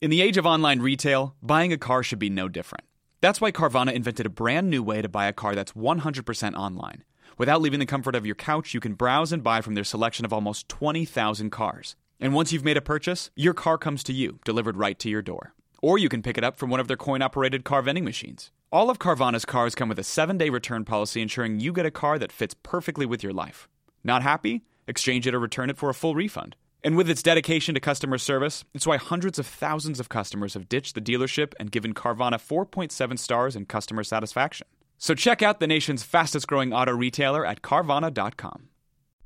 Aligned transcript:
In 0.00 0.08
the 0.08 0.22
age 0.22 0.38
of 0.38 0.46
online 0.46 0.80
retail, 0.80 1.36
buying 1.42 1.74
a 1.74 1.76
car 1.76 2.02
should 2.02 2.18
be 2.18 2.30
no 2.30 2.48
different. 2.48 2.86
That's 3.20 3.38
why 3.38 3.52
Carvana 3.52 3.92
invented 3.92 4.24
a 4.24 4.30
brand 4.30 4.70
new 4.70 4.82
way 4.82 5.02
to 5.02 5.10
buy 5.10 5.26
a 5.26 5.32
car 5.34 5.54
that's 5.54 5.72
100% 5.72 6.54
online. 6.54 7.04
Without 7.36 7.60
leaving 7.60 7.80
the 7.80 7.84
comfort 7.84 8.14
of 8.14 8.24
your 8.24 8.34
couch, 8.34 8.72
you 8.72 8.80
can 8.80 8.94
browse 8.94 9.30
and 9.30 9.42
buy 9.42 9.60
from 9.60 9.74
their 9.74 9.84
selection 9.84 10.24
of 10.24 10.32
almost 10.32 10.70
20,000 10.70 11.50
cars. 11.50 11.96
And 12.18 12.32
once 12.32 12.50
you've 12.50 12.64
made 12.64 12.78
a 12.78 12.80
purchase, 12.80 13.30
your 13.36 13.52
car 13.52 13.76
comes 13.76 14.02
to 14.04 14.14
you, 14.14 14.38
delivered 14.46 14.78
right 14.78 14.98
to 15.00 15.10
your 15.10 15.20
door. 15.20 15.52
Or 15.82 15.98
you 15.98 16.08
can 16.08 16.22
pick 16.22 16.38
it 16.38 16.44
up 16.44 16.58
from 16.58 16.70
one 16.70 16.80
of 16.80 16.88
their 16.88 16.96
coin 16.96 17.20
operated 17.20 17.64
car 17.64 17.82
vending 17.82 18.04
machines. 18.04 18.50
All 18.72 18.88
of 18.88 18.98
Carvana's 18.98 19.44
cars 19.44 19.74
come 19.74 19.90
with 19.90 19.98
a 19.98 20.02
seven 20.02 20.38
day 20.38 20.48
return 20.48 20.86
policy 20.86 21.20
ensuring 21.20 21.60
you 21.60 21.74
get 21.74 21.84
a 21.84 21.90
car 21.90 22.18
that 22.18 22.32
fits 22.32 22.54
perfectly 22.62 23.04
with 23.04 23.22
your 23.22 23.34
life. 23.34 23.68
Not 24.02 24.22
happy? 24.22 24.64
Exchange 24.88 25.26
it 25.26 25.34
or 25.34 25.38
return 25.38 25.68
it 25.68 25.76
for 25.76 25.90
a 25.90 25.94
full 25.94 26.14
refund. 26.14 26.56
And 26.82 26.96
with 26.96 27.10
its 27.10 27.22
dedication 27.22 27.74
to 27.74 27.80
customer 27.80 28.16
service, 28.16 28.64
it's 28.72 28.86
why 28.86 28.96
hundreds 28.96 29.38
of 29.38 29.46
thousands 29.46 30.00
of 30.00 30.08
customers 30.08 30.54
have 30.54 30.68
ditched 30.68 30.94
the 30.94 31.00
dealership 31.00 31.52
and 31.60 31.70
given 31.70 31.92
Carvana 31.92 32.36
4.7 32.36 33.18
stars 33.18 33.54
in 33.54 33.66
customer 33.66 34.02
satisfaction. 34.02 34.66
So 34.96 35.14
check 35.14 35.42
out 35.42 35.60
the 35.60 35.66
nation's 35.66 36.02
fastest 36.02 36.46
growing 36.46 36.72
auto 36.72 36.92
retailer 36.92 37.44
at 37.44 37.62
Carvana.com. 37.62 38.68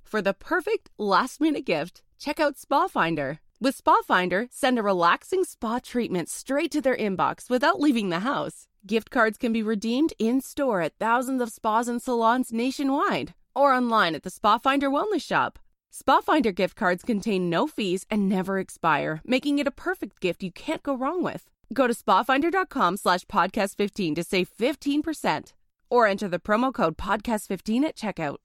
For 0.02 0.20
the 0.20 0.34
perfect 0.34 0.90
last 0.98 1.40
minute 1.40 1.66
gift, 1.66 2.02
check 2.18 2.40
out 2.40 2.58
Spa 2.58 2.88
Finder. 2.88 3.40
With 3.60 3.77
Spa 3.77 4.02
Finder, 4.06 4.48
send 4.50 4.78
a 4.78 4.82
relaxing 4.82 5.44
spa 5.44 5.78
treatment 5.78 6.28
straight 6.28 6.70
to 6.72 6.80
their 6.80 6.96
inbox 6.96 7.48
without 7.48 7.80
leaving 7.80 8.10
the 8.10 8.20
house. 8.20 8.68
Gift 8.86 9.10
cards 9.10 9.38
can 9.38 9.52
be 9.52 9.62
redeemed 9.62 10.12
in 10.18 10.41
store 10.41 10.80
at 10.80 10.98
thousands 10.98 11.41
of 11.41 11.50
spas 11.50 11.88
and 11.88 12.02
salons 12.02 12.52
nationwide 12.52 13.34
or 13.55 13.72
online 13.72 14.14
at 14.14 14.22
the 14.22 14.30
Spa 14.30 14.58
Finder 14.58 14.91
Wellness 14.91 15.22
Shop. 15.22 15.58
Spa 15.96 16.20
Finder 16.20 16.50
gift 16.50 16.74
cards 16.74 17.04
contain 17.04 17.48
no 17.48 17.68
fees 17.68 18.04
and 18.10 18.28
never 18.28 18.58
expire, 18.58 19.20
making 19.24 19.60
it 19.60 19.68
a 19.68 19.70
perfect 19.70 20.18
gift 20.18 20.42
you 20.42 20.50
can't 20.50 20.82
go 20.82 20.92
wrong 20.92 21.22
with. 21.22 21.48
Go 21.72 21.86
to 21.86 21.94
spafinder.com 21.94 22.96
slash 22.96 23.24
podcast15 23.26 24.16
to 24.16 24.24
save 24.24 24.48
15% 24.58 25.52
or 25.88 26.08
enter 26.08 26.27
the 26.27 26.41
promo 26.41 26.74
code 26.74 26.96
podcast15 26.96 27.84
at 27.84 27.94
checkout. 27.94 28.38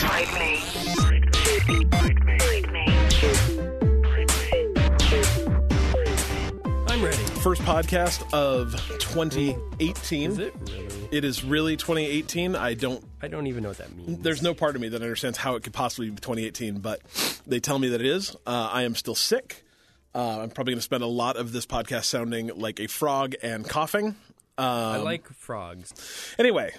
Break 0.00 0.32
me. 0.32 1.84
Break 1.90 2.72
me. 2.72 2.88
I'm 6.88 7.04
ready. 7.04 7.22
First 7.42 7.60
podcast 7.62 8.32
of 8.32 8.72
2018. 8.98 10.30
Is 10.30 10.38
it 10.38 10.54
really? 10.70 11.01
It 11.12 11.24
is 11.24 11.44
really 11.44 11.76
2018. 11.76 12.56
I 12.56 12.72
don't. 12.74 13.04
I 13.20 13.28
don't 13.28 13.46
even 13.46 13.62
know 13.62 13.68
what 13.68 13.78
that 13.78 13.94
means. 13.94 14.22
There's 14.22 14.42
no 14.42 14.54
part 14.54 14.74
of 14.74 14.80
me 14.82 14.88
that 14.88 15.02
understands 15.02 15.36
how 15.38 15.56
it 15.56 15.62
could 15.62 15.74
possibly 15.74 16.08
be 16.08 16.16
2018, 16.16 16.78
but 16.80 17.00
they 17.46 17.60
tell 17.60 17.78
me 17.78 17.88
that 17.88 18.00
it 18.00 18.06
is. 18.06 18.34
Uh, 18.46 18.70
I 18.72 18.82
am 18.84 18.94
still 18.94 19.14
sick. 19.14 19.62
Uh, 20.14 20.40
I'm 20.40 20.50
probably 20.50 20.72
going 20.72 20.78
to 20.78 20.82
spend 20.82 21.02
a 21.02 21.06
lot 21.06 21.36
of 21.36 21.52
this 21.52 21.66
podcast 21.66 22.04
sounding 22.04 22.48
like 22.56 22.80
a 22.80 22.86
frog 22.86 23.34
and 23.42 23.68
coughing. 23.68 24.16
I 24.58 24.96
Um, 24.96 25.04
like 25.04 25.28
frogs. 25.28 25.92
Anyway, 26.38 26.74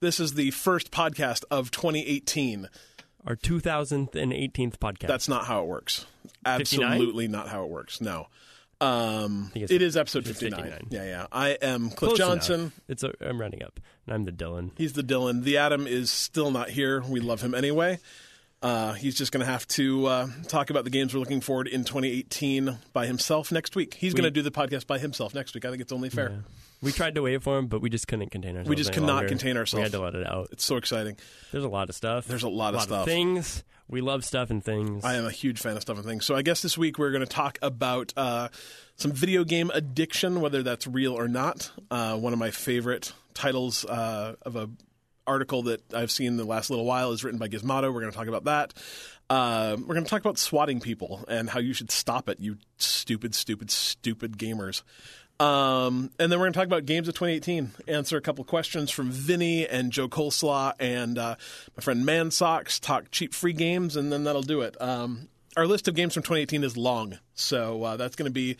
this 0.00 0.20
is 0.20 0.34
the 0.34 0.52
first 0.52 0.90
podcast 0.92 1.44
of 1.50 1.70
2018. 1.72 2.68
Our 3.26 3.34
2018th 3.34 4.78
podcast. 4.78 5.08
That's 5.08 5.28
not 5.28 5.46
how 5.46 5.62
it 5.62 5.66
works. 5.66 6.06
59? 6.44 6.92
Absolutely 6.92 7.26
not 7.28 7.48
how 7.48 7.64
it 7.64 7.70
works. 7.70 8.00
No. 8.00 8.28
Um, 8.80 9.50
it 9.54 9.82
is 9.82 9.96
episode 9.96 10.26
59. 10.26 10.60
59. 10.60 10.88
Yeah, 10.90 11.04
yeah. 11.04 11.26
I 11.32 11.50
am 11.62 11.88
Cliff 11.88 12.10
Close 12.10 12.18
Johnson. 12.18 12.60
enough. 12.60 12.80
It's 12.88 13.02
a, 13.02 13.12
I'm 13.20 13.40
running 13.40 13.62
up, 13.62 13.80
and 14.06 14.14
I'm 14.14 14.24
the 14.24 14.32
Dylan. 14.32 14.72
He's 14.76 14.92
the 14.92 15.02
Dylan. 15.02 15.44
The 15.44 15.56
Adam 15.56 15.86
is 15.86 16.10
still 16.10 16.50
not 16.50 16.70
here. 16.70 17.02
We 17.02 17.20
love 17.20 17.40
him 17.40 17.54
anyway. 17.54 17.98
Uh, 18.62 18.94
he's 18.94 19.14
just 19.14 19.32
going 19.32 19.44
to 19.44 19.50
have 19.50 19.66
to 19.68 20.06
uh, 20.06 20.26
talk 20.48 20.70
about 20.70 20.84
the 20.84 20.90
games 20.90 21.14
we're 21.14 21.20
looking 21.20 21.40
forward 21.40 21.68
in 21.68 21.84
2018 21.84 22.78
by 22.92 23.06
himself 23.06 23.52
next 23.52 23.76
week. 23.76 23.94
He's 23.94 24.12
going 24.14 24.24
to 24.24 24.30
do 24.30 24.42
the 24.42 24.50
podcast 24.50 24.86
by 24.86 24.98
himself 24.98 25.34
next 25.34 25.54
week. 25.54 25.64
I 25.64 25.70
think 25.70 25.82
it's 25.82 25.92
only 25.92 26.10
fair. 26.10 26.44
We 26.82 26.92
tried 26.92 27.14
to 27.14 27.22
wait 27.22 27.42
for 27.42 27.58
him, 27.58 27.66
but 27.66 27.80
we 27.80 27.90
just 27.90 28.06
couldn't 28.06 28.30
contain 28.30 28.50
ourselves. 28.50 28.68
We 28.68 28.76
just 28.76 28.92
could 28.92 29.02
not 29.02 29.28
contain 29.28 29.56
ourselves. 29.56 29.80
We 29.80 29.82
had 29.82 29.92
to 29.92 30.00
let 30.00 30.14
it 30.14 30.26
out. 30.26 30.48
It's 30.52 30.64
so 30.64 30.76
exciting. 30.76 31.16
There's 31.52 31.64
a 31.64 31.68
lot 31.68 31.88
of 31.88 31.94
stuff. 31.94 32.26
There's 32.26 32.42
a 32.42 32.48
lot 32.48 32.74
of 32.74 32.82
stuff. 32.82 33.06
things. 33.06 33.64
We 33.88 34.00
love 34.00 34.24
stuff 34.24 34.50
and 34.50 34.62
things. 34.64 35.04
I 35.04 35.14
am 35.14 35.24
a 35.24 35.30
huge 35.30 35.60
fan 35.60 35.76
of 35.76 35.82
stuff 35.82 35.96
and 35.96 36.04
things. 36.04 36.26
So 36.26 36.34
I 36.34 36.42
guess 36.42 36.60
this 36.60 36.76
week 36.76 36.98
we're 36.98 37.12
going 37.12 37.20
to 37.20 37.26
talk 37.26 37.58
about 37.62 38.12
uh, 38.16 38.48
some 38.96 39.12
video 39.12 39.44
game 39.44 39.70
addiction, 39.72 40.40
whether 40.40 40.62
that's 40.62 40.86
real 40.86 41.12
or 41.14 41.28
not. 41.28 41.70
Uh, 41.90 42.16
one 42.16 42.32
of 42.32 42.38
my 42.38 42.50
favorite 42.50 43.12
titles 43.32 43.84
uh, 43.84 44.34
of 44.42 44.56
a 44.56 44.68
article 45.26 45.62
that 45.64 45.92
I've 45.94 46.10
seen 46.10 46.36
the 46.36 46.44
last 46.44 46.70
little 46.70 46.84
while 46.84 47.12
is 47.12 47.24
written 47.24 47.38
by 47.38 47.48
Gizmodo. 47.48 47.92
We're 47.92 48.00
going 48.00 48.12
to 48.12 48.16
talk 48.16 48.28
about 48.28 48.44
that. 48.44 48.74
Uh, 49.28 49.76
we're 49.78 49.94
going 49.94 50.04
to 50.04 50.10
talk 50.10 50.20
about 50.20 50.38
swatting 50.38 50.80
people 50.80 51.24
and 51.28 51.50
how 51.50 51.58
you 51.58 51.72
should 51.72 51.90
stop 51.90 52.28
it, 52.28 52.38
you 52.38 52.58
stupid, 52.78 53.34
stupid, 53.34 53.70
stupid 53.70 54.38
gamers. 54.38 54.82
Um, 55.38 56.10
and 56.18 56.32
then 56.32 56.38
we're 56.38 56.46
going 56.46 56.54
to 56.54 56.58
talk 56.58 56.66
about 56.66 56.86
games 56.86 57.08
of 57.08 57.14
2018, 57.14 57.72
answer 57.88 58.16
a 58.16 58.20
couple 58.22 58.42
questions 58.44 58.90
from 58.90 59.10
Vinny 59.10 59.66
and 59.66 59.92
Joe 59.92 60.08
Coleslaw 60.08 60.72
and 60.80 61.18
uh, 61.18 61.36
my 61.76 61.82
friend 61.82 62.06
Man 62.06 62.30
Socks, 62.30 62.80
talk 62.80 63.10
cheap 63.10 63.34
free 63.34 63.52
games, 63.52 63.96
and 63.96 64.10
then 64.10 64.24
that'll 64.24 64.42
do 64.42 64.62
it. 64.62 64.80
Um, 64.80 65.28
our 65.56 65.66
list 65.66 65.88
of 65.88 65.94
games 65.94 66.14
from 66.14 66.22
2018 66.22 66.64
is 66.64 66.76
long, 66.76 67.18
so 67.34 67.82
uh, 67.82 67.96
that's 67.96 68.16
going 68.16 68.30
to 68.30 68.32
be 68.32 68.56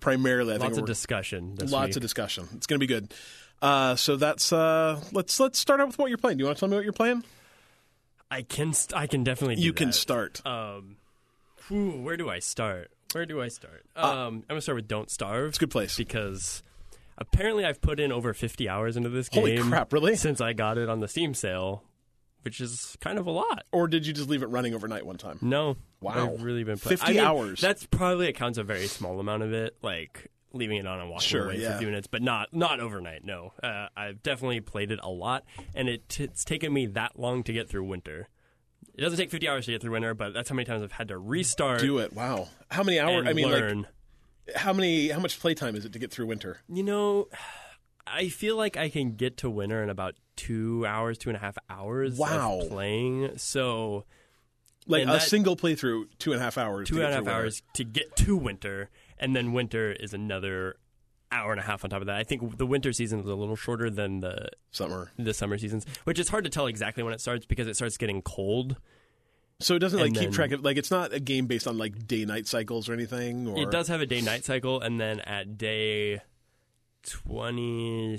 primarily, 0.00 0.54
I 0.54 0.58
think, 0.58 0.70
Lots 0.70 0.78
of 0.78 0.86
discussion. 0.86 1.56
Lots 1.60 1.88
week. 1.88 1.96
of 1.96 2.02
discussion. 2.02 2.48
It's 2.54 2.66
going 2.66 2.80
to 2.80 2.86
be 2.86 2.92
good. 2.92 3.12
Uh, 3.60 3.96
so 3.96 4.16
that's 4.16 4.52
uh, 4.52 5.00
let's 5.12 5.40
let's 5.40 5.58
start 5.58 5.80
out 5.80 5.86
with 5.86 5.98
what 5.98 6.08
you're 6.08 6.18
playing. 6.18 6.38
Do 6.38 6.42
you 6.42 6.46
want 6.46 6.58
to 6.58 6.60
tell 6.60 6.68
me 6.68 6.76
what 6.76 6.84
you're 6.84 6.92
playing? 6.92 7.24
I 8.30 8.42
can. 8.42 8.72
St- 8.74 8.98
I 8.98 9.06
can 9.06 9.24
definitely. 9.24 9.56
Do 9.56 9.62
You 9.62 9.72
can 9.72 9.92
start. 9.92 10.44
Um, 10.44 10.96
whew, 11.68 11.90
where 12.02 12.16
do 12.16 12.28
I 12.30 12.38
start? 12.38 12.90
Where 13.12 13.26
do 13.26 13.40
I 13.40 13.48
start? 13.48 13.84
Uh, 13.96 14.00
Um, 14.26 14.34
I'm 14.36 14.44
gonna 14.48 14.60
start 14.60 14.76
with 14.76 14.88
Don't 14.88 15.10
Starve. 15.10 15.48
It's 15.50 15.58
a 15.58 15.60
good 15.60 15.70
place. 15.70 15.96
because 15.96 16.62
apparently 17.18 17.64
I've 17.64 17.80
put 17.80 17.98
in 18.00 18.12
over 18.12 18.34
50 18.34 18.68
hours 18.68 18.96
into 18.96 19.08
this 19.08 19.28
Holy 19.32 19.56
game. 19.56 19.68
crap, 19.70 19.92
really? 19.92 20.16
Since 20.16 20.40
I 20.40 20.52
got 20.52 20.78
it 20.78 20.88
on 20.88 21.00
the 21.00 21.08
Steam 21.08 21.34
sale, 21.34 21.82
which 22.42 22.60
is 22.60 22.96
kind 23.00 23.18
of 23.18 23.26
a 23.26 23.30
lot. 23.30 23.64
Or 23.72 23.88
did 23.88 24.06
you 24.06 24.12
just 24.12 24.28
leave 24.28 24.42
it 24.42 24.46
running 24.46 24.74
overnight 24.74 25.06
one 25.06 25.16
time? 25.16 25.38
No, 25.40 25.76
Wow. 26.00 26.34
I've 26.34 26.42
really 26.42 26.62
been 26.62 26.78
playing 26.78 26.98
50 26.98 27.06
I 27.12 27.14
mean, 27.16 27.24
hours. 27.24 27.60
That's 27.60 27.86
probably 27.86 28.28
accounts 28.28 28.58
a 28.58 28.62
very 28.62 28.86
small 28.86 29.18
amount 29.18 29.42
of 29.42 29.52
it, 29.52 29.76
like 29.82 30.30
leaving 30.52 30.76
it 30.76 30.86
on 30.86 31.00
and 31.00 31.10
walking 31.10 31.26
Sure, 31.26 31.46
away 31.46 31.58
yeah. 31.60 31.70
for 31.70 31.74
a 31.76 31.78
few 31.78 31.86
minutes, 31.88 32.06
but 32.06 32.22
not 32.22 32.52
not 32.52 32.80
overnight. 32.80 33.24
No, 33.24 33.52
uh, 33.62 33.88
I've 33.96 34.22
definitely 34.22 34.60
played 34.60 34.90
it 34.90 35.00
a 35.02 35.08
lot, 35.10 35.44
and 35.74 35.88
it, 35.88 36.20
it's 36.20 36.44
taken 36.44 36.72
me 36.72 36.86
that 36.86 37.18
long 37.18 37.42
to 37.44 37.52
get 37.52 37.68
through 37.68 37.84
winter. 37.84 38.28
It 38.96 39.02
doesn't 39.02 39.18
take 39.18 39.30
50 39.30 39.48
hours 39.48 39.66
to 39.66 39.72
get 39.72 39.82
through 39.82 39.92
winter, 39.92 40.14
but 40.14 40.32
that's 40.32 40.48
how 40.48 40.54
many 40.56 40.64
times 40.64 40.82
I've 40.82 40.92
had 40.92 41.08
to 41.08 41.18
restart. 41.18 41.80
Do 41.80 41.98
it. 41.98 42.12
Wow. 42.14 42.48
How 42.70 42.82
many 42.82 42.98
hours? 42.98 43.26
I 43.28 43.32
mean, 43.34 43.48
learn. 43.48 43.86
like 44.46 44.56
how 44.56 44.72
many? 44.72 45.08
How 45.08 45.18
much 45.20 45.38
playtime 45.38 45.76
is 45.76 45.84
it 45.84 45.92
to 45.92 45.98
get 45.98 46.10
through 46.10 46.26
winter? 46.26 46.60
You 46.68 46.82
know, 46.82 47.28
I 48.06 48.28
feel 48.28 48.56
like 48.56 48.76
I 48.76 48.88
can 48.88 49.16
get 49.16 49.36
to 49.38 49.50
winter 49.50 49.82
in 49.82 49.90
about 49.90 50.14
two 50.36 50.86
hours, 50.86 51.18
two 51.18 51.28
and 51.30 51.36
a 51.36 51.40
half 51.40 51.58
hours 51.68 52.16
Wow. 52.18 52.60
of 52.62 52.68
playing. 52.70 53.36
So 53.38 54.04
Like 54.86 55.02
a 55.02 55.06
that- 55.06 55.22
single 55.22 55.56
playthrough, 55.56 56.06
two 56.18 56.32
and 56.32 56.40
a 56.40 56.44
half 56.44 56.56
hours. 56.56 56.88
two 56.88 56.96
and 56.96 57.04
a 57.04 57.08
half 57.12 57.24
winter. 57.24 57.32
hours 57.32 57.62
to 57.74 57.84
get 57.84 58.14
to 58.16 58.36
winter, 58.36 58.88
and 59.18 59.34
then 59.36 59.52
winter 59.52 59.92
is 59.92 60.14
another 60.14 60.76
hour 61.32 61.50
and 61.52 61.60
a 61.60 61.64
half 61.64 61.82
on 61.84 61.90
top 61.90 62.00
of 62.00 62.06
that. 62.06 62.16
I 62.16 62.24
think 62.24 62.56
the 62.58 62.66
winter 62.66 62.92
season 62.92 63.20
is 63.20 63.26
a 63.26 63.34
little 63.34 63.56
shorter 63.56 63.90
than 63.90 64.20
the 64.20 64.48
Summer. 64.70 65.10
the 65.18 65.34
summer 65.34 65.58
seasons, 65.58 65.84
which 66.04 66.18
is 66.18 66.28
hard 66.28 66.44
to 66.44 66.50
tell 66.50 66.66
exactly 66.66 67.02
when 67.02 67.12
it 67.12 67.20
starts 67.20 67.44
because 67.46 67.66
it 67.66 67.76
starts 67.76 67.96
getting 67.96 68.22
cold. 68.22 68.76
So 69.58 69.74
it 69.74 69.78
doesn't 69.78 69.98
like 69.98 70.12
keep 70.12 70.22
then- 70.22 70.32
track 70.32 70.52
of 70.52 70.62
like 70.64 70.76
it's 70.76 70.90
not 70.90 71.12
a 71.14 71.20
game 71.20 71.46
based 71.46 71.66
on 71.66 71.78
like 71.78 72.06
day 72.06 72.24
night 72.24 72.46
cycles 72.46 72.88
or 72.88 72.92
anything. 72.92 73.48
Or 73.48 73.58
It 73.62 73.70
does 73.70 73.88
have 73.88 74.00
a 74.00 74.06
day 74.06 74.20
night 74.20 74.44
cycle, 74.44 74.80
and 74.80 75.00
then 75.00 75.20
at 75.20 75.56
day 75.58 76.20
twenty 77.02 78.18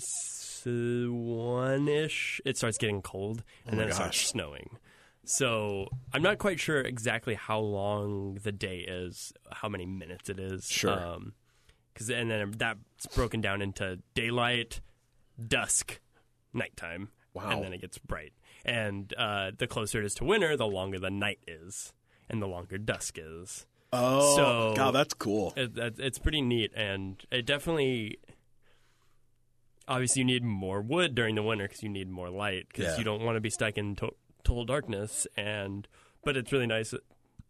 one 0.65 1.87
ish, 1.87 2.41
it 2.45 2.57
starts 2.57 2.77
getting 2.77 3.01
cold, 3.01 3.43
and 3.65 3.75
Oh 3.75 3.77
then 3.77 3.89
it 3.89 3.93
starts 3.93 4.19
snowing. 4.19 4.77
So 5.23 5.87
I'm 6.13 6.21
not 6.21 6.37
quite 6.37 6.59
sure 6.59 6.79
exactly 6.81 7.35
how 7.35 7.59
long 7.59 8.39
the 8.43 8.51
day 8.51 8.79
is, 8.79 9.33
how 9.51 9.69
many 9.69 9.85
minutes 9.85 10.29
it 10.29 10.39
is. 10.39 10.65
Sure. 10.65 10.91
Um 10.91 11.33
'cause 11.97 12.09
and 12.09 12.29
then 12.31 12.51
that's 12.57 13.07
broken 13.15 13.41
down 13.41 13.61
into 13.61 13.99
daylight, 14.13 14.81
dusk, 15.47 15.99
nighttime. 16.53 17.09
Wow. 17.33 17.49
And 17.51 17.63
then 17.63 17.73
it 17.73 17.81
gets 17.81 17.97
bright. 17.97 18.33
And 18.65 19.13
uh, 19.17 19.51
the 19.57 19.67
closer 19.67 19.99
it 19.99 20.05
is 20.05 20.13
to 20.15 20.23
winter, 20.25 20.57
the 20.57 20.67
longer 20.67 20.99
the 20.99 21.09
night 21.11 21.39
is, 21.47 21.93
and 22.29 22.41
the 22.41 22.47
longer 22.47 22.77
dusk 22.77 23.17
is. 23.19 23.65
Oh, 23.93 24.35
So- 24.35 24.73
God, 24.75 24.91
that's 24.91 25.13
cool. 25.13 25.53
It, 25.55 25.75
that, 25.75 25.99
it's 25.99 26.19
pretty 26.19 26.41
neat, 26.41 26.71
and 26.75 27.23
it 27.31 27.45
definitely. 27.45 28.17
Obviously, 29.87 30.21
you 30.21 30.25
need 30.25 30.43
more 30.43 30.81
wood 30.81 31.15
during 31.15 31.35
the 31.35 31.43
winter 31.43 31.65
because 31.65 31.81
you 31.81 31.87
need 31.89 32.09
more 32.09 32.29
light 32.29 32.67
because 32.67 32.85
Yeah. 32.85 32.97
you 32.97 33.03
don't 33.05 33.21
want 33.23 33.37
to 33.37 33.41
be 33.41 33.49
stuck 33.49 33.77
in 33.77 33.95
to- 33.97 34.15
total 34.43 34.65
darkness. 34.65 35.25
And 35.37 35.87
but 36.25 36.35
it's 36.35 36.51
really 36.51 36.67
nice 36.67 36.93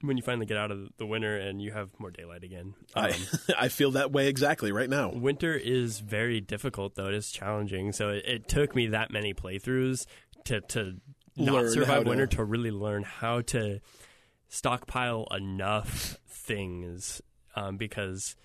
when 0.01 0.15
you 0.17 0.23
finally 0.23 0.45
get 0.45 0.57
out 0.57 0.69
of 0.71 0.89
the 0.97 1.05
winter 1.05 1.35
and 1.38 1.61
you 1.61 1.71
have 1.71 1.89
more 1.99 2.11
daylight 2.11 2.44
again. 2.44 2.73
I 2.95 3.09
Um, 3.09 3.15
I 3.57 3.67
feel 3.69 3.91
that 3.91 4.11
way 4.11 4.27
exactly 4.27 4.71
right 4.71 4.89
now. 4.89 5.11
winter 5.11 5.53
is 5.55 5.99
very 5.99 6.39
difficult, 6.39 6.95
though. 6.95 7.07
It 7.07 7.13
is 7.15 7.31
challenging. 7.31 7.91
So 7.94 8.09
it, 8.09 8.23
it 8.25 8.47
took 8.47 8.75
me 8.75 8.88
that 8.88 9.11
many 9.11 9.33
playthroughs 9.33 10.05
to 10.45 10.61
to 10.61 10.97
not 11.35 11.53
Learn 11.53 11.71
survive 11.71 12.03
to- 12.03 12.09
winter 12.09 12.27
to 12.27 12.44
really 12.44 12.71
learn 12.71 13.03
how 13.03 13.41
to 13.41 13.79
stockpile 14.49 15.27
enough 15.31 16.17
things 16.27 17.21
um, 17.55 17.77
because 17.77 18.35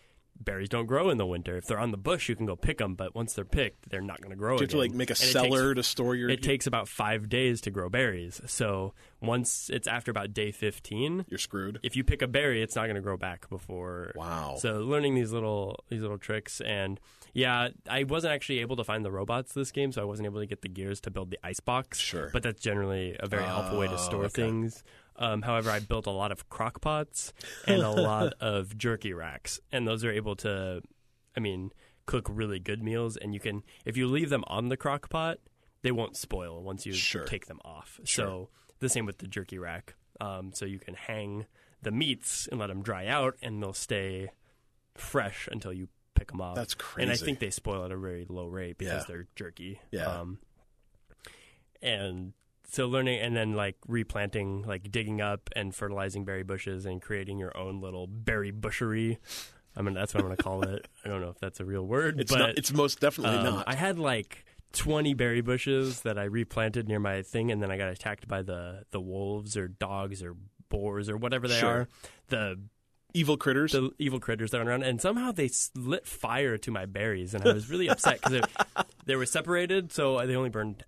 berries 0.45 0.69
don't 0.69 0.87
grow 0.87 1.11
in 1.11 1.19
the 1.19 1.27
winter. 1.27 1.57
If 1.57 1.67
they're 1.67 1.79
on 1.79 1.91
the 1.91 1.97
bush, 1.97 2.29
you 2.29 2.37
can 2.37 2.47
go 2.47 2.57
pick 2.57 2.79
them, 2.79 2.95
but 2.95 3.15
once 3.15 3.33
they're 3.35 3.45
picked, 3.45 3.89
they're 3.91 4.01
not 4.01 4.21
going 4.21 4.31
to 4.31 4.37
grow. 4.37 4.57
Do 4.59 4.63
you 4.63 4.67
have 4.67 4.71
to 4.71 4.79
like 4.79 4.93
make 4.93 5.11
a 5.11 5.13
And 5.13 5.19
cellar 5.19 5.75
takes- 5.75 5.87
to 5.87 5.91
store 5.91 6.15
your 6.15 6.29
It 6.31 6.43
takes 6.43 6.67
about 6.67 6.89
five 6.89 7.29
days 7.29 7.61
to 7.63 7.71
grow 7.71 7.89
berries. 7.89 8.41
So 8.47 8.95
once 9.21 9.71
it's 9.71 9.87
after 9.87 10.11
about 10.11 10.33
day 10.35 10.51
fifteen, 10.51 11.25
you're 11.29 11.39
screwed. 11.39 11.79
if 11.83 11.97
you 11.97 12.05
pick 12.05 12.23
a 12.23 12.27
berry, 12.27 12.63
it's 12.63 12.75
not 12.77 12.85
going 12.85 12.97
to 12.97 13.01
grow 13.03 13.17
back 13.17 13.49
before. 13.49 14.13
Wow. 14.17 14.57
So 14.59 14.81
learning 14.81 15.15
these 15.15 15.33
little 15.33 15.85
these 15.89 16.03
little 16.03 16.19
tricks 16.19 16.61
and 16.61 16.99
yeah, 17.35 17.69
I 17.89 18.05
wasn't 18.05 18.35
actually 18.35 18.59
able 18.59 18.77
to 18.77 18.85
find 18.85 19.05
the 19.07 19.11
robots 19.11 19.55
this 19.55 19.71
game, 19.73 19.91
so 19.91 20.03
I 20.03 20.05
wasn't 20.05 20.27
able 20.27 20.41
to 20.41 20.47
get 20.47 20.61
the 20.61 20.69
gears 20.69 21.01
to 21.03 21.11
build 21.11 21.31
the 21.31 21.39
ice 21.43 21.61
box. 21.61 21.99
Sure. 21.99 22.29
But 22.31 22.43
that's 22.43 22.61
generally 22.61 23.17
a 23.19 23.27
very 23.27 23.45
helpful 23.45 23.79
way 23.79 23.87
to 23.87 23.95
Oh, 23.95 23.97
store 23.97 24.25
okay. 24.25 24.43
things. 24.43 24.85
Um, 25.17 25.43
however, 25.43 25.71
I 25.71 25.81
built 25.81 26.07
a 26.07 26.11
lot 26.11 26.33
of 26.33 26.49
crock 26.49 26.81
pots 26.81 27.33
and 27.67 27.83
a 27.83 27.91
lot 27.91 28.33
of 28.41 28.77
jerky 28.79 29.13
racks, 29.13 29.61
and 29.71 29.87
those 29.87 30.05
are 30.05 30.11
able 30.11 30.37
to, 30.37 30.83
I 31.37 31.41
mean, 31.41 31.71
cook 32.07 32.27
really 32.31 32.59
good 32.59 32.83
meals. 32.83 33.17
And 33.17 33.33
you 33.35 33.41
can, 33.41 33.63
if 33.85 33.97
you 33.97 34.07
leave 34.09 34.31
them 34.31 34.45
on 34.47 34.69
the 34.69 34.77
crock 34.77 35.09
pot, 35.11 35.39
they 35.83 35.93
won't 35.93 36.17
spoil 36.17 36.63
once 36.63 36.87
you 36.87 36.93
Sure. 36.95 37.25
take 37.25 37.47
them 37.47 37.61
off. 37.65 38.01
Sure. 38.05 38.25
So 38.27 38.49
the 38.81 38.89
same 38.89 39.07
with 39.07 39.19
the 39.19 39.27
jerky 39.27 39.59
rack. 39.59 39.95
Um, 40.21 40.53
so 40.53 40.65
you 40.65 40.79
can 40.79 40.95
hang 40.95 41.47
the 41.83 41.91
meats 41.91 42.47
and 42.51 42.61
let 42.61 42.69
them 42.69 42.83
dry 42.83 43.07
out, 43.07 43.37
and 43.43 43.63
they'll 43.63 43.73
stay 43.73 44.31
fresh 44.95 45.49
until 45.51 45.73
you 45.73 45.89
pick 46.15 46.29
them 46.31 46.41
off. 46.41 46.55
That's 46.55 46.75
crazy. 46.75 47.03
And 47.05 47.13
I 47.13 47.17
think 47.17 47.39
they 47.41 47.51
spoil 47.51 47.85
at 47.85 47.91
a 47.93 47.97
very 47.97 48.27
low 48.29 48.47
rate 48.47 48.79
because 48.79 49.03
Yeah. 49.03 49.05
they're 49.09 49.29
jerky. 49.35 49.81
Yeah. 49.91 50.07
Um, 50.07 50.39
and 51.81 52.33
so 52.73 52.87
learning 52.89 53.21
and 53.21 53.37
then 53.37 53.53
like 53.53 53.77
replanting, 53.87 54.63
like 54.63 54.91
digging 54.91 55.21
up 55.21 55.51
and 55.55 55.75
fertilizing 55.75 56.25
berry 56.25 56.43
bushes 56.43 56.87
and 56.87 57.03
creating 57.03 57.39
your 57.39 57.55
own 57.57 57.81
little 57.81 58.07
berry 58.07 58.51
bushery. 58.51 59.19
I 59.77 59.83
mean, 59.83 59.95
that's 59.95 60.15
what 60.15 60.21
I'm 60.21 60.27
going 60.27 60.37
to 60.39 60.43
call 60.43 60.63
it. 60.65 60.89
I 61.05 61.09
don't 61.09 61.21
know 61.21 61.29
if 61.29 61.39
that's 61.39 61.61
a 61.61 61.65
real 61.67 61.87
word, 61.87 62.19
It's 62.19 62.33
but 62.33 62.39
not. 62.39 62.59
It's 62.59 62.73
most 62.73 62.99
definitely 63.01 63.37
um, 63.39 63.45
not. 63.45 63.69
I 63.69 63.75
had 63.75 63.99
like 63.99 64.45
20 64.73 65.13
berry 65.15 65.43
bushes 65.43 66.01
that 66.01 66.19
I 66.19 66.25
replanted 66.25 66.89
near 66.89 66.99
my 66.99 67.21
thing, 67.23 67.51
and 67.51 67.63
then 67.63 67.71
I 67.71 67.77
got 67.77 67.89
attacked 67.91 68.27
by 68.27 68.41
the 68.43 68.85
the 68.91 69.01
wolves 69.01 69.55
or 69.57 69.69
dogs 69.69 70.23
or 70.23 70.35
boars 70.71 71.11
or 71.11 71.17
whatever 71.19 71.47
they 71.49 71.59
Sure. 71.59 71.69
are. 71.71 71.89
The 72.29 72.59
Evil 73.15 73.37
critters. 73.37 73.73
the 73.73 73.91
evil 73.99 74.19
critters 74.19 74.53
that 74.53 74.61
are 74.63 74.67
around, 74.67 74.85
and 74.85 74.99
somehow 74.99 75.33
they 75.33 75.51
lit 75.75 76.07
fire 76.07 76.57
to 76.57 76.71
my 76.71 76.87
berries, 76.87 77.35
and 77.35 77.47
I 77.47 77.53
was 77.53 77.69
really 77.69 77.91
upset 77.91 78.23
because 78.23 78.41
they 79.05 79.17
were 79.17 79.27
separated, 79.27 79.93
so 79.93 80.27
they 80.27 80.35
only 80.35 80.49
burned 80.49 80.83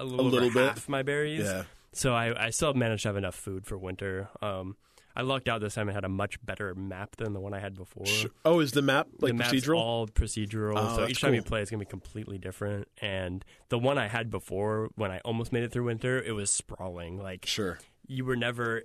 a 0.00 0.04
little, 0.04 0.26
over 0.26 0.30
little 0.36 0.50
bit? 0.50 0.68
half 0.68 0.88
my 0.88 1.02
berries. 1.02 1.44
yeah. 1.44 1.64
So 1.92 2.14
I, 2.14 2.46
I 2.46 2.50
still 2.50 2.72
managed 2.74 3.02
to 3.02 3.08
have 3.08 3.16
enough 3.16 3.34
food 3.34 3.66
for 3.66 3.76
winter. 3.76 4.28
Um, 4.40 4.76
I 5.16 5.22
lucked 5.22 5.48
out 5.48 5.60
this 5.60 5.74
time 5.74 5.88
and 5.88 5.94
had 5.96 6.04
a 6.04 6.08
much 6.08 6.44
better 6.44 6.72
map 6.76 7.16
than 7.16 7.32
the 7.32 7.40
one 7.40 7.52
I 7.52 7.58
had 7.58 7.74
before. 7.74 8.04
Oh, 8.44 8.60
is 8.60 8.70
the 8.70 8.80
map 8.82 9.08
like 9.20 9.36
the 9.36 9.42
procedural? 9.42 9.76
all 9.78 10.06
procedural, 10.06 10.74
Oh, 10.76 10.96
so 10.98 11.08
each 11.08 11.20
time 11.20 11.34
you 11.34 11.42
play, 11.42 11.60
it's 11.62 11.70
gonna 11.70 11.80
be 11.80 11.86
completely 11.86 12.38
different. 12.38 12.86
And 13.02 13.44
the 13.70 13.78
one 13.78 13.98
I 13.98 14.06
had 14.06 14.30
before, 14.30 14.90
when 14.94 15.10
I 15.10 15.18
almost 15.24 15.52
made 15.52 15.64
it 15.64 15.72
through 15.72 15.84
winter, 15.86 16.22
it 16.22 16.30
was 16.32 16.48
sprawling. 16.50 17.18
Like 17.18 17.44
Sure. 17.44 17.78
you 18.06 18.24
were 18.24 18.36
never 18.36 18.82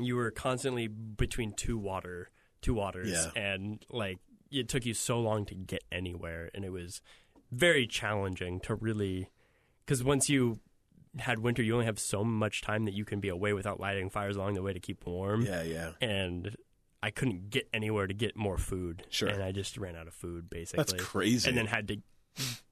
you 0.00 0.14
were 0.16 0.30
constantly 0.30 0.86
between 0.88 1.52
two 1.52 1.78
water 1.78 2.30
two 2.62 2.74
waters 2.74 3.10
Yeah. 3.10 3.30
and 3.40 3.84
like 3.90 4.18
it 4.50 4.68
took 4.68 4.86
you 4.86 4.94
so 4.94 5.20
long 5.20 5.44
to 5.46 5.54
get 5.54 5.82
anywhere 5.92 6.48
and 6.54 6.64
it 6.64 6.70
was 6.70 7.00
very 7.52 7.86
challenging 7.86 8.58
to 8.60 8.74
really 8.76 9.28
because 9.86 10.02
once 10.04 10.28
you 10.28 10.58
had 11.18 11.38
winter 11.38 11.62
you 11.62 11.72
only 11.74 11.86
have 11.86 11.98
so 11.98 12.24
much 12.24 12.60
time 12.62 12.84
that 12.86 12.94
you 12.94 13.04
can 13.04 13.20
be 13.20 13.28
away 13.28 13.52
without 13.52 13.78
lighting 13.78 14.10
fires 14.10 14.36
along 14.36 14.54
the 14.54 14.62
way 14.62 14.72
to 14.72 14.80
keep 14.80 15.06
warm 15.06 15.42
Yeah, 15.46 15.62
yeah. 15.62 15.90
and 16.00 16.56
I 17.02 17.10
couldn't 17.10 17.50
get 17.50 17.68
anywhere 17.74 18.06
to 18.06 18.14
get 18.14 18.34
more 18.34 18.56
food. 18.56 19.04
Sure. 19.10 19.28
And 19.28 19.42
I 19.42 19.52
just 19.52 19.76
ran 19.76 19.94
out 19.94 20.06
of 20.08 20.14
food 20.14 20.48
basically. 20.48 20.84
That's 20.84 21.04
crazy. 21.04 21.48
And 21.48 21.56
then 21.58 21.66
had 21.66 21.86
to 21.88 21.98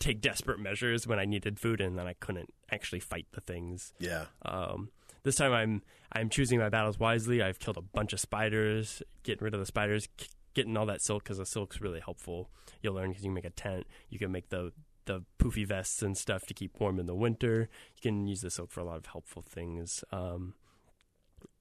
take 0.01 0.21
desperate 0.23 0.59
measures 0.59 1.07
when 1.07 1.19
I 1.19 1.25
needed 1.27 1.61
food 1.61 1.81
and 1.81 1.97
then 1.99 2.07
I 2.07 2.15
couldn't 2.15 2.49
actually 2.71 3.01
fight 3.01 3.27
the 3.33 3.41
things. 3.43 3.93
yeah. 3.99 4.25
Um, 4.45 4.91
this 5.23 5.37
time 5.37 5.53
I'm 5.53 5.83
I'm 6.11 6.29
choosing 6.31 6.59
my 6.59 6.69
battles 6.69 6.99
wisely. 6.99 7.43
I've 7.43 7.59
killed 7.61 7.77
a 7.77 7.83
bunch 7.83 8.13
of 8.13 8.19
spiders, 8.21 9.03
getting 9.23 9.45
rid 9.45 9.55
of 9.55 9.61
the 9.61 9.67
spiders, 9.67 10.09
getting 10.55 10.77
all 10.77 10.87
that 10.87 11.01
silk 11.01 11.23
because 11.23 11.39
the 11.39 11.47
silk's 11.47 11.81
really 11.81 12.01
helpful. 12.01 12.51
You'll 12.83 12.95
learn 12.95 13.11
because 13.11 13.23
you 13.23 13.29
can 13.29 13.35
make 13.35 13.45
a 13.45 13.51
tent. 13.51 13.87
You 14.09 14.19
can 14.19 14.33
make 14.33 14.49
the 14.49 14.73
the 15.07 15.25
poofy 15.39 15.67
vests 15.67 16.03
and 16.03 16.17
stuff 16.17 16.47
to 16.47 16.55
keep 16.55 16.79
warm 16.81 16.99
in 16.99 17.07
the 17.07 17.15
winter. 17.15 17.69
You 17.97 18.03
can 18.03 18.27
use 18.27 18.41
the 18.41 18.51
silk 18.51 18.71
for 18.71 18.81
a 18.81 18.85
lot 18.85 18.97
of 18.97 19.07
helpful 19.07 19.43
things. 19.43 20.05
Um, 20.13 20.55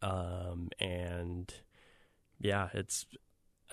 um, 0.01 0.69
and 0.79 1.53
yeah, 2.39 2.69
it's 2.73 3.05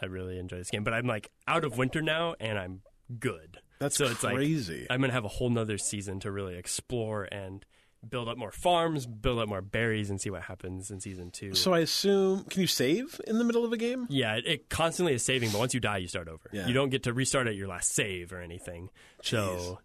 I 0.00 0.06
really 0.06 0.38
enjoy 0.38 0.59
this 0.59 0.70
game. 0.70 0.85
But 0.85 0.94
I'm 0.94 1.06
like 1.06 1.31
out 1.47 1.65
of 1.65 1.79
winter 1.79 2.03
now, 2.03 2.35
and 2.41 2.59
I'm 2.59 2.82
good. 3.19 3.59
That's 3.79 3.97
so 3.97 4.06
it's 4.06 4.23
like 4.23 4.35
crazy. 4.35 4.87
I'm 4.91 5.00
gonna 5.00 5.12
have 5.12 5.25
a 5.25 5.29
whole 5.29 5.50
nother 5.50 5.79
season 5.79 6.20
to 6.20 6.31
really 6.31 6.56
explore 6.56 7.29
and 7.31 7.65
build 8.09 8.29
up 8.29 8.37
more 8.39 8.53
farms, 8.53 9.06
build 9.06 9.39
up 9.41 9.49
more 9.49 9.62
berries, 9.62 10.11
and 10.11 10.21
see 10.21 10.31
what 10.31 10.43
happens 10.43 10.91
in 10.91 11.00
season 11.00 11.31
two. 11.31 11.55
so 11.55 11.73
I 11.73 11.81
assume 11.81 12.45
can 12.45 12.61
you 12.61 12.67
save 12.67 13.21
in 13.27 13.39
the 13.39 13.45
middle 13.45 13.65
of 13.65 13.73
a 13.73 13.77
game? 13.77 14.06
yeah, 14.11 14.35
it, 14.37 14.47
it 14.47 14.69
constantly 14.69 15.15
is 15.15 15.25
saving, 15.25 15.50
but 15.50 15.59
once 15.59 15.75
you 15.75 15.81
die, 15.81 15.97
you 15.99 16.09
start 16.09 16.29
over. 16.29 16.49
Yeah. 16.53 16.67
You 16.67 16.75
don't 16.75 16.91
get 16.91 17.05
to 17.05 17.12
restart 17.12 17.47
at 17.49 17.56
your 17.56 17.69
last 17.69 17.93
save 17.95 18.33
or 18.33 18.41
anything. 18.41 18.91
So 19.23 19.79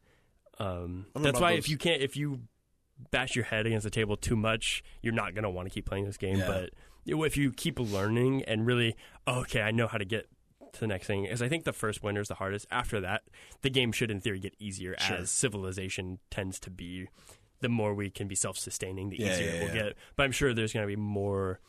um, 0.60 1.08
I 1.16 1.20
don't 1.20 1.24
know 1.24 1.32
that's 1.32 1.40
why 1.40 1.52
those- 1.56 1.60
if 1.66 1.70
you 1.70 1.78
can't, 1.78 2.02
if 2.02 2.16
you 2.18 2.42
bash 3.12 3.36
your 3.36 3.46
head 3.46 3.66
against 3.66 3.84
the 3.84 3.90
table 3.90 4.16
too 4.16 4.36
much, 4.36 4.84
you're 5.02 5.14
not 5.14 5.34
gonna 5.34 5.50
want 5.50 5.68
to 5.68 5.74
keep 5.74 5.86
playing 5.86 6.06
this 6.06 6.18
game. 6.18 6.38
Yeah. 6.38 6.48
But 6.48 6.70
if 7.06 7.36
you 7.38 7.52
keep 7.52 7.80
learning 7.80 8.44
and 8.44 8.66
really, 8.66 8.96
okay, 9.28 9.62
I 9.62 9.72
know 9.72 9.88
how 9.88 9.98
to 9.98 10.06
get 10.06 10.28
to 10.74 10.80
the 10.80 10.88
next 10.88 11.08
thing. 11.08 11.24
Because 11.24 11.42
I 11.42 11.50
think 11.50 11.66
the 11.66 11.74
first 11.74 12.02
winter 12.04 12.22
is 12.22 12.28
the 12.30 12.36
hardest. 12.36 12.66
After 12.72 13.02
that, 13.02 13.24
the 13.62 13.70
game 13.70 13.92
should, 13.92 14.10
in 14.10 14.22
theory, 14.22 14.40
get 14.40 14.56
easier 14.60 14.96
Sure. 15.00 15.18
as 15.18 15.30
civilization 15.32 16.20
tends 16.32 16.60
to 16.62 16.70
be. 16.70 17.08
The 17.64 17.70
more 17.70 17.96
we 17.96 18.12
can 18.12 18.28
be 18.28 18.36
self-sustaining, 18.36 19.10
the 19.10 19.18
Yeah, 19.20 19.34
easier 19.34 19.48
yeah, 19.48 19.54
it 19.54 19.60
will 19.62 19.76
yeah. 19.76 19.84
get. 19.84 19.98
But 20.16 20.24
I'm 20.24 20.32
sure 20.32 20.54
there's 20.54 20.74
going 20.74 20.86
to 20.86 20.96
be 20.96 21.02
more 21.02 21.60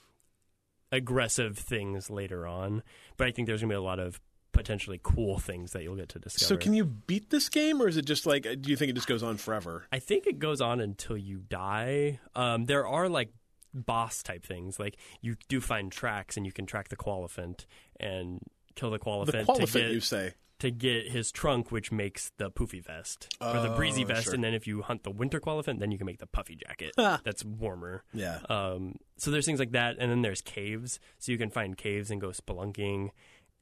aggressive 0.92 1.56
things 1.56 2.10
later 2.10 2.46
on. 2.46 2.82
But 3.16 3.28
I 3.28 3.30
think 3.30 3.46
there's 3.46 3.62
going 3.62 3.70
to 3.70 3.74
be 3.74 3.78
a 3.78 3.82
lot 3.82 3.98
of 3.98 4.20
potentially 4.52 5.00
cool 5.02 5.38
things 5.38 5.72
that 5.72 5.82
you'll 5.82 5.96
get 5.96 6.08
to 6.10 6.18
discover. 6.18 6.46
So 6.46 6.56
can 6.56 6.74
you 6.74 6.84
beat 6.84 7.30
this 7.30 7.48
game, 7.48 7.80
or 7.80 7.88
is 7.88 7.96
it 7.96 8.04
just 8.04 8.26
like? 8.26 8.42
Do 8.42 8.70
you 8.70 8.76
think 8.76 8.90
it 8.90 8.94
just 8.94 9.08
goes 9.08 9.22
on 9.22 9.36
forever? 9.36 9.86
I 9.90 9.98
think 9.98 10.26
it 10.26 10.38
goes 10.38 10.60
on 10.60 10.80
until 10.80 11.16
you 11.16 11.38
die. 11.48 12.20
Um, 12.34 12.66
there 12.66 12.86
are 12.86 13.08
like 13.08 13.32
boss 13.72 14.22
type 14.22 14.44
things, 14.44 14.78
like 14.78 14.96
you 15.20 15.36
do 15.48 15.60
find 15.60 15.90
tracks, 15.90 16.36
and 16.36 16.46
you 16.46 16.52
can 16.52 16.66
track 16.66 16.88
the 16.88 16.96
Koalefant 16.96 17.66
and 17.98 18.40
kill 18.76 18.90
the 18.90 18.98
Koalefant. 18.98 19.46
The 19.46 19.78
get 19.80 19.90
you 19.90 20.00
say? 20.00 20.34
To 20.60 20.70
get 20.70 21.08
his 21.10 21.32
trunk, 21.32 21.70
which 21.72 21.90
makes 21.92 22.30
the 22.38 22.50
poofy 22.50 22.82
vest 22.82 23.34
or 23.40 23.60
the 23.60 23.70
breezy 23.76 24.04
Oh, 24.04 24.06
vest, 24.08 24.24
sure. 24.26 24.34
and 24.34 24.42
then 24.44 24.54
if 24.54 24.66
you 24.66 24.82
hunt 24.82 25.02
the 25.02 25.10
winter 25.10 25.40
Koalefant, 25.40 25.78
then 25.80 25.90
you 25.90 25.98
can 25.98 26.06
make 26.06 26.18
the 26.20 26.26
puffy 26.28 26.54
jacket. 26.56 26.92
Ah. 26.96 27.20
That's 27.24 27.44
warmer. 27.44 28.04
Yeah. 28.14 28.38
Um, 28.48 28.94
so 29.16 29.30
there's 29.30 29.44
things 29.46 29.58
like 29.58 29.72
that, 29.72 29.96
and 29.98 30.10
then 30.10 30.22
there's 30.22 30.40
caves. 30.40 31.00
So 31.18 31.32
you 31.32 31.38
can 31.38 31.50
find 31.50 31.76
caves 31.76 32.10
and 32.10 32.20
go 32.20 32.28
spelunking. 32.28 33.10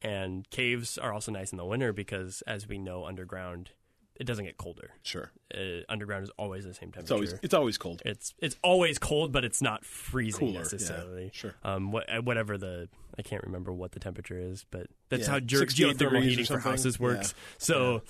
And 0.01 0.49
caves 0.49 0.97
are 0.97 1.11
also 1.13 1.31
nice 1.31 1.51
in 1.51 1.57
the 1.57 1.65
winter 1.65 1.93
because, 1.93 2.43
as 2.45 2.67
we 2.67 2.77
know, 2.77 3.05
underground 3.05 3.71
it 4.15 4.25
doesn't 4.25 4.45
get 4.45 4.57
colder. 4.57 4.91
Sure. 5.01 5.31
Uh, 5.53 5.81
underground 5.89 6.23
is 6.23 6.29
always 6.37 6.65
the 6.65 6.73
same 6.75 6.89
It's 6.89 7.09
temperature. 7.09 7.13
always 7.15 7.33
it's 7.41 7.53
always 7.55 7.77
cold. 7.79 8.01
It's 8.05 8.35
it's 8.37 8.55
always 8.63 8.99
cold, 8.99 9.31
but 9.31 9.43
it's 9.43 9.61
not 9.61 9.83
freezing 9.83 10.39
Cooler, 10.39 10.51
yeah, 10.53 10.59
necessarily. 10.59 11.31
sure. 11.33 11.55
Um, 11.63 11.91
what, 11.91 12.05
whatever 12.23 12.57
the 12.59 12.89
I 13.17 13.21
can't 13.21 13.43
remember 13.43 13.71
what 13.73 13.91
the 13.91 13.99
temperature 13.99 14.37
is, 14.39 14.65
but 14.71 14.87
that's 15.09 15.23
Yeah, 15.27 15.31
how 15.33 15.39
ge- 15.39 15.53
geothermal 15.75 16.23
heating 16.23 16.45
for 16.45 16.59
houses 16.59 16.99
works. 16.99 17.33
So, 17.57 18.01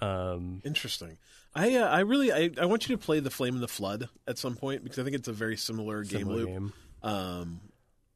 um, 0.00 0.60
Interesting. 0.64 1.18
I 1.54 1.74
uh, 1.76 1.86
I 1.88 2.00
really 2.00 2.32
I, 2.32 2.50
I 2.60 2.66
want 2.66 2.88
you 2.88 2.96
to 2.96 3.02
play 3.02 3.18
the 3.20 3.30
Flame 3.30 3.56
in 3.56 3.60
the 3.60 3.68
Flood 3.68 4.08
at 4.28 4.38
some 4.38 4.54
point 4.54 4.84
because 4.84 4.98
I 4.98 5.02
think 5.02 5.16
it's 5.16 5.28
a 5.28 5.32
very 5.32 5.56
similar, 5.56 6.04
game 6.04 6.28
loop. 6.28 6.48
game. 6.48 6.72
Um, 7.02 7.60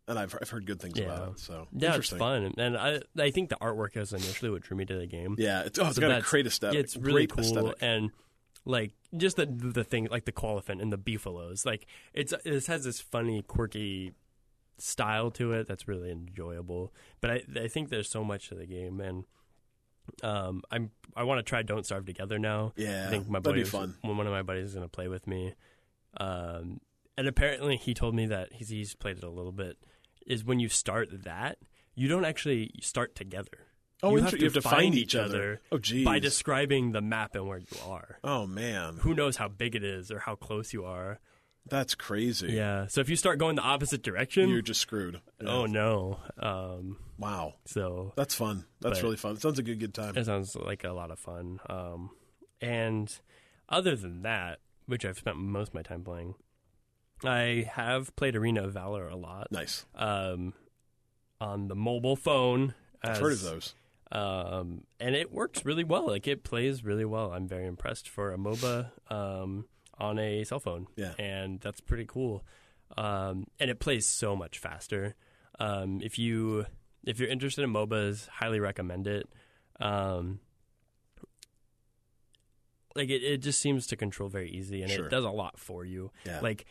and 0.07 0.19
I've 0.19 0.37
I've 0.41 0.51
heard 0.51 0.67
good 0.67 0.81
things 0.81 0.97
Yeah. 0.99 1.07
about 1.07 1.29
it. 1.33 1.41
So 1.41 1.67
Yeah, 1.73 1.97
it's 1.97 2.11
fun, 2.11 2.53
and 2.59 2.77
I 2.77 3.01
I 3.19 3.31
think 3.31 3.49
the 3.49 3.57
artwork 3.57 3.97
is 3.97 4.13
initially 4.13 4.51
what 4.51 4.63
drew 4.63 4.77
me 4.77 4.85
to 4.85 4.99
the 4.99 5.07
game. 5.07 5.35
Yeah, 5.39 5.63
it's, 5.63 5.79
oh, 5.79 5.87
it's 5.87 5.97
So 5.97 6.01
got 6.03 6.17
a 6.17 6.23
great 6.23 6.47
aesthetic. 6.47 6.75
Yeah, 6.75 6.81
it's 6.81 6.97
really 6.97 7.27
great 7.27 7.31
cool, 7.31 7.59
aesthetic. 7.59 7.79
and 7.81 8.11
like 8.67 8.93
just 9.17 9.37
the 9.37 9.47
the 9.47 9.83
thing 9.83 10.07
like 10.11 10.27
the 10.27 10.33
Koalefant 10.33 10.81
and 10.81 10.93
the 10.93 10.99
beefaloes. 10.99 11.65
Like 11.67 11.87
it's 12.13 12.33
this 12.45 12.67
has 12.69 12.85
this 12.85 13.01
funny, 13.01 13.43
quirky 13.43 14.13
style 14.79 15.31
to 15.33 15.53
it 15.53 15.67
that's 15.69 15.87
really 15.89 16.11
enjoyable. 16.11 16.93
But 17.21 17.31
I 17.31 17.43
I 17.63 17.69
think 17.69 17.89
there's 17.91 18.09
so 18.11 18.25
much 18.25 18.49
to 18.49 18.55
the 18.55 18.67
game, 18.67 19.01
and 19.01 19.25
um, 20.23 20.63
I'm 20.71 20.91
I 21.17 21.25
want 21.25 21.39
to 21.39 21.43
try 21.43 21.63
Don't 21.63 21.85
Starve 21.87 22.07
Together 22.07 22.39
now. 22.39 22.73
Yeah, 22.77 23.07
I 23.07 23.11
think 23.11 23.29
my 23.29 23.39
buddy, 23.39 23.65
fun. 23.65 23.95
one 24.03 24.21
of 24.27 24.33
my 24.33 24.43
buddies 24.43 24.67
is 24.69 24.75
going 24.75 24.85
to 24.85 24.89
play 24.91 25.09
with 25.09 25.27
me. 25.27 25.55
Um, 26.19 26.81
and 27.17 27.29
apparently 27.29 27.77
he 27.77 27.95
told 27.95 28.15
me 28.15 28.27
that 28.27 28.53
he's, 28.53 28.69
he's 28.69 28.95
played 28.95 29.19
it 29.19 29.25
a 29.25 29.31
little 29.31 29.53
bit. 29.53 29.77
Is 30.27 30.45
when 30.45 30.59
you 30.59 30.69
start 30.69 31.09
that, 31.25 31.59
you 31.95 32.09
don't 32.09 32.25
actually 32.25 32.73
start 32.81 33.15
together. 33.15 33.51
Oh, 34.03 34.17
you, 34.17 34.23
have 34.23 34.33
you 34.33 34.39
to 34.39 34.45
have 34.47 34.53
to 34.55 34.63
find 34.63 34.77
find 34.77 34.95
each 34.97 35.15
other 35.15 35.61
Oh, 35.73 35.79
geez. 35.79 36.05
by 36.05 36.19
describing 36.19 36.93
the 36.93 37.01
map 37.01 37.35
and 37.35 37.47
where 37.47 37.59
you 37.59 37.67
are. 37.87 38.19
Oh 38.25 38.47
man. 38.47 38.99
Who 39.01 39.15
knows 39.15 39.37
how 39.37 39.49
big 39.49 39.75
it 39.75 39.85
is 39.85 40.11
or 40.11 40.19
how 40.19 40.35
close 40.35 40.73
you 40.75 40.85
are? 40.85 41.21
That's 41.69 41.95
crazy. 41.95 42.49
Yeah. 42.53 42.87
So 42.89 43.01
if 43.01 43.09
you 43.09 43.17
start 43.17 43.39
going 43.39 43.57
the 43.57 43.63
opposite 43.63 44.03
direction, 44.03 44.51
You're 44.51 44.61
just 44.63 44.81
screwed. 44.81 45.21
Yeah. 45.41 45.49
oh 45.51 45.67
no. 45.67 46.19
Um, 46.39 46.99
Wow. 47.19 47.55
so 47.65 48.13
That's 48.17 48.35
fun. 48.35 48.65
That's 48.81 49.03
really 49.03 49.17
fun. 49.17 49.37
Sounds 49.39 49.57
like 49.59 49.69
a 49.69 49.75
good 49.75 49.95
time. 49.95 50.17
It 50.17 50.27
sounds 50.27 50.55
like 50.57 50.85
a 50.85 50.91
lot 50.93 51.11
of 51.11 51.19
fun. 51.19 51.61
Um, 51.69 52.11
and 52.61 53.11
other 53.69 53.97
than 53.97 54.23
that, 54.23 54.59
which 54.87 55.05
I've 55.07 55.19
spent 55.19 55.39
most 55.39 55.69
of 55.69 55.75
my 55.75 55.83
time 55.83 56.03
playing, 56.05 56.35
I 57.25 57.69
have 57.73 58.15
played 58.17 58.37
Arena 58.37 58.65
of 58.65 58.75
Valor 58.75 59.09
a 59.09 59.17
lot 59.17 59.51
Nice. 59.51 59.87
um, 59.95 60.53
on 61.41 61.69
the 61.69 61.75
mobile 61.77 62.17
phone. 62.17 62.75
I've 63.03 63.19
heard 63.19 63.33
of 63.33 63.43
those. 63.43 63.75
Um, 64.13 64.85
and 65.01 65.15
it 65.15 65.33
works 65.33 65.65
really 65.65 65.85
well. 65.85 66.07
Like 66.09 66.27
it 66.29 66.45
plays 66.45 66.85
really 66.85 67.05
well. 67.07 67.33
I'm 67.33 67.49
very 67.49 67.67
impressed 67.67 68.09
for 68.09 68.33
a 68.33 68.37
MOBA 68.37 68.91
um, 69.11 69.65
on 69.99 70.19
a 70.19 70.45
cell 70.45 70.61
phone. 70.61 70.87
Yeah. 70.97 71.13
and 71.19 71.61
that's 71.61 71.81
pretty 71.81 72.05
cool. 72.07 72.45
Um, 72.97 73.47
and 73.59 73.71
it 73.71 73.81
plays 73.81 74.07
so 74.07 74.37
much 74.37 74.59
faster. 74.59 75.15
Um, 75.59 76.01
if 76.03 76.19
you 76.19 76.67
if 77.05 77.19
you're 77.21 77.29
interested 77.29 77.63
in 77.63 77.73
MOBAs, 77.73 78.29
highly 78.29 78.61
recommend 78.61 79.07
it. 79.07 79.29
Um, 79.81 80.41
like 82.95 83.11
it, 83.11 83.23
it 83.23 83.39
just 83.39 83.61
seems 83.61 83.87
to 83.89 83.97
control 83.97 84.29
very 84.29 84.51
easy, 84.51 84.83
and 84.83 84.91
Sure. 84.91 85.07
it 85.07 85.11
does 85.11 85.25
a 85.25 85.31
lot 85.31 85.59
for 85.59 85.85
you. 85.85 86.11
Yeah. 86.25 86.41
Like 86.41 86.65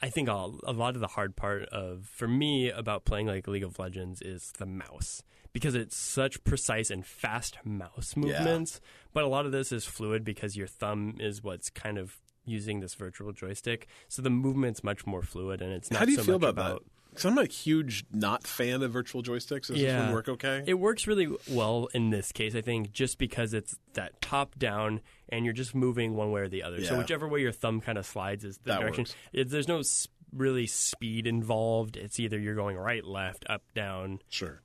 I 0.00 0.08
think 0.10 0.28
a, 0.28 0.50
a 0.64 0.72
lot 0.72 0.94
of 0.94 1.00
the 1.00 1.06
hard 1.08 1.36
part 1.36 1.64
of 1.70 2.06
for 2.06 2.28
me 2.28 2.70
about 2.70 3.04
playing 3.04 3.26
like 3.26 3.46
League 3.48 3.64
of 3.64 3.78
Legends 3.78 4.20
is 4.22 4.52
the 4.58 4.66
mouse 4.66 5.22
because 5.56 5.74
it's 5.74 5.96
such 5.96 6.44
precise 6.44 6.90
and 6.90 7.06
fast 7.06 7.56
mouse 7.64 8.14
movements. 8.14 8.78
But 9.14 9.24
a 9.24 9.26
lot 9.26 9.46
of 9.46 9.52
this 9.52 9.72
is 9.72 9.86
fluid 9.86 10.22
because 10.22 10.54
your 10.54 10.66
thumb 10.66 11.16
is 11.18 11.42
what's 11.42 11.70
kind 11.70 11.96
of 11.96 12.18
using 12.44 12.80
this 12.80 12.92
virtual 12.94 13.32
joystick, 13.32 13.86
so 14.06 14.20
the 14.20 14.28
movement's 14.28 14.84
much 14.84 15.06
more 15.06 15.22
fluid 15.22 15.62
and 15.62 15.72
it's 15.72 15.90
not. 15.90 16.00
How 16.00 16.04
do 16.04 16.10
you 16.10 16.18
so 16.18 16.24
feel 16.24 16.38
much 16.38 16.50
about, 16.50 16.80
that? 16.82 16.90
Because 17.08 17.24
I'm 17.24 17.38
a 17.38 17.46
huge 17.46 18.04
not 18.12 18.46
fan 18.46 18.82
of 18.82 18.92
virtual 18.92 19.22
joysticks. 19.22 19.68
Does 19.68 19.76
this 19.76 19.78
Yeah. 19.78 20.04
one 20.04 20.12
work 20.12 20.28
okay? 20.28 20.62
It 20.66 20.74
works 20.74 21.06
really 21.06 21.34
well 21.50 21.88
in 21.94 22.10
this 22.10 22.32
case, 22.32 22.54
I 22.54 22.60
think, 22.60 22.92
just 22.92 23.16
because 23.16 23.54
it's 23.54 23.78
that 23.94 24.20
top 24.20 24.58
down 24.58 25.00
and 25.30 25.46
you're 25.46 25.54
just 25.54 25.74
moving 25.74 26.14
one 26.14 26.32
way 26.32 26.42
or 26.42 26.48
the 26.50 26.62
other. 26.64 26.84
So 26.84 26.98
whichever 26.98 27.26
way 27.26 27.40
your 27.40 27.52
thumb 27.52 27.80
kind 27.80 27.96
of 27.96 28.04
slides 28.04 28.44
is 28.44 28.58
the 28.58 28.72
That 28.72 28.80
direction. 28.80 29.06
It, 29.32 29.48
there's 29.48 29.66
no 29.68 29.78
s- 29.78 30.06
really 30.34 30.66
speed 30.66 31.26
involved. 31.26 31.96
It's 31.96 32.20
either 32.20 32.38
you're 32.38 32.54
going 32.54 32.76
right, 32.76 33.02
left, 33.02 33.46
up, 33.48 33.62
down. 33.74 34.18
sure. 34.28 34.60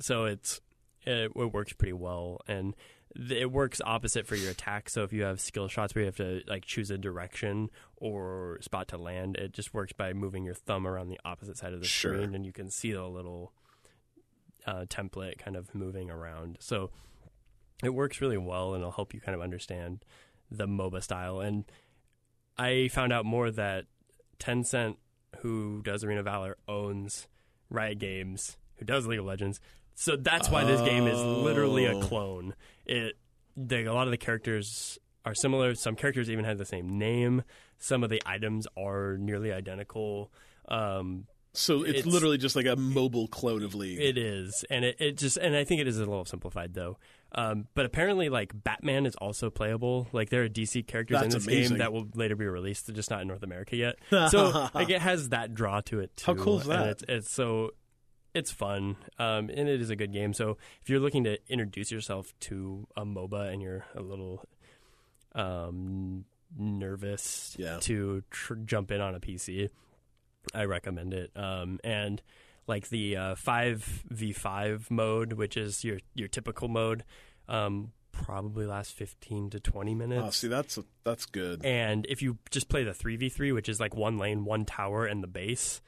So 0.00 0.24
it's 0.24 0.60
it, 1.02 1.32
it 1.34 1.52
works 1.52 1.72
pretty 1.72 1.92
well 1.92 2.40
and 2.46 2.74
it 3.14 3.52
works 3.52 3.80
opposite 3.84 4.26
for 4.26 4.36
your 4.36 4.50
attack. 4.50 4.88
So 4.88 5.02
if 5.02 5.12
you 5.12 5.22
have 5.24 5.40
skill 5.40 5.68
shots 5.68 5.94
where 5.94 6.02
you 6.02 6.06
have 6.06 6.16
to 6.16 6.40
like 6.46 6.64
choose 6.64 6.90
a 6.90 6.96
direction 6.96 7.68
or 7.96 8.58
spot 8.62 8.88
to 8.88 8.96
land, 8.96 9.36
it 9.36 9.52
just 9.52 9.74
works 9.74 9.92
by 9.92 10.12
moving 10.14 10.44
your 10.44 10.54
thumb 10.54 10.86
around 10.86 11.08
the 11.08 11.20
opposite 11.24 11.58
side 11.58 11.74
of 11.74 11.80
the 11.80 11.86
Sure. 11.86 12.14
screen, 12.14 12.34
and 12.34 12.46
you 12.46 12.52
can 12.52 12.70
see 12.70 12.92
the 12.92 13.04
little 13.06 13.52
uh, 14.66 14.86
template 14.88 15.38
kind 15.38 15.56
of 15.56 15.74
moving 15.74 16.10
around. 16.10 16.56
So 16.60 16.90
it 17.84 17.90
works 17.90 18.20
really 18.22 18.38
well, 18.38 18.72
and 18.72 18.80
it'll 18.80 18.92
help 18.92 19.12
you 19.12 19.20
kind 19.20 19.34
of 19.34 19.42
understand 19.42 20.04
the 20.50 20.66
MOBA 20.66 21.02
style. 21.02 21.40
And 21.40 21.64
I 22.56 22.88
found 22.88 23.12
out 23.12 23.26
more 23.26 23.50
that 23.50 23.84
Tencent, 24.38 24.96
who 25.40 25.82
does 25.82 26.02
Arena 26.04 26.22
Valor, 26.22 26.56
owns 26.66 27.26
Riot 27.68 27.98
Games, 27.98 28.56
who 28.82 28.92
does 28.92 29.06
League 29.06 29.18
of 29.20 29.24
Legends. 29.24 29.60
So 29.94 30.16
that's 30.16 30.48
why 30.50 30.64
this 30.64 30.80
game 30.82 31.06
is 31.06 31.20
literally 31.20 31.84
a 31.86 31.94
Oh. 31.96 32.00
clone. 32.00 32.54
It 32.86 33.16
the, 33.56 33.84
a 33.84 33.92
lot 33.92 34.06
of 34.06 34.10
the 34.10 34.16
characters 34.18 34.98
are 35.24 35.34
similar. 35.34 35.74
Some 35.74 35.94
characters 35.94 36.30
even 36.30 36.44
have 36.44 36.58
the 36.58 36.64
same 36.64 36.98
name. 36.98 37.42
Some 37.78 38.02
of 38.02 38.10
the 38.10 38.22
items 38.24 38.66
are 38.76 39.16
nearly 39.18 39.52
identical. 39.52 40.32
Um, 40.68 41.26
So 41.54 41.82
it's, 41.82 41.98
It's- 41.98 42.06
literally 42.06 42.38
just 42.38 42.56
like 42.56 42.64
a 42.64 42.76
mobile 42.76 43.28
clone 43.28 43.62
of 43.62 43.74
League. 43.74 44.00
it 44.00 44.16
is, 44.16 44.64
and 44.70 44.86
it, 44.86 44.96
it 44.98 45.18
just, 45.18 45.36
and 45.36 45.54
I 45.54 45.64
think 45.64 45.82
it 45.82 45.86
is 45.86 45.98
a 45.98 46.00
little 46.06 46.24
simplified 46.24 46.72
though. 46.72 46.96
Um, 47.34 47.66
but 47.74 47.84
apparently, 47.84 48.30
like 48.30 48.52
Batman 48.54 49.04
is 49.04 49.14
also 49.16 49.50
playable. 49.50 50.08
Like 50.12 50.30
there 50.30 50.42
are 50.44 50.48
DC 50.48 50.86
characters 50.86 51.20
in 51.20 51.28
this 51.28 51.44
amazing. 51.46 51.72
game 51.72 51.78
that 51.80 51.92
will 51.92 52.08
later 52.14 52.36
be 52.36 52.46
released, 52.46 52.90
just 52.94 53.10
not 53.10 53.20
in 53.20 53.28
North 53.28 53.42
America 53.42 53.76
yet. 53.76 53.96
So 54.30 54.70
like 54.72 54.88
it 54.88 55.02
has 55.02 55.28
that 55.28 55.52
draw 55.54 55.82
to 55.82 56.00
it 56.00 56.16
too. 56.16 56.24
How 56.34 56.42
cool 56.42 56.60
is 56.60 56.66
And 56.68 56.72
that? 56.72 56.88
it's, 56.88 57.04
it's 57.06 57.30
so 57.30 57.72
it's 58.34 58.50
fun, 58.50 58.96
um, 59.18 59.50
and 59.50 59.68
it 59.68 59.80
is 59.80 59.90
a 59.90 59.96
good 59.96 60.12
game. 60.12 60.32
So 60.32 60.56
if 60.82 60.88
you're 60.90 61.00
looking 61.00 61.24
to 61.24 61.38
introduce 61.48 61.90
yourself 61.92 62.32
to 62.40 62.86
a 62.96 63.04
MOBA 63.04 63.52
and 63.52 63.60
you're 63.60 63.84
a 63.94 64.00
little 64.00 64.44
um, 65.34 66.24
nervous 66.56 67.56
Yeah. 67.58 67.78
to 67.80 68.22
tr- 68.30 68.54
jump 68.64 68.90
in 68.90 69.00
on 69.00 69.14
a 69.14 69.20
PC, 69.20 69.68
I 70.54 70.64
recommend 70.64 71.14
it. 71.14 71.30
Um, 71.36 71.78
and 71.84 72.22
like 72.66 72.88
the 72.88 73.16
uh, 73.16 73.34
five 73.34 74.04
v 74.08 74.32
five 74.32 74.90
mode, 74.90 75.34
which 75.34 75.56
is 75.56 75.84
your 75.84 75.98
your 76.14 76.28
typical 76.28 76.68
mode, 76.68 77.04
um, 77.48 77.92
probably 78.12 78.66
lasts 78.66 78.92
fifteen 78.92 79.50
to 79.50 79.60
twenty 79.60 79.94
minutes. 79.94 80.24
Oh, 80.26 80.30
see, 80.30 80.48
that's 80.48 80.78
that's 81.04 81.26
good. 81.26 81.64
And 81.64 82.06
if 82.08 82.22
you 82.22 82.38
just 82.50 82.68
play 82.68 82.84
the 82.84 82.92
3v3, 82.92 83.52
which 83.54 83.68
is 83.68 83.80
like 83.80 83.96
one 83.96 84.18
lane, 84.18 84.44
one 84.44 84.64
tower, 84.64 85.06
and 85.06 85.22
the 85.22 85.26
base, 85.28 85.80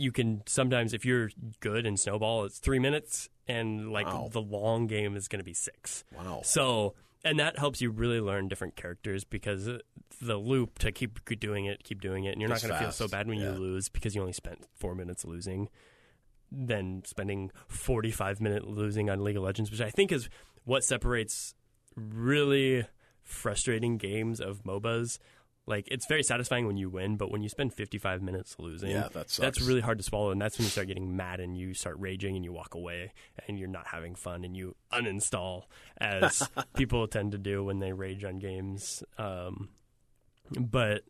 you 0.00 0.12
can 0.12 0.42
sometimes, 0.46 0.94
if 0.94 1.04
you're 1.04 1.30
good 1.60 1.84
in 1.84 1.96
Snowball, 1.96 2.44
it's 2.44 2.58
three 2.58 2.78
minutes, 2.78 3.28
and 3.46 3.92
like 3.92 4.06
Wow. 4.06 4.28
the 4.32 4.40
long 4.40 4.86
game 4.86 5.14
is 5.14 5.28
going 5.28 5.40
to 5.40 5.44
be 5.44 5.52
six. 5.52 6.04
Wow. 6.16 6.40
So, 6.42 6.94
and 7.22 7.38
that 7.38 7.58
helps 7.58 7.82
you 7.82 7.90
really 7.90 8.20
learn 8.20 8.48
different 8.48 8.76
characters 8.76 9.24
because 9.24 9.68
the 10.22 10.36
loop 10.36 10.78
to 10.78 10.90
keep 10.90 11.18
doing 11.38 11.66
it, 11.66 11.84
keep 11.84 12.00
doing 12.00 12.24
it, 12.24 12.30
and 12.32 12.40
you're 12.40 12.48
not 12.48 12.62
going 12.62 12.72
to 12.72 12.80
feel 12.80 12.92
so 12.92 13.08
bad 13.08 13.28
when 13.28 13.38
yeah. 13.38 13.52
you 13.52 13.58
lose 13.58 13.88
because 13.90 14.14
you 14.14 14.22
only 14.22 14.32
spent 14.32 14.64
four 14.74 14.94
minutes 14.94 15.24
losing. 15.24 15.68
Than 16.52 17.04
spending 17.04 17.52
45 17.68 18.40
minute 18.40 18.66
losing 18.66 19.08
on 19.08 19.22
League 19.22 19.36
of 19.36 19.44
Legends, 19.44 19.70
which 19.70 19.80
I 19.80 19.90
think 19.90 20.10
is 20.10 20.28
what 20.64 20.82
separates 20.82 21.54
really 21.94 22.86
frustrating 23.22 23.98
games 23.98 24.40
of 24.40 24.64
MOBAs. 24.64 25.18
Like 25.70 25.86
it's 25.90 26.06
very 26.06 26.22
satisfying 26.24 26.66
when 26.66 26.76
you 26.76 26.90
win, 26.90 27.16
but 27.16 27.30
when 27.30 27.42
you 27.42 27.48
spend 27.48 27.72
55 27.72 28.20
minutes 28.22 28.56
losing, 28.58 28.90
Yeah, 28.90 29.08
that 29.12 29.30
sucks. 29.30 29.36
that's 29.36 29.60
really 29.62 29.80
hard 29.80 29.98
to 29.98 30.04
swallow. 30.04 30.30
And 30.32 30.40
that's 30.42 30.58
when 30.58 30.64
you 30.64 30.70
start 30.70 30.88
getting 30.88 31.16
mad 31.16 31.38
and 31.38 31.56
you 31.56 31.74
start 31.74 31.96
raging 32.00 32.34
and 32.34 32.44
you 32.44 32.52
walk 32.52 32.74
away 32.74 33.12
and 33.46 33.58
you're 33.58 33.68
not 33.68 33.86
having 33.86 34.14
fun 34.16 34.44
and 34.44 34.56
you 34.56 34.74
uninstall, 34.92 35.64
as 35.98 36.48
people 36.74 37.06
tend 37.06 37.32
to 37.32 37.38
do 37.38 37.62
when 37.64 37.78
they 37.78 37.92
rage 37.92 38.24
on 38.24 38.38
games. 38.40 39.04
Um, 39.16 39.68
but 40.58 41.02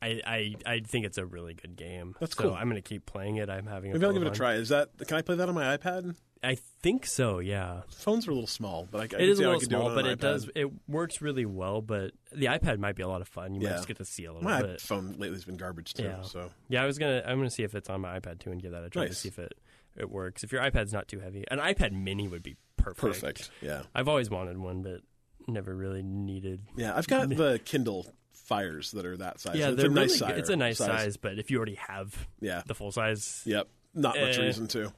I, 0.00 0.20
I 0.26 0.54
I 0.74 0.80
think 0.80 1.04
it's 1.04 1.18
a 1.18 1.26
really 1.26 1.54
good 1.54 1.76
game. 1.76 2.14
That's 2.20 2.36
so 2.36 2.44
cool. 2.44 2.54
I'm 2.54 2.70
going 2.70 2.80
to 2.82 2.88
keep 2.88 3.04
playing 3.04 3.36
it. 3.36 3.50
I'm 3.50 3.66
having. 3.66 3.92
Maybe 3.92 4.06
I'll 4.06 4.12
give 4.12 4.22
it 4.22 4.28
a 4.28 4.30
try. 4.30 4.54
Is 4.54 4.68
that 4.70 4.90
can 5.06 5.16
I 5.16 5.22
play 5.22 5.34
that 5.36 5.48
on 5.48 5.54
my 5.54 5.76
iPad? 5.76 6.14
I 6.42 6.56
think 6.82 7.04
so. 7.06 7.38
Yeah. 7.40 7.82
Phones 7.90 8.28
are 8.28 8.30
a 8.30 8.34
little 8.34 8.46
small, 8.46 8.86
but 8.90 9.00
I, 9.00 9.16
I 9.16 9.20
It 9.22 9.28
is 9.28 9.38
a 9.40 9.42
little 9.42 9.60
small, 9.60 9.88
on 9.88 9.94
but 9.94 10.06
it 10.06 10.18
iPad. 10.18 10.22
does 10.22 10.50
it 10.54 10.70
works 10.88 11.20
really 11.20 11.44
well. 11.46 11.82
But 11.82 12.12
the 12.32 12.46
iPad 12.46 12.78
might 12.78 12.94
be 12.96 13.02
a 13.02 13.08
lot 13.08 13.20
of 13.20 13.28
fun. 13.28 13.54
You 13.54 13.60
might 13.62 13.70
just 13.70 13.88
get 13.88 13.96
to 13.98 14.04
see 14.04 14.24
a 14.24 14.32
little 14.32 14.44
My 14.48 14.60
bit. 14.62 14.70
My 14.70 14.76
phone 14.76 15.08
lately 15.12 15.30
has 15.32 15.44
been 15.44 15.56
garbage 15.56 15.94
too. 15.94 16.04
Yeah. 16.04 16.22
So 16.22 16.50
Yeah, 16.68 16.82
I 16.82 16.86
was 16.86 16.98
gonna 16.98 17.22
I'm 17.26 17.38
gonna 17.38 17.50
see 17.50 17.64
if 17.64 17.74
it's 17.74 17.90
on 17.90 18.00
my 18.00 18.18
iPad 18.20 18.38
too 18.38 18.50
and 18.52 18.62
give 18.62 18.72
that 18.72 18.84
a 18.84 18.90
try 18.90 19.06
to 19.08 19.14
see 19.14 19.28
if 19.28 19.38
it 19.38 19.54
it 19.96 20.08
works. 20.10 20.44
If 20.44 20.52
your 20.52 20.62
iPad's 20.62 20.92
not 20.92 21.08
too 21.08 21.18
heavy, 21.18 21.44
an 21.50 21.58
iPad 21.58 21.90
Mini 21.92 22.28
would 22.28 22.42
be 22.44 22.56
perfect. 22.76 23.00
perfect. 23.20 23.50
Yeah. 23.60 23.82
I've 23.94 24.06
always 24.08 24.30
wanted 24.30 24.58
one, 24.58 24.82
but 24.82 25.00
never 25.48 25.74
really 25.74 26.02
needed. 26.04 26.60
Yeah. 26.76 26.96
I've 26.96 27.08
got 27.08 27.28
the 27.36 27.60
Kindle 27.64 28.06
Fires 28.32 28.92
that 28.92 29.04
are 29.04 29.16
that 29.16 29.40
size. 29.40 29.56
yeah, 29.56 29.68
it's 29.70 29.76
they're 29.76 29.90
a 29.90 29.92
nice 29.92 30.20
really 30.20 30.32
size. 30.32 30.38
It's 30.38 30.50
a 30.50 30.56
nice 30.56 30.78
size. 30.78 31.16
but 31.16 31.38
if 31.38 31.50
you 31.50 31.56
already 31.56 31.74
have 31.74 32.28
Yeah. 32.40 32.62
the 32.66 32.74
full 32.74 32.92
size, 32.92 33.42
Yep. 33.44 33.68
Not 33.94 34.16
much 34.20 34.38
Eh. 34.38 34.42
reason 34.42 34.68
to. 34.68 34.92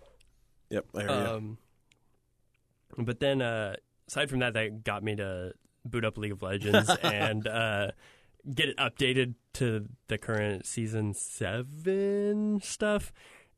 Yep. 0.71 0.87
I 0.95 1.01
hear 1.01 1.09
you. 1.09 1.15
Um, 1.15 1.59
but 2.99 3.21
then, 3.21 3.43
uh, 3.43 3.77
aside 4.09 4.31
from 4.31 4.41
that, 4.41 4.55
that 4.55 4.85
got 4.85 5.03
me 5.03 5.17
to 5.17 5.53
boot 5.85 6.05
up 6.05 6.19
League 6.19 6.33
of 6.33 6.43
Legends 6.43 6.91
and 7.03 7.47
uh, 7.47 7.91
get 8.53 8.69
it 8.69 8.77
updated 8.77 9.35
to 9.55 9.87
the 10.09 10.19
current 10.19 10.67
season 10.67 11.15
seven 11.15 12.61
stuff. 12.63 13.13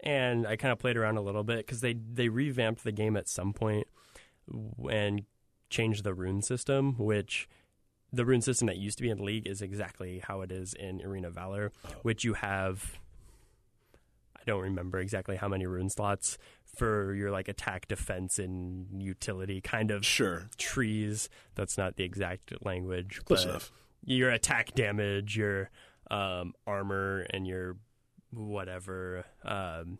And 0.04 0.46
I 0.46 0.56
kind 0.56 0.72
of 0.72 0.78
played 0.78 0.96
around 0.96 1.16
a 1.16 1.20
little 1.20 1.44
bit 1.44 1.58
because 1.58 1.80
they 1.80 1.94
they 1.94 2.28
revamped 2.28 2.82
the 2.82 2.92
game 2.92 3.16
at 3.16 3.28
some 3.28 3.52
point 3.52 3.86
and 4.90 5.22
changed 5.70 6.02
the 6.02 6.12
rune 6.12 6.42
system, 6.42 6.96
which 6.98 7.48
the 8.12 8.24
rune 8.24 8.42
system 8.42 8.66
that 8.66 8.76
used 8.76 8.98
to 8.98 9.02
be 9.02 9.10
in 9.10 9.24
League 9.24 9.46
is 9.46 9.62
exactly 9.62 10.20
how 10.26 10.40
it 10.42 10.50
is 10.50 10.74
in 10.74 11.00
Arena 11.02 11.28
of 11.28 11.34
Valor, 11.34 11.72
which 12.02 12.24
you 12.24 12.34
have. 12.34 12.98
I 14.36 14.42
don't 14.44 14.60
remember 14.60 14.98
exactly 14.98 15.36
how 15.36 15.46
many 15.46 15.66
rune 15.66 15.88
slots 15.88 16.36
for 16.76 17.14
your 17.14 17.30
like 17.30 17.48
attack, 17.48 17.88
defense, 17.88 18.38
and 18.38 19.02
utility 19.02 19.60
kind 19.60 19.90
of 19.90 20.04
Sure. 20.06 20.48
trees. 20.58 21.28
That's 21.54 21.76
not 21.76 21.96
the 21.96 22.04
exact 22.04 22.52
language. 22.64 23.20
Close 23.24 23.44
but 23.44 23.50
enough. 23.50 23.72
Your 24.04 24.30
attack 24.30 24.74
damage, 24.74 25.36
your 25.36 25.70
um, 26.10 26.54
armor, 26.66 27.26
and 27.30 27.46
your 27.46 27.76
whatever. 28.32 29.24
Um, 29.44 29.98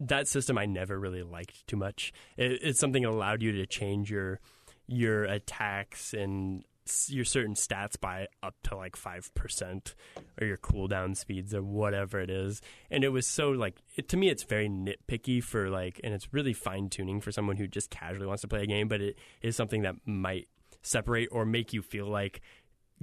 that 0.00 0.26
system 0.26 0.58
I 0.58 0.66
never 0.66 0.98
really 0.98 1.22
liked 1.22 1.66
too 1.66 1.76
much. 1.76 2.12
It, 2.36 2.60
it's 2.62 2.80
something 2.80 3.02
that 3.02 3.10
allowed 3.10 3.42
you 3.42 3.52
to 3.52 3.66
change 3.66 4.10
your 4.10 4.40
your 4.86 5.24
attacks 5.24 6.12
and 6.12 6.64
your 7.08 7.24
certain 7.24 7.54
stats 7.54 7.98
by 8.00 8.26
up 8.42 8.54
to 8.64 8.76
like 8.76 8.96
five 8.96 9.32
percent, 9.34 9.94
or 10.40 10.46
your 10.46 10.56
cooldown 10.58 11.16
speeds, 11.16 11.54
or 11.54 11.62
whatever 11.62 12.20
it 12.20 12.30
is. 12.30 12.60
And 12.90 13.04
it 13.04 13.08
was 13.10 13.26
so 13.26 13.50
like 13.50 13.76
it, 13.96 14.08
to 14.10 14.16
me, 14.16 14.28
it's 14.28 14.42
very 14.42 14.68
nitpicky 14.68 15.42
for 15.42 15.70
like, 15.70 16.00
and 16.04 16.12
it's 16.14 16.32
really 16.32 16.52
fine 16.52 16.88
tuning 16.90 17.20
for 17.20 17.32
someone 17.32 17.56
who 17.56 17.66
just 17.66 17.90
casually 17.90 18.26
wants 18.26 18.42
to 18.42 18.48
play 18.48 18.62
a 18.62 18.66
game. 18.66 18.88
But 18.88 19.00
it 19.00 19.18
is 19.42 19.56
something 19.56 19.82
that 19.82 19.96
might 20.06 20.48
separate 20.82 21.28
or 21.32 21.46
make 21.46 21.72
you 21.72 21.80
feel 21.82 22.06
like 22.06 22.40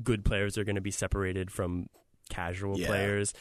good 0.03 0.23
players 0.23 0.57
are 0.57 0.63
going 0.63 0.75
to 0.75 0.81
be 0.81 0.91
separated 0.91 1.49
from 1.51 1.89
casual 2.29 2.79
Yeah. 2.79 2.87
players 2.87 3.33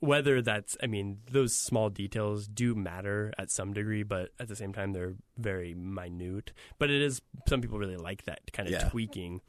whether 0.00 0.40
that's 0.40 0.76
i 0.80 0.86
mean 0.86 1.18
those 1.28 1.52
small 1.54 1.90
details 1.90 2.46
do 2.46 2.72
matter 2.76 3.32
at 3.36 3.50
some 3.50 3.72
degree 3.72 4.04
but 4.04 4.30
at 4.38 4.46
the 4.46 4.54
same 4.54 4.72
time 4.72 4.92
they're 4.92 5.16
very 5.36 5.74
minute 5.74 6.52
but 6.78 6.88
it 6.88 7.02
is 7.02 7.20
some 7.48 7.60
people 7.60 7.78
really 7.80 7.96
like 7.96 8.22
that 8.24 8.40
kind 8.52 8.68
of 8.68 8.72
Yeah. 8.72 8.88
tweaking 8.88 9.40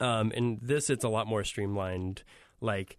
um 0.00 0.32
in 0.32 0.58
this 0.62 0.90
it's 0.90 1.04
a 1.04 1.08
lot 1.08 1.26
more 1.26 1.44
streamlined 1.44 2.22
like 2.60 2.96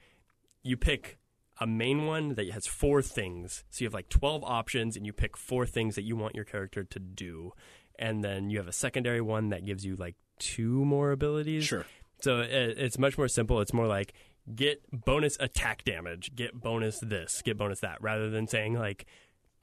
you 0.64 0.78
pick 0.78 1.18
a 1.60 1.68
main 1.68 2.06
one 2.06 2.36
that 2.36 2.50
has 2.50 2.66
four 2.68 3.02
things 3.02 3.64
so 3.70 3.82
you 3.84 3.86
have 3.88 3.94
like 3.94 4.10
12 4.10 4.44
options 4.44 4.96
and 4.96 5.06
you 5.06 5.14
pick 5.14 5.38
four 5.38 5.66
things 5.66 5.96
that 5.96 6.04
you 6.04 6.16
want 6.16 6.36
your 6.36 6.46
character 6.46 6.84
to 6.84 7.00
do 7.00 7.52
and 8.00 8.24
then 8.24 8.50
you 8.50 8.58
have 8.58 8.68
a 8.68 8.74
secondary 8.74 9.22
one 9.22 9.50
that 9.50 9.66
gives 9.66 9.86
you 9.86 9.96
like 9.96 10.16
two 10.40 10.84
more 10.86 11.12
abilities 11.12 11.66
Sure. 11.66 11.86
so 12.20 12.40
it, 12.40 12.50
it's 12.78 12.98
much 12.98 13.16
more 13.18 13.28
simple. 13.28 13.62
It's 13.62 13.74
more 13.74 13.86
like 13.86 14.14
get 14.56 14.82
bonus 14.92 15.38
attack 15.40 15.84
damage, 15.84 16.36
get 16.36 16.60
bonus 16.60 17.00
this, 17.00 17.44
get 17.44 17.58
bonus 17.58 17.80
that, 17.82 18.02
rather 18.02 18.32
than 18.32 18.48
saying 18.48 18.74
like 18.74 19.06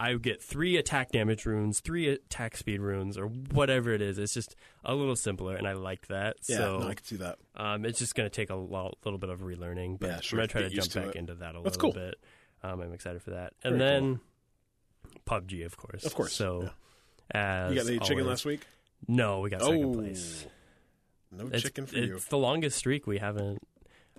I 0.00 0.12
would 0.12 0.22
get 0.22 0.40
three 0.42 0.76
attack 0.76 1.10
damage 1.10 1.44
runes, 1.44 1.80
three 1.80 2.08
attack 2.08 2.56
speed 2.56 2.80
runes, 2.80 3.18
or 3.18 3.26
whatever 3.26 3.92
it 3.92 4.00
is. 4.00 4.18
It's 4.18 4.32
just 4.32 4.54
a 4.84 4.94
little 4.94 5.16
simpler, 5.16 5.56
and 5.56 5.66
I 5.66 5.72
like 5.72 6.06
that. 6.06 6.36
Yeah, 6.48 6.56
so 6.58 6.78
no, 6.78 6.88
I 6.88 6.94
can 6.94 7.04
see 7.04 7.16
that. 7.16 7.38
um, 7.56 7.84
it's 7.84 7.98
just 7.98 8.14
going 8.14 8.28
to 8.28 8.34
take 8.34 8.50
a 8.50 8.54
little 8.54 9.18
bit 9.18 9.28
of 9.30 9.40
relearning, 9.40 9.98
but 9.98 10.06
Yeah, 10.08 10.20
sure. 10.20 10.38
I'm 10.38 10.46
going 10.46 10.48
to 10.48 10.52
try 10.52 10.62
to 10.62 10.68
jump 10.70 10.88
to 10.92 11.00
back 11.00 11.08
it. 11.08 11.16
into 11.16 11.34
that 11.36 11.56
a 11.56 11.60
That's 11.62 11.76
little 11.76 11.92
cool. 11.92 12.00
bit. 12.00 12.14
Um, 12.62 12.80
I'm 12.80 12.92
excited 12.92 13.22
for 13.22 13.30
that, 13.30 13.54
and 13.64 13.76
Very 13.78 13.90
then 14.00 14.20
PUBG, 15.26 15.64
of 15.66 15.76
course, 15.76 16.04
Of 16.04 16.14
course, 16.14 16.32
So, 16.32 16.70
as 17.32 17.72
You 17.72 17.78
got 17.80 17.86
any 17.88 17.98
chicken 17.98 18.12
always- 18.20 18.26
last 18.26 18.44
week? 18.44 18.66
No, 19.06 19.40
we 19.40 19.50
got 19.50 19.62
second 19.62 19.84
Oh, 19.84 19.94
place. 19.94 20.46
no 21.30 21.46
It's, 21.52 21.62
chicken 21.62 21.86
for 21.86 21.96
it's 21.96 22.06
you. 22.06 22.16
It's 22.16 22.24
the 22.26 22.38
longest 22.38 22.78
streak 22.78 23.06
we 23.06 23.18
haven't. 23.18 23.58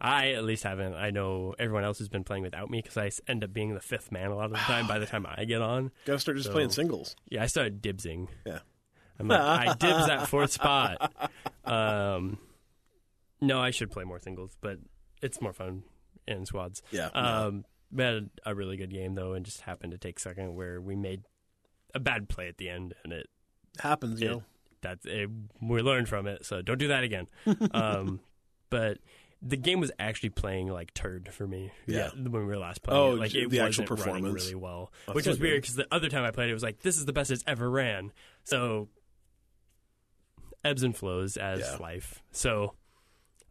I 0.01 0.32
at 0.34 0.44
least 0.44 0.63
haven't. 0.63 0.94
I 0.94 1.10
know 1.12 1.56
everyone 1.60 1.84
else 1.84 2.00
has 2.00 2.10
been 2.10 2.24
playing 2.24 2.44
without 2.44 2.70
me 2.70 2.82
because 2.82 2.98
I 2.98 3.12
end 3.32 3.44
up 3.44 3.53
being 3.53 3.74
the 3.74 3.79
fifth 3.82 4.12
man 4.12 4.32
a 4.32 4.36
lot 4.36 4.46
of 4.46 4.51
the 4.51 4.58
time. 4.58 4.88
by 4.88 5.00
the 5.00 5.06
time 5.06 5.25
I 5.29 5.46
get 5.46 5.62
on, 5.62 5.91
Got 6.06 6.13
to 6.13 6.20
start 6.20 6.38
just 6.38 6.48
so- 6.48 6.53
playing 6.53 6.70
singles. 6.72 7.15
yeah, 7.29 7.44
I 7.44 7.48
started 7.48 7.82
dibsing. 7.82 8.27
Yeah. 8.46 8.60
I'm 9.20 9.27
like, 9.27 9.39
I 9.41 9.74
dibs 9.74 10.08
that 10.08 10.27
fourth 10.27 10.51
spot. 10.53 11.29
Um, 11.65 12.38
no, 13.41 13.60
I 13.60 13.72
should 13.72 13.91
play 13.91 14.03
more 14.03 14.20
singles, 14.20 14.56
but 14.62 14.77
it's 15.22 15.41
more 15.41 15.53
fun 15.53 15.84
in 16.27 16.46
squads. 16.46 16.82
Yeah. 16.91 17.08
Um, 17.08 17.65
we 17.91 18.03
had 18.03 18.29
a 18.46 18.56
really 18.56 18.77
good 18.77 18.91
game 18.91 19.15
though, 19.15 19.34
and 19.34 19.46
just 19.46 19.62
happened 19.62 19.91
to 19.91 19.98
take 19.98 20.20
second 20.20 20.56
where 20.56 20.79
we 20.79 20.96
made 20.96 21.24
a 21.94 22.00
bad 22.00 22.29
play 22.29 22.48
at 22.48 22.58
the 22.58 22.70
end, 22.70 22.94
and 23.03 23.12
it 23.12 23.27
happens, 23.79 24.22
you 24.22 24.27
it- 24.27 24.32
know. 24.32 24.44
that's 24.82 25.06
it, 25.06 25.29
we 25.62 25.82
learned 25.82 26.08
from 26.08 26.27
it, 26.27 26.46
so 26.46 26.62
don't 26.62 26.77
do 26.77 26.88
that 26.89 27.03
again. 27.03 27.27
um, 27.72 28.20
but 28.70 29.00
the 29.41 29.55
game 29.58 29.79
was 29.79 29.91
actually 30.00 30.29
playing 30.29 30.67
like 30.67 30.93
turd 30.93 31.29
for 31.34 31.48
me. 31.48 31.72
Yeah. 31.88 32.10
when 32.15 32.31
we 32.31 32.39
were 32.43 32.58
last 32.58 32.81
playing. 32.84 33.00
Oh, 33.00 33.13
it. 33.15 33.19
like 33.19 33.34
it 33.36 33.50
the 33.50 33.62
actual 33.62 33.86
performance. 33.86 34.43
really 34.46 34.55
well, 34.55 34.91
That's 35.05 35.15
which 35.15 35.25
so 35.25 35.31
was 35.31 35.39
weird 35.39 35.62
because 35.62 35.75
the 35.75 35.88
other 35.91 36.10
time 36.10 36.24
I 36.25 36.31
played 36.31 36.48
it, 36.48 36.51
it 36.51 36.53
was 36.53 36.63
like 36.63 36.79
this 36.81 36.98
is 36.98 37.05
the 37.05 37.13
best 37.13 37.31
it's 37.31 37.43
ever 37.48 37.69
ran. 37.69 38.12
So 38.43 38.89
ebbs 40.63 40.84
and 40.84 40.96
flows 40.96 41.38
as 41.38 41.60
Yeah. 41.62 41.77
life. 41.77 42.22
So, 42.31 42.75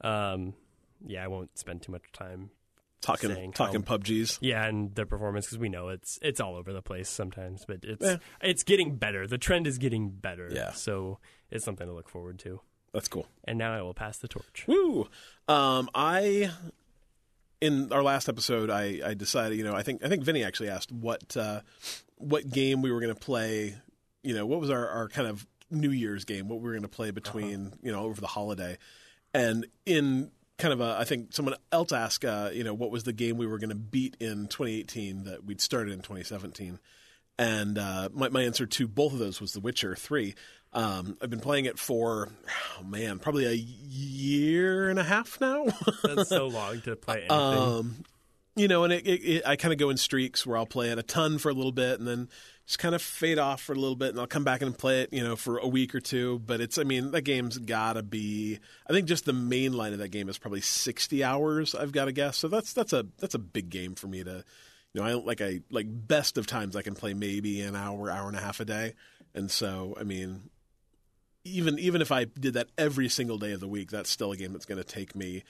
um, 0.03 0.55
yeah, 1.07 1.25
I 1.25 1.29
won't 1.29 1.57
spend 1.59 1.83
too 1.83 1.93
much 1.93 2.03
time 2.13 2.51
Talking 3.01 3.53
talking 3.53 3.83
how- 3.83 3.97
PUBGs. 3.97 4.39
yeah, 4.43 4.65
and 4.67 4.95
their 4.95 5.07
performance 5.07 5.47
because 5.47 5.59
we 5.59 5.69
know 5.69 5.89
it's 5.89 6.19
it's 6.21 6.41
all 6.41 6.57
over 6.57 6.73
the 6.73 6.83
place 6.83 7.09
sometimes, 7.09 7.65
but 7.65 7.85
it's 7.85 8.05
Yeah. 8.05 8.17
it's 8.43 8.63
getting 8.65 8.97
better. 8.97 9.27
The 9.27 9.39
trend 9.39 9.67
is 9.67 9.79
getting 9.79 10.11
better. 10.11 10.51
Yeah. 10.53 10.73
So 10.73 11.19
it's 11.51 11.65
something 11.65 11.87
to 11.87 11.93
look 11.95 12.09
forward 12.09 12.39
to. 12.41 12.61
That's 12.93 13.09
cool. 13.09 13.27
And 13.45 13.59
now 13.59 13.73
I 13.73 13.83
will 13.83 13.95
pass 13.95 14.19
the 14.19 14.29
torch. 14.29 14.65
Woo! 14.67 15.09
Um, 15.47 15.89
I 15.95 16.51
in 17.61 17.93
our 17.93 18.03
last 18.03 18.29
episode, 18.29 18.71
I, 18.71 19.01
I 19.05 19.15
decided, 19.15 19.59
you 19.59 19.65
know, 19.65 19.75
I 19.75 19.83
think 19.83 20.05
I 20.05 20.09
think 20.09 20.23
Vinny 20.23 20.45
actually 20.45 20.71
asked 20.71 20.93
what 20.93 21.37
uh, 21.37 21.61
what 22.17 22.49
game 22.49 22.83
we 22.83 22.93
were 22.93 23.01
going 23.01 23.15
to 23.15 23.21
play. 23.21 23.77
You 24.23 24.35
know, 24.35 24.47
what 24.47 24.61
was 24.61 24.71
our, 24.71 24.89
our 24.89 25.09
kind 25.09 25.29
of 25.29 25.47
New 25.71 25.91
Year's 25.91 26.25
game? 26.25 26.49
What 26.49 26.61
we 26.61 26.65
were 26.65 26.73
going 26.73 26.83
to 26.83 26.89
play 26.89 27.11
between 27.11 27.73
you 27.83 27.93
know 27.93 28.01
over 28.01 28.21
the 28.21 28.27
holiday, 28.27 28.79
and 29.35 29.67
in 29.87 30.31
kind 30.59 30.73
of 30.73 30.81
a, 30.81 30.97
I 30.99 31.05
think 31.05 31.33
someone 31.33 31.55
else 31.71 31.93
asked, 31.93 32.25
uh, 32.25 32.51
you 32.53 32.65
know, 32.65 32.75
what 32.75 32.91
was 32.91 33.05
the 33.05 33.13
game 33.13 33.37
we 33.37 33.47
were 33.47 33.59
going 33.59 33.71
to 33.71 33.77
beat 33.77 34.17
in 34.19 34.49
2018 34.49 35.25
that 35.25 35.45
we'd 35.45 35.61
started 35.61 35.93
in 35.93 36.01
2017. 36.01 36.81
And 37.39 37.79
uh, 37.79 38.09
my, 38.13 38.29
my 38.31 38.43
answer 38.43 38.67
to 38.67 38.89
both 38.89 39.13
of 39.13 39.21
those 39.21 39.41
was 39.41 39.53
The 39.53 39.61
Witcher 39.61 39.95
3. 39.95 40.35
Um, 40.73 41.17
I've 41.23 41.31
been 41.31 41.41
playing 41.41 41.65
it 41.65 41.79
for, 41.79 42.29
oh 42.79 42.85
man, 42.85 43.19
probably 43.19 43.47
a 43.47 43.53
year 43.53 44.91
and 44.91 44.99
a 44.99 45.05
half 45.05 45.41
now. 45.41 45.67
That's 46.05 46.29
so 46.29 46.47
long 46.47 46.81
to 46.83 46.95
play 46.97 47.27
anything. 47.29 47.31
um, 47.31 48.05
you 48.55 48.69
know, 48.69 48.85
and 48.85 48.93
it, 48.93 49.07
it, 49.07 49.21
it, 49.25 49.47
I 49.47 49.57
kind 49.57 49.73
of 49.73 49.79
go 49.79 49.89
in 49.91 49.97
streaks 49.97 50.47
where 50.47 50.57
I'll 50.57 50.67
play 50.67 50.91
it 50.91 50.99
a 50.99 51.03
ton 51.03 51.39
for 51.39 51.49
a 51.49 51.55
little 51.55 51.73
bit 51.73 51.99
and 51.99 52.07
then 52.07 52.29
just 52.67 52.79
kind 52.79 52.95
of 52.95 53.01
fade 53.01 53.39
off 53.39 53.63
for 53.63 53.73
a 53.73 53.79
little 53.79 53.97
bit 53.97 54.11
and 54.11 54.21
I'll 54.21 54.27
come 54.27 54.45
back 54.45 54.61
and 54.61 54.77
play 54.77 55.03
it, 55.03 55.13
you 55.13 55.25
know, 55.25 55.37
for 55.37 55.59
a 55.59 55.67
week 55.67 55.95
or 55.95 56.01
two. 56.01 56.41
But 56.41 56.61
it's, 56.61 56.77
I 56.77 56.85
mean, 56.85 57.13
that 57.13 57.23
game's 57.23 57.57
got 57.57 57.95
to 57.95 58.03
be, 58.03 58.59
I 58.87 58.93
think 58.93 59.07
just 59.07 59.25
the 59.25 59.33
main 59.33 59.73
line 59.73 59.93
of 59.93 60.01
that 60.01 60.11
game 60.11 60.29
is 60.29 60.39
probably 60.39 60.61
60 60.61 61.25
hours, 61.25 61.75
I've 61.75 61.93
got 61.93 62.07
to 62.07 62.13
guess. 62.13 62.37
So 62.37 62.49
that's, 62.49 62.73
that's 62.73 62.93
a, 62.93 63.07
that's 63.19 63.35
a 63.35 63.39
big 63.39 63.71
game 63.71 63.95
for 63.95 64.09
me 64.09 64.23
to, 64.25 64.45
you 64.95 65.01
know, 65.01 65.07
I 65.07 65.13
like 65.13 65.41
I 65.41 65.61
like 65.71 65.87
best 65.89 66.39
of 66.39 66.47
times 66.47 66.75
I 66.75 66.83
can 66.83 66.95
play 66.95 67.13
maybe 67.15 67.61
an 67.61 67.77
hour, 67.77 68.11
hour 68.11 68.27
and 68.27 68.37
a 68.37 68.41
half 68.41 68.59
a 68.61 68.65
day, 68.65 68.95
and 69.35 69.51
so 69.51 69.95
I 70.01 70.03
mean, 70.05 70.49
even 71.45 71.79
even 71.79 72.03
if 72.03 72.13
I 72.13 72.25
did 72.25 72.55
that 72.55 72.69
every 72.77 73.09
single 73.09 73.39
day 73.39 73.53
of 73.53 73.61
the 73.61 73.69
week, 73.69 73.91
that's 73.91 74.11
still 74.11 74.33
a 74.33 74.37
game 74.37 74.53
that's 74.53 74.67
going 74.67 74.79
to 74.79 74.85
take 74.85 75.15
me 75.15 75.45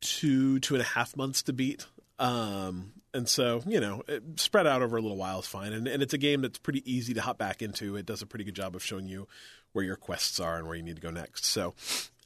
two 0.00 0.58
two 0.60 0.74
and 0.74 0.82
a 0.82 0.86
half 0.86 1.16
months 1.16 1.42
to 1.44 1.52
beat. 1.52 1.86
Um, 2.18 2.92
and 3.14 3.28
so 3.28 3.62
you 3.66 3.80
know, 3.80 4.02
spread 4.36 4.66
out 4.66 4.82
over 4.82 4.96
a 4.96 5.00
little 5.00 5.16
while 5.16 5.40
is 5.40 5.46
fine, 5.46 5.72
and 5.72 5.86
and 5.86 6.02
it's 6.02 6.14
a 6.14 6.18
game 6.18 6.42
that's 6.42 6.58
pretty 6.58 6.90
easy 6.90 7.14
to 7.14 7.22
hop 7.22 7.38
back 7.38 7.62
into. 7.62 7.96
It 7.96 8.06
does 8.06 8.22
a 8.22 8.26
pretty 8.26 8.44
good 8.44 8.54
job 8.54 8.74
of 8.76 8.82
showing 8.82 9.06
you 9.06 9.26
where 9.72 9.84
your 9.84 9.96
quests 9.96 10.40
are 10.40 10.56
and 10.56 10.66
where 10.66 10.76
you 10.76 10.82
need 10.82 10.96
to 10.96 11.02
go 11.02 11.10
next. 11.10 11.44
So, 11.44 11.74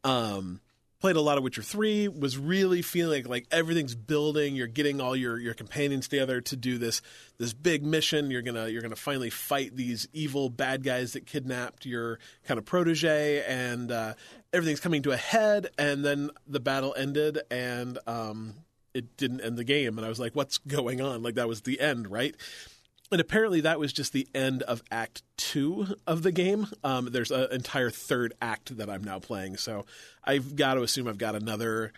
um, 0.03 0.61
played 1.05 1.17
a 1.17 1.21
lot 1.21 1.37
of 1.37 1.45
Witcher 1.45 1.61
3, 1.61 2.09
was 2.09 2.39
really 2.39 2.81
feeling 2.81 3.27
like 3.27 3.47
everything's 3.51 3.95
building, 3.95 4.57
you're 4.57 4.67
getting 4.67 5.03
all 5.03 5.15
your, 5.15 5.39
your 5.39 5.53
companions 5.53 6.09
together 6.09 6.41
to 6.41 6.57
do 6.57 6.79
this 6.79 7.03
this 7.37 7.53
big 7.53 7.85
mission. 7.85 8.31
You're 8.31 8.41
gonna 8.41 8.69
you're 8.69 8.81
gonna 8.81 8.97
finally 8.97 9.29
fight 9.29 9.77
these 9.77 10.09
evil 10.15 10.49
bad 10.49 10.83
guys 10.83 11.13
that 11.13 11.27
kidnapped 11.27 11.85
your 11.85 12.19
kind 12.47 12.57
of 12.57 12.65
protege 12.65 13.45
and 13.47 13.93
uh, 13.93 14.15
everything's 14.51 14.81
coming 14.81 15.03
to 15.03 15.11
a 15.11 15.19
head 15.19 15.67
and 15.77 16.03
then 16.03 16.31
the 16.47 16.59
battle 16.59 16.95
ended 16.97 17.39
and 17.51 17.99
um, 18.07 18.55
it 18.95 19.19
didn't 19.19 19.43
end 19.43 19.59
the 19.59 19.65
game 19.65 19.99
and 19.99 20.07
I 20.07 20.09
was 20.09 20.19
like, 20.19 20.35
what's 20.35 20.57
going 20.57 21.03
on? 21.03 21.23
Like 21.23 21.35
that 21.35 21.49
was 21.49 21.61
the 21.61 21.81
end, 21.81 22.11
right? 22.11 22.35
And 23.13 23.21
apparently 23.21 23.61
that 23.61 23.79
was 23.79 23.93
just 23.93 24.13
the 24.13 24.27
end 24.35 24.63
of 24.63 24.83
Act 24.91 25.23
Two 25.37 25.97
of 26.07 26.23
the 26.23 26.33
game. 26.33 26.67
Um, 26.83 27.11
there's 27.13 27.31
an 27.31 27.49
entire 27.53 27.91
third 27.91 28.33
act 28.41 28.77
that 28.77 28.89
I'm 28.89 29.05
now 29.05 29.19
playing, 29.19 29.57
so 29.57 29.85
I've 30.25 30.57
got 30.57 30.75
to 30.75 30.83
assume 30.83 31.07
I've 31.07 31.19
got 31.19 31.35
another, 31.35 31.93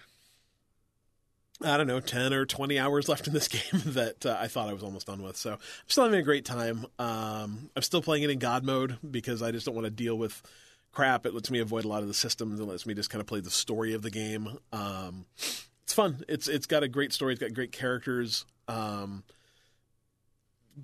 I 1.62 1.77
don't 1.77 1.87
know, 1.87 2.01
ten 2.01 2.33
or 2.33 2.45
twenty 2.45 2.79
hours 2.79 3.09
left 3.09 3.29
in 3.29 3.33
this 3.33 3.49
game 3.49 3.83
that 3.87 4.27
uh, 4.27 4.37
I 4.38 4.49
thought 4.49 4.69
I 4.69 4.73
was 4.73 4.83
almost 4.83 5.07
done 5.07 5.23
with. 5.23 5.37
So 5.37 5.53
I'm 5.53 5.59
still 5.87 6.05
having 6.05 6.21
a 6.21 6.25
great 6.25 6.45
time. 6.45 6.87
Um, 6.99 7.71
I'm 7.77 7.83
still 7.83 8.03
playing 8.03 8.25
it 8.25 8.31
in 8.31 8.38
God 8.38 8.64
mode 8.64 8.99
because 9.09 9.42
I 9.42 9.53
just 9.53 9.64
don't 9.64 9.77
want 9.77 9.87
to 9.87 9.90
deal 9.90 10.19
with 10.19 10.42
crap. 10.92 11.25
It 11.25 11.35
lets 11.35 11.51
me 11.51 11.61
avoid 11.61 11.85
a 11.85 11.88
lot 11.88 12.03
of 12.03 12.09
the 12.09 12.14
systems 12.14 12.59
and 12.59 12.69
lets 12.69 12.85
me 12.85 12.95
just 12.95 13.11
kind 13.11 13.21
of 13.21 13.27
play 13.27 13.40
the 13.40 13.51
story 13.51 13.95
of 13.95 14.03
the 14.03 14.11
game. 14.11 14.59
Um, 14.73 15.27
it's 15.37 15.95
fun. 15.95 16.25
It's 16.29 16.49
it's 16.49 16.66
got 16.66 16.83
a 16.83 16.88
great 16.88 17.12
story. 17.12 17.35
It's 17.35 17.40
got 17.40 17.55
great 17.55 17.71
characters. 17.71 18.45
Um, 18.66 19.23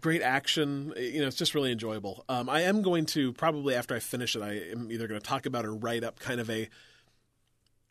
great 0.00 0.22
action. 0.22 0.92
You 0.96 1.20
know, 1.22 1.26
it's 1.26 1.36
just 1.36 1.54
really 1.54 1.72
enjoyable. 1.72 2.24
Um, 2.28 2.48
I 2.48 2.62
am 2.62 2.82
going 2.82 3.06
to 3.06 3.32
probably 3.32 3.74
after 3.74 3.94
I 3.94 3.98
finish 3.98 4.34
it, 4.36 4.42
I 4.42 4.52
am 4.72 4.90
either 4.90 5.06
going 5.08 5.20
to 5.20 5.26
talk 5.26 5.46
about 5.46 5.64
or 5.64 5.74
write 5.74 6.04
up 6.04 6.18
kind 6.18 6.40
of 6.40 6.48
a. 6.50 6.68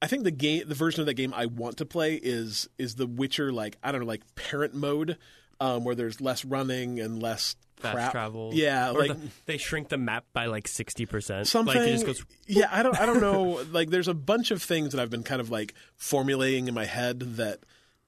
I 0.01 0.07
think 0.07 0.23
the 0.23 0.31
game, 0.31 0.63
the 0.67 0.73
version 0.75 1.01
of 1.01 1.05
that 1.05 1.13
game 1.13 1.33
I 1.33 1.45
want 1.45 1.77
to 1.77 1.85
play 1.85 2.15
is 2.15 2.67
is 2.79 2.95
the 2.95 3.05
Witcher 3.05 3.51
like 3.51 3.77
I 3.83 3.91
don't 3.91 4.01
know 4.01 4.07
like 4.07 4.23
parent 4.35 4.73
mode, 4.73 5.17
um, 5.59 5.83
where 5.83 5.93
there's 5.95 6.19
less 6.19 6.43
running 6.43 6.99
and 6.99 7.21
less 7.21 7.55
Fast 7.77 7.95
crap. 7.95 8.11
travel. 8.11 8.51
Yeah, 8.53 8.91
Or 8.91 8.99
like 8.99 9.19
the- 9.19 9.29
they 9.45 9.57
shrink 9.57 9.89
the 9.89 9.97
map 9.97 10.25
by 10.33 10.45
like 10.47 10.67
sixty 10.67 11.05
percent. 11.05 11.47
something. 11.47 11.75
Like 11.77 11.87
it 11.87 11.91
just 11.91 12.05
goes. 12.05 12.25
yeah, 12.47 12.67
I 12.71 12.81
don't. 12.83 12.99
I 12.99 13.05
don't 13.05 13.21
know. 13.21 13.63
like, 13.71 13.89
there's 13.91 14.07
a 14.07 14.13
bunch 14.15 14.49
of 14.51 14.61
things 14.63 14.91
that 14.93 15.01
I've 15.01 15.09
been 15.11 15.23
kind 15.23 15.39
of 15.41 15.49
like 15.51 15.73
formulating 15.95 16.67
in 16.67 16.73
my 16.73 16.85
head 16.85 17.19
that 17.37 17.59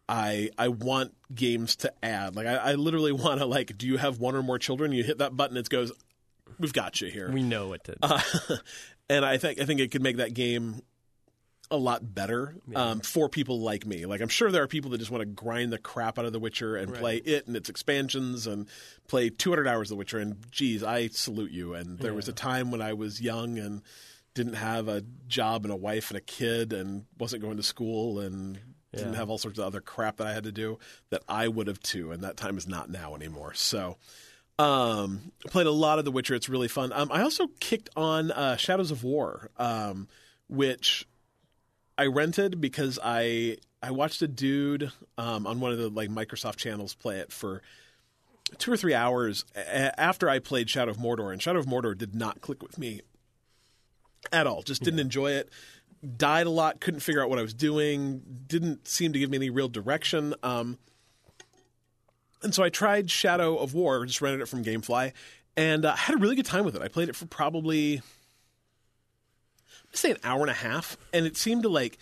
I 0.07 0.49
I 0.57 0.67
want 0.69 1.13
games 1.33 1.77
to 1.77 1.93
add. 2.03 2.35
Like, 2.35 2.47
I, 2.47 2.55
I 2.55 2.73
literally 2.75 3.11
want 3.13 3.39
to 3.39 3.45
like, 3.45 3.77
do 3.77 3.87
you 3.87 3.97
have 3.97 4.19
one 4.19 4.35
or 4.35 4.43
more 4.43 4.59
children? 4.59 4.91
You 4.91 5.03
hit 5.03 5.19
that 5.19 5.35
button, 5.35 5.57
it 5.57 5.69
goes, 5.69 5.91
we've 6.59 6.73
got 6.73 7.01
you 7.01 7.09
here. 7.09 7.31
We 7.31 7.43
know 7.43 7.69
what 7.69 7.83
to. 7.85 7.95
Uh, 8.01 8.21
and 9.09 9.25
I 9.25 9.37
think 9.37 9.59
I 9.59 9.65
think 9.65 9.79
it 9.79 9.91
could 9.91 10.03
make 10.03 10.17
that 10.17 10.33
game 10.33 10.81
a 11.71 11.77
lot 11.77 12.13
better 12.13 12.55
um, 12.75 12.99
for 12.99 13.27
people 13.27 13.59
like 13.61 13.85
me. 13.85 14.05
Like 14.05 14.21
I'm 14.21 14.27
sure 14.27 14.51
there 14.51 14.61
are 14.61 14.67
people 14.67 14.91
that 14.91 14.99
just 14.99 15.09
want 15.09 15.21
to 15.21 15.25
grind 15.25 15.73
the 15.73 15.79
crap 15.79 16.19
out 16.19 16.25
of 16.25 16.31
The 16.31 16.39
Witcher 16.39 16.75
and 16.75 16.93
play 16.93 17.17
it 17.17 17.47
and 17.47 17.55
its 17.55 17.67
expansions 17.67 18.45
and 18.45 18.67
play 19.07 19.29
200 19.29 19.67
hours 19.67 19.89
of 19.89 19.95
The 19.95 19.99
Witcher. 19.99 20.19
And 20.19 20.35
geez, 20.51 20.83
I 20.83 21.07
salute 21.07 21.51
you. 21.51 21.73
And 21.73 21.97
there 21.97 22.13
was 22.13 22.27
a 22.27 22.33
time 22.33 22.69
when 22.69 22.81
I 22.81 22.93
was 22.93 23.21
young 23.21 23.57
and 23.57 23.81
didn't 24.35 24.53
have 24.53 24.87
a 24.87 25.03
job 25.27 25.63
and 25.63 25.73
a 25.73 25.75
wife 25.75 26.11
and 26.11 26.17
a 26.17 26.21
kid 26.21 26.73
and 26.73 27.05
wasn't 27.17 27.41
going 27.41 27.57
to 27.57 27.63
school 27.63 28.19
and 28.19 28.59
didn't 28.95 29.13
have 29.15 29.29
all 29.29 29.37
sorts 29.37 29.59
of 29.59 29.65
other 29.65 29.81
crap 29.81 30.17
that 30.17 30.27
I 30.27 30.33
had 30.33 30.43
to 30.43 30.51
do 30.51 30.79
that 31.09 31.23
I 31.27 31.47
would 31.47 31.67
have 31.67 31.79
too. 31.79 32.11
And 32.11 32.23
that 32.23 32.37
time 32.37 32.57
is 32.57 32.67
not 32.67 32.89
now 32.89 33.15
anymore. 33.15 33.53
So. 33.53 33.97
Um, 34.59 35.31
I 35.43 35.49
played 35.49 35.65
a 35.65 35.71
lot 35.71 35.97
of 35.97 36.05
The 36.05 36.11
Witcher. 36.11 36.35
It's 36.35 36.47
really 36.47 36.67
fun. 36.67 36.93
Um, 36.93 37.11
I 37.11 37.23
also 37.23 37.47
kicked 37.59 37.89
on 37.95 38.29
uh, 38.29 38.55
Shadows 38.55 38.91
of 38.91 39.03
War, 39.03 39.49
um, 39.57 40.07
which 40.47 41.07
I 41.97 42.05
rented 42.05 42.61
because 42.61 42.99
I 43.03 43.57
I 43.81 43.91
watched 43.91 44.21
a 44.21 44.27
dude 44.27 44.91
um, 45.17 45.47
on 45.47 45.59
one 45.59 45.71
of 45.71 45.79
the 45.79 45.89
like 45.89 46.09
Microsoft 46.09 46.57
channels 46.57 46.93
play 46.93 47.17
it 47.17 47.31
for 47.31 47.63
two 48.59 48.71
or 48.71 48.77
three 48.77 48.93
hours 48.93 49.43
a- 49.55 49.99
after 49.99 50.29
I 50.29 50.37
played 50.37 50.69
Shadow 50.69 50.91
of 50.91 50.97
Mordor, 50.97 51.33
and 51.33 51.41
Shadow 51.41 51.59
of 51.59 51.65
Mordor 51.65 51.97
did 51.97 52.13
not 52.13 52.41
click 52.41 52.61
with 52.61 52.77
me 52.77 53.01
at 54.31 54.47
all. 54.47 54.61
Just 54.61 54.83
didn't 54.83 54.99
enjoy 54.99 55.31
it. 55.31 55.49
Died 56.17 56.47
a 56.47 56.49
lot. 56.49 56.81
Couldn't 56.81 56.99
figure 56.99 57.23
out 57.23 57.29
what 57.29 57.39
I 57.39 57.41
was 57.41 57.53
doing. 57.53 58.21
Didn't 58.47 58.87
seem 58.87 59.13
to 59.13 59.19
give 59.19 59.29
me 59.29 59.37
any 59.37 59.49
real 59.49 59.69
direction. 59.69 60.35
Um, 60.43 60.77
and 62.41 62.53
so 62.53 62.61
I 62.61 62.69
tried 62.69 63.09
Shadow 63.09 63.57
of 63.57 63.73
War, 63.73 64.05
just 64.05 64.21
rented 64.21 64.41
it 64.41 64.47
from 64.47 64.63
GameFly, 64.63 65.13
and 65.55 65.85
uh, 65.85 65.95
had 65.95 66.15
a 66.15 66.19
really 66.19 66.35
good 66.35 66.45
time 66.45 66.65
with 66.65 66.75
it. 66.75 66.81
I 66.81 66.89
played 66.89 67.07
it 67.07 67.15
for 67.15 67.25
probably, 67.25 68.01
let's 69.87 70.01
say, 70.01 70.11
an 70.11 70.17
hour 70.23 70.41
and 70.41 70.49
a 70.49 70.55
half, 70.55 70.97
and 71.13 71.25
it 71.25 71.37
seemed 71.37 71.63
to 71.63 71.69
like 71.69 71.97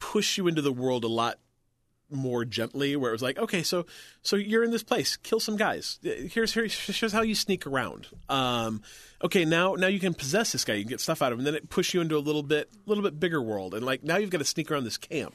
push 0.00 0.36
you 0.36 0.48
into 0.48 0.62
the 0.62 0.72
world 0.72 1.04
a 1.04 1.08
lot 1.08 1.38
more 2.10 2.44
gently. 2.44 2.96
Where 2.96 3.10
it 3.10 3.14
was 3.14 3.22
like, 3.22 3.38
okay, 3.38 3.62
so 3.62 3.86
so 4.22 4.36
you're 4.36 4.64
in 4.64 4.70
this 4.70 4.82
place, 4.82 5.16
kill 5.16 5.40
some 5.40 5.56
guys. 5.56 5.98
Here's 6.02 6.52
here's, 6.52 6.74
here's 6.74 7.12
how 7.12 7.22
you 7.22 7.34
sneak 7.34 7.66
around. 7.66 8.08
Um, 8.28 8.82
okay, 9.22 9.44
now 9.44 9.74
now 9.74 9.86
you 9.86 10.00
can 10.00 10.14
possess 10.14 10.52
this 10.52 10.64
guy, 10.64 10.74
you 10.74 10.84
can 10.84 10.90
get 10.90 11.00
stuff 11.00 11.22
out 11.22 11.32
of 11.32 11.38
him, 11.38 11.40
and 11.40 11.46
then 11.46 11.54
it 11.54 11.70
push 11.70 11.94
you 11.94 12.00
into 12.00 12.16
a 12.16 12.20
little 12.20 12.42
bit 12.42 12.70
a 12.72 12.88
little 12.88 13.04
bit 13.04 13.18
bigger 13.18 13.42
world, 13.42 13.74
and 13.74 13.84
like 13.84 14.02
now 14.02 14.16
you've 14.16 14.30
got 14.30 14.38
to 14.38 14.44
sneak 14.44 14.70
around 14.70 14.84
this 14.84 14.98
camp. 14.98 15.34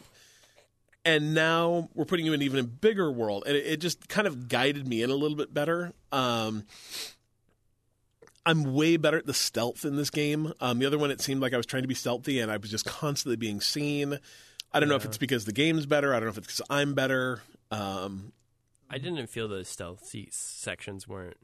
And 1.05 1.33
now 1.33 1.89
we're 1.95 2.05
putting 2.05 2.25
you 2.25 2.33
in 2.33 2.41
even 2.41 2.59
a 2.59 2.63
bigger 2.63 3.09
world. 3.09 3.45
And 3.47 3.55
it, 3.55 3.65
it 3.65 3.77
just 3.77 4.09
kind 4.09 4.27
of 4.27 4.49
guided 4.49 4.85
me 4.85 5.01
in 5.01 5.09
a 5.09 5.15
little 5.15 5.37
bit 5.37 5.53
better. 5.53 5.93
Um, 6.11 6.65
i'm 8.45 8.73
way 8.73 8.97
better 8.97 9.17
at 9.17 9.25
the 9.25 9.33
stealth 9.33 9.85
in 9.85 9.95
this 9.95 10.09
game. 10.09 10.53
Um, 10.59 10.79
the 10.79 10.85
other 10.85 10.97
one 10.97 11.11
it 11.11 11.21
seemed 11.21 11.41
like 11.41 11.53
i 11.53 11.57
was 11.57 11.65
trying 11.65 11.83
to 11.83 11.87
be 11.87 11.95
stealthy 11.95 12.39
and 12.39 12.51
i 12.51 12.57
was 12.57 12.71
just 12.71 12.85
constantly 12.85 13.35
being 13.35 13.61
seen 13.61 14.19
i 14.73 14.79
don't 14.79 14.89
know 14.89 14.95
if 14.95 15.05
it's 15.05 15.17
because 15.17 15.45
the 15.45 15.53
game's 15.53 15.85
better 15.85 16.13
i 16.13 16.17
don't 16.19 16.25
know 16.25 16.29
if 16.31 16.37
it's 16.37 16.47
because 16.47 16.61
i'm 16.69 16.93
better 16.93 17.41
um, 17.71 18.33
I 18.89 18.97
didn't 18.97 19.27
feel 19.27 19.47
those 19.47 19.67
stealth 19.67 20.03
se- 20.03 20.29
sections 20.31 21.07
weren't. 21.07 21.37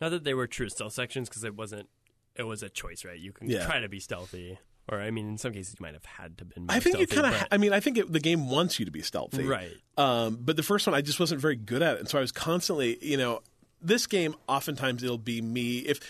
Not 0.00 0.10
that 0.10 0.24
they 0.24 0.32
were 0.32 0.46
true 0.46 0.70
stealth 0.70 0.94
sections 0.94 1.28
because 1.28 1.44
it 1.44 1.54
wasn't. 1.54 1.88
It 2.34 2.44
was 2.44 2.62
a 2.62 2.70
choice, 2.70 3.04
right? 3.04 3.18
You 3.18 3.32
can 3.32 3.48
Yeah. 3.50 3.66
try 3.66 3.80
to 3.80 3.88
be 3.90 4.00
stealthy, 4.00 4.58
or 4.88 5.00
I 5.00 5.10
mean, 5.10 5.28
in 5.28 5.36
some 5.38 5.52
cases 5.52 5.74
you 5.78 5.82
might 5.84 5.92
have 5.94 6.04
had 6.06 6.38
to 6.38 6.46
been. 6.46 6.64
More 6.66 6.74
i 6.76 6.80
think 6.80 6.98
you 6.98 7.06
kind 7.06 7.26
of 7.26 7.38
but- 7.40 7.48
i 7.52 7.58
mean 7.58 7.74
i 7.74 7.80
think 7.80 7.98
it, 7.98 8.10
the 8.10 8.20
game 8.20 8.48
wants 8.48 8.78
you 8.78 8.86
to 8.86 8.90
be 8.90 9.02
stealthy 9.02 9.44
right. 9.44 9.72
Um, 9.98 10.38
but 10.40 10.56
the 10.56 10.62
first 10.62 10.86
one, 10.86 10.94
I 10.94 11.02
just 11.02 11.20
wasn't 11.20 11.40
very 11.42 11.56
good 11.56 11.82
at 11.82 11.96
it, 11.96 12.00
and 12.00 12.08
so 12.08 12.16
I 12.16 12.20
was 12.22 12.32
constantly, 12.32 12.96
you 13.04 13.18
know, 13.18 13.42
this 13.82 14.06
game. 14.06 14.34
Oftentimes, 14.48 15.02
it'll 15.02 15.18
be 15.18 15.42
me 15.42 15.80
if 15.80 16.00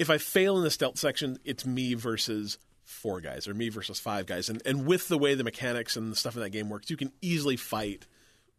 if 0.00 0.10
I 0.10 0.18
fail 0.18 0.56
in 0.58 0.64
the 0.64 0.70
stealth 0.72 0.98
section, 0.98 1.38
it's 1.44 1.64
me 1.64 1.94
versus 1.94 2.58
four 2.92 3.20
guys 3.20 3.48
or 3.48 3.54
me 3.54 3.68
versus 3.68 3.98
five 3.98 4.26
guys, 4.26 4.48
and 4.48 4.62
and 4.66 4.86
with 4.86 5.08
the 5.08 5.18
way 5.18 5.34
the 5.34 5.44
mechanics 5.44 5.96
and 5.96 6.12
the 6.12 6.16
stuff 6.16 6.36
in 6.36 6.42
that 6.42 6.50
game 6.50 6.68
works, 6.68 6.90
you 6.90 6.96
can 6.96 7.10
easily 7.20 7.56
fight 7.56 8.06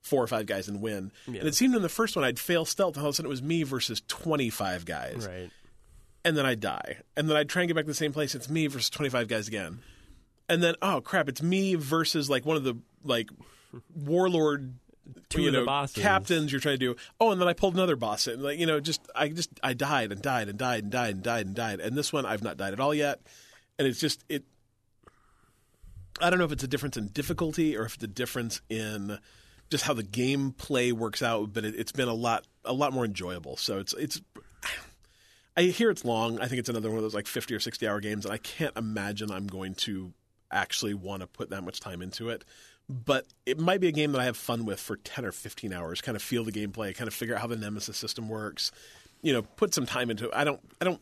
four 0.01 0.21
or 0.21 0.27
five 0.27 0.45
guys 0.45 0.67
and 0.67 0.81
win. 0.81 1.11
And 1.27 1.37
it 1.37 1.55
seemed 1.55 1.75
in 1.75 1.81
the 1.81 1.87
first 1.89 2.15
one 2.15 2.25
I'd 2.25 2.39
fail 2.39 2.65
stealth, 2.65 2.95
and 2.95 3.03
all 3.03 3.09
of 3.09 3.13
a 3.13 3.15
sudden 3.15 3.27
it 3.27 3.29
was 3.29 3.41
me 3.41 3.63
versus 3.63 4.01
twenty 4.07 4.49
five 4.49 4.83
guys, 4.85 5.25
Right. 5.27 5.49
and 6.25 6.35
then 6.35 6.45
I'd 6.45 6.59
die, 6.59 6.97
and 7.15 7.29
then 7.29 7.37
I'd 7.37 7.47
try 7.49 7.61
and 7.61 7.69
get 7.69 7.75
back 7.75 7.85
to 7.85 7.91
the 7.91 7.93
same 7.95 8.11
place. 8.13 8.35
It's 8.35 8.49
me 8.49 8.67
versus 8.67 8.89
twenty 8.89 9.09
five 9.09 9.27
guys 9.29 9.47
again, 9.47 9.79
and 10.49 10.61
then 10.61 10.75
oh 10.81 10.99
crap, 11.01 11.29
it's 11.29 11.41
me 11.41 11.75
versus 11.75 12.29
like 12.29 12.45
one 12.45 12.57
of 12.57 12.63
the 12.63 12.75
like 13.03 13.29
warlord 13.95 14.73
Two 15.27 15.41
you 15.41 15.47
of 15.47 15.53
the 15.53 15.59
know, 15.59 15.65
bosses. 15.65 16.01
captains 16.01 16.51
you're 16.51 16.61
trying 16.61 16.75
to 16.79 16.93
do. 16.93 16.95
Oh, 17.19 17.31
and 17.31 17.41
then 17.41 17.47
I 17.47 17.51
pulled 17.53 17.73
another 17.73 17.97
boss 17.97 18.25
in. 18.27 18.41
Like, 18.41 18.57
you 18.57 18.65
know, 18.65 18.79
just 18.79 19.01
I 19.13 19.27
just 19.27 19.49
I 19.61 19.73
died 19.73 20.13
and 20.13 20.21
died 20.21 20.47
and 20.47 20.57
died 20.57 20.83
and 20.83 20.91
died 20.91 21.15
and 21.15 21.23
died 21.23 21.45
and 21.47 21.55
died. 21.55 21.79
And 21.81 21.97
this 21.97 22.13
one 22.13 22.25
I've 22.25 22.41
not 22.41 22.55
died 22.55 22.71
at 22.71 22.79
all 22.79 22.93
yet. 22.93 23.19
And 23.79 23.87
it's 23.87 23.99
just 23.99 24.23
it 24.29 24.43
I 26.21 26.29
don't 26.29 26.39
know 26.39 26.45
if 26.45 26.51
it's 26.51 26.63
a 26.63 26.67
difference 26.67 26.97
in 26.97 27.07
difficulty 27.07 27.75
or 27.75 27.85
if 27.85 27.95
it's 27.95 28.03
a 28.03 28.07
difference 28.07 28.61
in 28.69 29.17
just 29.69 29.83
how 29.85 29.93
the 29.93 30.03
gameplay 30.03 30.93
works 30.93 31.23
out, 31.23 31.53
but 31.53 31.65
it, 31.65 31.75
it's 31.75 31.91
been 31.91 32.07
a 32.07 32.13
lot 32.13 32.45
a 32.65 32.73
lot 32.73 32.93
more 32.93 33.05
enjoyable. 33.05 33.57
So 33.57 33.79
it's 33.79 33.93
it's 33.93 34.21
I 35.57 35.63
hear 35.63 35.89
it's 35.89 36.05
long. 36.05 36.39
I 36.39 36.47
think 36.47 36.59
it's 36.59 36.69
another 36.69 36.89
one 36.89 36.97
of 36.97 37.03
those 37.03 37.15
like 37.15 37.27
50 37.27 37.53
or 37.53 37.59
60 37.59 37.87
hour 37.87 37.99
games 37.99 38.25
and 38.25 38.33
I 38.33 38.37
can't 38.37 38.75
imagine 38.77 39.31
I'm 39.31 39.47
going 39.47 39.75
to 39.75 40.13
actually 40.51 40.93
want 40.93 41.21
to 41.21 41.27
put 41.27 41.49
that 41.49 41.63
much 41.63 41.79
time 41.79 42.01
into 42.01 42.29
it 42.29 42.43
but 42.89 43.25
it 43.45 43.59
might 43.59 43.79
be 43.79 43.87
a 43.87 43.91
game 43.91 44.11
that 44.11 44.21
I 44.21 44.25
have 44.25 44.37
fun 44.37 44.65
with 44.65 44.79
for 44.79 44.97
10 44.97 45.25
or 45.25 45.31
15 45.31 45.73
hours, 45.73 46.01
kind 46.01 46.15
of 46.15 46.21
feel 46.21 46.43
the 46.43 46.51
gameplay, 46.51 46.95
kind 46.95 47.07
of 47.07 47.13
figure 47.13 47.35
out 47.35 47.41
how 47.41 47.47
the 47.47 47.55
Nemesis 47.55 47.97
system 47.97 48.27
works, 48.27 48.71
you 49.21 49.31
know, 49.33 49.41
put 49.41 49.73
some 49.73 49.85
time 49.85 50.09
into 50.09 50.25
it. 50.25 50.31
I 50.33 50.43
don't 50.43 50.59
I 50.81 50.85
don't 50.85 51.01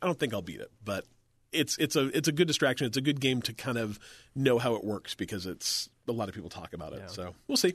I 0.00 0.06
don't 0.06 0.18
think 0.18 0.34
I'll 0.34 0.42
beat 0.42 0.60
it, 0.60 0.70
but 0.84 1.04
it's 1.52 1.76
it's 1.78 1.96
a 1.96 2.06
it's 2.16 2.28
a 2.28 2.32
good 2.32 2.46
distraction. 2.48 2.86
It's 2.86 2.96
a 2.96 3.00
good 3.02 3.20
game 3.20 3.42
to 3.42 3.52
kind 3.52 3.78
of 3.78 3.98
know 4.34 4.58
how 4.58 4.74
it 4.74 4.84
works 4.84 5.14
because 5.14 5.46
it's 5.46 5.88
a 6.08 6.12
lot 6.12 6.28
of 6.28 6.34
people 6.34 6.50
talk 6.50 6.72
about 6.72 6.92
it. 6.92 7.10
So, 7.10 7.34
we'll 7.48 7.56
see. 7.56 7.74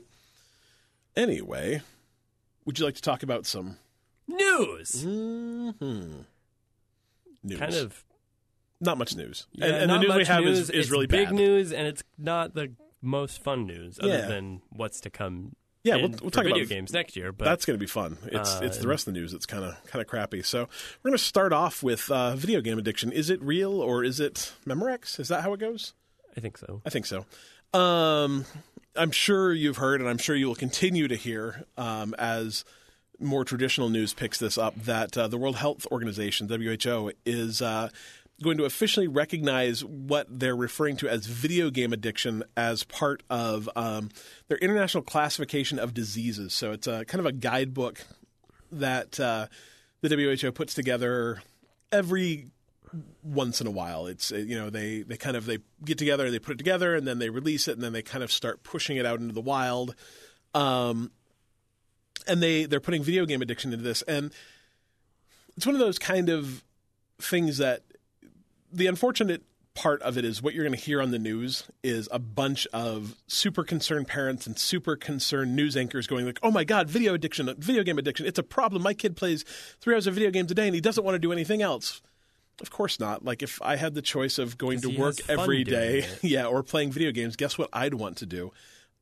Anyway, 1.16 1.80
would 2.64 2.78
you 2.78 2.84
like 2.84 2.94
to 2.96 3.02
talk 3.02 3.22
about 3.22 3.46
some 3.46 3.76
News. 4.26 5.04
Mm-hmm. 5.06 6.20
news? 7.42 7.58
Kind 7.58 7.74
of. 7.74 8.04
not 8.80 8.98
much 8.98 9.16
news. 9.16 9.46
Yeah, 9.52 9.66
and 9.66 9.74
and 9.76 9.90
the 9.90 9.98
news 10.00 10.16
we 10.16 10.24
have 10.26 10.44
news. 10.44 10.58
is, 10.58 10.70
is 10.70 10.76
It's 10.86 10.90
really 10.90 11.06
big 11.06 11.28
bad. 11.28 11.34
news, 11.34 11.72
and 11.72 11.86
it's 11.86 12.02
not 12.18 12.54
the 12.54 12.72
most 13.00 13.42
fun 13.42 13.66
news, 13.66 13.98
other 14.00 14.08
Yeah. 14.18 14.26
than 14.28 14.60
what's 14.70 15.00
to 15.02 15.10
come. 15.10 15.56
Yeah, 15.88 15.96
we'll- 15.96 16.14
we'll 16.22 16.30
talk 16.30 16.44
video 16.44 16.58
about- 16.62 16.68
games 16.68 16.92
next 16.92 17.16
year. 17.16 17.32
But 17.32 17.44
That's 17.46 17.64
going 17.64 17.78
to 17.78 17.82
be 17.82 17.88
fun. 17.88 18.18
It's 18.26 18.54
Uh, 18.56 18.60
it's 18.62 18.78
the 18.78 18.88
rest 18.88 19.06
of 19.08 19.14
the 19.14 19.20
news 19.20 19.32
that's 19.32 19.46
kind 19.46 19.64
of 19.64 19.74
kind 19.86 20.00
of 20.02 20.06
crappy. 20.08 20.42
So 20.42 20.68
we're 21.02 21.10
going 21.10 21.18
to 21.18 21.24
start 21.24 21.52
off 21.52 21.82
with 21.82 22.10
uh, 22.10 22.36
video 22.36 22.60
game 22.60 22.78
addiction. 22.78 23.10
Is 23.12 23.30
it 23.30 23.40
real 23.42 23.80
or 23.80 24.04
is 24.04 24.20
it 24.20 24.52
Memorex? 24.66 25.18
Is 25.18 25.28
that 25.28 25.42
how 25.42 25.52
it 25.52 25.60
goes? 25.60 25.94
I 26.36 26.40
think 26.40 26.56
so. 26.58 26.82
I 26.86 26.90
think 26.90 27.06
so. 27.06 27.26
Um, 27.78 28.44
I'm 28.96 29.10
sure 29.10 29.52
you've 29.52 29.76
heard, 29.78 30.00
and 30.00 30.08
I'm 30.08 30.18
sure 30.18 30.34
you 30.36 30.46
will 30.46 30.54
continue 30.54 31.08
to 31.08 31.16
hear 31.16 31.64
um, 31.76 32.14
as 32.18 32.64
more 33.20 33.44
traditional 33.44 33.88
news 33.88 34.14
picks 34.14 34.38
this 34.38 34.56
up 34.56 34.74
that 34.84 35.18
uh, 35.18 35.26
the 35.26 35.36
World 35.36 35.56
Health 35.56 35.86
Organization 35.90 36.48
(WHO) 36.48 37.10
is 37.26 37.60
uh, 37.60 37.88
going 38.42 38.56
to 38.58 38.64
officially 38.64 39.08
recognize 39.08 39.84
what 39.84 40.26
they're 40.30 40.56
referring 40.56 40.96
to 40.96 41.08
as 41.08 41.26
video 41.26 41.70
game 41.70 41.92
addiction 41.92 42.44
as 42.56 42.84
part 42.84 43.22
of 43.28 43.68
um, 43.74 44.10
their 44.48 44.58
international 44.58 45.02
classification 45.02 45.78
of 45.78 45.92
diseases. 45.92 46.52
So 46.52 46.72
it's 46.72 46.86
a 46.86 47.04
kind 47.04 47.20
of 47.20 47.26
a 47.26 47.32
guidebook 47.32 48.04
that 48.70 49.18
uh, 49.18 49.48
the 50.02 50.38
WHO 50.40 50.52
puts 50.52 50.74
together 50.74 51.42
every 51.90 52.46
once 53.22 53.60
in 53.60 53.66
a 53.66 53.70
while. 53.70 54.06
It's 54.06 54.32
uh, 54.32 54.36
you 54.36 54.58
know 54.58 54.70
they 54.70 55.02
they 55.02 55.16
kind 55.16 55.36
of 55.36 55.46
they 55.46 55.58
get 55.84 55.98
together, 55.98 56.24
and 56.26 56.34
they 56.34 56.38
put 56.38 56.52
it 56.52 56.58
together, 56.58 56.94
and 56.94 57.06
then 57.06 57.18
they 57.18 57.30
release 57.30 57.68
it, 57.68 57.72
and 57.72 57.82
then 57.82 57.92
they 57.92 58.02
kind 58.02 58.22
of 58.22 58.32
start 58.32 58.62
pushing 58.62 58.96
it 58.96 59.06
out 59.06 59.20
into 59.20 59.34
the 59.34 59.40
wild. 59.40 59.94
Um, 60.54 61.10
and 62.26 62.42
they 62.42 62.64
they're 62.64 62.80
putting 62.80 63.02
video 63.02 63.26
game 63.26 63.42
addiction 63.42 63.72
into 63.72 63.84
this, 63.84 64.02
and 64.02 64.32
it's 65.56 65.66
one 65.66 65.74
of 65.74 65.80
those 65.80 65.98
kind 65.98 66.28
of 66.28 66.62
things 67.20 67.58
that 67.58 67.82
the 68.72 68.86
unfortunate 68.86 69.42
part 69.74 70.02
of 70.02 70.18
it 70.18 70.24
is 70.24 70.42
what 70.42 70.54
you're 70.54 70.64
going 70.64 70.76
to 70.76 70.84
hear 70.84 71.00
on 71.00 71.12
the 71.12 71.18
news 71.18 71.64
is 71.84 72.08
a 72.10 72.18
bunch 72.18 72.66
of 72.72 73.14
super 73.28 73.62
concerned 73.62 74.08
parents 74.08 74.46
and 74.46 74.58
super 74.58 74.96
concerned 74.96 75.54
news 75.54 75.76
anchors 75.76 76.06
going 76.06 76.26
like, 76.26 76.40
"Oh 76.42 76.50
my 76.50 76.64
god, 76.64 76.90
video 76.90 77.14
addiction, 77.14 77.52
video 77.58 77.84
game 77.84 77.98
addiction, 77.98 78.26
it's 78.26 78.38
a 78.38 78.42
problem. 78.42 78.82
My 78.82 78.94
kid 78.94 79.16
plays 79.16 79.44
3 79.80 79.94
hours 79.94 80.06
of 80.06 80.14
video 80.14 80.30
games 80.30 80.50
a 80.50 80.54
day 80.54 80.66
and 80.66 80.74
he 80.74 80.80
doesn't 80.80 81.04
want 81.04 81.14
to 81.14 81.20
do 81.20 81.32
anything 81.32 81.62
else." 81.62 82.02
Of 82.60 82.70
course 82.70 82.98
not. 82.98 83.24
Like 83.24 83.42
if 83.42 83.62
I 83.62 83.76
had 83.76 83.94
the 83.94 84.02
choice 84.02 84.38
of 84.38 84.58
going 84.58 84.80
to 84.80 84.88
work 84.88 85.16
every 85.28 85.62
day, 85.62 86.06
yeah, 86.22 86.46
or 86.46 86.62
playing 86.62 86.90
video 86.90 87.12
games, 87.12 87.36
guess 87.36 87.56
what 87.56 87.68
I'd 87.72 87.94
want 87.94 88.16
to 88.18 88.26
do? 88.26 88.52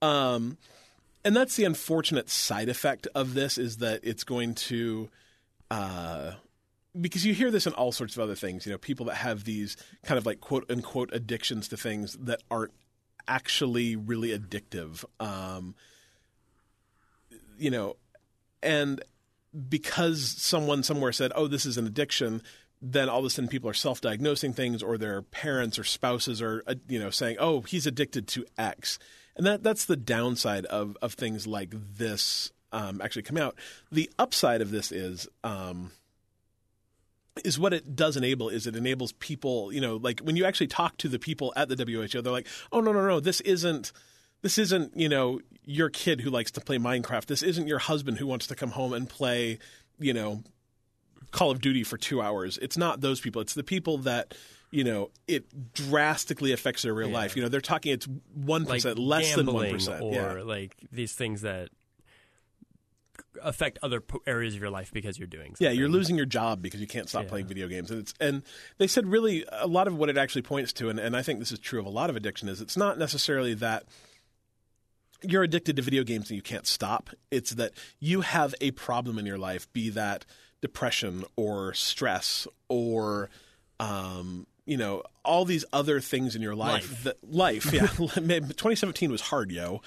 Um, 0.02 0.58
and 1.24 1.34
that's 1.34 1.56
the 1.56 1.64
unfortunate 1.64 2.28
side 2.28 2.68
effect 2.68 3.08
of 3.14 3.34
this 3.34 3.56
is 3.56 3.78
that 3.78 4.00
it's 4.02 4.24
going 4.24 4.54
to 4.54 5.08
uh, 5.70 6.32
because 7.00 7.24
you 7.24 7.34
hear 7.34 7.50
this 7.50 7.66
in 7.66 7.72
all 7.74 7.92
sorts 7.92 8.16
of 8.16 8.22
other 8.22 8.34
things 8.34 8.66
you 8.66 8.72
know 8.72 8.78
people 8.78 9.06
that 9.06 9.16
have 9.16 9.44
these 9.44 9.76
kind 10.04 10.18
of 10.18 10.26
like 10.26 10.40
quote 10.40 10.68
unquote 10.70 11.10
addictions 11.12 11.68
to 11.68 11.76
things 11.76 12.16
that 12.20 12.42
aren't 12.50 12.72
actually 13.28 13.96
really 13.96 14.36
addictive 14.36 15.04
um, 15.20 15.74
you 17.58 17.70
know 17.70 17.96
and 18.62 19.02
because 19.68 20.22
someone 20.38 20.82
somewhere 20.82 21.12
said 21.12 21.32
oh 21.34 21.46
this 21.46 21.66
is 21.66 21.78
an 21.78 21.86
addiction 21.86 22.42
then 22.82 23.08
all 23.08 23.20
of 23.20 23.24
a 23.24 23.30
sudden 23.30 23.48
people 23.48 23.70
are 23.70 23.74
self-diagnosing 23.74 24.52
things, 24.52 24.82
or 24.82 24.98
their 24.98 25.22
parents 25.22 25.78
or 25.78 25.84
spouses 25.84 26.42
are, 26.42 26.62
uh, 26.66 26.74
you 26.88 26.98
know, 26.98 27.10
saying, 27.10 27.36
"Oh, 27.38 27.62
he's 27.62 27.86
addicted 27.86 28.28
to 28.28 28.44
X," 28.58 28.98
and 29.36 29.46
that 29.46 29.62
that's 29.62 29.84
the 29.84 29.96
downside 29.96 30.66
of 30.66 30.96
of 31.00 31.14
things 31.14 31.46
like 31.46 31.72
this 31.72 32.52
um, 32.72 33.00
actually 33.00 33.22
come 33.22 33.38
out. 33.38 33.56
The 33.90 34.10
upside 34.18 34.60
of 34.60 34.70
this 34.70 34.92
is. 34.92 35.28
Um, 35.44 35.92
is 37.44 37.58
what 37.58 37.72
it 37.72 37.94
does 37.94 38.16
enable 38.16 38.48
is 38.48 38.66
it 38.66 38.74
enables 38.76 39.12
people 39.12 39.72
you 39.72 39.80
know 39.80 39.96
like 39.96 40.20
when 40.20 40.36
you 40.36 40.44
actually 40.44 40.66
talk 40.66 40.96
to 40.96 41.08
the 41.08 41.18
people 41.18 41.52
at 41.56 41.68
the 41.68 41.76
WHO 41.76 42.22
they're 42.22 42.32
like 42.32 42.46
oh 42.72 42.80
no 42.80 42.92
no 42.92 43.06
no 43.06 43.20
this 43.20 43.40
isn't 43.42 43.92
this 44.42 44.58
isn't 44.58 44.96
you 44.96 45.08
know 45.08 45.40
your 45.64 45.90
kid 45.90 46.20
who 46.20 46.30
likes 46.30 46.52
to 46.52 46.60
play 46.60 46.78
Minecraft. 46.78 47.26
This 47.26 47.42
isn't 47.42 47.66
your 47.66 47.80
husband 47.80 48.18
who 48.18 48.26
wants 48.26 48.46
to 48.46 48.54
come 48.54 48.70
home 48.70 48.92
and 48.92 49.08
play 49.08 49.58
you 49.98 50.14
know 50.14 50.42
Call 51.32 51.50
of 51.50 51.60
Duty 51.60 51.82
for 51.82 51.98
2 51.98 52.22
hours. 52.22 52.56
It's 52.58 52.76
not 52.78 53.00
those 53.00 53.20
people. 53.20 53.42
It's 53.42 53.54
the 53.54 53.64
people 53.64 53.98
that 53.98 54.34
you 54.70 54.84
know 54.84 55.10
it 55.26 55.72
drastically 55.74 56.52
affects 56.52 56.82
their 56.82 56.94
real 56.94 57.08
Yeah. 57.08 57.14
life. 57.14 57.36
You 57.36 57.42
know 57.42 57.48
they're 57.48 57.60
talking 57.60 57.92
it's 57.92 58.06
1% 58.06 58.68
like 58.68 58.84
less 58.96 59.34
than 59.34 59.46
1% 59.46 60.02
or 60.02 60.12
yeah. 60.14 60.42
like 60.42 60.76
these 60.92 61.12
things 61.12 61.40
that 61.42 61.70
affect 63.42 63.78
other 63.82 64.02
areas 64.26 64.54
of 64.54 64.60
your 64.60 64.70
life 64.70 64.92
because 64.92 65.18
you're 65.18 65.26
doing. 65.26 65.54
So. 65.54 65.64
Yeah, 65.64 65.70
you're 65.70 65.88
losing 65.88 66.16
your 66.16 66.26
job 66.26 66.62
because 66.62 66.80
you 66.80 66.86
can't 66.86 67.08
stop 67.08 67.24
Yeah. 67.24 67.28
playing 67.30 67.46
video 67.46 67.68
games. 67.68 67.90
And 67.90 68.00
it's 68.00 68.14
and 68.20 68.42
they 68.78 68.86
said 68.86 69.06
really 69.06 69.44
a 69.50 69.66
lot 69.66 69.88
of 69.88 69.96
what 69.96 70.08
it 70.08 70.16
actually 70.16 70.42
points 70.42 70.72
to, 70.74 70.88
and, 70.88 70.98
and 70.98 71.16
I 71.16 71.22
think 71.22 71.38
this 71.38 71.52
is 71.52 71.58
true 71.58 71.80
of 71.80 71.86
a 71.86 71.90
lot 71.90 72.10
of 72.10 72.16
addiction, 72.16 72.48
is 72.48 72.60
it's 72.60 72.76
not 72.76 72.98
necessarily 72.98 73.54
that 73.54 73.84
you're 75.22 75.42
addicted 75.42 75.76
to 75.76 75.82
video 75.82 76.04
games 76.04 76.30
and 76.30 76.36
you 76.36 76.42
can't 76.42 76.66
stop. 76.66 77.10
It's 77.30 77.52
that 77.52 77.72
you 77.98 78.20
have 78.20 78.54
a 78.60 78.70
problem 78.72 79.18
in 79.18 79.26
your 79.26 79.38
life, 79.38 79.72
be 79.72 79.90
that 79.90 80.24
depression 80.60 81.24
or 81.36 81.72
stress 81.74 82.46
or 82.68 83.30
um, 83.80 84.46
you 84.64 84.76
know, 84.76 85.02
all 85.24 85.44
these 85.44 85.64
other 85.72 86.00
things 86.00 86.34
in 86.34 86.42
your 86.42 86.54
life. 86.54 86.90
Life. 86.90 87.02
That, 87.04 87.16
life, 87.32 87.72
yeah. 87.72 87.86
2017 87.96 89.10
was 89.10 89.20
hard, 89.20 89.52
yo. 89.52 89.80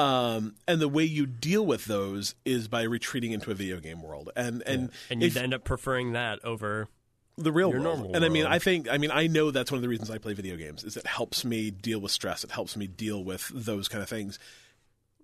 Um, 0.00 0.54
and 0.66 0.80
the 0.80 0.88
way 0.88 1.04
you 1.04 1.26
deal 1.26 1.66
with 1.66 1.84
those 1.84 2.34
is 2.46 2.68
by 2.68 2.82
retreating 2.82 3.32
into 3.32 3.50
a 3.50 3.54
video 3.54 3.80
game 3.80 4.02
world. 4.02 4.30
And 4.34 4.62
and 4.66 4.90
and 5.10 5.22
you 5.22 5.30
end 5.38 5.52
up 5.52 5.64
preferring 5.64 6.12
that 6.12 6.42
over. 6.44 6.88
the 7.36 7.52
real 7.52 7.70
your 7.70 7.82
world. 7.82 8.16
and 8.16 8.24
I 8.24 8.28
mean, 8.30 8.44
world. 8.44 8.54
I 8.54 8.58
think, 8.58 8.90
I 8.90 8.96
mean, 8.96 9.10
I 9.10 9.26
know 9.26 9.50
that's 9.50 9.70
one 9.70 9.76
of 9.76 9.82
the 9.82 9.88
reasons 9.88 10.10
I 10.10 10.18
play 10.18 10.32
video 10.32 10.56
games 10.56 10.84
is 10.84 10.96
it 10.96 11.06
helps 11.06 11.44
me 11.44 11.70
deal 11.70 11.98
with 11.98 12.12
stress. 12.12 12.44
It 12.44 12.50
helps 12.50 12.76
me 12.76 12.86
deal 12.86 13.22
with 13.22 13.50
those 13.54 13.88
kind 13.88 14.02
of 14.02 14.08
things. 14.08 14.38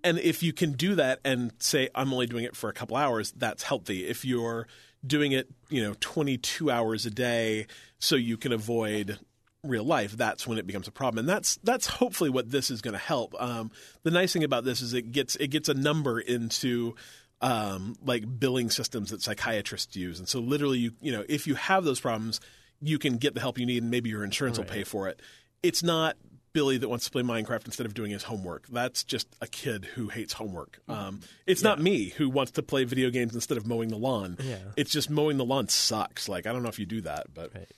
And 0.03 0.19
if 0.19 0.43
you 0.43 0.53
can 0.53 0.73
do 0.73 0.93
that 0.95 1.19
and 1.25 1.51
say 1.59 1.89
I'm 1.95 2.13
only 2.13 2.27
doing 2.27 2.43
it 2.43 2.55
for 2.55 2.69
a 2.69 2.73
couple 2.73 2.97
hours, 2.97 3.31
that's 3.31 3.63
healthy. 3.63 4.07
If 4.07 4.25
you're 4.25 4.67
doing 5.05 5.31
it, 5.31 5.49
you 5.69 5.81
know, 5.81 5.95
22 5.99 6.69
hours 6.69 7.05
a 7.07 7.11
day 7.11 7.65
so 7.97 8.15
you 8.15 8.37
can 8.37 8.51
avoid 8.51 9.17
real 9.63 9.83
life, 9.83 10.13
that's 10.13 10.47
when 10.47 10.57
it 10.57 10.67
becomes 10.67 10.87
a 10.87 10.91
problem. 10.91 11.19
And 11.19 11.29
that's 11.29 11.57
that's 11.63 11.87
hopefully 11.87 12.29
what 12.29 12.51
this 12.51 12.69
is 12.71 12.81
going 12.81 12.93
to 12.93 12.99
help. 12.99 13.35
Um, 13.39 13.71
the 14.03 14.11
nice 14.11 14.33
thing 14.33 14.43
about 14.43 14.63
this 14.63 14.81
is 14.81 14.93
it 14.93 15.11
gets 15.11 15.35
it 15.35 15.47
gets 15.47 15.69
a 15.69 15.73
number 15.73 16.19
into 16.19 16.95
um, 17.41 17.95
like 18.03 18.39
billing 18.39 18.69
systems 18.69 19.11
that 19.11 19.21
psychiatrists 19.21 19.95
use, 19.95 20.19
and 20.19 20.27
so 20.27 20.39
literally, 20.39 20.79
you 20.79 20.91
you 21.01 21.11
know, 21.11 21.23
if 21.29 21.45
you 21.47 21.55
have 21.55 21.83
those 21.83 21.99
problems, 21.99 22.39
you 22.81 22.97
can 22.97 23.17
get 23.17 23.33
the 23.33 23.39
help 23.39 23.59
you 23.59 23.65
need, 23.65 23.83
and 23.83 23.91
maybe 23.91 24.09
your 24.09 24.23
insurance 24.23 24.57
will 24.57 24.65
pay 24.65 24.83
for 24.83 25.07
it. 25.07 25.21
It's 25.61 25.83
not 25.83 26.17
Billy 26.53 26.77
that 26.77 26.89
wants 26.89 27.05
to 27.05 27.11
play 27.11 27.21
Minecraft 27.21 27.65
instead 27.65 27.85
of 27.85 27.93
doing 27.93 28.11
his 28.11 28.23
homework. 28.23 28.67
That's 28.67 29.03
just 29.03 29.27
a 29.41 29.47
kid 29.47 29.85
who 29.85 30.07
hates 30.09 30.33
homework. 30.33 30.79
Um, 30.87 31.19
it's 31.45 31.61
not 31.61 31.79
me 31.79 32.09
who 32.09 32.29
wants 32.29 32.53
to 32.53 32.63
play 32.63 32.83
video 32.83 33.11
games 33.11 33.35
instead 33.35 33.57
of 33.57 33.67
mowing 33.67 33.89
the 33.89 33.97
lawn. 33.97 34.37
Yeah. 34.39 34.57
It's 34.75 34.91
just 34.91 35.09
mowing 35.09 35.37
the 35.37 35.45
lawn 35.45 35.67
sucks. 35.67 36.27
Like 36.27 36.47
I 36.47 36.53
don't 36.53 36.63
know 36.63 36.69
if 36.69 36.79
you 36.79 36.87
do 36.87 37.01
that, 37.01 37.27
but 37.33 37.53
Right. 37.53 37.69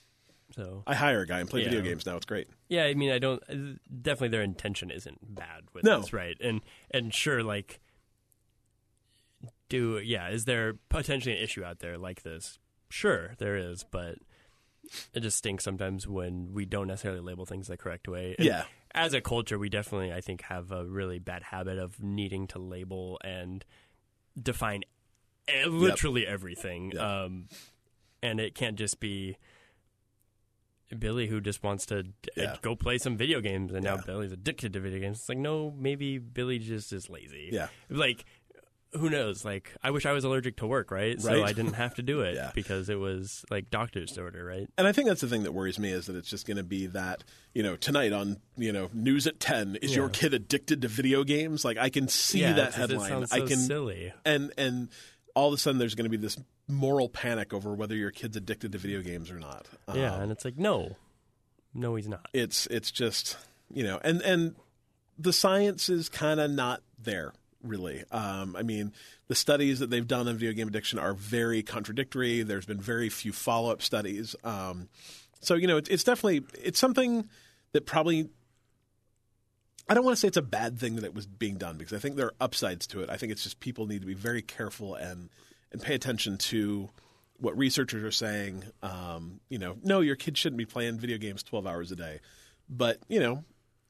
So 0.59 0.83
I 0.85 0.93
hire 0.95 1.21
a 1.21 1.25
guy 1.25 1.39
and 1.39 1.49
play 1.49 1.63
video 1.63 1.81
games 1.81 2.05
now. 2.05 2.17
It's 2.17 2.25
great. 2.25 2.47
yeah, 2.67 2.83
I 2.83 2.93
mean, 2.93 3.11
I 3.11 3.17
don't. 3.19 3.41
uh, 3.49 3.77
Definitely, 4.01 4.27
their 4.29 4.41
intention 4.41 4.91
isn't 4.91 5.33
bad 5.33 5.63
with 5.73 5.85
No. 5.85 6.01
this, 6.01 6.11
right? 6.11 6.35
And 6.41 6.59
and 6.91 7.13
sure, 7.13 7.41
like, 7.43 7.79
do 9.69 9.99
yeah, 10.03 10.29
is 10.29 10.45
there 10.45 10.73
potentially 10.89 11.35
an 11.37 11.41
issue 11.41 11.63
out 11.63 11.79
there 11.79 11.97
like 11.97 12.23
this? 12.23 12.59
Sure, 12.89 13.35
there 13.37 13.55
is, 13.55 13.85
but 13.89 14.15
it 15.13 15.19
just 15.21 15.37
stinks 15.37 15.63
sometimes 15.63 16.07
when 16.07 16.51
we 16.51 16.65
don't 16.65 16.87
necessarily 16.87 17.21
label 17.21 17.45
things 17.45 17.67
the 17.67 17.77
correct 17.77 18.07
way. 18.07 18.35
And 18.37 18.45
Yeah. 18.45 18.63
as 18.95 19.13
a 19.13 19.21
culture, 19.21 19.57
we 19.59 19.69
definitely, 19.69 20.11
I 20.11 20.19
think, 20.19 20.41
have 20.43 20.71
a 20.71 20.83
really 20.85 21.19
bad 21.19 21.43
habit 21.43 21.77
of 21.77 22.01
needing 22.01 22.47
to 22.47 22.59
label 22.59 23.19
and 23.23 23.63
define 24.41 24.83
literally 25.67 26.25
everything. 26.27 26.91
Yep. 26.91 27.01
Um, 27.01 27.47
and 28.23 28.39
it 28.39 28.55
can't 28.55 28.77
just 28.77 28.99
be 28.99 29.37
Billy 30.97 31.28
who 31.28 31.39
just 31.41 31.62
wants 31.63 31.86
to 31.88 31.99
uh, 31.99 32.04
Yeah. 32.36 32.56
go 32.62 32.75
play 32.75 32.97
some 32.97 33.17
video 33.17 33.41
games, 33.41 33.71
and 33.73 33.84
now 33.84 33.97
Billy's 33.97 34.32
addicted 34.32 34.73
to 34.73 34.80
video 34.80 34.99
games. 34.99 35.19
It's 35.19 35.30
like, 35.30 35.38
no, 35.38 35.73
maybe 35.78 36.17
Billy 36.17 36.60
just 36.60 36.91
is 36.93 37.10
lazy. 37.10 37.49
Yeah. 37.52 37.67
Like, 37.89 38.25
who 38.93 39.08
knows? 39.08 39.45
Like, 39.45 39.71
I 39.84 39.91
wish 39.91 40.08
I 40.08 40.13
was 40.13 40.23
allergic 40.23 40.58
to 40.58 40.65
work, 40.67 40.89
right? 40.89 41.21
So 41.21 41.43
I 41.43 41.54
didn't 41.54 41.73
have 41.73 41.93
to 41.95 42.02
do 42.02 42.21
it 42.28 42.34
Yeah. 42.34 42.49
because 42.56 42.89
it 42.89 42.97
was 42.97 43.45
like 43.52 43.69
doctor's 43.69 44.17
order, 44.17 44.43
right? 44.43 44.67
And 44.80 44.88
I 44.88 44.91
think 44.91 45.08
that's 45.08 45.21
the 45.21 45.28
thing 45.28 45.43
that 45.43 45.52
worries 45.52 45.78
me 45.78 45.91
is 45.91 46.08
that 46.08 46.15
it's 46.15 46.28
just 46.30 46.47
going 46.47 46.58
to 46.58 46.63
be 46.63 46.88
that 46.88 47.23
you 47.54 47.62
know 47.62 47.75
tonight 47.75 48.13
on 48.13 48.38
you 48.58 48.71
know 48.71 48.89
news 48.91 49.28
at 49.28 49.39
ten 49.39 49.75
is 49.84 49.95
your 49.95 50.10
kid 50.10 50.34
addicted 50.34 50.82
to 50.82 50.88
video 50.88 51.23
games? 51.23 51.63
Like 51.63 51.78
I 51.78 51.89
can 51.89 52.08
see 52.08 52.39
yeah, 52.41 52.54
that 52.54 52.73
headline. 52.73 53.28
so 53.28 53.36
I 53.36 53.41
can 53.41 53.58
silly. 53.60 54.12
and 54.25 54.52
and 54.58 54.89
all 55.36 55.49
of 55.49 55.54
a 55.54 55.58
sudden 55.58 55.78
there's 55.78 55.93
going 55.93 56.06
to 56.06 56.10
be 56.10 56.17
this 56.17 56.36
moral 56.69 57.10
panic 57.10 57.53
over 57.53 57.73
whether 57.73 57.95
your 57.95 58.12
kid's 58.12 58.38
addicted 58.38 58.71
to 58.71 58.77
video 58.77 59.01
games 59.01 59.29
or 59.32 59.39
not. 59.39 59.67
Yeah, 59.93 60.13
Um, 60.13 60.21
and 60.21 60.32
it's 60.32 60.45
like, 60.45 60.58
no, 60.58 60.95
no, 61.73 61.95
he's 61.95 62.08
not. 62.08 62.29
it's 62.32 62.65
it's 62.67 62.91
just 62.91 63.38
you 63.73 63.84
know 63.84 63.99
and 64.03 64.21
and 64.21 64.55
the 65.17 65.34
science 65.34 65.89
is 65.89 66.08
kind 66.08 66.39
of 66.39 66.49
not 66.51 66.82
there 66.97 67.34
really. 67.63 68.03
Um, 68.12 68.55
i 68.55 68.62
mean 68.63 68.93
the 69.27 69.36
studies 69.36 69.79
that 69.79 69.89
they've 69.89 70.08
done 70.08 70.27
on 70.27 70.36
video 70.38 70.53
game 70.53 70.67
addiction 70.67 70.97
are 70.99 71.13
very 71.13 71.62
contradictory. 71.63 72.41
There's 72.43 72.65
been 72.65 72.79
very 72.79 73.10
few 73.10 73.34
follow-up 73.34 73.82
studies. 73.82 74.36
Um, 74.43 74.88
so 75.41 75.55
you 75.55 75.67
know 75.67 75.77
it's, 75.77 75.89
it's 75.89 76.03
definitely 76.03 76.43
it's 76.63 76.79
something 76.79 77.27
that 77.73 77.86
probably 77.86 78.29
i 79.88 79.93
don't 79.93 80.03
want 80.05 80.15
to 80.15 80.19
say 80.19 80.27
it's 80.27 80.38
a 80.38 80.41
bad 80.41 80.79
thing 80.79 80.95
that 80.95 81.03
it 81.03 81.13
was 81.15 81.25
being 81.25 81.55
done 81.58 81.77
because 81.77 81.93
i 81.93 81.99
think 81.99 82.15
there 82.15 82.27
are 82.27 82.34
upsides 82.39 82.86
to 82.88 83.01
it. 83.01 83.10
I 83.10 83.17
think 83.17 83.32
it's 83.32 83.43
just 83.43 83.60
people 83.60 83.86
need 83.88 84.01
to 84.01 84.08
be 84.08 84.13
very 84.13 84.41
careful 84.41 84.95
and 84.95 85.29
and 85.71 85.82
pay 85.82 85.95
attention 85.95 86.38
to 86.38 86.89
what 87.38 87.58
researchers 87.58 88.03
are 88.03 88.12
saying. 88.12 88.63
Um, 88.84 89.39
you 89.49 89.60
know, 89.60 89.77
no, 89.84 90.01
your 90.01 90.15
kid 90.15 90.38
shouldn't 90.38 90.58
be 90.58 90.65
playing 90.65 90.97
video 90.97 91.17
games 91.17 91.43
12 91.43 91.67
hours 91.67 91.91
a 91.91 91.95
day. 91.95 92.19
But, 92.69 92.99
you 93.08 93.19
know, 93.19 93.43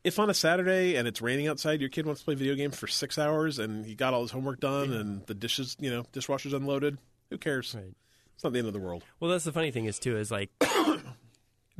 if 0.04 0.20
on 0.20 0.30
a 0.30 0.34
Saturday 0.34 0.96
and 0.96 1.08
it's 1.08 1.22
raining 1.22 1.48
outside, 1.48 1.82
your 1.82 1.90
kid 1.90 2.06
wants 2.06 2.22
to 2.22 2.26
play 2.26 2.36
video 2.36 2.56
games 2.56 2.78
for 2.78 2.88
six 2.88 3.18
hours 3.18 3.60
and 3.60 3.86
he 3.86 3.96
got 3.96 4.14
all 4.14 4.22
his 4.22 4.32
homework 4.32 4.60
done 4.60 4.94
and 4.94 5.26
the 5.26 5.34
dishes, 5.34 5.76
you 5.80 5.90
know, 5.90 6.06
dishwasher's 6.12 6.54
unloaded, 6.54 6.98
who 7.30 7.38
cares? 7.38 7.76
Right. 7.76 7.94
It's 8.36 8.44
not 8.44 8.54
the 8.54 8.60
end 8.60 8.68
of 8.68 8.74
the 8.74 8.80
world. 8.80 9.04
Well, 9.20 9.32
that's 9.32 9.44
the 9.44 9.52
funny 9.52 9.72
thing 9.72 9.86
is 9.86 10.00
too 10.00 10.18
is 10.18 10.32
like 10.32 10.50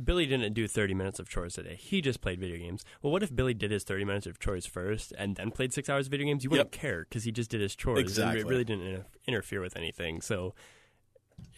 Billy 0.04 0.26
didn't 0.26 0.52
do 0.54 0.66
30 0.68 0.94
minutes 0.94 1.18
of 1.18 1.28
chores 1.28 1.54
today. 1.54 1.76
He 1.76 2.00
just 2.00 2.20
played 2.20 2.40
video 2.40 2.56
games. 2.58 2.84
Well, 3.02 3.12
what 3.12 3.22
if 3.22 3.34
Billy 3.34 3.54
did 3.54 3.70
his 3.70 3.84
30 3.84 4.04
minutes 4.04 4.26
of 4.26 4.38
chores 4.38 4.66
first 4.66 5.12
and 5.18 5.36
then 5.36 5.50
played 5.50 5.72
six 5.72 5.88
hours 5.88 6.06
of 6.06 6.10
video 6.10 6.26
games? 6.26 6.44
You 6.44 6.50
wouldn't 6.50 6.72
Yep. 6.74 6.80
care 6.80 7.06
because 7.08 7.24
he 7.24 7.32
just 7.32 7.50
did 7.50 7.60
his 7.60 7.74
chores. 7.76 8.00
Exactly. 8.00 8.40
It 8.40 8.46
really 8.46 8.64
didn't 8.64 8.86
inter- 8.86 9.06
interfere 9.26 9.60
with 9.60 9.76
anything. 9.76 10.20
So 10.20 10.54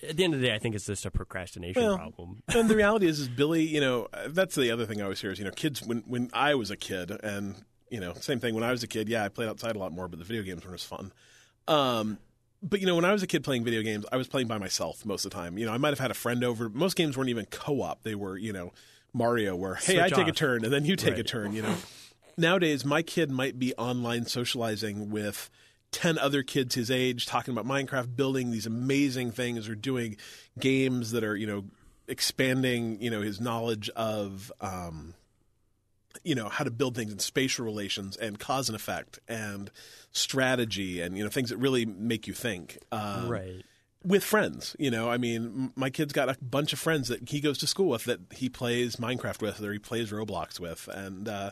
at 0.08 0.16
the 0.16 0.24
end 0.24 0.34
of 0.34 0.40
the 0.40 0.46
day, 0.46 0.54
I 0.54 0.58
think 0.58 0.74
it's 0.74 0.86
just 0.86 1.04
a 1.06 1.10
procrastination 1.10 1.82
Well, 1.82 1.96
problem. 1.96 2.42
and 2.48 2.68
the 2.68 2.76
reality 2.76 3.06
is, 3.06 3.18
is 3.20 3.28
Billy. 3.28 3.62
You 3.64 3.80
know, 3.80 4.08
that's 4.28 4.54
the 4.54 4.70
other 4.70 4.86
thing 4.86 5.00
I 5.00 5.04
always 5.04 5.20
hear 5.20 5.30
is, 5.32 5.38
you 5.38 5.44
know, 5.44 5.50
kids. 5.50 5.82
When 5.82 5.98
when 6.06 6.30
I 6.32 6.54
was 6.54 6.70
a 6.70 6.76
kid, 6.76 7.10
and 7.22 7.64
you 7.90 8.00
know, 8.00 8.14
same 8.14 8.40
thing. 8.40 8.54
When 8.54 8.64
I 8.64 8.70
was 8.70 8.82
a 8.82 8.86
kid, 8.88 9.08
yeah, 9.08 9.24
I 9.24 9.28
played 9.28 9.48
outside 9.48 9.76
a 9.76 9.78
lot 9.78 9.92
more, 9.92 10.08
but 10.08 10.18
the 10.18 10.24
video 10.24 10.42
games 10.42 10.64
weren't 10.64 10.74
as 10.74 10.84
fun. 10.84 11.12
Um, 11.68 12.18
but 12.62 12.80
you 12.80 12.86
know, 12.86 12.94
when 12.94 13.04
I 13.04 13.12
was 13.12 13.22
a 13.22 13.26
kid 13.26 13.44
playing 13.44 13.64
video 13.64 13.82
games, 13.82 14.04
I 14.12 14.16
was 14.16 14.28
playing 14.28 14.48
by 14.48 14.58
myself 14.58 15.04
most 15.04 15.24
of 15.24 15.30
the 15.30 15.36
time. 15.36 15.58
You 15.58 15.66
know, 15.66 15.72
I 15.72 15.78
might 15.78 15.90
have 15.90 15.98
had 15.98 16.10
a 16.10 16.14
friend 16.14 16.44
over. 16.44 16.68
Most 16.68 16.96
games 16.96 17.16
weren't 17.16 17.30
even 17.30 17.46
co-op; 17.46 18.02
they 18.02 18.14
were, 18.14 18.36
you 18.36 18.52
know, 18.52 18.72
Mario, 19.12 19.56
where 19.56 19.74
hey, 19.74 20.00
I 20.00 20.08
Switch 20.08 20.18
take 20.18 20.28
a 20.28 20.32
turn 20.32 20.64
and 20.64 20.72
then 20.72 20.84
you 20.84 20.96
take 20.96 21.18
a 21.18 21.22
turn. 21.22 21.52
You 21.52 21.62
know, 21.62 21.74
nowadays 22.36 22.84
my 22.84 23.02
kid 23.02 23.30
might 23.30 23.58
be 23.58 23.74
online 23.74 24.26
socializing 24.26 25.10
with 25.10 25.50
10 25.92 26.18
other 26.18 26.42
kids 26.42 26.74
his 26.74 26.90
age 26.90 27.26
talking 27.26 27.52
about 27.56 27.66
Minecraft, 27.66 28.16
building 28.16 28.50
these 28.50 28.66
amazing 28.66 29.30
things 29.30 29.68
or 29.68 29.74
doing 29.74 30.16
games 30.58 31.12
that 31.12 31.22
are, 31.22 31.36
you 31.36 31.46
know, 31.46 31.64
expanding, 32.08 33.00
you 33.00 33.10
know, 33.10 33.20
his 33.20 33.40
knowledge 33.40 33.88
of, 33.90 34.50
um, 34.60 35.14
you 36.24 36.34
know, 36.34 36.48
how 36.48 36.64
to 36.64 36.70
build 36.70 36.94
things 36.96 37.12
in 37.12 37.18
spatial 37.18 37.64
relations 37.64 38.16
and 38.16 38.38
cause 38.38 38.68
and 38.68 38.76
effect 38.76 39.18
and 39.28 39.70
strategy 40.12 41.00
and, 41.00 41.16
you 41.16 41.24
know, 41.24 41.30
things 41.30 41.50
that 41.50 41.56
really 41.56 41.84
make 41.84 42.26
you 42.26 42.32
think. 42.34 42.78
Um, 42.92 43.28
right. 43.28 43.62
with 44.04 44.22
friends. 44.24 44.76
You 44.78 44.90
know, 44.90 45.10
I 45.10 45.16
mean, 45.18 45.72
my 45.76 45.90
kid's 45.90 46.12
got 46.12 46.28
a 46.28 46.36
bunch 46.42 46.72
of 46.72 46.78
friends 46.78 47.08
that 47.08 47.28
he 47.28 47.40
goes 47.40 47.58
to 47.58 47.66
school 47.66 47.88
with 47.88 48.04
that 48.04 48.20
he 48.32 48.48
plays 48.48 48.96
Minecraft 48.96 49.40
with 49.42 49.60
or 49.62 49.72
he 49.72 49.78
plays 49.78 50.10
Roblox 50.10 50.60
with, 50.60 50.88
and 50.88 51.28
uh, 51.28 51.50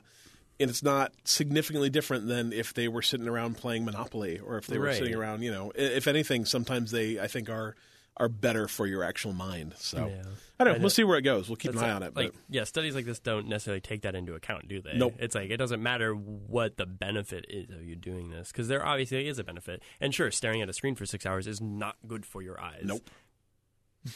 and 0.59 0.69
it's 0.69 0.83
not 0.83 1.13
significantly 1.25 1.89
different 1.91 2.27
than 2.27 2.53
if 2.53 2.75
they 2.75 2.87
were 2.89 3.03
sitting 3.03 3.27
around 3.29 3.57
playing 3.57 3.85
Monopoly 3.85 4.39
or 4.39 4.59
if 4.59 4.67
they 4.67 4.79
were 4.79 4.87
Right. 4.87 4.97
sitting 4.99 5.15
around. 5.15 5.43
You 5.43 5.51
know, 5.53 5.73
if 5.75 6.07
anything, 6.07 6.45
sometimes 6.45 6.91
they 6.91 7.19
I 7.19 7.29
think 7.29 7.49
are 7.49 7.77
are 8.17 8.29
better 8.29 8.69
for 8.69 8.87
your 8.87 9.03
actual 9.03 9.33
mind. 9.33 9.75
So 9.79 9.97
Yeah. 9.99 10.03
I 10.05 10.09
don't 10.09 10.25
know. 10.25 10.31
I 10.59 10.65
know. 10.75 10.81
We'll 10.81 10.91
see 10.91 11.05
where 11.05 11.17
it 11.17 11.23
goes. 11.23 11.49
We'll 11.49 11.57
keep 11.57 11.73
That's 11.73 11.83
an 11.83 11.89
eye 11.89 11.93
like- 11.95 11.97
on 11.97 12.03
it. 12.09 12.17
Like, 12.17 12.33
but 12.33 12.41
yeah, 12.51 12.65
studies 12.65 12.95
like 12.95 13.07
this 13.07 13.19
don't 13.19 13.49
necessarily 13.49 13.81
take 13.81 14.03
that 14.03 14.15
into 14.15 14.35
account, 14.35 14.69
do 14.69 14.83
they? 14.83 14.93
Nope. 14.95 15.15
It's 15.19 15.35
like 15.35 15.51
it 15.51 15.57
doesn't 15.57 15.83
matter 15.83 16.13
what 16.13 16.77
the 16.77 16.85
benefit 16.87 17.47
is 17.49 17.71
of 17.71 17.83
you 17.83 17.97
doing 17.97 18.29
this 18.31 18.53
because 18.53 18.69
there 18.69 18.85
obviously 18.85 19.27
is 19.27 19.39
a 19.39 19.45
benefit. 19.45 19.83
And 20.01 20.15
sure, 20.15 20.31
staring 20.31 20.61
at 20.61 20.69
a 20.69 20.73
screen 20.75 20.95
for 20.97 21.07
six 21.07 21.25
hours 21.25 21.47
is 21.47 21.61
not 21.63 21.97
good 22.07 22.27
for 22.27 22.43
your 22.43 22.61
eyes. 22.61 22.83
Nope. 22.85 23.09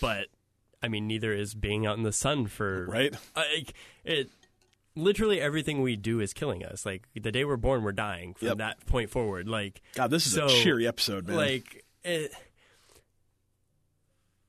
But 0.01 0.27
I 0.83 0.89
mean, 0.89 1.07
neither 1.07 1.33
is 1.33 1.55
being 1.55 1.87
out 1.87 1.97
in 1.97 2.03
the 2.03 2.13
sun 2.13 2.47
for 2.47 2.87
right? 2.87 3.15
Uh, 3.35 3.43
like 3.57 3.73
it. 4.05 4.31
Literally 4.97 5.41
everything 5.41 5.83
we 5.83 5.97
do 5.97 6.21
is 6.21 6.33
killing 6.33 6.65
us. 6.65 6.87
Like 6.87 7.09
the 7.21 7.33
day 7.33 7.45
we're 7.45 7.57
born, 7.57 7.83
we're 7.83 7.93
dying. 7.93 8.35
From 8.35 8.49
Yep. 8.49 8.57
that 8.59 8.87
point 8.87 9.11
forward, 9.11 9.49
like 9.49 9.81
God, 9.95 10.11
this 10.11 10.27
is 10.27 10.35
So, 10.35 10.45
a 10.47 10.49
cheery 10.49 10.87
episode, 10.87 11.27
man. 11.27 11.37
like 11.37 11.85
it. 12.05 12.33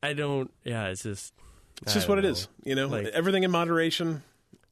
I 0.05 0.13
don't. 0.13 0.51
Yeah, 0.63 0.87
it's 0.87 1.03
just. 1.03 1.33
it's 1.81 1.93
just 1.93 2.07
what 2.07 2.17
it 2.19 2.23
know. 2.23 2.29
is. 2.29 2.47
You 2.63 2.75
know, 2.75 2.87
Like- 2.87 3.07
everything 3.07 3.43
in 3.43 3.51
moderation, 3.51 4.23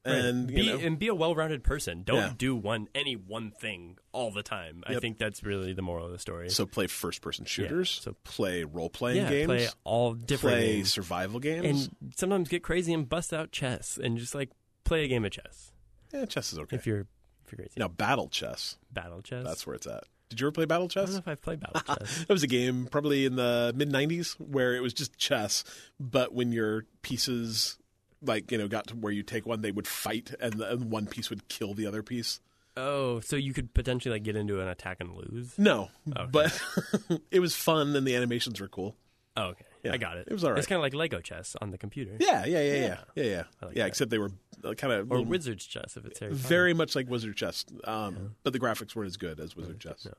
Right. 0.06 0.16
and 0.16 0.48
be 0.48 0.62
you 0.64 0.74
know, 0.74 0.80
and 0.80 1.00
be 1.00 1.08
a 1.08 1.16
well-rounded 1.16 1.64
person. 1.64 2.04
Don't 2.04 2.18
Yeah. 2.18 2.34
do 2.38 2.56
one 2.56 2.88
any 2.94 3.16
one 3.16 3.52
thing 3.52 3.98
all 4.12 4.32
the 4.32 4.44
time. 4.44 4.84
I 4.86 4.96
think 5.00 5.18
that's 5.18 5.44
really 5.44 5.72
the 5.74 5.82
moral 5.82 6.06
of 6.08 6.12
the 6.12 6.20
story. 6.20 6.50
so 6.50 6.66
play 6.66 6.88
first-person 6.88 7.46
shooters, 7.46 7.90
so- 8.04 8.16
play 8.26 8.64
role-playing 8.66 9.18
yeah, 9.24 9.30
games, 9.30 9.46
play 9.48 9.68
all 9.86 10.14
different 10.14 10.58
play 10.58 10.76
games, 10.78 10.92
survival 10.92 11.40
games. 11.40 11.86
and 11.88 12.14
sometimes 12.18 12.50
get 12.50 12.64
crazy 12.64 12.94
and 12.94 13.08
bust 13.08 13.34
out 13.34 13.52
chess 13.54 13.98
and 14.02 14.18
just 14.18 14.36
like 14.36 14.50
play 14.84 15.06
a 15.06 15.08
game 15.08 15.24
of 15.24 15.32
chess 15.32 15.72
yeah, 16.14 16.26
chess 16.26 16.52
is 16.52 16.60
okay. 16.60 16.76
if 16.76 16.86
you're 16.86 17.08
if 17.46 17.52
you're 17.54 17.58
crazy. 17.60 17.72
Now, 17.78 17.88
battle 17.88 18.28
chess. 18.28 18.78
Battle 18.92 19.22
chess. 19.22 19.46
That's 19.46 19.66
where 19.66 19.76
it's 19.76 19.88
at. 19.88 20.04
Did 20.34 20.42
you 20.42 20.48
ever 20.48 20.52
play 20.52 20.66
battle 20.66 20.88
Chess? 20.88 21.04
I 21.04 21.06
don't 21.06 21.14
know 21.14 21.20
if 21.20 21.28
I've 21.28 21.42
played 21.42 21.60
battle 21.60 21.82
chess. 21.98 22.26
That 22.26 22.34
was 22.34 22.42
a 22.44 22.48
game 22.48 22.88
probably 22.90 23.26
in 23.26 23.36
the 23.36 23.72
mid 23.76 23.92
'90s 23.92 24.34
where 24.40 24.76
it 24.76 24.82
was 24.82 24.94
just 24.94 25.16
chess, 25.18 25.64
but 26.00 26.34
when 26.34 26.52
your 26.52 26.86
pieces, 27.04 27.78
like 28.24 28.52
you 28.52 28.58
know, 28.58 28.68
got 28.68 28.88
to 28.88 28.96
where 28.96 29.12
you 29.14 29.22
take 29.22 29.46
one, 29.46 29.62
they 29.62 29.72
would 29.72 29.88
fight, 29.88 30.34
and, 30.40 30.54
the, 30.54 30.72
and 30.72 30.90
one 30.92 31.06
piece 31.06 31.30
would 31.30 31.48
kill 31.50 31.74
the 31.76 31.86
other 31.86 32.02
piece. 32.02 32.40
Oh, 32.76 33.20
so 33.20 33.36
you 33.36 33.54
could 33.54 33.76
potentially 33.76 34.12
like 34.14 34.24
get 34.24 34.36
into 34.36 34.60
an 34.60 34.68
attack 34.68 34.98
and 35.00 35.16
lose. 35.16 35.54
No, 35.60 35.90
Okay. 36.10 36.26
but 36.32 36.60
it 37.32 37.40
was 37.40 37.54
fun, 37.56 37.96
and 37.96 38.08
the 38.08 38.16
animations 38.16 38.60
were 38.60 38.68
cool. 38.68 38.96
Oh, 39.38 39.50
okay, 39.50 39.66
I 39.92 39.98
got 39.98 40.18
it. 40.18 40.28
it 40.30 40.34
was 40.34 40.44
all 40.44 40.52
right. 40.52 40.58
It's 40.60 40.68
kind 40.68 40.78
of 40.78 40.84
like 40.84 40.94
Lego 40.94 41.20
chess 41.20 41.56
on 41.62 41.72
the 41.72 41.78
computer, 41.78 42.16
Yeah, 42.20 42.46
yeah, 42.46 42.62
yeah, 42.62 42.74
yeah, 42.74 42.74
Yeah. 42.74 42.98
yeah, 43.16 43.24
yeah. 43.24 43.44
I 43.62 43.66
like 43.66 43.76
yeah 43.76 43.84
that. 43.84 43.88
except 43.90 44.12
they 44.12 44.18
were 44.18 44.32
kind 44.78 44.94
of 44.94 45.12
or 45.12 45.22
Wizard's 45.24 45.66
chess 45.66 45.98
if 45.98 46.06
it's 46.06 46.20
Harry 46.20 46.32
Potter. 46.32 46.48
very 46.48 46.74
much 46.74 46.96
like 46.96 47.10
Wizard 47.10 47.36
Chess, 47.36 47.66
um, 47.84 48.36
but 48.44 48.54
the 48.54 48.60
graphics 48.60 48.96
weren't 48.96 49.08
as 49.08 49.18
good 49.18 49.40
as 49.42 49.56
Wizard 49.58 49.80
Chess. 49.82 50.06
No. 50.06 50.14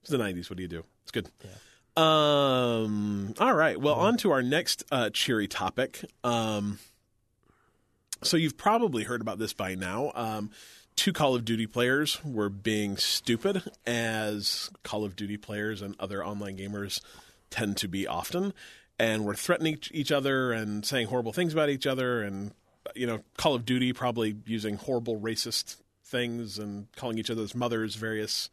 It's 0.00 0.10
the 0.10 0.16
'90s. 0.18 0.48
What 0.48 0.56
do 0.56 0.62
you 0.62 0.68
do? 0.68 0.84
It's 1.02 1.10
good. 1.10 1.28
Um. 2.00 3.34
All 3.40 3.54
right. 3.54 3.80
Well, 3.80 3.94
on 3.94 4.16
to 4.18 4.30
our 4.30 4.42
next 4.42 4.84
uh, 4.90 5.10
cheery 5.10 5.48
topic. 5.48 6.04
Um. 6.24 6.78
So 8.22 8.36
you've 8.36 8.56
probably 8.56 9.04
heard 9.04 9.20
about 9.20 9.38
this 9.38 9.52
by 9.52 9.74
now. 9.74 10.10
Um, 10.14 10.50
two 10.96 11.12
Call 11.12 11.34
of 11.34 11.44
Duty 11.44 11.66
players 11.66 12.22
were 12.24 12.48
being 12.48 12.96
stupid, 12.96 13.62
as 13.86 14.70
Call 14.82 15.04
of 15.04 15.16
Duty 15.16 15.36
players 15.36 15.82
and 15.82 15.94
other 16.00 16.24
online 16.24 16.56
gamers 16.56 17.00
tend 17.50 17.76
to 17.78 17.88
be 17.88 18.06
often, 18.06 18.52
and 18.98 19.24
were 19.24 19.34
threatening 19.34 19.78
each- 19.90 20.12
other 20.12 20.52
and 20.52 20.84
saying 20.84 21.08
horrible 21.08 21.32
things 21.32 21.52
about 21.52 21.68
each 21.68 21.86
other, 21.86 22.22
and 22.22 22.52
you 22.94 23.06
know, 23.06 23.20
Call 23.36 23.54
of 23.54 23.64
Duty 23.64 23.92
probably 23.92 24.36
using 24.46 24.76
horrible 24.76 25.20
racist 25.20 25.76
things 26.04 26.58
and 26.58 26.90
calling 26.92 27.18
each 27.18 27.30
other's 27.30 27.54
mothers 27.54 27.96
various 27.96 28.48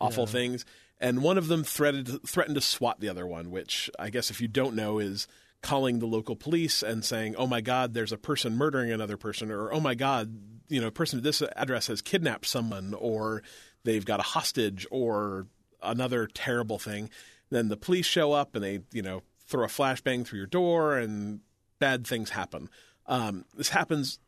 awful 0.00 0.26
things. 0.26 0.64
And 1.00 1.22
one 1.22 1.38
of 1.38 1.48
them 1.48 1.64
threatened 1.64 2.20
threatened 2.26 2.56
to 2.56 2.60
swat 2.60 3.00
the 3.00 3.08
other 3.08 3.26
one, 3.26 3.50
which 3.50 3.90
I 3.98 4.10
guess 4.10 4.30
if 4.30 4.40
you 4.40 4.48
don't 4.48 4.74
know 4.74 4.98
is 4.98 5.28
calling 5.60 5.98
the 5.98 6.06
local 6.06 6.34
police 6.36 6.82
and 6.82 7.04
saying, 7.04 7.36
"Oh 7.36 7.46
my 7.46 7.60
God, 7.60 7.94
there's 7.94 8.12
a 8.12 8.18
person 8.18 8.56
murdering 8.56 8.90
another 8.90 9.16
person," 9.16 9.50
or 9.50 9.72
"Oh 9.72 9.80
my 9.80 9.94
God, 9.94 10.40
you 10.68 10.80
know, 10.80 10.88
a 10.88 10.92
person 10.92 11.18
at 11.18 11.22
this 11.22 11.42
address 11.56 11.86
has 11.88 12.02
kidnapped 12.02 12.46
someone," 12.46 12.94
or 12.94 13.42
they've 13.84 14.04
got 14.04 14.20
a 14.20 14.24
hostage, 14.24 14.86
or 14.90 15.46
another 15.82 16.26
terrible 16.26 16.78
thing. 16.78 17.10
Then 17.50 17.68
the 17.68 17.76
police 17.76 18.06
show 18.06 18.32
up 18.32 18.54
and 18.54 18.64
they, 18.64 18.80
you 18.92 19.02
know, 19.02 19.22
throw 19.48 19.64
a 19.64 19.68
flashbang 19.68 20.26
through 20.26 20.38
your 20.38 20.46
door, 20.46 20.96
and 20.96 21.40
bad 21.78 22.06
things 22.06 22.30
happen. 22.30 22.68
Um, 23.06 23.44
this 23.56 23.70
happens 23.70 24.18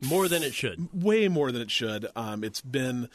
more 0.00 0.28
than 0.28 0.42
it 0.42 0.54
should. 0.54 0.88
way 0.92 1.28
more 1.28 1.50
than 1.52 1.62
it 1.62 1.70
should. 1.70 2.06
Um, 2.14 2.44
it's 2.44 2.60
been 2.60 3.08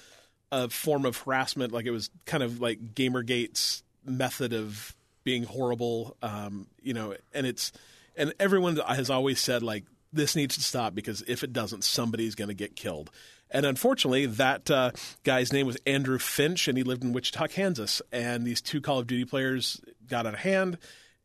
a 0.51 0.69
form 0.69 1.05
of 1.05 1.17
harassment, 1.17 1.73
like 1.73 1.85
it 1.85 1.91
was 1.91 2.09
kind 2.25 2.43
of 2.43 2.61
like 2.61 2.93
GamerGate's 2.93 3.83
method 4.05 4.53
of 4.53 4.95
being 5.23 5.43
horrible. 5.43 6.15
Um, 6.21 6.67
you 6.81 6.93
know, 6.93 7.15
and 7.33 7.47
it's 7.47 7.71
and 8.15 8.33
everyone 8.39 8.77
has 8.77 9.09
always 9.09 9.39
said 9.39 9.63
like 9.63 9.85
this 10.11 10.35
needs 10.35 10.55
to 10.55 10.61
stop 10.61 10.93
because 10.93 11.23
if 11.27 11.43
it 11.43 11.53
doesn't, 11.53 11.83
somebody's 11.83 12.35
going 12.35 12.49
to 12.49 12.53
get 12.53 12.75
killed. 12.75 13.09
And 13.49 13.65
unfortunately, 13.67 14.25
that 14.25 14.69
uh, 14.71 14.91
guy's 15.23 15.53
name 15.53 15.67
was 15.67 15.77
Andrew 15.85 16.17
Finch, 16.17 16.67
and 16.67 16.75
he 16.75 16.83
lived 16.83 17.03
in 17.03 17.13
Wichita, 17.13 17.47
Kansas. 17.47 18.01
And 18.11 18.45
these 18.45 18.61
two 18.61 18.81
Call 18.81 18.99
of 18.99 19.07
Duty 19.07 19.25
players 19.25 19.79
got 20.07 20.25
out 20.25 20.33
of 20.33 20.39
hand, 20.41 20.77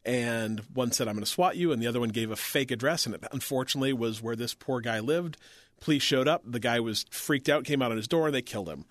and 0.05 0.61
one 0.73 0.93
said, 0.93 1.09
I'm 1.09 1.15
going 1.15 1.25
to 1.25 1.31
swat 1.31 1.57
you, 1.57 1.73
and 1.73 1.83
the 1.83 1.87
other 1.87 2.01
one 2.01 2.11
gave 2.11 2.31
a 2.31 2.37
fake 2.37 2.71
address, 2.71 3.07
and 3.07 3.15
it 3.15 3.25
unfortunately 3.33 3.93
was 3.93 4.23
where 4.23 4.37
this 4.37 4.55
poor 4.55 4.81
guy 4.81 5.01
lived. 5.01 5.37
Police 5.81 6.03
showed 6.03 6.27
up. 6.27 6.43
The 6.45 6.61
guy 6.61 6.81
was 6.81 7.05
freaked 7.11 7.49
out, 7.49 7.65
came 7.65 7.83
out 7.83 7.91
on 7.91 7.97
his 7.97 8.09
door, 8.09 8.27
and 8.27 8.35
they 8.35 8.43
killed 8.43 8.69
him. 8.69 8.85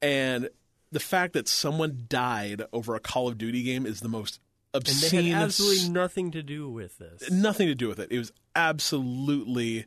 And 0.00 0.48
the 0.90 1.00
fact 1.00 1.32
that 1.32 1.48
someone 1.48 2.04
died 2.08 2.62
over 2.72 2.94
a 2.94 3.00
Call 3.00 3.28
of 3.28 3.38
Duty 3.38 3.62
game 3.62 3.86
is 3.86 4.00
the 4.00 4.08
most 4.08 4.40
And 4.74 4.84
they 4.84 4.90
obscene. 4.90 5.32
had 5.32 5.42
absolutely 5.42 5.88
nothing 5.90 6.30
to 6.32 6.42
do 6.42 6.68
with 6.68 6.98
this. 6.98 7.30
nothing 7.30 7.68
to 7.68 7.74
do 7.74 7.88
with 7.88 7.98
it. 7.98 8.10
It 8.10 8.18
was 8.18 8.32
absolutely 8.56 9.86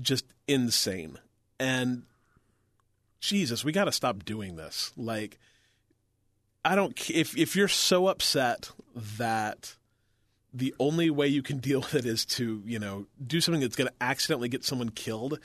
just 0.00 0.24
insane. 0.48 1.18
And 1.60 2.04
Jesus, 3.20 3.64
we 3.64 3.72
got 3.72 3.84
to 3.84 3.92
stop 3.92 4.24
doing 4.24 4.56
this. 4.56 4.92
Like, 4.96 5.38
I 6.64 6.74
don't. 6.74 7.10
If 7.10 7.36
if 7.36 7.56
you're 7.56 7.68
so 7.68 8.06
upset 8.08 8.70
that 8.94 9.76
the 10.52 10.74
only 10.78 11.10
way 11.10 11.26
you 11.26 11.42
can 11.42 11.58
deal 11.68 11.80
with 11.80 11.94
it 11.94 12.06
is 12.06 12.24
to 12.24 12.62
you 12.64 12.78
know 12.78 13.06
do 13.24 13.40
something 13.40 13.60
that's 13.60 13.76
going 13.76 13.88
to 13.88 13.94
accidentally 14.00 14.48
get 14.48 14.64
someone 14.64 14.88
killed, 14.90 15.38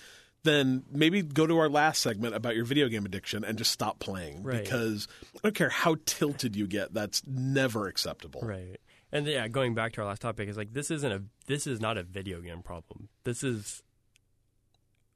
then 0.43 0.83
maybe 0.91 1.21
go 1.21 1.45
to 1.45 1.57
our 1.57 1.69
last 1.69 2.01
segment 2.01 2.35
about 2.35 2.55
your 2.55 2.65
video 2.65 2.87
game 2.87 3.05
addiction 3.05 3.43
and 3.43 3.57
just 3.57 3.71
stop 3.71 3.99
playing. 3.99 4.43
Right. 4.43 4.63
Because 4.63 5.07
I 5.35 5.39
don't 5.43 5.55
care 5.55 5.69
how 5.69 5.97
tilted 6.05 6.55
you 6.55 6.67
get, 6.67 6.93
that's 6.93 7.21
never 7.27 7.87
acceptable. 7.87 8.41
Right. 8.41 8.77
And 9.11 9.25
yeah, 9.25 9.47
going 9.47 9.73
back 9.73 9.93
to 9.93 10.01
our 10.01 10.07
last 10.07 10.21
topic 10.21 10.47
is 10.49 10.57
like 10.57 10.73
this 10.73 10.91
isn't 10.91 11.11
a 11.11 11.23
this 11.47 11.67
is 11.67 11.81
not 11.81 11.97
a 11.97 12.03
video 12.03 12.41
game 12.41 12.61
problem. 12.61 13.09
This 13.23 13.43
is 13.43 13.81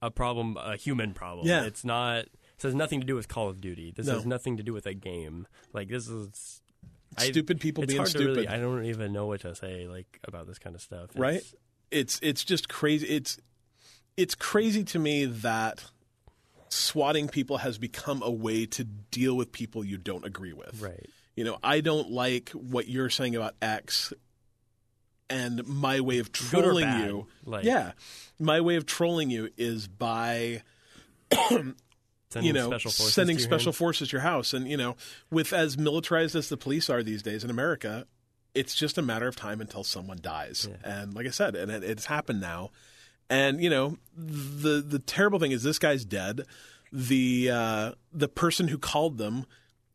a 0.02 0.12
problem, 0.12 0.58
a 0.58 0.76
human 0.76 1.14
problem. 1.14 1.48
Yeah. 1.48 1.64
It's 1.64 1.86
not. 1.86 2.26
This 2.64 2.70
has 2.70 2.76
nothing 2.76 3.02
to 3.02 3.06
do 3.06 3.14
with 3.16 3.28
Call 3.28 3.50
of 3.50 3.60
Duty. 3.60 3.92
This 3.94 4.08
No. 4.08 4.14
has 4.14 4.26
nothing 4.26 4.56
to 4.56 4.64
do 4.64 4.72
with 4.72 4.86
a 4.86 4.94
game. 4.94 5.48
Like 5.74 5.90
this 5.90 6.08
is 6.08 6.62
Stupid 7.18 7.60
people 7.60 7.86
being 7.86 8.06
stupid. 8.06 8.28
Really, 8.38 8.48
I 8.48 8.58
don't 8.58 8.86
even 8.86 9.12
know 9.12 9.28
what 9.28 9.42
to 9.42 9.54
say 9.54 9.86
like 9.88 10.20
about 10.26 10.48
this 10.48 10.60
kind 10.60 10.74
of 10.74 10.82
stuff. 10.82 11.10
It's- 11.12 11.20
right 11.20 11.44
it's 11.92 12.20
it's 12.24 12.44
just 12.44 12.70
crazy 12.70 13.06
it's 13.08 13.38
it's 14.18 14.34
crazy 14.34 14.84
to 14.86 14.98
me 14.98 15.26
that 15.26 15.84
swatting 16.70 17.28
people 17.28 17.58
has 17.58 17.78
become 17.78 18.24
a 18.24 18.32
way 18.32 18.66
to 18.66 18.84
deal 18.86 19.36
with 19.36 19.52
people 19.52 19.84
you 19.86 19.98
don't 19.98 20.26
agree 20.26 20.54
with 20.54 20.82
Right. 20.82 21.08
you 21.36 21.44
know 21.44 21.60
i 21.62 21.82
don't 21.82 22.10
like 22.10 22.50
what 22.50 22.88
you're 22.88 23.12
saying 23.12 23.36
about 23.36 23.54
x 23.62 24.12
and 25.30 25.68
my 25.68 26.00
way 26.02 26.18
of 26.18 26.32
trolling 26.32 26.86
bad, 26.86 27.08
you 27.10 27.28
like- 27.46 27.64
yeah 27.64 27.92
my 28.40 28.60
way 28.62 28.76
of 28.78 28.88
trolling 28.88 29.30
you 29.30 29.50
is 29.56 29.88
by 29.88 30.64
Sending 32.34 32.48
you 32.48 32.54
know, 32.54 32.68
special 32.68 32.92
forces 32.92 33.14
sending 33.14 33.38
to 33.38 33.44
special 33.44 33.72
forces 33.72 34.10
to 34.10 34.14
your 34.14 34.22
house. 34.22 34.54
And, 34.54 34.68
you 34.68 34.76
know, 34.76 34.96
with 35.30 35.54
as 35.54 35.78
militarized 35.78 36.36
as 36.36 36.50
the 36.50 36.58
police 36.58 36.90
are 36.90 37.04
these 37.04 37.22
days 37.22 37.44
in 37.44 37.50
America, 37.52 38.08
it's 38.56 38.74
just 38.74 38.98
a 38.98 39.04
matter 39.04 39.28
of 39.28 39.36
time 39.36 39.62
until 39.62 39.84
someone 39.84 40.18
dies. 40.20 40.68
And 40.84 41.14
like 41.14 41.28
I 41.28 41.30
said, 41.30 41.56
and 41.56 41.72
it, 41.72 41.84
it's 41.84 42.06
happened 42.06 42.42
now. 42.42 42.72
And, 43.30 43.62
you 43.62 43.70
know, 43.70 43.98
the 44.18 44.82
the 44.82 45.00
terrible 45.00 45.40
thing 45.40 45.52
is 45.52 45.62
this 45.62 45.80
guy's 45.80 46.06
dead. 46.06 46.42
The 46.92 47.52
uh, 47.52 47.92
the 48.12 48.28
person 48.28 48.68
who 48.68 48.78
called 48.78 49.18
them 49.18 49.46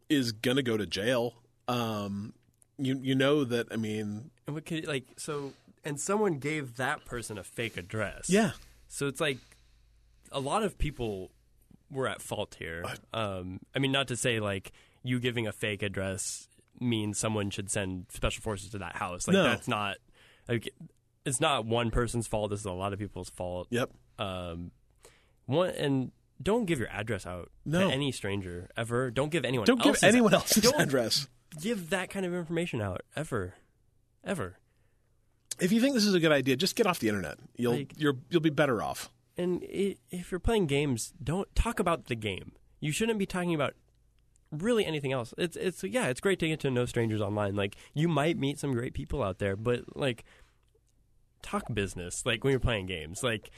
is 0.09 0.33
gonna 0.33 0.63
go 0.63 0.77
to 0.77 0.87
jail. 0.87 1.35
Um, 1.67 2.35
you 2.79 2.99
you 3.03 3.15
know 3.15 3.45
that 3.45 3.67
I 3.73 3.77
mean 3.77 4.31
could 4.65 4.87
like 4.87 5.05
so, 5.17 5.53
and 5.85 6.01
someone 6.01 6.39
gave 6.39 6.77
that 6.77 7.05
person 7.05 7.37
a 7.37 7.45
fake 7.45 7.77
address. 7.77 8.31
yeah 8.31 8.53
So 8.89 9.07
it's 9.07 9.21
like 9.21 9.39
a 10.33 10.41
lot 10.41 10.63
of 10.63 10.79
people 10.79 11.31
were 11.91 12.07
at 12.09 12.21
fault 12.23 12.57
here. 12.59 12.85
Um, 13.13 13.61
I 13.75 13.79
mean, 13.79 13.93
not 13.93 14.09
to 14.09 14.17
say 14.17 14.41
like 14.41 14.73
you 15.03 15.21
giving 15.21 15.47
a 15.47 15.53
fake 15.53 15.83
address 15.83 16.49
means 16.81 17.19
someone 17.19 17.51
should 17.51 17.71
send 17.71 18.07
special 18.11 18.43
forces 18.43 18.71
to 18.71 18.79
that 18.79 18.97
house. 18.97 19.27
Like 19.27 19.35
No. 19.35 19.43
that's 19.45 19.69
not 19.69 19.97
like 20.49 20.69
it's 21.25 21.41
not 21.41 21.67
one 21.67 21.91
person's 21.91 22.27
fault. 22.27 22.51
This 22.51 22.61
is 22.61 22.67
a 22.67 22.73
lot 22.73 22.93
of 22.93 22.99
people's 22.99 23.31
fault. 23.31 23.69
yep 23.71 23.91
Um, 24.19 24.71
one 25.47 25.71
and 25.71 26.13
don't 26.43 26.67
give 26.67 26.79
your 26.79 26.89
address 26.91 27.27
out 27.27 27.51
No. 27.65 27.89
to 27.89 27.93
any 27.95 28.13
stranger 28.13 28.69
ever. 28.77 29.11
Don't 29.11 29.31
give 29.31 29.45
anyone. 29.45 29.67
don't 29.67 29.79
give 29.79 29.87
else's- 29.95 30.05
anyone 30.05 30.35
else's 30.41 30.63
don't 30.63 30.81
address. 30.81 31.27
Give 31.61 31.91
that 31.91 32.11
kind 32.11 32.25
of 32.27 32.35
information 32.35 32.81
out 32.81 33.01
ever. 33.17 33.55
ever. 34.25 34.59
If 35.59 35.73
you 35.73 35.81
think 35.81 35.95
this 35.95 36.05
is 36.05 36.15
a 36.15 36.21
good 36.21 36.31
idea, 36.31 36.55
just 36.57 36.77
get 36.77 36.87
off 36.87 37.01
the 37.01 37.09
internet. 37.09 37.39
You'll 37.57 37.73
Like- 37.77 37.95
you're, 37.97 38.15
you'll 38.31 38.41
be 38.43 38.51
better 38.51 38.81
off. 38.83 39.11
And 39.39 39.63
i 39.63 39.97
if 40.11 40.31
you're 40.31 40.41
playing 40.41 40.67
games, 40.67 41.15
don't 41.23 41.55
talk 41.55 41.79
about 41.81 42.07
the 42.07 42.17
game. 42.17 42.53
You 42.81 42.93
shouldn't 42.93 43.19
be 43.19 43.27
talking 43.27 43.55
about 43.55 43.75
really 44.51 44.85
anything 44.85 45.13
else. 45.13 45.33
It's 45.39 45.57
it's 45.57 45.83
yeah, 45.85 46.09
it's 46.09 46.21
great 46.21 46.39
to 46.41 46.49
get 46.49 46.61
to 46.61 46.71
know 46.71 46.85
strangers 46.85 47.21
online. 47.21 47.55
Like 47.55 47.77
you 47.95 48.09
might 48.09 48.37
meet 48.37 48.59
some 48.59 48.73
great 48.73 48.95
people 48.95 49.23
out 49.23 49.39
there, 49.39 49.57
but 49.57 49.97
like 49.97 50.25
talk 51.43 51.73
business. 51.73 52.27
Like 52.27 52.45
when 52.45 52.51
you're 52.51 52.61
playing 52.61 52.87
games, 52.87 53.23
like 53.23 53.51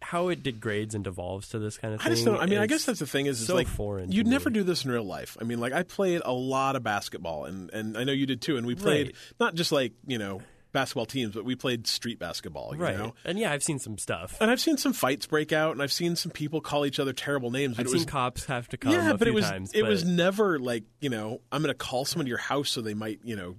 how 0.00 0.28
it 0.28 0.42
degrades 0.42 0.94
and 0.94 1.04
devolves 1.04 1.48
to 1.50 1.58
this 1.58 1.78
kind 1.78 1.94
of 1.94 2.00
thing. 2.00 2.10
I 2.10 2.14
just 2.14 2.24
don't. 2.24 2.40
I 2.40 2.46
mean, 2.46 2.58
I 2.58 2.66
guess 2.66 2.84
that's 2.84 2.98
the 2.98 3.06
thing 3.06 3.26
is, 3.26 3.44
so 3.46 3.54
like 3.54 3.68
foreign. 3.68 4.10
you'd 4.10 4.26
never 4.26 4.50
do 4.50 4.62
this 4.62 4.84
in 4.84 4.90
real 4.90 5.04
life. 5.04 5.36
I 5.40 5.44
mean, 5.44 5.60
like 5.60 5.72
I 5.72 5.82
played 5.84 6.22
a 6.24 6.32
lot 6.32 6.76
of 6.76 6.82
basketball, 6.82 7.44
and 7.44 7.70
and 7.70 7.96
I 7.96 8.04
know 8.04 8.12
you 8.12 8.26
did 8.26 8.40
too. 8.40 8.56
And 8.56 8.66
we 8.66 8.74
played 8.74 9.08
Right. 9.08 9.16
not 9.38 9.54
just 9.54 9.70
like 9.72 9.92
you 10.06 10.18
know 10.18 10.40
basketball 10.72 11.06
teams, 11.06 11.34
but 11.34 11.44
we 11.44 11.54
played 11.54 11.86
street 11.86 12.18
basketball. 12.18 12.74
You 12.74 12.82
right. 12.82 12.96
know? 12.98 13.14
And 13.24 13.38
yeah, 13.38 13.52
I've 13.52 13.62
seen 13.62 13.78
some 13.78 13.98
stuff. 13.98 14.36
And 14.40 14.50
I've 14.50 14.60
seen 14.60 14.76
some 14.76 14.92
fights 14.92 15.26
break 15.26 15.52
out, 15.52 15.72
and 15.72 15.82
I've 15.82 15.92
seen 15.92 16.16
some 16.16 16.32
people 16.32 16.60
call 16.60 16.86
each 16.86 16.98
other 16.98 17.12
terrible 17.12 17.50
names. 17.50 17.78
I've 17.78 17.86
it 17.86 17.90
seen 17.90 17.98
was, 17.98 18.04
cops 18.06 18.46
have 18.46 18.68
to 18.68 18.76
come 18.76 18.92
yeah, 18.92 19.12
but 19.14 19.28
it 19.28 19.34
was 19.34 19.44
times. 19.48 19.72
it 19.74 19.82
but 19.82 19.90
was 19.90 20.04
never 20.04 20.58
like 20.58 20.84
you 21.00 21.10
know 21.10 21.40
I'm 21.52 21.62
going 21.62 21.72
to 21.72 21.78
call 21.78 22.04
someone 22.04 22.26
to 22.26 22.30
your 22.30 22.38
house 22.38 22.70
so 22.70 22.80
they 22.80 22.94
might 22.94 23.20
you 23.24 23.36
know. 23.36 23.56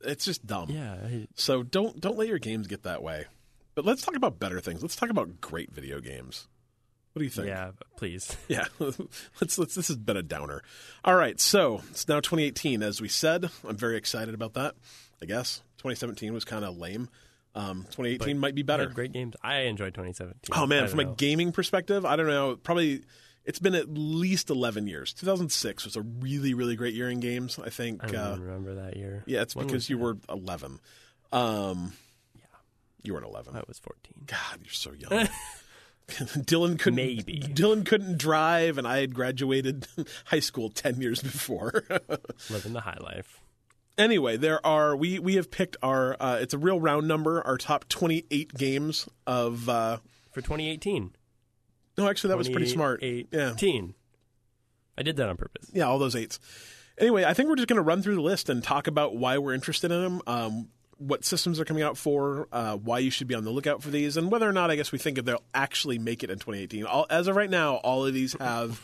It's 0.00 0.24
just 0.24 0.46
dumb. 0.46 0.70
yeah. 0.70 0.94
I- 1.04 1.26
So 1.34 1.62
don't 1.64 2.00
don't 2.00 2.16
let 2.16 2.28
your 2.28 2.38
games 2.38 2.66
get 2.68 2.84
that 2.84 3.02
way. 3.02 3.26
But 3.74 3.84
let's 3.84 4.02
talk 4.02 4.16
about 4.16 4.38
better 4.38 4.60
things. 4.60 4.82
Let's 4.82 4.96
talk 4.96 5.10
about 5.10 5.40
great 5.40 5.72
video 5.72 6.00
games. 6.00 6.48
What 7.12 7.20
do 7.20 7.24
you 7.24 7.30
think? 7.30 7.48
Yeah, 7.48 7.70
please. 7.96 8.36
Yeah, 8.48 8.66
let's 8.78 9.58
let's. 9.58 9.74
This 9.74 9.88
has 9.88 9.96
been 9.96 10.16
a 10.16 10.22
downer. 10.22 10.62
All 11.04 11.14
right, 11.16 11.40
so 11.40 11.82
it's 11.90 12.06
now 12.06 12.20
2018. 12.20 12.82
As 12.82 13.00
we 13.00 13.08
said, 13.08 13.50
I'm 13.66 13.76
very 13.76 13.96
excited 13.96 14.34
about 14.34 14.54
that. 14.54 14.74
I 15.20 15.26
guess 15.26 15.62
2017 15.78 16.32
was 16.32 16.44
kind 16.44 16.64
of 16.64 16.76
lame. 16.76 17.08
Um, 17.54 17.84
2018 17.90 18.38
might 18.38 18.54
be 18.54 18.62
better. 18.62 18.86
Great 18.86 19.12
games. 19.12 19.34
I 19.42 19.60
enjoyed 19.62 19.94
2017. 19.94 20.50
Oh 20.54 20.66
man, 20.66 20.86
from 20.88 21.00
a 21.00 21.04
gaming 21.06 21.50
perspective, 21.50 22.04
I 22.04 22.14
don't 22.16 22.26
know. 22.26 22.56
Probably 22.56 23.02
it's 23.44 23.58
been 23.58 23.74
at 23.74 23.88
least 23.88 24.50
11 24.50 24.86
years. 24.86 25.12
2006 25.14 25.84
was 25.86 25.96
a 25.96 26.02
really 26.02 26.54
really 26.54 26.76
great 26.76 26.94
year 26.94 27.08
in 27.10 27.20
games. 27.20 27.58
I 27.58 27.70
think. 27.70 28.04
I 28.04 28.08
don't 28.08 28.16
uh, 28.16 28.28
even 28.34 28.42
remember 28.42 28.74
that 28.76 28.96
year. 28.96 29.24
yeah, 29.26 29.42
it's 29.42 29.56
When 29.56 29.66
because 29.66 29.88
you 29.88 29.96
that? 29.96 30.02
were 30.04 30.16
11. 30.28 30.78
Um, 31.32 31.92
yeah, 32.36 32.42
you 33.02 33.14
weren't 33.14 33.26
11. 33.26 33.56
I 33.56 33.62
was 33.66 33.78
14. 33.78 34.12
God, 34.26 34.60
you're 34.62 34.72
so 34.72 34.92
young. 34.92 35.28
Dylan 36.08 36.78
couldn't 36.78 36.96
Maybe. 36.96 37.40
Dylan 37.40 37.84
couldn't 37.84 38.18
drive, 38.18 38.78
and 38.78 38.86
I 38.86 38.98
had 39.00 39.14
graduated 39.14 39.86
high 40.26 40.40
school 40.40 40.70
ten 40.70 41.00
years 41.02 41.20
before. 41.22 41.84
Living 42.50 42.72
the 42.72 42.80
high 42.80 42.96
life. 43.00 43.37
Anyway, 43.98 44.36
there 44.36 44.64
are 44.66 44.96
we 44.96 45.18
we 45.18 45.34
have 45.34 45.50
picked 45.50 45.76
our 45.82 46.16
uh, 46.20 46.38
it's 46.40 46.54
a 46.54 46.58
real 46.58 46.80
round 46.80 47.06
number 47.08 47.44
our 47.46 47.58
top 47.58 47.88
twenty 47.88 48.24
eight 48.30 48.54
games 48.54 49.08
of 49.26 49.68
uh, 49.68 49.98
For 50.32 50.40
2018. 50.40 51.12
no 51.98 52.08
actually 52.08 52.28
that 52.28 52.38
was 52.38 52.48
pretty 52.48 52.66
smart 52.68 53.02
18. 53.02 53.28
yeah 53.32 53.54
I 54.96 55.02
did 55.02 55.16
that 55.16 55.28
on 55.28 55.36
purpose. 55.36 55.70
yeah 55.72 55.84
all 55.84 55.98
those 55.98 56.16
eights. 56.16 56.40
Anyway, 56.98 57.24
I 57.24 57.32
think 57.34 57.48
we're 57.48 57.54
just 57.56 57.68
going 57.68 57.76
to 57.76 57.82
run 57.82 58.02
through 58.02 58.16
the 58.16 58.20
list 58.22 58.48
and 58.48 58.62
talk 58.64 58.88
about 58.88 59.14
why 59.14 59.38
we're 59.38 59.54
interested 59.54 59.92
in 59.92 60.02
them. 60.02 60.20
Um, 60.26 60.68
what 60.96 61.24
systems 61.24 61.60
are 61.60 61.64
coming 61.64 61.84
out 61.84 61.96
for, 61.96 62.48
uh, 62.50 62.76
why 62.76 62.98
you 62.98 63.10
should 63.12 63.28
be 63.28 63.36
on 63.36 63.44
the 63.44 63.50
lookout 63.52 63.84
for 63.84 63.90
these, 63.90 64.16
and 64.16 64.32
whether 64.32 64.48
or 64.48 64.52
not 64.52 64.68
I 64.72 64.74
guess 64.74 64.90
we 64.90 64.98
think 64.98 65.16
if 65.16 65.24
they'll 65.24 65.44
actually 65.54 66.00
make 66.00 66.24
it 66.24 66.30
in 66.30 66.38
2018. 66.40 66.86
All, 66.86 67.06
as 67.08 67.28
of 67.28 67.36
right 67.36 67.48
now, 67.48 67.76
all 67.76 68.04
of 68.04 68.12
these 68.12 68.32
have 68.40 68.80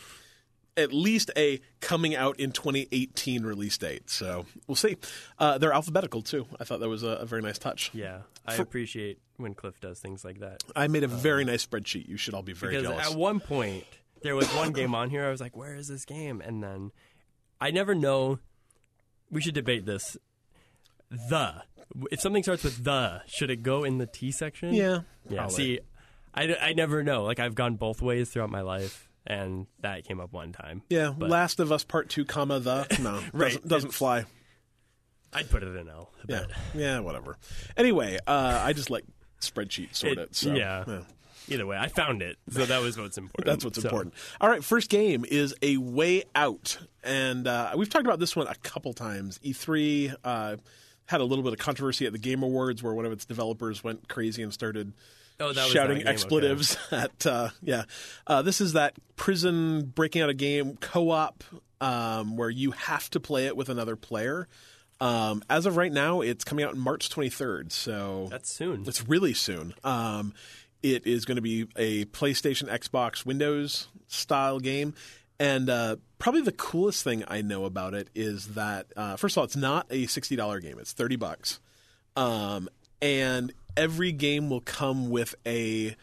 at 0.77 0.91
least 0.93 1.31
a 1.37 1.59
coming 1.79 2.15
out 2.15 2.39
in 2.39 2.51
2018 2.51 3.43
release 3.43 3.77
date. 3.77 4.09
So 4.09 4.45
we'll 4.67 4.75
see. 4.75 4.97
Uh, 5.39 5.57
they're 5.57 5.73
alphabetical 5.73 6.21
too. 6.21 6.47
I 6.59 6.63
thought 6.65 6.79
that 6.81 6.89
was 6.89 7.03
a, 7.03 7.09
a 7.09 7.25
very 7.25 7.41
nice 7.41 7.57
touch. 7.57 7.91
Yeah. 7.93 8.19
I 8.45 8.55
appreciate 8.55 9.19
when 9.37 9.53
Cliff 9.55 9.79
does 9.79 9.99
things 9.99 10.23
like 10.23 10.39
that. 10.39 10.63
I 10.75 10.87
made 10.87 11.03
a 11.03 11.07
very 11.07 11.45
nice 11.45 11.65
spreadsheet. 11.65 12.07
You 12.07 12.17
should 12.17 12.33
all 12.33 12.43
be 12.43 12.53
very 12.53 12.75
Because 12.77 12.89
jealous. 12.89 13.11
at 13.11 13.17
one 13.17 13.39
point, 13.39 13.85
there 14.21 14.35
was 14.35 14.47
one 14.53 14.71
game 14.71 14.93
on 14.93 15.09
here. 15.09 15.25
I 15.25 15.31
was 15.31 15.41
like, 15.41 15.55
where 15.57 15.75
is 15.75 15.87
this 15.87 16.05
game? 16.05 16.41
And 16.41 16.61
then 16.61 16.91
I 17.59 17.71
never 17.71 17.95
know. 17.95 18.39
We 19.31 19.41
should 19.41 19.55
debate 19.55 19.85
this. 19.85 20.17
The. 21.09 21.63
If 22.11 22.19
something 22.21 22.43
starts 22.43 22.63
with 22.63 22.83
the, 22.83 23.21
should 23.27 23.49
it 23.49 23.63
go 23.63 23.83
in 23.83 23.97
the 23.99 24.07
T 24.07 24.31
section? 24.31 24.73
yeah, 24.73 25.01
Yeah. 25.29 25.37
probably. 25.41 25.55
See, 25.55 25.79
I, 26.33 26.55
I 26.55 26.73
never 26.73 27.03
know. 27.03 27.23
Like, 27.23 27.39
I've 27.39 27.55
gone 27.55 27.75
both 27.75 28.01
ways 28.01 28.29
throughout 28.29 28.49
my 28.49 28.61
life, 28.61 29.04
and 29.27 29.67
that 29.81 30.05
came 30.05 30.19
up 30.19 30.31
one 30.33 30.51
time. 30.53 30.81
yeah. 30.89 31.13
but- 31.17 31.29
Last 31.29 31.59
of 31.59 31.71
Us 31.71 31.83
Part 31.83 32.09
Two, 32.09 32.25
comma 32.25 32.59
the 32.59 32.85
no 33.01 33.21
Right. 33.33 33.51
doesn't, 33.53 33.67
doesn't 33.67 33.91
fly. 33.91 34.25
I'd 35.33 35.49
put 35.49 35.63
it 35.63 35.75
in 35.75 35.89
L. 35.89 36.11
Yeah, 36.29 36.45
yeah, 36.73 36.99
whatever. 36.99 37.37
Anyway, 37.75 38.17
uh, 38.25 38.61
I 38.63 38.71
just 38.73 38.89
like 38.89 39.03
spreadsheet 39.41 39.93
sort 39.95 40.13
It- 40.13 40.19
it. 40.19 40.35
So, 40.35 40.53
yeah. 40.53 41.01
Either 41.47 41.67
way, 41.67 41.77
I 41.77 41.89
found 41.89 42.23
it, 42.23 42.37
so 42.49 42.65
that 42.65 42.81
was 42.81 42.97
what's 42.97 43.17
important. 43.19 43.45
That's 43.45 43.63
what's 43.63 43.79
So, 43.79 43.87
important. 43.87 44.15
All 44.41 44.49
right, 44.49 44.63
first 44.63 44.89
game 44.89 45.25
is 45.29 45.53
A 45.61 45.77
Way 45.77 46.23
Out. 46.33 46.79
And 47.03 47.47
uh, 47.47 47.73
we've 47.77 47.87
talked 47.89 48.05
about 48.07 48.17
this 48.19 48.35
one 48.35 48.47
a 48.47 48.55
couple 48.55 48.93
times. 48.93 49.37
E3 49.45 50.15
uh, 50.23 50.55
had 51.05 51.21
a 51.21 51.23
little 51.23 51.43
bit 51.43 51.53
of 51.53 51.59
controversy 51.59 52.07
at 52.07 52.13
the 52.13 52.17
Game 52.17 52.41
Awards 52.41 52.81
where 52.81 52.95
one 52.95 53.05
of 53.05 53.11
its 53.11 53.25
developers 53.25 53.83
went 53.83 54.09
crazy 54.09 54.41
and 54.41 54.51
started 54.51 54.93
Oh, 55.39 55.51
that 55.51 55.63
was 55.63 55.71
shouting 55.71 55.97
that 55.97 56.03
game, 56.03 56.07
okay. 56.07 56.13
expletives 56.13 56.77
at, 56.91 57.25
uh, 57.25 57.49
yeah. 57.61 57.83
Uh, 58.25 58.41
this 58.41 58.61
is 58.61 58.73
that 58.73 58.95
prison 59.15 59.83
breaking 59.83 60.21
out 60.21 60.29
a 60.29 60.33
game 60.33 60.77
co 60.77 61.09
op 61.09 61.43
um, 61.81 62.37
where 62.37 62.49
you 62.49 62.71
have 62.71 63.09
to 63.11 63.19
play 63.19 63.45
it 63.47 63.57
with 63.57 63.69
another 63.69 63.95
player. 63.95 64.47
Um, 65.01 65.43
as 65.49 65.65
of 65.65 65.75
right 65.75 65.91
now, 65.91 66.21
it's 66.21 66.43
coming 66.43 66.63
out 66.63 66.73
in 66.73 66.79
March 66.79 67.09
23rd. 67.09 67.71
So 67.71 68.27
That's 68.31 68.51
soon. 68.51 68.85
it's 68.87 69.07
really 69.07 69.33
soon. 69.33 69.73
Um, 69.83 70.33
it 70.81 71.05
is 71.05 71.25
going 71.25 71.35
to 71.35 71.41
be 71.41 71.67
a 71.75 72.05
PlayStation, 72.05 72.69
Xbox, 72.69 73.25
Windows 73.25 73.87
style 74.07 74.59
game. 74.59 74.93
And 75.39 75.69
uh, 75.69 75.97
probably 76.17 76.41
the 76.41 76.53
coolest 76.53 77.03
thing 77.03 77.23
I 77.27 77.41
know 77.41 77.65
about 77.65 77.93
it 77.93 78.09
is 78.15 78.49
that, 78.49 78.87
uh, 78.95 79.17
first 79.17 79.35
of 79.35 79.39
all, 79.39 79.43
it's 79.43 79.57
not 79.57 79.87
a 79.89 80.05
$60 80.05 80.61
game, 80.61 80.79
it's 80.79 80.93
30 80.93 81.17
bucks. 81.17 81.59
Um, 82.15 82.69
and 83.01 83.51
every 83.77 84.11
game 84.11 84.49
will 84.49 84.61
come 84.61 85.09
with 85.09 85.35
a. 85.45 85.95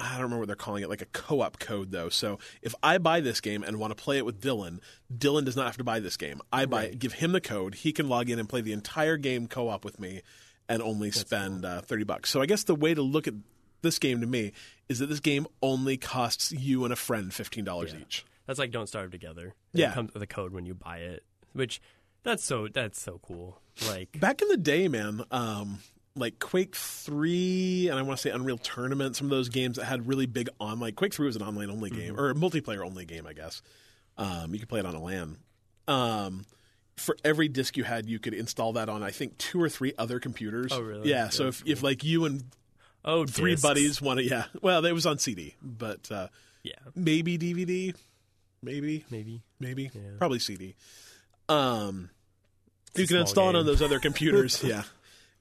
I 0.00 0.12
don't 0.12 0.22
remember 0.22 0.38
what 0.38 0.46
they're 0.46 0.54
calling 0.56 0.84
it, 0.84 0.88
like 0.88 1.02
a 1.02 1.06
co-op 1.06 1.58
code 1.58 1.90
though. 1.90 2.08
So 2.08 2.38
if 2.62 2.72
I 2.84 2.98
buy 2.98 3.20
this 3.20 3.40
game 3.40 3.64
and 3.64 3.78
want 3.78 3.96
to 3.96 4.00
play 4.00 4.16
it 4.16 4.24
with 4.24 4.40
Dylan, 4.40 4.78
Dylan 5.12 5.44
does 5.44 5.56
not 5.56 5.66
have 5.66 5.76
to 5.78 5.84
buy 5.84 5.98
this 5.98 6.16
game. 6.16 6.40
I 6.52 6.66
buy 6.66 6.84
it, 6.84 7.00
give 7.00 7.14
him 7.14 7.32
the 7.32 7.40
code, 7.40 7.74
he 7.74 7.92
can 7.92 8.08
log 8.08 8.30
in 8.30 8.38
and 8.38 8.48
play 8.48 8.60
the 8.60 8.72
entire 8.72 9.16
game 9.16 9.48
co-op 9.48 9.84
with 9.84 9.98
me, 9.98 10.22
and 10.68 10.80
only 10.82 11.10
spend 11.10 11.64
uh, 11.64 11.80
thirty 11.80 12.04
bucks. 12.04 12.30
So 12.30 12.40
I 12.40 12.46
guess 12.46 12.62
the 12.62 12.76
way 12.76 12.94
to 12.94 13.02
look 13.02 13.26
at 13.26 13.34
this 13.82 13.98
game 13.98 14.20
to 14.20 14.26
me 14.26 14.52
is 14.88 15.00
that 15.00 15.06
this 15.06 15.20
game 15.20 15.46
only 15.62 15.96
costs 15.96 16.52
you 16.52 16.84
and 16.84 16.92
a 16.92 16.96
friend 16.96 17.34
fifteen 17.34 17.64
dollars 17.64 17.92
each. 18.00 18.24
That's 18.46 18.58
like 18.58 18.70
Don't 18.70 18.86
Starve 18.86 19.10
Together. 19.10 19.54
Yeah. 19.72 19.92
Comes 19.92 20.14
with 20.14 20.22
a 20.22 20.26
code 20.26 20.52
when 20.52 20.64
you 20.64 20.74
buy 20.74 20.98
it, 20.98 21.24
which 21.52 21.80
that's 22.22 22.44
so 22.44 22.68
that's 22.68 23.00
so 23.00 23.20
cool. 23.22 23.60
Like 23.88 24.18
Back 24.18 24.42
in 24.42 24.48
the 24.48 24.56
day, 24.56 24.88
man, 24.88 25.24
um, 25.30 25.80
like 26.18 26.38
Quake 26.38 26.74
Three, 26.76 27.88
and 27.88 27.98
I 27.98 28.02
want 28.02 28.18
to 28.18 28.22
say 28.22 28.30
Unreal 28.30 28.58
Tournament, 28.58 29.16
some 29.16 29.26
of 29.26 29.30
those 29.30 29.48
games 29.48 29.76
that 29.76 29.84
had 29.84 30.06
really 30.08 30.26
big 30.26 30.48
online. 30.58 30.92
Quake 30.94 31.14
Three 31.14 31.26
was 31.26 31.36
an 31.36 31.42
online 31.42 31.70
only 31.70 31.90
game 31.90 32.12
Mm-hmm. 32.14 32.20
or 32.20 32.30
a 32.30 32.34
multiplayer 32.34 32.84
only 32.84 33.04
game, 33.04 33.26
I 33.26 33.32
guess. 33.32 33.62
Um, 34.16 34.52
you 34.52 34.58
could 34.60 34.68
play 34.68 34.80
it 34.80 34.86
on 34.86 34.94
a 34.94 35.02
LAN. 35.02 35.36
Um, 35.86 36.44
for 36.96 37.16
every 37.24 37.48
disc 37.48 37.76
you 37.76 37.84
had, 37.84 38.06
you 38.08 38.18
could 38.18 38.34
install 38.34 38.72
that 38.74 38.88
on 38.88 39.02
I 39.02 39.10
think 39.12 39.38
two 39.38 39.62
or 39.62 39.68
three 39.68 39.92
other 39.96 40.18
computers. 40.20 40.72
Oh, 40.72 40.80
really? 40.80 41.08
Yeah. 41.08 41.28
So 41.28 41.46
if, 41.46 41.62
if 41.64 41.82
like 41.82 42.02
you 42.04 42.24
and 42.24 42.42
oh, 43.04 43.24
three 43.26 43.52
discs. 43.52 43.62
buddies 43.62 44.02
want 44.02 44.18
to, 44.18 44.24
yeah, 44.24 44.44
well, 44.60 44.84
it 44.84 44.92
was 44.92 45.06
on 45.06 45.18
CD, 45.18 45.54
but 45.62 46.10
uh, 46.10 46.26
Yeah, 46.64 46.72
maybe 46.96 47.38
DVD, 47.38 47.94
maybe 48.62 49.04
maybe. 49.10 49.42
maybe 49.60 49.90
Yeah. 49.94 50.00
probably 50.18 50.40
CD. 50.40 50.74
Um, 51.48 52.10
you 52.96 53.06
can 53.06 53.18
install 53.18 53.50
it 53.50 53.56
on 53.56 53.64
those 53.64 53.80
other 53.80 54.00
computers. 54.00 54.62
yeah, 54.66 54.82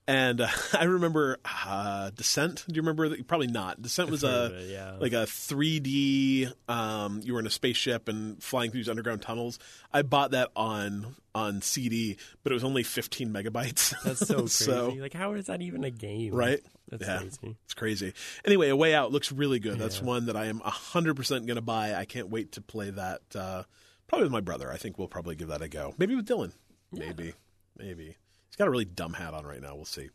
and 0.08 0.42
uh, 0.42 0.48
I 0.74 0.86
remember 0.86 1.38
uh, 1.46 2.12
Descent. 2.12 2.64
Do 2.68 2.76
you 2.76 2.82
remember? 2.82 3.10
that? 3.10 3.28
Probably 3.28 3.48
not. 3.48 3.82
Descent 3.82 4.10
was 4.10 4.24
a 4.24 4.46
it, 4.58 4.70
yeah. 4.70 4.96
like 5.00 5.14
a 5.14 5.26
3D. 5.26 6.52
Um, 6.70 7.22
you 7.24 7.34
were 7.34 7.40
in 7.40 7.48
a 7.48 7.52
spaceship 7.52 8.08
and 8.08 8.42
flying 8.42 8.72
through 8.72 8.80
these 8.80 8.90
underground 8.90 9.22
tunnels. 9.22 9.60
I 9.92 10.02
bought 10.02 10.32
that 10.32 10.50
on 10.56 11.16
on 11.36 11.62
CD, 11.62 12.18
but 12.44 12.52
it 12.52 12.56
was 12.56 12.64
only 12.64 12.84
15 12.84 13.32
megabytes. 13.32 13.94
That's 14.04 14.26
so 14.26 14.40
crazy. 14.40 14.48
So- 14.48 14.88
like, 15.00 15.14
how 15.14 15.34
is 15.34 15.46
that 15.48 15.62
even 15.62 15.84
a 15.84 15.92
game? 15.92 16.34
right? 16.34 16.62
That's 16.90 17.06
yeah. 17.06 17.18
crazy. 17.20 17.58
It's 17.66 17.74
crazy. 17.74 18.14
Anyway, 18.46 18.70
A 18.70 18.76
Way 18.76 18.96
Out 18.96 19.12
looks 19.12 19.32
really 19.32 19.60
good. 19.60 19.78
That's 19.78 20.02
one 20.02 20.28
that 20.28 20.38
I 20.38 20.46
am 20.46 20.62
100% 20.62 21.30
going 21.30 21.56
to 21.56 21.62
buy. 21.62 21.94
I 21.94 22.06
can't 22.06 22.30
wait 22.30 22.54
to 22.54 22.62
play 22.62 22.90
that. 22.92 23.22
Uh, 23.36 23.64
probably 24.08 24.24
with 24.26 24.32
my 24.32 24.40
brother. 24.40 24.72
I 24.72 24.78
think 24.78 24.98
we'll 24.98 25.10
probably 25.10 25.36
give 25.36 25.50
that 25.50 25.62
a 25.62 25.68
go. 25.68 25.94
Maybe 25.98 26.16
with 26.16 26.26
Dylan. 26.26 26.54
Maybe. 26.94 27.34
Maybe. 27.78 28.16
He's 28.50 28.56
got 28.58 28.68
a 28.68 28.72
really 28.72 28.86
dumb 28.86 29.14
hat 29.14 29.34
on 29.34 29.46
right 29.46 29.62
now. 29.62 29.76
We'll 29.76 29.86
see. 29.86 30.10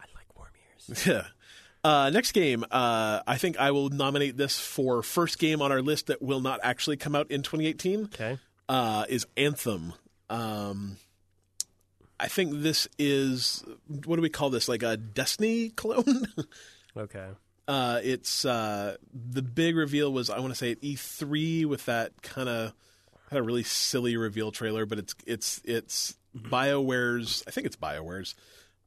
I 0.00 0.04
like 0.14 0.36
warm 0.36 0.50
ears. 0.72 1.06
Yeah. 1.06 1.24
Uh, 1.84 2.10
next 2.10 2.32
game, 2.32 2.64
uh, 2.72 3.20
I 3.26 3.36
think 3.38 3.56
I 3.58 3.70
will 3.70 3.88
nominate 3.88 4.36
this 4.36 4.58
for 4.58 5.02
first 5.02 5.38
game 5.38 5.62
on 5.62 5.70
our 5.70 5.80
list 5.80 6.08
that 6.08 6.20
will 6.20 6.40
not 6.40 6.58
actually 6.64 6.96
come 6.96 7.14
out 7.14 7.30
in 7.30 7.42
2018. 7.42 8.04
Okay. 8.06 8.38
Uh, 8.68 9.04
is 9.08 9.26
Anthem. 9.36 9.92
Um, 10.28 10.96
I 12.18 12.26
think 12.26 12.62
this 12.62 12.88
is 12.98 13.64
what 14.04 14.16
do 14.16 14.22
we 14.22 14.28
call 14.28 14.50
this? 14.50 14.68
Like 14.68 14.82
a 14.82 14.96
Destiny 14.96 15.70
clone. 15.70 16.26
Okay. 16.96 17.28
uh, 17.68 18.00
it's 18.02 18.44
uh, 18.44 18.96
the 19.14 19.40
big 19.42 19.76
reveal 19.76 20.12
was 20.12 20.30
I 20.30 20.40
want 20.40 20.50
to 20.50 20.56
say 20.56 20.72
at 20.72 20.80
E3 20.80 21.64
with 21.66 21.84
that 21.86 22.22
kind 22.22 22.48
of 22.48 22.72
had 23.30 23.38
a 23.38 23.42
really 23.42 23.62
silly 23.62 24.16
reveal 24.16 24.50
trailer, 24.50 24.84
but 24.84 24.98
it's 24.98 25.14
it's 25.24 25.60
it's 25.64 26.16
Bioware's 26.38 27.42
I 27.46 27.50
think 27.50 27.66
it's 27.66 27.76
Bioware's 27.76 28.34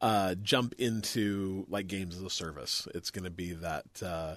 uh, 0.01 0.35
jump 0.35 0.73
into 0.77 1.65
like 1.69 1.87
games 1.87 2.15
as 2.15 2.23
a 2.23 2.29
service. 2.29 2.87
It's 2.95 3.11
going 3.11 3.25
to 3.25 3.31
be 3.31 3.53
that 3.53 3.85
uh, 4.03 4.35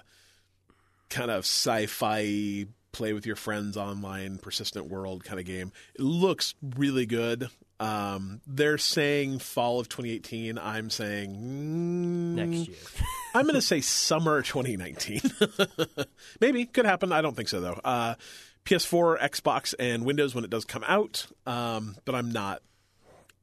kind 1.09 1.31
of 1.31 1.39
sci-fi 1.39 2.67
play 2.91 3.11
with 3.11 3.25
your 3.25 3.35
friends 3.35 3.75
online 3.75 4.37
persistent 4.37 4.87
world 4.87 5.23
kind 5.23 5.39
of 5.39 5.45
game. 5.45 5.71
It 5.95 6.01
looks 6.01 6.55
really 6.77 7.05
good. 7.05 7.49
Um, 7.79 8.39
they're 8.47 8.77
saying 8.77 9.39
fall 9.39 9.81
of 9.81 9.89
2018. 9.89 10.57
I'm 10.57 10.89
saying 10.89 11.35
mm, 11.35 12.35
Next 12.35 12.67
year. 12.69 12.77
I'm 13.35 13.43
going 13.43 13.55
to 13.55 13.61
say 13.61 13.81
summer 13.81 14.41
2019. 14.41 15.19
Maybe 16.39 16.65
could 16.65 16.85
happen. 16.85 17.11
I 17.11 17.21
don't 17.21 17.35
think 17.35 17.49
so 17.49 17.59
though. 17.59 17.79
Uh, 17.83 18.15
PS4, 18.63 19.19
Xbox, 19.19 19.73
and 19.77 20.05
Windows 20.05 20.33
when 20.33 20.43
it 20.43 20.49
does 20.49 20.63
come 20.63 20.83
out. 20.87 21.27
Um, 21.45 21.95
but 22.05 22.15
I'm 22.15 22.31
not. 22.31 22.61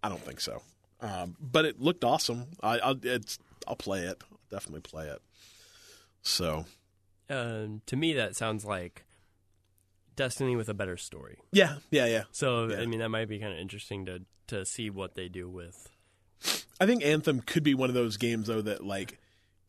I 0.03 0.09
don't 0.09 0.21
think 0.21 0.41
so. 0.41 0.63
Um, 1.01 1.37
but 1.41 1.65
it 1.65 1.81
looked 1.81 2.05
awesome. 2.05 2.47
I, 2.63 2.79
I'll 2.79 2.99
it's 3.03 3.39
I'll 3.67 3.77
play 3.77 4.01
it. 4.03 4.23
I'll 4.31 4.39
definitely 4.51 4.83
play 4.83 5.09
it. 5.09 5.21
So 6.23 6.65
um, 7.29 7.83
to 7.87 7.97
me, 7.97 8.13
that 8.15 8.37
sounds 8.37 8.65
like 8.65 9.05
Destiny 10.15 10.57
with 10.57 10.69
a 10.69 10.75
better 10.75 10.97
story. 10.97 11.39
yeah, 11.53 11.77
yeah, 11.91 12.07
yeah. 12.07 12.25
So 12.33 12.69
Yeah. 12.69 12.81
I 12.81 12.87
mean, 12.87 13.01
that 13.01 13.09
might 13.09 13.29
be 13.29 13.39
kind 13.39 13.53
of 13.53 13.59
interesting 13.59 14.07
to 14.07 14.23
to 14.49 14.65
see 14.67 14.91
what 14.91 15.15
they 15.15 15.29
do 15.29 15.49
with. 15.49 15.89
I 16.81 16.87
think 16.87 17.05
Anthem 17.05 17.41
could 17.41 17.63
be 17.63 17.75
one 17.75 17.89
of 17.89 17.95
those 17.95 18.17
games 18.17 18.49
though 18.49 18.63
that 18.63 18.85
like 18.85 19.19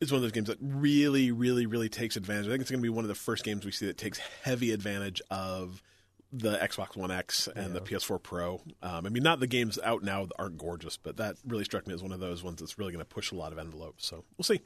is 0.00 0.12
one 0.12 0.16
of 0.16 0.22
those 0.22 0.32
games 0.32 0.48
that 0.48 0.58
really, 0.60 1.30
really, 1.30 1.66
really 1.66 1.88
takes 1.88 2.16
advantage. 2.16 2.46
I 2.46 2.50
think 2.50 2.60
it's 2.60 2.70
going 2.70 2.80
to 2.80 2.82
be 2.82 2.90
one 2.90 3.04
of 3.04 3.08
the 3.08 3.14
first 3.14 3.44
games 3.44 3.64
we 3.64 3.70
see 3.72 3.86
that 3.86 3.96
takes 3.96 4.18
heavy 4.42 4.72
advantage 4.72 5.22
of 5.30 5.82
the 6.36 6.56
Xbox 6.58 6.96
One 6.96 7.10
X 7.10 7.48
and 7.54 7.74
the 7.74 7.80
PS4 7.80 8.22
Pro. 8.22 8.60
Um, 8.82 9.06
I 9.06 9.08
mean, 9.08 9.22
not 9.22 9.38
the 9.40 9.46
games 9.46 9.78
out 9.84 10.02
now 10.02 10.26
that 10.26 10.34
aren't 10.38 10.58
gorgeous, 10.58 10.96
but 10.96 11.16
that 11.18 11.36
really 11.46 11.64
struck 11.64 11.86
me 11.86 11.94
as 11.94 12.02
one 12.02 12.12
of 12.12 12.20
those 12.20 12.42
ones 12.42 12.60
that's 12.60 12.76
really 12.78 12.92
going 12.92 13.04
to 13.04 13.08
push 13.08 13.30
a 13.30 13.36
lot 13.36 13.52
of 13.52 13.58
envelopes. 13.58 14.06
So 14.06 14.24
we'll 14.36 14.44
see. 14.44 14.60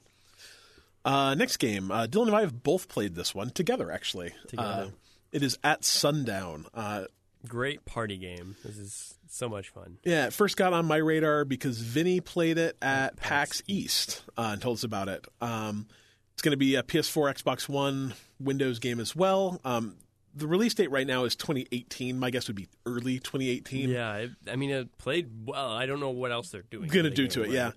Uh, 1.04 1.34
next 1.34 1.58
game, 1.58 1.90
uh, 1.90 2.06
Dylan 2.06 2.28
and 2.28 2.36
I 2.36 2.40
have 2.40 2.62
both 2.62 2.88
played 2.88 3.14
this 3.14 3.34
one 3.34 3.50
together. 3.50 3.90
Actually, 3.90 4.32
Together. 4.48 4.68
Uh, 4.68 4.90
it 5.30 5.42
is 5.42 5.58
at 5.62 5.84
sundown. 5.84 6.66
Uh, 6.74 7.04
Great 7.46 7.84
party 7.84 8.16
game. 8.18 8.56
This 8.64 8.78
is 8.78 9.14
so 9.28 9.48
much 9.48 9.68
fun. 9.68 9.98
Yeah, 10.04 10.26
it 10.26 10.32
first 10.32 10.56
got 10.56 10.72
on 10.72 10.86
my 10.86 10.96
radar 10.96 11.44
because 11.44 11.78
Vinny 11.78 12.20
played 12.20 12.58
it 12.58 12.76
at 12.82 13.16
PAX 13.16 13.62
East 13.68 14.22
uh, 14.36 14.50
and 14.52 14.60
told 14.62 14.78
us 14.78 14.84
about 14.84 15.08
it. 15.08 15.24
Um, 15.40 15.86
it's 16.32 16.42
going 16.42 16.52
to 16.52 16.56
be 16.56 16.74
a 16.74 16.82
PS4, 16.82 17.42
Xbox 17.42 17.68
One, 17.68 18.14
Windows 18.40 18.78
game 18.80 18.98
as 19.00 19.14
well. 19.14 19.60
Um, 19.64 19.96
the 20.38 20.46
release 20.46 20.74
date 20.74 20.90
right 20.90 21.06
now 21.06 21.24
is 21.24 21.36
2018. 21.36 22.18
My 22.18 22.30
guess 22.30 22.46
would 22.46 22.56
be 22.56 22.68
early 22.86 23.18
2018. 23.18 23.88
Yeah, 23.90 24.14
it, 24.16 24.30
I 24.50 24.56
mean, 24.56 24.70
it 24.70 24.96
played 24.98 25.28
well. 25.46 25.70
I 25.70 25.86
don't 25.86 26.00
know 26.00 26.10
what 26.10 26.32
else 26.32 26.50
they're 26.50 26.62
doing. 26.62 26.88
Going 26.88 27.04
to 27.04 27.10
do 27.10 27.26
to 27.28 27.42
it, 27.42 27.50
yeah. 27.50 27.72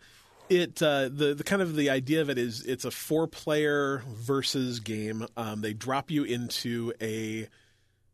It 0.50 0.82
uh, 0.82 1.10
the 1.12 1.34
the 1.34 1.44
kind 1.46 1.62
of 1.62 1.76
the 1.76 1.90
idea 1.90 2.20
of 2.22 2.30
it 2.30 2.38
is 2.38 2.66
it's 2.66 2.84
a 2.84 2.92
four 2.92 3.26
player 3.28 4.04
versus 4.08 4.80
game. 4.82 5.26
Um, 5.38 5.62
they 5.62 5.74
drop 5.74 6.12
you 6.12 6.24
into 6.26 6.92
a 7.02 7.48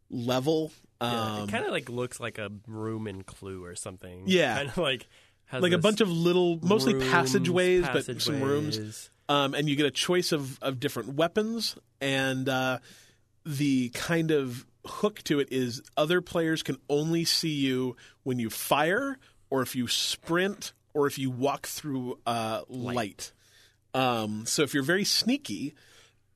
level. 0.09 0.71
Yeah, 1.01 1.35
Um, 1.35 1.43
it 1.43 1.51
kind 1.51 1.65
of 1.65 1.71
like 1.71 1.89
looks 1.89 2.19
like 2.19 2.37
a 2.37 2.51
room 2.67 3.07
in 3.07 3.23
Clue 3.23 3.63
or 3.63 3.75
something. 3.75 4.23
Yeah. 4.25 4.55
kind 4.55 4.69
of 4.69 4.77
like 4.77 5.07
has 5.45 5.61
like 5.63 5.71
a 5.73 5.77
bunch 5.77 6.01
of 6.01 6.09
little, 6.11 6.59
mostly 6.61 6.93
rooms, 6.93 7.09
passageways, 7.09 7.85
but 7.87 8.21
some 8.21 8.41
rooms. 8.41 9.09
um, 9.29 9.53
and 9.53 9.69
you 9.69 9.75
get 9.75 9.85
a 9.85 9.91
choice 9.91 10.31
of, 10.31 10.61
of 10.61 10.79
different 10.79 11.13
weapons 11.15 11.75
and 12.01 12.49
uh, 12.49 12.79
the 13.47 13.89
kind 13.89 14.31
of 14.31 14.65
hook 14.85 15.21
to 15.23 15.39
it 15.39 15.47
is 15.51 15.81
other 15.95 16.19
players 16.21 16.63
can 16.63 16.77
only 16.89 17.23
see 17.25 17.53
you 17.53 17.95
when 18.23 18.39
you 18.39 18.49
fire 18.49 19.17
or 19.49 19.61
if 19.61 19.75
you 19.75 19.87
sprint 19.87 20.73
or 20.93 21.07
if 21.07 21.17
you 21.17 21.29
walk 21.31 21.65
through 21.67 22.19
uh, 22.25 22.61
light, 22.69 23.31
Um, 23.93 24.45
so 24.45 24.63
if 24.63 24.73
you're 24.73 24.83
very 24.83 25.03
sneaky 25.05 25.75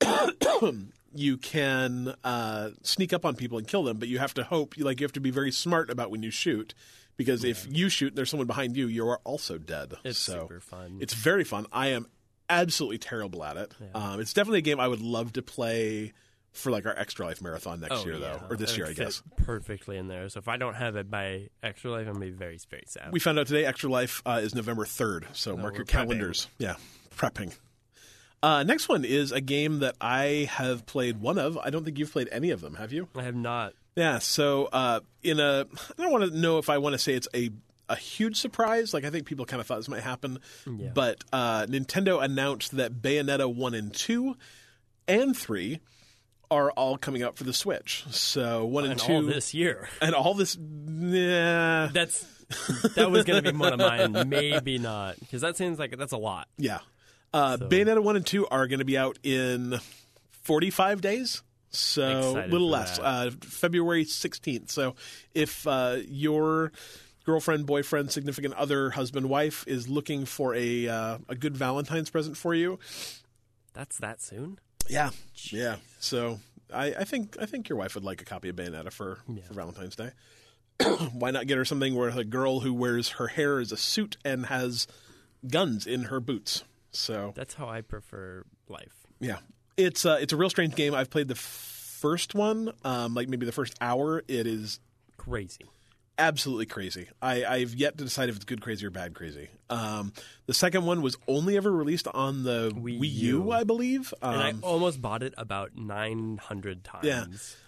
you 1.14 1.36
can 1.36 2.14
uh, 2.24 2.70
sneak 2.82 3.12
up 3.12 3.24
on 3.24 3.34
people 3.36 3.58
and 3.58 3.66
kill 3.66 3.82
them 3.84 3.98
but 3.98 4.08
you 4.08 4.18
have 4.18 4.34
to 4.34 4.44
hope 4.44 4.74
like 4.78 5.00
you 5.00 5.04
have 5.04 5.12
to 5.12 5.20
be 5.20 5.30
very 5.30 5.52
smart 5.52 5.90
about 5.90 6.10
when 6.10 6.22
you 6.22 6.30
shoot 6.30 6.74
because 7.16 7.44
if 7.44 7.66
you 7.70 7.88
shoot 7.88 8.08
and 8.08 8.16
there's 8.18 8.30
someone 8.30 8.46
behind 8.46 8.76
you 8.76 8.86
you 8.86 9.06
are 9.08 9.20
also 9.24 9.58
dead 9.58 9.94
It's 10.04 10.18
so 10.18 10.42
super 10.42 10.60
fun. 10.60 10.98
it's 11.00 11.14
very 11.14 11.44
fun. 11.44 11.66
I 11.72 11.88
am 11.88 12.06
absolutely 12.48 12.98
terrible 12.98 13.44
at 13.44 13.56
it. 13.56 13.72
Um, 13.94 14.20
it's 14.20 14.32
definitely 14.32 14.58
a 14.58 14.62
game 14.62 14.80
I 14.80 14.88
would 14.88 15.00
love 15.02 15.32
to 15.34 15.42
play 15.42 16.12
for 16.52 16.70
like 16.70 16.84
our 16.86 16.96
Extra 16.96 17.26
Life 17.26 17.40
marathon 17.42 17.80
next 17.80 17.92
Oh, 17.94 18.04
year, 18.04 18.14
yeah. 18.14 18.20
though, 18.20 18.42
or 18.50 18.56
this 18.56 18.72
It 18.72 18.78
year, 18.78 18.86
I 18.86 18.92
guess. 18.92 19.22
Perfectly 19.36 19.96
in 19.96 20.08
there. 20.08 20.28
So 20.28 20.38
if 20.38 20.48
I 20.48 20.56
don't 20.58 20.74
have 20.74 20.96
it 20.96 21.10
by 21.10 21.48
Extra 21.62 21.90
Life, 21.90 22.06
I'm 22.06 22.14
gonna 22.14 22.26
be 22.26 22.30
very, 22.30 22.58
very 22.70 22.84
sad. 22.86 23.10
We 23.12 23.20
found 23.20 23.38
out 23.38 23.46
today 23.46 23.64
Extra 23.64 23.90
Life 23.90 24.22
uh, 24.26 24.40
is 24.42 24.54
November 24.54 24.84
third, 24.84 25.26
so 25.32 25.56
mark 25.56 25.76
your 25.76 25.84
prepping. 25.84 25.88
calendars. 25.88 26.48
Yeah, 26.58 26.76
prepping. 27.16 27.56
Uh, 28.42 28.64
next 28.64 28.88
one 28.88 29.04
is 29.04 29.30
a 29.32 29.40
game 29.40 29.78
that 29.80 29.94
I 30.00 30.48
have 30.50 30.84
played 30.84 31.20
one 31.20 31.38
of. 31.38 31.56
I 31.58 31.70
don't 31.70 31.84
think 31.84 31.98
you've 31.98 32.10
played 32.12 32.28
any 32.32 32.50
of 32.50 32.60
them, 32.60 32.74
have 32.74 32.92
you? 32.92 33.08
I 33.16 33.22
have 33.22 33.36
not. 33.36 33.72
Yeah. 33.94 34.18
So 34.18 34.68
uh, 34.72 35.00
in 35.22 35.38
a, 35.38 35.66
I 35.98 36.02
don't 36.02 36.10
want 36.10 36.30
to 36.32 36.36
know 36.36 36.58
if 36.58 36.68
I 36.68 36.78
want 36.78 36.94
to 36.94 36.98
say 36.98 37.14
it's 37.14 37.28
a 37.34 37.50
a 37.88 37.96
huge 37.96 38.36
surprise. 38.36 38.92
Like 38.94 39.04
I 39.04 39.10
think 39.10 39.26
people 39.26 39.44
kind 39.44 39.60
of 39.60 39.66
thought 39.66 39.76
this 39.76 39.88
might 39.88 40.02
happen, 40.02 40.38
Yeah. 40.66 40.90
but 40.94 41.22
uh, 41.32 41.66
Nintendo 41.66 42.22
announced 42.22 42.76
that 42.76 43.00
Bayonetta 43.00 43.52
one 43.54 43.74
and 43.74 43.92
two 43.94 44.36
and 45.06 45.36
three 45.36 45.80
are 46.52 46.70
all 46.72 46.96
coming 46.98 47.22
out 47.22 47.36
for 47.36 47.44
the 47.44 47.52
Switch. 47.52 48.04
So 48.10 48.64
one 48.64 48.84
and, 48.84 48.92
And 48.92 49.00
two 49.00 49.12
all 49.14 49.22
this 49.22 49.54
year. 49.54 49.88
and 50.00 50.14
all 50.14 50.34
this. 50.34 50.56
Nah, 50.58 51.88
That's 51.88 52.20
that 52.96 53.10
was 53.10 53.24
gonna 53.24 53.42
be 53.42 53.52
one 53.52 53.72
of 53.72 53.78
mine. 53.78 54.28
Maybe 54.28 54.78
not 54.78 55.18
because 55.20 55.40
that 55.40 55.56
seems 55.56 55.78
like 55.78 55.96
that's 55.96 56.12
a 56.12 56.18
lot. 56.18 56.48
yeah. 56.58 56.78
Uh, 57.34 57.56
Bayonetta 57.56 58.02
one 58.02 58.16
and 58.16 58.26
two 58.26 58.46
are 58.48 58.66
going 58.68 58.80
to 58.80 58.84
be 58.84 58.98
out 58.98 59.18
in 59.22 59.78
forty 60.42 60.68
five 60.70 61.00
days. 61.00 61.42
So 61.70 62.36
a 62.36 62.44
little 62.48 62.68
less, 62.68 62.98
uh, 62.98 63.30
February 63.40 64.04
16th. 64.04 64.68
So 64.70 64.94
if 65.34 65.66
uh, 65.66 66.00
your 66.06 66.70
girlfriend, 67.24 67.64
boyfriend, 67.64 68.10
significant 68.10 68.52
other, 68.52 68.90
husband, 68.90 69.30
wife 69.30 69.64
is 69.66 69.88
looking 69.88 70.26
for 70.26 70.54
a 70.54 70.86
uh, 70.88 71.18
a 71.30 71.34
good 71.34 71.56
Valentine's 71.56 72.10
present 72.10 72.36
for 72.36 72.52
you, 72.54 72.78
That's 73.72 73.96
that 74.00 74.20
soon. 74.20 74.58
yeah, 74.90 75.08
yeah. 75.50 75.76
So 76.02 76.40
I, 76.74 76.86
I 76.94 77.04
think 77.04 77.36
I 77.40 77.46
think 77.46 77.68
your 77.68 77.78
wife 77.78 77.94
would 77.94 78.04
like 78.04 78.20
a 78.20 78.24
copy 78.24 78.48
of 78.48 78.56
Bayonetta 78.56 78.92
for, 78.92 79.20
for 79.46 79.54
Valentine's 79.54 79.94
Day. 79.94 80.10
Why 81.12 81.30
not 81.30 81.46
get 81.46 81.56
her 81.58 81.64
something 81.64 81.94
where 81.94 82.08
a 82.08 82.24
girl 82.24 82.60
who 82.60 82.74
wears 82.74 83.10
her 83.10 83.28
hair 83.28 83.60
as 83.60 83.70
a 83.70 83.76
suit 83.76 84.16
and 84.24 84.46
has 84.46 84.88
guns 85.48 85.86
in 85.86 86.04
her 86.04 86.18
boots? 86.18 86.64
So 86.90 87.32
That's 87.36 87.54
how 87.54 87.68
I 87.68 87.82
prefer 87.82 88.44
life. 88.68 89.06
yeah, 89.20 89.38
it's 89.76 90.04
uh, 90.04 90.18
it's 90.20 90.32
a 90.32 90.36
real 90.36 90.50
strange 90.50 90.74
game. 90.74 90.92
I've 90.92 91.08
played 91.08 91.28
the 91.28 91.36
first 91.36 92.34
one, 92.34 92.72
um, 92.84 93.14
like 93.14 93.28
maybe 93.28 93.46
the 93.46 93.52
first 93.52 93.74
hour. 93.80 94.24
It 94.26 94.46
is 94.46 94.80
Crazy. 95.16 95.66
Absolutely 96.18 96.66
crazy. 96.66 97.08
I, 97.20 97.44
I've 97.44 97.74
yet 97.74 97.98
to 97.98 98.04
decide 98.04 98.28
if 98.28 98.36
it's 98.36 98.44
good 98.44 98.60
crazy 98.60 98.86
or 98.86 98.90
bad 98.90 99.14
crazy. 99.14 99.48
Um, 99.70 100.12
the 100.46 100.54
second 100.54 100.84
one 100.84 101.02
was 101.02 101.16
only 101.26 101.56
ever 101.56 101.70
released 101.72 102.06
on 102.08 102.44
the 102.44 102.70
Wii, 102.74 103.00
Wii 103.00 103.12
U. 103.12 103.50
I 103.52 103.64
believe. 103.64 104.12
Um, 104.22 104.34
And 104.34 104.42
I 104.64 104.66
almost 104.66 105.00
bought 105.00 105.22
it 105.22 105.34
about 105.38 105.76
nine 105.76 106.38
hundred 106.38 106.84
times. 106.84 107.04
yeah, 107.06 107.24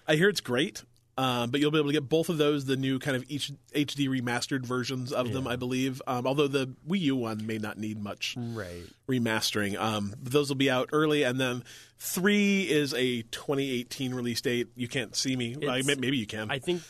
I 0.06 0.16
hear 0.16 0.28
it's 0.28 0.40
great. 0.40 0.82
Um, 1.16 1.50
but 1.50 1.60
you'll 1.60 1.70
be 1.70 1.78
able 1.78 1.90
to 1.90 1.92
get 1.92 2.08
both 2.08 2.28
of 2.28 2.38
those, 2.38 2.64
the 2.64 2.76
new 2.76 2.98
kind 2.98 3.16
of 3.16 3.24
each 3.28 3.52
HD 3.72 4.08
remastered 4.08 4.66
versions 4.66 5.12
of 5.12 5.32
them, 5.32 5.46
I 5.46 5.54
believe. 5.54 6.02
Um, 6.08 6.26
although 6.26 6.48
the 6.48 6.74
Wii 6.88 7.02
U 7.02 7.14
one 7.14 7.46
may 7.46 7.56
not 7.58 7.78
need 7.78 8.02
much 8.02 8.34
Right. 8.36 8.82
remastering. 9.08 9.76
Um, 9.78 10.12
those 10.20 10.48
will 10.48 10.56
be 10.56 10.68
out 10.68 10.88
early, 10.90 11.22
and 11.22 11.40
then 11.40 11.62
three 11.98 12.62
is 12.68 12.92
a 12.94 13.22
2018 13.30 14.12
release 14.12 14.40
date. 14.40 14.68
You 14.74 14.88
can't 14.88 15.14
see 15.14 15.36
me. 15.36 15.56
Well, 15.56 15.80
maybe 15.84 16.16
you 16.16 16.26
can. 16.26 16.50
I 16.50 16.58
think 16.58 16.82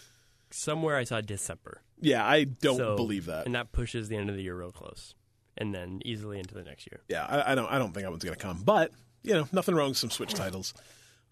somewhere 0.55 0.97
I 0.97 1.05
saw 1.05 1.21
December. 1.21 1.83
yeah, 2.01 2.25
I 2.27 2.45
don't 2.45 2.77
So- 2.77 2.97
believe 2.97 3.27
that. 3.27 3.47
And 3.47 3.55
that 3.55 3.73
pushes 3.73 4.09
the 4.09 4.17
end 4.17 4.31
of 4.31 4.37
the 4.37 4.43
year 4.43 4.57
real 4.57 4.73
close. 4.73 5.15
And 5.57 5.73
then 5.75 6.01
easily 6.05 6.39
into 6.41 6.55
the 6.55 6.63
next 6.65 6.89
year. 6.91 7.03
yeah, 7.09 7.25
I, 7.27 7.53
I 7.53 7.55
don't. 7.55 7.67
I 7.71 7.79
don't 7.79 7.93
think 7.93 8.03
that 8.05 8.11
one's 8.11 8.25
going 8.25 8.37
to 8.37 8.43
come. 8.43 8.63
But 8.65 8.91
you 9.23 9.35
know, 9.35 9.47
nothing 9.53 9.75
wrong 9.77 9.91
with 9.91 9.99
some 9.99 10.11
Switch 10.11 10.35
titles. 10.35 10.75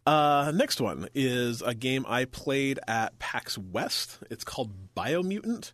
Uh, 0.07 0.53
next 0.55 0.81
one 0.81 1.09
is 1.15 1.61
a 1.63 1.75
game 1.75 2.05
I 2.09 2.25
played 2.27 2.79
at 2.87 3.19
PAX 3.19 3.59
West. 3.59 4.19
It's 4.31 4.45
called 4.45 4.95
Biomutant. 4.97 5.73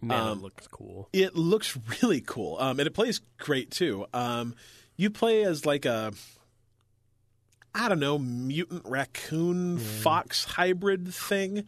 Man, 0.00 0.20
Um, 0.20 0.38
it 0.38 0.42
looks 0.42 0.66
cool. 0.66 1.08
It 1.12 1.36
looks 1.36 1.78
really 2.02 2.20
cool, 2.20 2.56
um, 2.58 2.78
and 2.80 2.86
it 2.88 2.92
plays 2.94 3.20
great 3.38 3.70
too. 3.70 4.06
Um, 4.12 4.54
you 4.96 5.08
play 5.10 5.44
as 5.44 5.64
like 5.64 5.84
a, 5.86 6.12
I 7.74 7.88
don't 7.88 8.00
know, 8.00 8.18
mutant 8.18 8.82
raccoon 8.84 9.78
fox 9.78 10.44
hybrid 10.44 11.12
thing. 11.14 11.64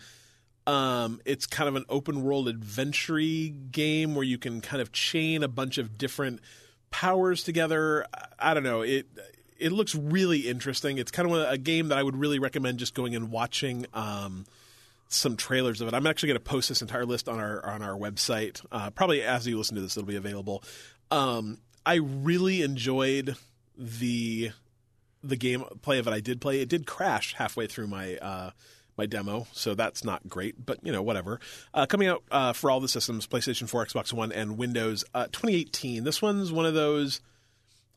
Um, 0.66 1.20
it's 1.24 1.46
kind 1.46 1.68
of 1.68 1.76
an 1.76 1.84
open 1.88 2.22
world 2.22 2.48
adventure 2.48 3.18
game 3.70 4.14
where 4.14 4.24
you 4.24 4.38
can 4.38 4.60
kind 4.60 4.82
of 4.82 4.92
chain 4.92 5.42
a 5.42 5.48
bunch 5.48 5.78
of 5.78 5.96
different 5.96 6.40
powers 6.90 7.44
together. 7.44 8.06
I- 8.38 8.54
don't 8.54 8.64
know. 8.64 8.82
It 8.82 9.06
it 9.58 9.72
looks 9.72 9.94
really 9.94 10.40
interesting. 10.40 10.98
It's 10.98 11.10
kind 11.10 11.30
of 11.30 11.50
a, 11.50 11.56
game 11.56 11.88
that 11.88 11.98
I 11.98 12.02
would 12.02 12.16
really 12.16 12.38
recommend 12.38 12.78
just 12.78 12.94
going 12.94 13.14
and 13.14 13.30
watching 13.30 13.86
um, 13.94 14.44
some 15.08 15.36
trailers 15.36 15.80
of 15.80 15.88
it. 15.88 15.94
I'm 15.94 16.06
actually 16.06 16.28
going 16.28 16.40
to 16.40 16.44
post 16.44 16.68
this 16.68 16.82
entire 16.82 17.06
list 17.06 17.28
on 17.28 17.38
our 17.38 17.64
on 17.64 17.82
our 17.82 17.96
website. 17.96 18.64
Uh, 18.70 18.90
probably 18.90 19.22
as 19.22 19.46
you 19.46 19.56
listen 19.56 19.76
to 19.76 19.80
this, 19.82 19.96
it'll 19.96 20.06
be 20.06 20.16
available. 20.16 20.62
Um, 21.10 21.58
I 21.84 21.94
really 21.96 22.62
enjoyed 22.62 23.36
the 23.78 24.50
the 25.22 25.36
game 25.36 25.64
play 25.82 25.98
of 25.98 26.06
it 26.06 26.12
I 26.12 26.20
did 26.20 26.40
play. 26.40 26.60
It 26.60 26.68
did 26.68 26.86
crash 26.86 27.34
halfway 27.34 27.66
through 27.66 27.86
my 27.86 28.16
uh, 28.16 28.50
my 28.96 29.06
demo, 29.06 29.46
so 29.52 29.74
that's 29.74 30.04
not 30.04 30.28
great. 30.28 30.64
But 30.64 30.78
you 30.82 30.92
know, 30.92 31.02
whatever. 31.02 31.40
Uh, 31.74 31.86
coming 31.86 32.08
out 32.08 32.22
uh, 32.30 32.52
for 32.52 32.70
all 32.70 32.80
the 32.80 32.88
systems: 32.88 33.26
PlayStation 33.26 33.68
4, 33.68 33.86
Xbox 33.86 34.12
One, 34.12 34.32
and 34.32 34.56
Windows. 34.58 35.04
Uh, 35.14 35.26
2018. 35.26 36.04
This 36.04 36.22
one's 36.22 36.52
one 36.52 36.66
of 36.66 36.74
those 36.74 37.20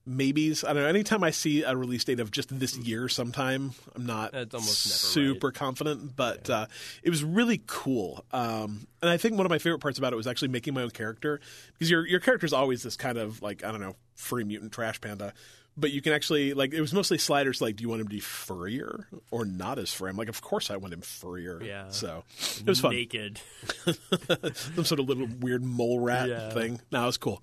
maybes. 0.06 0.64
I 0.64 0.74
don't 0.74 0.84
know. 0.84 0.90
Anytime 0.90 1.24
I 1.24 1.32
see 1.32 1.64
a 1.64 1.76
release 1.76 2.04
date 2.04 2.20
of 2.20 2.32
just 2.32 2.58
this 2.58 2.78
year, 2.78 3.08
sometime 3.10 3.72
I'm 3.96 4.06
not 4.06 4.32
That's 4.32 4.54
almost 4.56 4.88
never 4.88 4.98
super 5.30 5.52
confident. 5.52 6.16
But 6.16 6.50
uh, 6.50 6.66
it 7.04 7.10
was 7.10 7.24
really 7.24 7.62
cool. 7.68 8.24
Um, 8.32 8.88
and 9.02 9.10
I 9.10 9.18
think 9.18 9.38
one 9.38 9.46
of 9.46 9.50
my 9.50 9.60
favorite 9.60 9.80
parts 9.80 9.98
about 10.00 10.14
it 10.14 10.16
was 10.16 10.28
actually 10.28 10.50
making 10.50 10.74
my 10.74 10.82
own 10.84 10.90
character 10.92 11.40
because 11.74 11.90
your 11.90 12.06
your 12.08 12.20
character 12.20 12.46
is 12.46 12.54
always 12.54 12.84
this 12.84 12.96
kind 12.96 13.18
of 13.18 13.42
like 13.42 13.64
I 13.64 13.72
don't 13.72 13.82
know 13.82 13.96
furry 14.16 14.44
mutant 14.44 14.72
trash 14.72 15.00
panda. 15.02 15.34
But 15.78 15.92
you 15.92 16.02
can 16.02 16.12
actually 16.12 16.54
like 16.54 16.74
it 16.74 16.82
was 16.82 16.94
mostly 16.94 17.18
sliders. 17.18 17.62
Like, 17.62 17.78
do 17.78 17.84
you 17.84 17.90
want 17.90 18.02
him 18.02 18.08
to 18.08 18.14
be 18.14 18.20
furrier 18.20 19.08
or 19.32 19.46
not 19.46 19.80
as 19.80 19.94
furry? 19.94 20.10
I'm 20.10 20.18
like, 20.18 20.28
of 20.28 20.42
course 20.42 20.70
I 20.70 20.76
want 20.76 20.94
him 20.94 21.00
furrier. 21.00 21.62
Yeah. 21.64 21.88
So 21.90 22.24
it 22.60 22.66
was 22.68 22.82
fun. 22.82 22.92
Naked. 22.92 23.40
Some 24.76 24.84
sort 24.84 25.00
of 25.00 25.08
little 25.08 25.28
weird 25.40 25.64
mole 25.64 26.00
rat 26.00 26.28
Yeah. 26.28 26.50
thing. 26.50 26.82
No, 26.92 27.04
it 27.04 27.06
was 27.06 27.18
cool. 27.18 27.42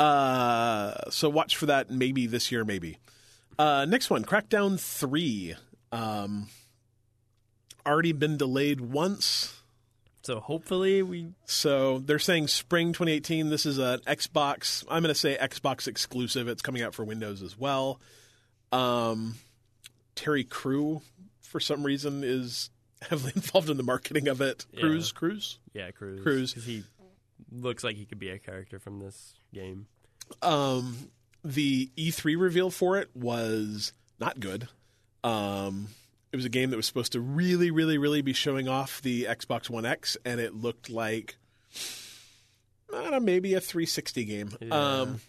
Uh, 0.00 0.94
so 1.10 1.28
watch 1.28 1.56
for 1.56 1.66
that 1.66 1.90
maybe 1.90 2.26
this 2.26 2.50
year, 2.50 2.64
maybe. 2.64 2.98
Uh, 3.58 3.84
next 3.88 4.10
one, 4.10 4.24
Crackdown 4.24 4.78
Three. 4.80 5.54
Um, 5.92 6.48
already 7.86 8.12
been 8.12 8.36
delayed 8.36 8.80
once. 8.80 9.60
So 10.22 10.40
hopefully 10.40 11.02
we 11.02 11.28
So 11.44 11.98
they're 11.98 12.18
saying 12.18 12.48
spring 12.48 12.88
2018. 12.94 13.50
This 13.50 13.66
is 13.66 13.78
an 13.78 14.00
Xbox. 14.00 14.82
I'm 14.88 15.02
going 15.02 15.12
to 15.14 15.18
say 15.18 15.36
Xbox 15.40 15.86
exclusive. 15.86 16.48
It's 16.48 16.62
coming 16.62 16.82
out 16.82 16.94
for 16.94 17.04
Windows 17.04 17.42
as 17.42 17.58
well. 17.58 18.00
Um, 18.72 19.34
Terry 20.16 20.42
Crew, 20.44 21.02
for 21.42 21.60
some 21.60 21.84
reason, 21.84 22.24
is 22.24 22.70
heavily 23.02 23.32
involved 23.36 23.68
in 23.70 23.76
the 23.76 23.82
marketing 23.82 24.28
of 24.28 24.40
it. 24.40 24.64
Yeah. 24.72 24.80
Crews, 24.80 25.12
Crews. 25.12 25.58
yeah 25.74 25.90
Crews 25.90 26.22
Crews. 26.22 26.54
'cause 26.54 26.64
he 26.64 26.82
looks 27.52 27.84
like 27.84 27.96
he 27.96 28.06
could 28.06 28.18
be 28.18 28.30
a 28.30 28.38
character 28.38 28.78
from 28.78 28.98
this 29.00 29.34
game. 29.54 29.86
Um, 30.42 31.10
the 31.44 31.90
E3 31.96 32.38
reveal 32.38 32.70
for 32.70 32.98
it 32.98 33.08
was 33.14 33.92
not 34.20 34.40
good. 34.40 34.68
Um, 35.22 35.88
it 36.32 36.36
was 36.36 36.44
a 36.44 36.50
game 36.50 36.70
that 36.70 36.76
was 36.76 36.86
supposed 36.86 37.12
to 37.12 37.20
really, 37.20 37.70
really, 37.70 37.96
really 37.96 38.20
be 38.22 38.32
showing 38.32 38.68
off 38.68 39.00
the 39.02 39.24
Xbox 39.24 39.70
One 39.70 39.86
X, 39.86 40.16
and 40.24 40.40
it 40.40 40.54
looked 40.54 40.90
like 40.90 41.36
I 42.92 43.02
don't 43.02 43.10
know, 43.10 43.20
maybe 43.20 43.54
a 43.54 43.60
360 43.60 44.24
game. 44.24 44.50
Yeah. 44.60 44.74
Um, 44.74 45.20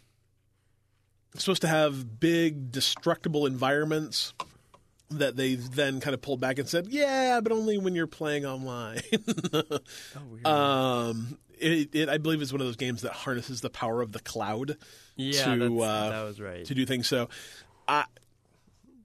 it's 1.33 1.43
supposed 1.43 1.61
to 1.63 1.67
have 1.67 2.19
big, 2.19 2.71
destructible 2.71 3.45
environments 3.45 4.33
that 5.09 5.35
they 5.35 5.55
then 5.55 5.99
kind 5.99 6.13
of 6.13 6.21
pulled 6.21 6.39
back 6.39 6.59
and 6.59 6.67
said, 6.67 6.87
"Yeah, 6.87 7.39
but 7.41 7.51
only 7.51 7.77
when 7.77 7.93
you're 7.95 8.07
playing 8.07 8.45
online." 8.45 9.01
Oh, 9.53 9.79
weird. 10.31 10.47
um, 10.47 11.37
it, 11.59 11.95
it, 11.95 12.09
I 12.09 12.17
believe, 12.17 12.41
is 12.41 12.51
one 12.51 12.61
of 12.61 12.67
those 12.67 12.75
games 12.75 13.01
that 13.01 13.11
harnesses 13.13 13.61
the 13.61 13.69
power 13.69 14.01
of 14.01 14.11
the 14.11 14.19
cloud 14.19 14.77
yeah, 15.15 15.55
to, 15.55 15.81
uh, 15.81 16.09
that 16.09 16.23
was 16.23 16.41
right. 16.41 16.65
to 16.65 16.75
do 16.75 16.85
things. 16.85 17.07
So, 17.07 17.29
I 17.87 18.05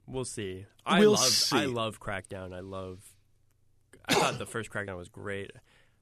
We'll 0.07 0.25
see. 0.25 0.67
I 0.85 1.01
We'll 1.01 1.13
love 1.13 1.21
see. 1.21 1.57
I 1.57 1.65
love 1.67 2.01
Crackdown. 2.01 2.53
I 2.53 2.61
love. 2.61 2.99
I 4.09 4.15
thought 4.15 4.39
the 4.39 4.47
first 4.47 4.71
Crackdown 4.71 4.97
was 4.97 5.09
great. 5.09 5.53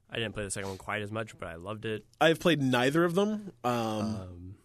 I 0.09 0.15
didn't 0.15 0.33
play 0.33 0.43
the 0.43 0.49
second 0.49 0.69
one 0.69 0.77
quite 0.79 1.03
as 1.03 1.11
much, 1.11 1.37
but 1.37 1.47
I 1.47 1.55
loved 1.55 1.85
it. 1.85 2.03
I've 2.19 2.39
played 2.39 2.61
neither 2.61 3.03
of 3.03 3.13
them. 3.13 3.51
Um, 3.63 3.73
Um, 3.73 4.55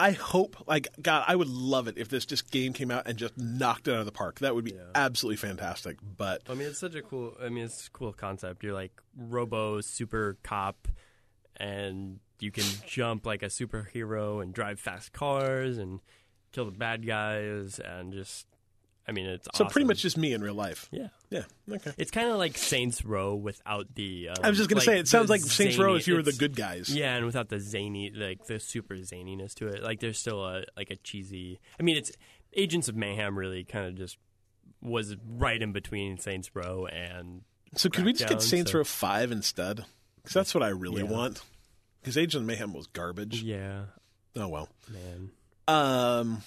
I 0.00 0.12
hope, 0.12 0.66
like 0.66 0.88
God, 1.02 1.24
I 1.28 1.36
would 1.36 1.48
love 1.48 1.86
it 1.86 1.98
if 1.98 2.08
this 2.08 2.24
just 2.26 2.50
game 2.50 2.72
came 2.72 2.90
out 2.90 3.06
and 3.06 3.18
just 3.18 3.36
knocked 3.36 3.86
it 3.86 3.92
out 3.92 4.00
of 4.00 4.06
the 4.06 4.12
park. 4.12 4.38
That 4.40 4.54
would 4.54 4.64
be 4.64 4.72
Yeah. 4.72 4.90
absolutely 4.94 5.36
fantastic. 5.36 5.98
But 6.16 6.42
I 6.48 6.54
mean, 6.54 6.68
it's 6.68 6.78
such 6.78 6.94
a 6.94 7.02
cool. 7.02 7.36
I 7.42 7.48
mean, 7.50 7.64
it's 7.64 7.86
a 7.86 7.90
cool 7.90 8.12
concept. 8.12 8.62
You're 8.64 8.72
like 8.74 9.00
Robo 9.16 9.80
Super 9.82 10.38
Cop, 10.42 10.88
and 11.56 12.18
you 12.40 12.50
can 12.50 12.64
jump 12.86 13.26
like 13.26 13.42
a 13.42 13.46
superhero 13.46 14.42
and 14.42 14.54
drive 14.54 14.80
fast 14.80 15.12
cars 15.12 15.76
and 15.78 16.00
kill 16.52 16.64
the 16.64 16.70
bad 16.72 17.06
guys 17.06 17.78
and 17.78 18.12
just. 18.12 18.46
I 19.10 19.12
mean, 19.12 19.26
it's 19.26 19.48
so 19.54 19.64
pretty 19.64 19.86
much 19.88 20.00
just 20.02 20.16
me 20.16 20.32
in 20.32 20.40
real 20.40 20.54
life. 20.54 20.88
yeah. 20.92 21.08
Yeah. 21.30 21.42
Okay. 21.70 21.92
It's 21.98 22.10
kind 22.12 22.30
of 22.30 22.38
like 22.38 22.56
Saints 22.56 23.04
Row 23.04 23.34
without 23.34 23.92
the. 23.96 24.28
Um, 24.30 24.36
I 24.42 24.48
was 24.48 24.56
just 24.56 24.70
gonna 24.70 24.78
like 24.78 24.86
say 24.86 24.98
it 25.00 25.08
sounds 25.08 25.28
like 25.28 25.40
Saints 25.40 25.76
Row 25.78 25.94
if 25.96 26.06
you 26.08 26.14
were 26.14 26.22
the 26.22 26.32
good 26.32 26.54
guys. 26.56 26.88
Yeah, 26.88 27.16
and 27.16 27.26
without 27.26 27.48
the 27.48 27.58
zany, 27.60 28.10
like 28.10 28.46
the 28.46 28.58
super 28.60 28.94
zaniness 28.94 29.52
to 29.56 29.66
it, 29.66 29.82
like 29.82 29.98
there's 30.00 30.18
still 30.18 30.44
a 30.46 30.62
like 30.76 30.90
a 30.90 30.96
cheesy. 30.96 31.60
I 31.78 31.82
mean, 31.82 31.96
it's 31.96 32.12
Agents 32.54 32.88
of 32.88 32.94
Mayhem 32.96 33.36
really 33.36 33.64
kind 33.64 33.86
of 33.86 33.96
just 33.96 34.16
was 34.80 35.16
right 35.26 35.60
in 35.60 35.72
between 35.72 36.16
Saints 36.18 36.50
Row 36.54 36.86
and 36.86 37.42
So 37.76 37.88
could 37.88 38.04
we 38.04 38.12
just 38.12 38.28
get 38.28 38.40
Saints 38.42 38.70
so- 38.72 38.78
Row 38.78 38.84
Five 38.84 39.30
instead? 39.32 39.84
Because 40.16 40.34
that's 40.34 40.54
what 40.54 40.62
I 40.62 40.68
really 40.68 41.02
Yeah. 41.02 41.10
want. 41.10 41.42
Because 42.00 42.16
Agents 42.16 42.34
of 42.36 42.42
Mayhem 42.44 42.72
was 42.72 42.86
garbage. 42.86 43.42
yeah, 43.42 43.82
Oh 44.36 44.48
well. 44.48 44.68
man. 44.88 45.30
Um, 45.68 46.42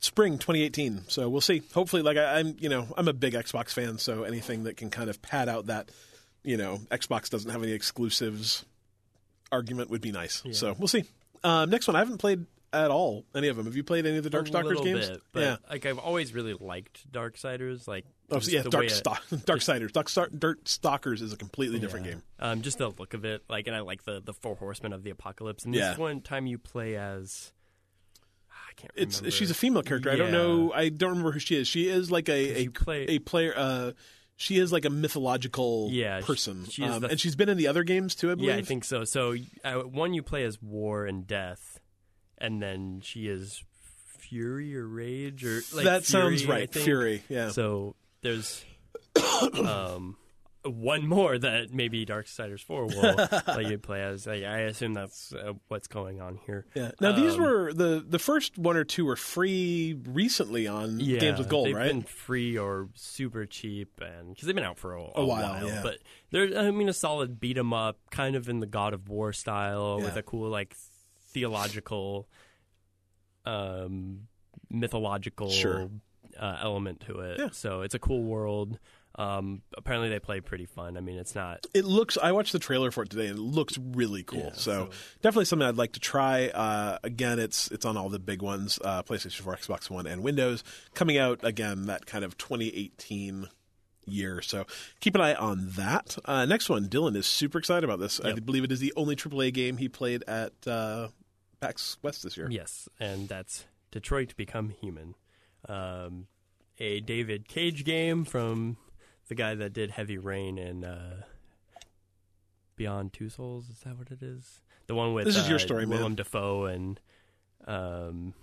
spring 0.00 0.38
2018. 0.38 1.02
So 1.08 1.28
we'll 1.28 1.40
see. 1.40 1.62
Hopefully, 1.74 2.02
like 2.02 2.16
I, 2.16 2.38
I'm, 2.40 2.56
you 2.58 2.68
know, 2.68 2.88
I'm 2.96 3.08
a 3.08 3.12
big 3.12 3.34
Xbox 3.34 3.72
fan, 3.72 3.98
so 3.98 4.24
anything 4.24 4.64
that 4.64 4.76
can 4.76 4.90
kind 4.90 5.08
of 5.08 5.22
pad 5.22 5.48
out 5.48 5.66
that, 5.66 5.90
you 6.42 6.56
know, 6.56 6.78
Xbox 6.90 7.30
doesn't 7.30 7.50
have 7.50 7.62
any 7.62 7.72
exclusives 7.72 8.64
argument 9.52 9.90
would 9.90 10.00
be 10.00 10.12
nice. 10.12 10.42
So 10.52 10.74
we'll 10.78 10.88
see. 10.88 11.04
Um, 11.42 11.70
next 11.70 11.86
one, 11.88 11.96
I 11.96 12.00
haven't 12.00 12.18
played 12.18 12.46
at 12.72 12.90
all 12.90 13.24
any 13.34 13.48
of 13.48 13.56
them. 13.56 13.66
Have 13.66 13.74
you 13.74 13.82
played 13.82 14.06
any 14.06 14.16
of 14.18 14.22
the 14.24 14.30
Darkstalkers 14.30 14.84
games? 14.84 15.08
bit, 15.08 15.22
but 15.32 15.40
yeah. 15.40 15.56
like 15.68 15.86
I've 15.86 15.98
always 15.98 16.32
really 16.32 16.54
liked 16.54 17.10
Darksiders. 17.10 17.88
Like 17.88 18.04
Oh, 18.32 18.38
yeah, 18.44 18.62
Dark 18.62 18.84
it- 18.84 18.90
Stalk, 18.92 19.26
Darksiders. 19.30 19.90
Dark 19.92 20.08
Star, 20.08 20.28
Dirt 20.28 20.68
Stalkers 20.68 21.20
is 21.20 21.32
a 21.32 21.36
completely 21.36 21.80
different 21.80 22.06
Yeah. 22.06 22.12
game. 22.12 22.22
Um, 22.38 22.62
just 22.62 22.78
the 22.78 22.88
look 22.90 23.12
of 23.14 23.24
it, 23.24 23.42
like, 23.48 23.66
and 23.66 23.74
I 23.74 23.80
like 23.80 24.04
the 24.04 24.20
the 24.24 24.32
four 24.32 24.54
horsemen 24.54 24.92
of 24.92 25.02
the 25.02 25.10
apocalypse. 25.10 25.64
And 25.64 25.74
Yeah. 25.74 25.88
this 25.90 25.98
one 25.98 26.20
time 26.20 26.46
you 26.46 26.56
play 26.58 26.94
as, 26.96 27.52
can't. 28.80 28.92
It's 28.96 29.18
remember. 29.20 29.30
she's 29.36 29.50
a 29.50 29.54
female 29.54 29.82
character. 29.82 30.10
I 30.10 30.16
don't 30.16 30.32
know. 30.32 30.72
I 30.72 30.88
don't 30.88 31.10
remember 31.10 31.32
who 31.32 31.38
she 31.38 31.56
is. 31.56 31.68
She 31.68 31.88
is 31.88 32.10
like 32.10 32.28
a 32.28 32.62
a, 32.62 32.68
play- 32.68 33.04
a 33.08 33.18
player. 33.18 33.52
Uh, 33.56 33.92
she 34.36 34.58
is 34.58 34.72
like 34.72 34.84
a 34.86 34.90
mythological 34.90 35.88
Yeah, 35.92 36.20
person, 36.22 36.64
she 36.70 36.82
is 36.82 36.94
um, 36.94 37.02
the- 37.02 37.08
and 37.08 37.20
she's 37.20 37.36
been 37.36 37.48
in 37.50 37.58
the 37.58 37.66
other 37.68 37.84
games 37.84 38.14
too. 38.14 38.30
I 38.30 38.34
believe. 38.34 38.50
Yeah, 38.50 38.56
I 38.56 38.62
think 38.62 38.84
so. 38.84 39.04
So 39.04 39.34
uh, 39.64 39.74
one 39.80 40.14
you 40.14 40.22
play 40.22 40.44
as 40.44 40.60
War 40.62 41.04
and 41.04 41.26
Death, 41.26 41.78
and 42.38 42.62
then 42.62 43.00
she 43.02 43.28
is 43.28 43.62
Fury 44.18 44.74
or 44.76 44.86
Rage 44.86 45.44
or 45.44 45.60
like 45.74 45.84
that 45.84 46.04
sounds 46.04 46.40
Fury, 46.42 46.54
I 46.56 46.58
right. 46.60 46.72
Fury. 46.74 47.22
Yeah. 47.28 47.50
So 47.50 47.96
there's 48.22 48.64
um 49.64 50.16
one 50.64 51.06
more 51.08 51.38
that 51.38 51.72
maybe 51.72 52.04
Darksiders 52.04 52.62
Four 52.62 52.86
will 52.86 53.14
let 53.46 53.66
you 53.66 53.78
play 53.78 54.02
as. 54.02 54.26
I, 54.26 54.34
I 54.42 54.58
assume 54.68 54.92
that's 54.94 55.32
uh, 55.32 55.54
what's 55.68 55.88
going 55.88 56.20
on 56.20 56.38
here. 56.46 56.66
yeah. 56.74 56.90
Now 57.00 57.12
these 57.12 57.34
Um, 57.34 57.40
were 57.42 57.72
the 57.72 58.04
the 58.06 58.18
first 58.18 58.58
one 58.58 58.76
or 58.76 58.84
two 58.84 59.06
were 59.06 59.16
free 59.16 59.96
recently 60.06 60.66
on 60.66 61.00
Yeah, 61.00 61.18
Games 61.20 61.38
with 61.38 61.48
Gold, 61.48 61.66
they've 61.68 61.76
right? 61.76 61.86
been 61.88 62.02
free 62.02 62.58
or 62.58 62.88
super 62.94 63.46
cheap, 63.46 64.00
and 64.02 64.34
because 64.34 64.46
they've 64.46 64.54
been 64.54 64.64
out 64.64 64.78
for 64.78 64.94
a, 64.94 65.02
A 65.14 65.24
while, 65.24 65.66
yeah. 65.66 65.80
But 65.82 65.98
they're, 66.30 66.58
I 66.58 66.70
mean, 66.70 66.88
a 66.88 66.92
solid 66.92 67.40
beat 67.40 67.56
'em 67.56 67.72
up, 67.72 67.98
kind 68.10 68.36
of 68.36 68.48
in 68.48 68.60
the 68.60 68.66
God 68.66 68.92
of 68.92 69.08
War 69.08 69.32
style, 69.32 70.00
with 70.00 70.16
a 70.16 70.22
cool 70.22 70.50
like 70.50 70.76
theological, 71.32 72.28
um, 73.46 74.28
mythological 74.68 75.50
Sure. 75.50 75.88
uh, 76.38 76.58
element 76.60 77.00
to 77.06 77.20
it. 77.20 77.38
Yeah. 77.38 77.48
So 77.52 77.82
it's 77.82 77.94
a 77.94 77.98
cool 77.98 78.22
world. 78.24 78.78
Um, 79.16 79.62
apparently, 79.76 80.08
they 80.08 80.20
play 80.20 80.40
pretty 80.40 80.66
fun. 80.66 80.96
I 80.96 81.00
mean, 81.00 81.18
it's 81.18 81.34
not. 81.34 81.66
It 81.74 81.84
looks. 81.84 82.16
I 82.16 82.32
watched 82.32 82.52
the 82.52 82.58
trailer 82.58 82.90
for 82.90 83.02
it 83.02 83.10
today, 83.10 83.26
and 83.26 83.38
it 83.38 83.42
looks 83.42 83.76
really 83.78 84.22
cool. 84.22 84.38
Yeah, 84.38 84.52
so, 84.52 84.88
so- 84.90 84.90
definitely 85.20 85.44
something 85.46 85.66
I'd 85.66 85.76
like 85.76 85.92
to 85.92 86.00
try. 86.00 86.48
Uh, 86.48 86.98
again, 87.02 87.38
it's 87.38 87.70
it's 87.70 87.84
on 87.84 87.96
all 87.96 88.08
the 88.08 88.18
big 88.18 88.40
ones: 88.42 88.78
uh, 88.84 89.02
PlayStation 89.02 89.40
4, 89.40 89.56
Xbox 89.56 89.90
One, 89.90 90.06
and 90.06 90.22
Windows. 90.22 90.62
Coming 90.94 91.18
out 91.18 91.40
again 91.42 91.86
that 91.86 92.06
kind 92.06 92.24
of 92.24 92.38
2018 92.38 93.48
year. 94.06 94.42
So 94.42 94.64
keep 95.00 95.14
an 95.14 95.20
eye 95.20 95.34
on 95.34 95.70
that. 95.76 96.16
Uh, 96.24 96.44
next 96.46 96.68
one, 96.68 96.86
Dylan 96.88 97.16
is 97.16 97.26
super 97.26 97.58
excited 97.58 97.84
about 97.84 97.98
this. 98.00 98.20
I 98.20 98.32
believe 98.34 98.64
it 98.64 98.72
is 98.72 98.80
the 98.80 98.92
only 98.96 99.16
AAA 99.16 99.52
game 99.52 99.76
he 99.76 99.88
played 99.88 100.24
at 100.26 100.52
uh, 100.66 101.08
PAX 101.60 101.98
West 102.02 102.22
this 102.22 102.36
year. 102.36 102.48
Yes, 102.50 102.88
and 102.98 103.28
that's 103.28 103.66
Detroit 103.90 104.34
Become 104.36 104.70
Human, 104.70 105.14
um, 105.68 106.26
a 106.78 107.00
David 107.00 107.48
Cage 107.48 107.84
game 107.84 108.24
from 108.24 108.76
the 109.30 109.36
guy 109.36 109.54
that 109.54 109.72
did 109.72 109.92
Heavy 109.92 110.18
Rain 110.18 110.58
and 110.58 110.84
uh, 110.84 111.22
Beyond 112.74 113.12
Two 113.12 113.28
Souls. 113.30 113.68
Is 113.70 113.78
that 113.84 113.96
what 113.96 114.10
it 114.10 114.22
is? 114.22 114.60
The 114.88 114.94
one 114.96 115.14
with 115.14 115.24
This 115.24 115.36
is 115.36 115.48
your 115.48 115.56
uh, 115.56 115.60
story, 115.60 115.86
man. 115.86 115.98
Willem 115.98 116.14
Dafoe 116.16 116.64
and 116.64 117.00
um, 117.66 118.34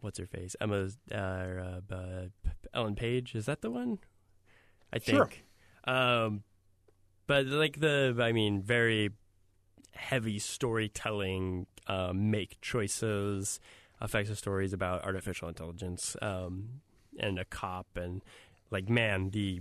what's 0.00 0.18
her 0.20 0.26
face? 0.26 0.54
Emma 0.60 0.88
uh, 1.10 1.16
uh, 1.16 1.80
uh, 1.92 2.26
Ellen 2.72 2.94
Page. 2.94 3.34
Is 3.34 3.46
that 3.46 3.62
the 3.62 3.70
one? 3.70 3.98
I 4.92 5.00
Sure. 5.00 5.26
think. 5.26 5.44
Um, 5.84 6.44
but 7.26 7.46
like 7.46 7.80
the, 7.80 8.16
I 8.20 8.30
mean, 8.30 8.62
very 8.62 9.10
heavy 9.94 10.38
storytelling, 10.38 11.66
um, 11.88 12.30
make 12.30 12.60
choices, 12.60 13.58
affects 14.00 14.30
the 14.30 14.36
stories 14.36 14.72
about 14.72 15.04
artificial 15.04 15.48
intelligence, 15.48 16.16
um, 16.22 16.80
and 17.18 17.40
a 17.40 17.44
cop, 17.44 17.88
and 17.96 18.22
like, 18.72 18.88
man, 18.88 19.30
the 19.30 19.60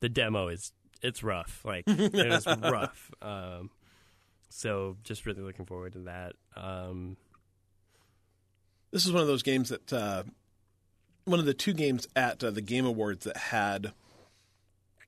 the 0.00 0.08
demo 0.08 0.48
is 0.48 0.72
it's 1.02 1.22
rough, 1.22 1.60
like 1.64 1.84
it 1.86 2.14
is 2.14 2.46
rough. 2.46 3.10
Um, 3.22 3.70
so 4.48 4.96
just 5.04 5.26
really 5.26 5.42
looking 5.42 5.66
forward 5.66 5.92
to 5.92 5.98
that. 6.00 6.32
Um, 6.56 7.16
This 8.90 9.04
is 9.06 9.12
one 9.12 9.20
of 9.22 9.28
those 9.28 9.42
games 9.42 9.68
that 9.68 9.92
uh, 9.92 10.22
one 11.24 11.38
of 11.38 11.44
the 11.46 11.54
two 11.54 11.74
games 11.74 12.08
at 12.16 12.42
uh, 12.42 12.50
the 12.50 12.62
Game 12.62 12.86
Awards 12.86 13.24
that 13.26 13.36
had 13.36 13.92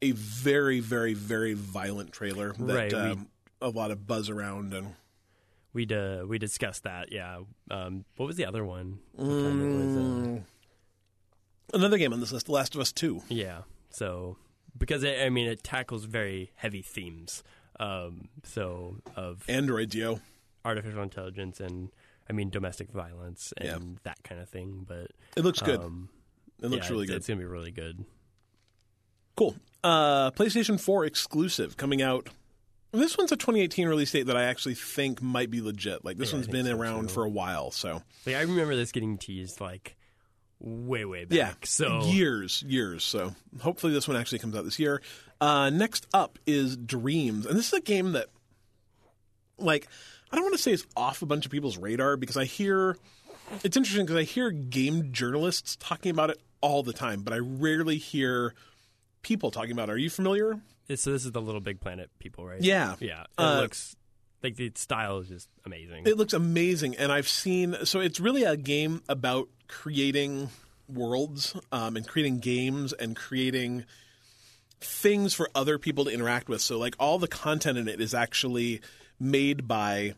a 0.03 0.13
very, 0.13 0.81
very, 0.81 1.15
very 1.15 1.55
violent 1.55 2.13
trailer 2.13 2.53
that 2.53 2.75
Right, 2.75 2.93
we- 2.93 2.99
um, 2.99 3.29
a 3.63 3.69
lot 3.69 3.91
of 3.91 4.07
buzz 4.07 4.31
around 4.31 4.73
and 4.75 4.95
we 5.73 5.87
uh, 5.87 6.25
we 6.27 6.39
discussed 6.39 6.83
that, 6.85 7.13
yeah. 7.13 7.41
Um, 7.71 8.05
what 8.17 8.27
was 8.27 8.37
the 8.37 8.45
other 8.45 8.65
one? 8.65 8.99
What 9.13 9.27
time 9.27 9.61
it 9.63 9.77
was, 9.87 9.97
uh, 9.97 10.01
Mm. 10.01 10.43
Another 11.75 11.99
game 11.99 12.13
on 12.13 12.21
this 12.21 12.33
list, 12.33 12.47
The 12.47 12.53
Last 12.53 12.75
of 12.75 12.81
Us 12.81 12.93
Two. 12.93 13.23
Yeah. 13.29 13.63
So 13.91 14.37
because 14.79 15.03
it, 15.03 15.21
I 15.25 15.31
mean 15.31 15.47
it 15.49 15.63
tackles 15.63 16.05
very 16.05 16.51
heavy 16.57 16.83
themes. 16.83 17.43
Um, 17.79 18.29
so 18.45 18.97
of 19.17 19.43
Androids, 19.49 19.95
yo. 19.95 20.21
artificial 20.65 21.03
intelligence 21.03 21.61
and 21.61 21.91
I 22.29 22.33
mean 22.33 22.51
domestic 22.51 22.91
violence 22.91 23.53
and 23.57 23.67
Yeah. 23.67 23.79
that 24.05 24.23
kind 24.23 24.41
of 24.41 24.49
thing. 24.49 24.85
But 24.87 25.11
It 25.37 25.45
looks 25.45 25.61
good. 25.61 25.81
Um, 25.81 26.09
it 26.63 26.69
looks 26.69 26.87
yeah, 26.87 26.93
really 26.93 27.05
it's, 27.05 27.11
good. 27.11 27.17
It's 27.19 27.29
gonna 27.29 27.41
be 27.41 27.47
really 27.47 27.71
good. 27.73 28.05
Cool. 29.37 29.57
Uh, 29.83 30.31
PlayStation 30.33 30.79
4 30.79 31.07
exclusive 31.07 31.77
coming 31.77 32.03
out. 32.03 32.29
This 32.93 33.17
one's 33.17 33.31
a 33.33 33.37
2018 33.37 33.87
release 33.89 34.11
date 34.11 34.25
that 34.27 34.37
I 34.37 34.45
actually 34.45 34.75
think 34.75 35.23
might 35.23 35.51
be 35.51 35.61
legit. 35.63 36.05
Like 36.05 36.19
this 36.19 36.31
Yeah, 36.31 36.37
one's 36.39 36.49
been 36.49 36.67
so, 36.67 36.77
around 36.77 37.09
too. 37.09 37.15
for 37.15 37.25
a 37.25 37.29
while, 37.29 37.71
so 37.71 38.03
Like 38.27 38.37
I 38.37 38.43
remember 38.43 38.75
this 38.77 38.93
getting 38.93 39.17
teased 39.17 39.61
like 39.61 39.97
way 40.61 41.05
way 41.05 41.25
back. 41.25 41.37
yeah, 41.37 41.53
So 41.65 42.03
years, 42.05 42.63
years. 42.67 43.03
So 43.05 43.35
hopefully 43.61 43.93
this 43.93 44.07
one 44.07 44.17
actually 44.17 44.39
comes 44.41 44.55
out 44.55 44.65
this 44.65 44.79
year. 44.79 45.01
Uh, 45.41 45.71
next 45.71 46.07
up 46.13 46.39
is 46.47 46.77
Dreams, 46.77 47.47
and 47.47 47.59
this 47.59 47.69
is 47.69 47.73
a 47.73 47.81
game 47.81 48.13
that, 48.13 48.27
like, 49.59 49.89
I 50.31 50.37
don't 50.37 50.45
want 50.45 50.55
to 50.57 50.63
say 50.63 50.73
it's 50.73 50.87
off 50.97 51.23
a 51.23 51.27
bunch 51.27 51.45
of 51.47 51.53
people's 51.53 51.79
radar 51.79 52.17
because 52.17 52.37
I 52.37 52.45
hear 52.45 52.97
it's 53.65 53.77
interesting 53.77 54.05
because 54.07 54.19
I 54.19 54.23
hear 54.25 54.51
game 54.51 55.13
journalists 55.13 55.77
talking 55.77 56.11
about 56.11 56.31
it 56.31 56.41
all 56.61 56.83
the 56.83 56.93
time, 56.93 57.23
but 57.23 57.33
I 57.33 57.39
rarely 57.39 57.97
hear 57.97 58.55
people 59.23 59.51
talking 59.51 59.73
about 59.73 59.89
it. 59.89 59.93
Are 59.93 59.99
you 59.99 60.11
familiar? 60.11 60.53
It's- 60.89 61.01
so 61.03 61.13
this 61.13 61.25
is 61.25 61.33
the 61.33 61.41
Little 61.43 61.61
Big 61.61 61.81
Planet 61.81 62.11
people, 62.19 62.47
right? 62.47 62.61
Yeah. 62.61 62.97
Yeah. 63.01 63.23
It 63.23 63.29
Uh, 63.39 63.61
looks 63.63 63.97
like 64.43 64.57
the 64.57 64.73
style 64.75 65.19
is 65.19 65.29
just 65.29 65.49
amazing. 65.65 66.07
It 66.07 66.17
looks 66.17 66.33
amazing, 66.33 66.97
and 66.97 67.13
I've 67.13 67.29
seen. 67.29 67.77
So 67.85 68.01
it's 68.01 68.21
really 68.21 68.45
a 68.45 68.57
game 68.57 69.03
about 69.09 69.49
creating 69.69 70.49
worlds 70.89 71.55
um, 71.71 71.97
and 71.97 72.07
creating 72.07 72.41
games 72.41 72.93
and 72.93 73.15
creating 73.15 73.85
things 74.81 75.35
for 75.35 75.49
other 75.55 75.79
people 75.79 76.05
to 76.07 76.11
interact 76.11 76.49
with. 76.49 76.61
So 76.61 76.79
like 76.79 76.95
all 76.99 77.19
the 77.19 77.29
content 77.29 77.79
in 77.79 77.89
it 77.89 78.01
is 78.01 78.15
actually 78.15 78.81
made 79.19 79.69
by 79.69 80.15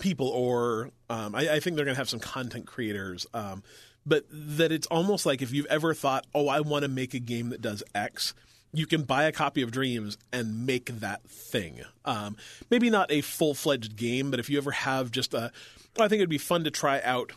people, 0.00 0.28
or 0.28 0.90
um, 1.10 1.34
I, 1.34 1.54
I 1.54 1.60
think 1.60 1.76
they're 1.76 1.84
going 1.84 1.96
to 1.96 2.00
have 2.00 2.08
some 2.08 2.20
content 2.20 2.66
creators. 2.66 3.26
Um, 3.34 3.62
but 4.06 4.24
that 4.30 4.72
it's 4.72 4.86
almost 4.86 5.26
like 5.26 5.42
if 5.42 5.52
you've 5.52 5.66
ever 5.66 5.92
thought, 5.92 6.26
oh, 6.34 6.48
I 6.48 6.60
want 6.60 6.84
to 6.84 6.88
make 6.88 7.12
a 7.12 7.18
game 7.18 7.50
that 7.50 7.60
does 7.60 7.82
X, 7.94 8.32
you 8.72 8.86
can 8.86 9.02
buy 9.02 9.24
a 9.24 9.32
copy 9.32 9.62
of 9.62 9.70
Dreams 9.70 10.18
and 10.32 10.66
make 10.66 10.86
that 11.00 11.22
thing. 11.28 11.80
Um, 12.04 12.36
maybe 12.70 12.90
not 12.90 13.10
a 13.10 13.20
full 13.20 13.54
fledged 13.54 13.96
game, 13.96 14.30
but 14.30 14.40
if 14.40 14.50
you 14.50 14.58
ever 14.58 14.72
have 14.72 15.10
just 15.10 15.34
a, 15.34 15.50
I 15.98 16.08
think 16.08 16.20
it'd 16.20 16.28
be 16.28 16.38
fun 16.38 16.64
to 16.64 16.70
try 16.70 17.00
out 17.02 17.32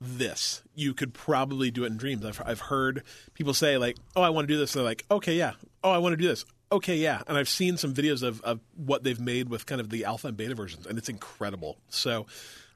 this. 0.00 0.62
You 0.74 0.92
could 0.94 1.14
probably 1.14 1.70
do 1.70 1.84
it 1.84 1.88
in 1.88 1.96
Dreams. 1.96 2.24
I've, 2.24 2.42
I've 2.44 2.60
heard 2.60 3.02
people 3.34 3.54
say, 3.54 3.78
like, 3.78 3.96
oh, 4.16 4.22
I 4.22 4.30
want 4.30 4.48
to 4.48 4.54
do 4.54 4.58
this. 4.58 4.74
And 4.74 4.80
they're 4.80 4.90
like, 4.90 5.04
okay, 5.10 5.34
yeah. 5.34 5.52
Oh, 5.82 5.90
I 5.90 5.98
want 5.98 6.12
to 6.12 6.16
do 6.16 6.28
this. 6.28 6.44
Okay, 6.72 6.96
yeah. 6.96 7.22
And 7.28 7.38
I've 7.38 7.48
seen 7.48 7.76
some 7.76 7.94
videos 7.94 8.22
of, 8.22 8.40
of 8.40 8.60
what 8.74 9.04
they've 9.04 9.20
made 9.20 9.48
with 9.48 9.66
kind 9.66 9.80
of 9.80 9.90
the 9.90 10.04
alpha 10.04 10.28
and 10.28 10.36
beta 10.36 10.54
versions, 10.54 10.86
and 10.86 10.98
it's 10.98 11.08
incredible. 11.08 11.78
So, 11.88 12.26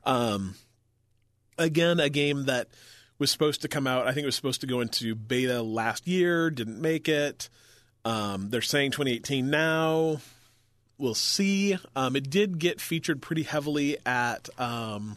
um, 0.05 0.55
again, 1.59 1.99
a 1.99 2.09
game 2.09 2.45
that 2.45 2.69
was 3.19 3.31
supposed 3.31 3.63
to 3.63 3.69
come 3.69 3.87
out. 3.87 4.07
I 4.07 4.13
think 4.13 4.23
it 4.23 4.27
was 4.27 4.37
supposed 4.37 4.61
to 4.61 4.67
go 4.69 4.81
into 4.81 5.17
beta 5.17 5.63
last 5.63 6.07
year, 6.07 6.51
didn't 6.51 6.81
make 6.81 7.09
it. 7.09 7.49
Um, 8.09 8.49
they're 8.51 8.63
saying 8.63 8.93
2018 8.93 9.51
now. 9.51 10.21
We'll 10.99 11.15
see. 11.15 11.77
Um, 11.95 12.17
it 12.17 12.29
did 12.31 12.59
get 12.59 12.81
featured 12.81 13.21
pretty 13.23 13.43
heavily 13.43 13.99
at 14.07 14.49
um, 14.59 15.17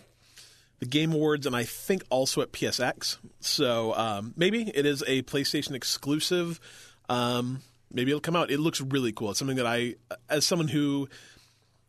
the 0.80 0.86
Game 0.86 1.12
Awards 1.14 1.46
and 1.46 1.56
I 1.56 1.64
think 1.64 2.04
also 2.10 2.42
at 2.42 2.52
PSX. 2.52 3.18
So 3.39 3.94
um, 3.96 4.34
maybe 4.36 4.70
it 4.70 4.86
is 4.86 5.04
a 5.08 5.24
PlayStation 5.24 5.74
exclusive. 5.74 6.60
Um, 7.10 7.62
maybe 7.92 8.12
it'll 8.12 8.22
come 8.22 8.36
out. 8.36 8.52
It 8.52 8.60
looks 8.60 8.82
really 8.82 9.12
cool. 9.12 9.30
It's 9.32 9.39
something 9.39 9.58
that 9.58 9.66
I, 9.66 9.96
as 10.30 10.46
someone 10.46 10.68
who 10.68 11.08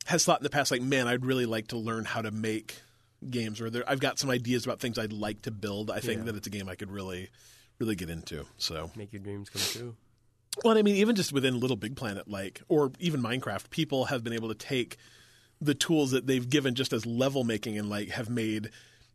has 0.07 0.25
thought 0.25 0.39
in 0.41 0.45
the 0.45 0.51
past, 0.51 0.71
like, 0.71 0.83
man, 0.83 1.07
I'd 1.09 1.25
really 1.27 1.47
like 1.47 1.69
to 1.69 1.77
learn 1.79 2.05
how 2.05 2.23
to 2.23 2.31
make 2.31 2.77
games, 3.29 3.61
or 3.61 3.71
there, 3.71 3.85
I've 3.89 4.01
got 4.01 4.19
some 4.19 4.31
ideas 4.31 4.65
about 4.65 4.81
things 4.81 4.99
I'd 4.99 5.13
like 5.13 5.43
to 5.43 5.51
build. 5.51 5.91
I 5.91 6.01
think 6.01 6.21
Yeah. 6.21 6.25
that 6.27 6.37
it's 6.37 6.47
a 6.47 6.51
game 6.51 6.69
I 6.69 6.75
could 6.77 6.91
really, 6.91 7.29
really 7.79 7.95
get 7.95 8.09
into. 8.11 8.47
So, 8.59 8.91
Make 8.97 9.13
your 9.13 9.23
dreams 9.23 9.49
come 9.51 9.63
true. 9.63 9.97
Well, 10.65 10.77
I 10.77 10.83
mean, 10.83 10.97
even 10.97 11.17
just 11.17 11.33
within 11.33 11.61
Little 11.61 11.77
Big 11.77 11.97
Planet, 11.97 12.29
like, 12.29 12.63
or 12.69 12.93
even 12.99 13.23
Minecraft, 13.23 13.71
people 13.71 14.07
have 14.07 14.23
been 14.23 14.33
able 14.33 14.49
to 14.49 14.55
take 14.55 14.97
the 15.61 15.75
tools 15.75 16.11
that 16.11 16.27
they've 16.27 16.49
given 16.49 16.75
just 16.75 16.93
as 16.93 17.07
level 17.07 17.45
making 17.45 17.79
and 17.79 17.89
like 17.89 18.09
have 18.09 18.29
made 18.29 18.71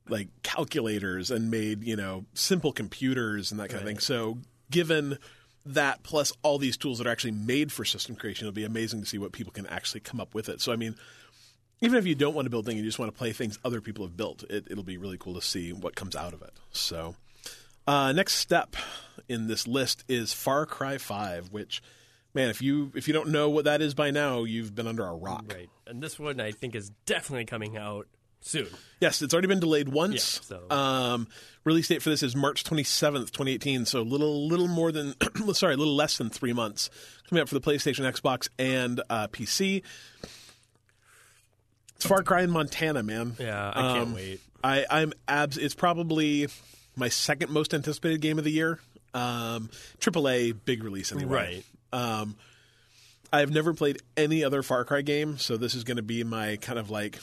like 0.08 0.30
calculators 0.44 1.30
and 1.30 1.52
made 1.52 1.84
you 1.84 1.98
know 1.98 2.26
simple 2.34 2.72
computers 2.72 3.52
and 3.52 3.60
that 3.60 3.70
kind 3.70 3.82
of 3.82 3.88
thing. 3.88 4.00
So, 4.00 4.40
given 4.72 5.18
that 5.66 6.02
plus 6.04 6.32
all 6.44 6.58
these 6.58 6.78
tools 6.78 6.98
that 6.98 7.08
are 7.08 7.12
actually 7.12 7.32
made 7.32 7.72
for 7.72 7.86
system 7.86 8.16
creation, 8.16 8.48
it'll 8.48 8.56
be 8.56 8.64
amazing 8.64 9.02
to 9.02 9.06
see 9.06 9.18
what 9.18 9.34
people 9.34 9.52
can 9.52 9.68
actually 9.68 10.00
come 10.00 10.20
up 10.22 10.34
with 10.34 10.48
it. 10.48 10.62
So, 10.62 10.72
I 10.72 10.78
mean, 10.78 10.96
even 11.82 12.00
if 12.00 12.08
you 12.08 12.16
don't 12.16 12.34
want 12.34 12.46
to 12.46 12.50
build 12.50 12.66
things, 12.66 12.80
you 12.80 12.86
just 12.86 13.00
want 13.00 13.14
to 13.14 13.18
play 13.18 13.34
things 13.34 13.60
other 13.66 13.82
people 13.82 14.06
have 14.06 14.16
built. 14.16 14.44
It, 14.50 14.68
it'll 14.72 14.84
be 14.84 14.98
really 14.98 15.18
cool 15.18 15.36
to 15.36 15.42
see 15.42 15.74
what 15.74 15.96
comes 15.96 16.16
out 16.16 16.34
of 16.34 16.42
it. 16.42 16.54
So, 16.72 17.16
uh, 17.86 18.14
next 18.14 18.36
step 18.36 18.76
in 19.30 19.47
this 19.47 19.67
list 19.67 20.03
is 20.07 20.34
Far 20.34 20.65
Cry 20.65 20.97
Five, 20.97 21.49
which, 21.51 21.82
man, 22.34 22.49
if 22.49 22.61
you 22.61 22.91
if 22.95 23.07
you 23.07 23.13
don't 23.13 23.30
know 23.30 23.49
what 23.49 23.65
that 23.65 23.82
is 23.82 23.93
by 23.93 24.11
now, 24.11 24.43
you've 24.43 24.73
been 24.75 24.88
under 24.88 25.05
a 25.05 25.15
rock. 25.15 25.45
Right. 25.53 25.69
And 25.86 26.01
this 26.01 26.17
one 26.19 26.39
I 26.39 26.51
think 26.51 26.75
is 26.75 26.91
definitely 27.05 27.45
coming 27.45 27.78
out 27.78 28.07
soon. 28.41 28.67
Yes, 28.99 29.21
it's 29.21 29.34
already 29.34 29.47
been 29.47 29.59
delayed 29.59 29.89
once. 29.89 30.39
Yeah, 30.49 30.57
so- 30.57 30.75
um, 30.75 31.28
release 31.63 31.88
date 31.88 32.01
for 32.01 32.09
this 32.09 32.23
is 32.23 32.36
March 32.36 32.63
twenty 32.63 32.84
seventh, 32.84 33.32
twenty 33.32 33.53
eighteen. 33.53 33.86
So 33.86 34.01
a 34.01 34.03
little 34.03 34.47
little 34.47 34.67
more 34.67 34.91
than 34.91 35.15
sorry, 35.53 35.73
a 35.73 35.78
little 35.78 35.95
less 35.95 36.17
than 36.17 36.30
three 36.30 36.53
months 36.53 36.89
coming 37.30 37.41
out 37.41 37.49
for 37.49 37.55
the 37.55 37.61
PlayStation, 37.61 38.09
Xbox, 38.11 38.47
and 38.59 39.01
uh, 39.09 39.28
PC. 39.28 39.84
It's 41.95 42.05
Far 42.05 42.21
Cry 42.23 42.43
in 42.43 42.51
Montana, 42.51 43.01
man. 43.03 43.36
Yeah, 43.39 43.69
I 43.75 43.82
can't 43.93 43.97
Um, 44.09 44.13
wait. 44.15 44.39
I, 44.63 44.86
I'm 44.89 45.13
abs. 45.28 45.57
It's 45.57 45.73
probably 45.75 46.47
my 46.95 47.09
second 47.09 47.51
most 47.51 47.73
anticipated 47.73 48.21
game 48.21 48.38
of 48.38 48.43
the 48.43 48.51
year. 48.51 48.80
Um, 49.18 49.70
AAA 49.99 50.55
big 50.63 50.84
release 50.84 51.11
anyway. 51.11 51.63
Right. 51.91 52.01
Um, 52.22 52.36
I've 53.34 53.51
never 53.51 53.74
played 53.74 53.97
any 54.15 54.43
other 54.43 54.61
Far 54.63 54.86
Cry 54.86 55.01
game, 55.01 55.38
so 55.38 55.57
this 55.57 55.76
is 55.76 55.84
going 55.84 55.97
to 55.97 56.03
be 56.03 56.24
my 56.24 56.57
kind 56.57 56.80
of 56.80 56.89
like. 56.89 57.20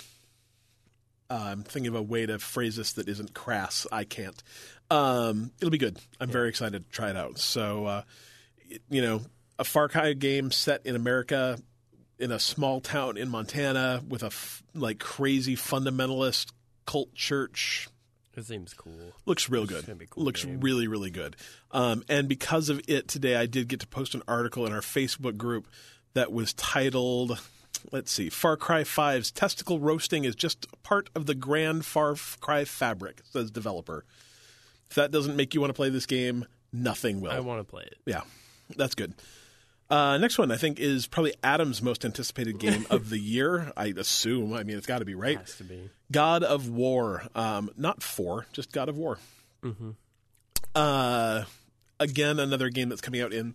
Uh, 1.31 1.47
I'm 1.53 1.63
thinking 1.63 1.89
of 1.89 1.95
a 1.95 2.03
way 2.03 2.27
to 2.27 2.39
phrase 2.39 2.77
this 2.77 2.93
that 2.95 3.09
isn't 3.09 3.33
crass. 3.33 3.87
I 3.91 4.05
can't. 4.05 4.43
Um, 4.91 5.53
it'll 5.59 5.71
be 5.71 5.79
good. 5.79 5.99
I'm 6.21 6.29
very 6.29 6.51
excited 6.51 6.85
to 6.85 6.91
try 6.95 7.11
it 7.11 7.17
out. 7.17 7.39
So, 7.39 7.87
uh, 7.87 8.03
you 8.91 9.01
know, 9.01 9.23
a 9.59 9.65
Far 9.65 9.89
Cry 9.89 10.13
game 10.13 10.51
set 10.51 10.85
in 10.85 10.97
America, 10.97 11.59
in 12.19 12.31
a 12.31 12.39
small 12.39 12.81
town 12.81 13.17
in 13.17 13.31
Montana, 13.31 14.03
with 14.07 14.23
a 14.23 14.27
f- 14.27 14.63
like 14.75 14.99
crazy 14.99 15.57
fundamentalist 15.57 16.53
cult 16.87 17.15
church 17.15 17.89
It 18.37 18.45
seems 18.47 18.75
cool. 18.75 19.13
looks 19.27 19.49
real 19.49 19.67
good. 19.67 19.87
be 19.99 20.07
cool 20.09 20.25
looks 20.25 20.45
game. 20.45 20.61
really 20.61 20.89
really 20.89 21.11
good. 21.11 21.37
Um, 21.71 22.05
and 22.09 22.29
because 22.29 22.69
of 22.69 22.81
it 22.89 23.09
today, 23.09 23.37
I 23.37 23.47
did 23.47 23.69
get 23.69 23.81
to 23.81 23.87
post 23.87 24.15
an 24.15 24.23
article 24.27 24.67
in 24.67 24.73
our 24.73 24.81
Facebook 24.81 25.37
group 25.37 25.69
that 26.15 26.33
was 26.33 26.53
titled. 26.55 27.41
Let's 27.93 28.11
see. 28.11 28.31
Far 28.31 28.57
Cry 28.57 28.83
5's 28.83 29.31
testicle 29.31 29.79
roasting 29.79 30.25
is 30.25 30.35
just 30.35 30.67
part 30.83 31.11
of 31.15 31.27
the 31.27 31.35
grand 31.35 31.85
Far 31.85 32.17
Cry 32.41 32.65
fabric, 32.65 33.21
says 33.31 33.51
developer. 33.51 34.05
If 34.89 34.97
that 34.97 35.11
doesn't 35.11 35.37
make 35.37 35.55
you 35.55 35.61
want 35.61 35.71
to 35.71 35.75
play 35.75 35.91
this 35.91 36.07
game, 36.07 36.47
nothing 36.73 37.21
will. 37.21 37.33
I 37.33 37.41
want 37.41 37.61
to 37.61 37.65
play 37.65 37.83
it. 37.83 37.99
Yeah, 38.07 38.23
that's 38.77 38.95
good. 38.95 39.13
Uh, 39.95 40.19
next 40.19 40.39
one, 40.39 40.51
I 40.51 40.57
think, 40.57 40.81
is 40.81 41.07
probably 41.07 41.35
Adam's 41.45 41.81
most 41.81 42.05
anticipated 42.05 42.59
game 42.59 42.85
of 42.91 43.11
the 43.11 43.19
year. 43.35 43.73
I 43.77 43.95
assume. 43.97 44.53
I 44.53 44.65
mean, 44.65 44.77
it's 44.77 44.89
got 44.89 44.99
to 44.99 45.05
be 45.05 45.15
right. 45.15 45.39
Has 45.39 45.57
to 45.59 45.65
be. 45.65 45.89
God 46.11 46.43
of 46.43 46.69
War, 46.69 47.23
um, 47.37 47.71
not 47.77 48.03
four, 48.03 48.47
just 48.53 48.73
God 48.73 48.89
of 48.89 48.97
War. 48.97 49.19
Uh, 50.75 51.45
again, 52.01 52.41
another 52.41 52.71
game 52.71 52.89
that's 52.89 53.01
coming 53.01 53.21
out 53.21 53.33
in 53.33 53.53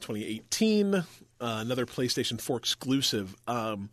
2018. 0.00 0.94
Uh, 0.94 1.04
another 1.40 1.84
PlayStation 1.84 2.40
4 2.40 2.56
exclusive. 2.56 3.36
Um, 3.46 3.90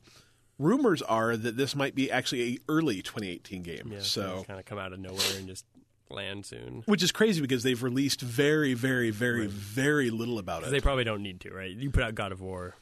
rumors 0.58 1.02
are 1.02 1.36
that 1.36 1.58
this 1.58 1.76
might 1.76 1.95
be 1.95 2.10
actually 2.10 2.54
a 2.56 2.58
early 2.70 3.02
2018 3.02 3.62
game. 3.62 3.89
Yeah. 3.91 4.00
so 4.00 4.45
kind 4.47 4.60
of 4.60 4.66
come 4.66 4.78
out 4.78 4.93
of 4.93 5.00
nowhere 5.00 5.38
and 5.38 5.47
just 5.47 5.66
land 6.12 6.45
soon. 6.45 6.84
which 6.86 7.03
is 7.03 7.12
crazy 7.12 7.39
because 7.41 7.64
they've 7.64 7.82
released 7.84 8.22
very, 8.22 8.74
very, 8.74 9.12
very, 9.12 9.45
very 9.47 10.10
little 10.10 10.39
about 10.39 10.64
it. 10.64 10.72
They 10.72 10.80
probably 10.82 11.03
don't 11.03 11.22
need 11.22 11.39
to, 11.41 11.51
right? 11.51 11.70
You 11.72 11.91
put 11.91 12.03
out 12.03 12.16
God 12.16 12.32
of 12.32 12.41
War, 12.41 12.76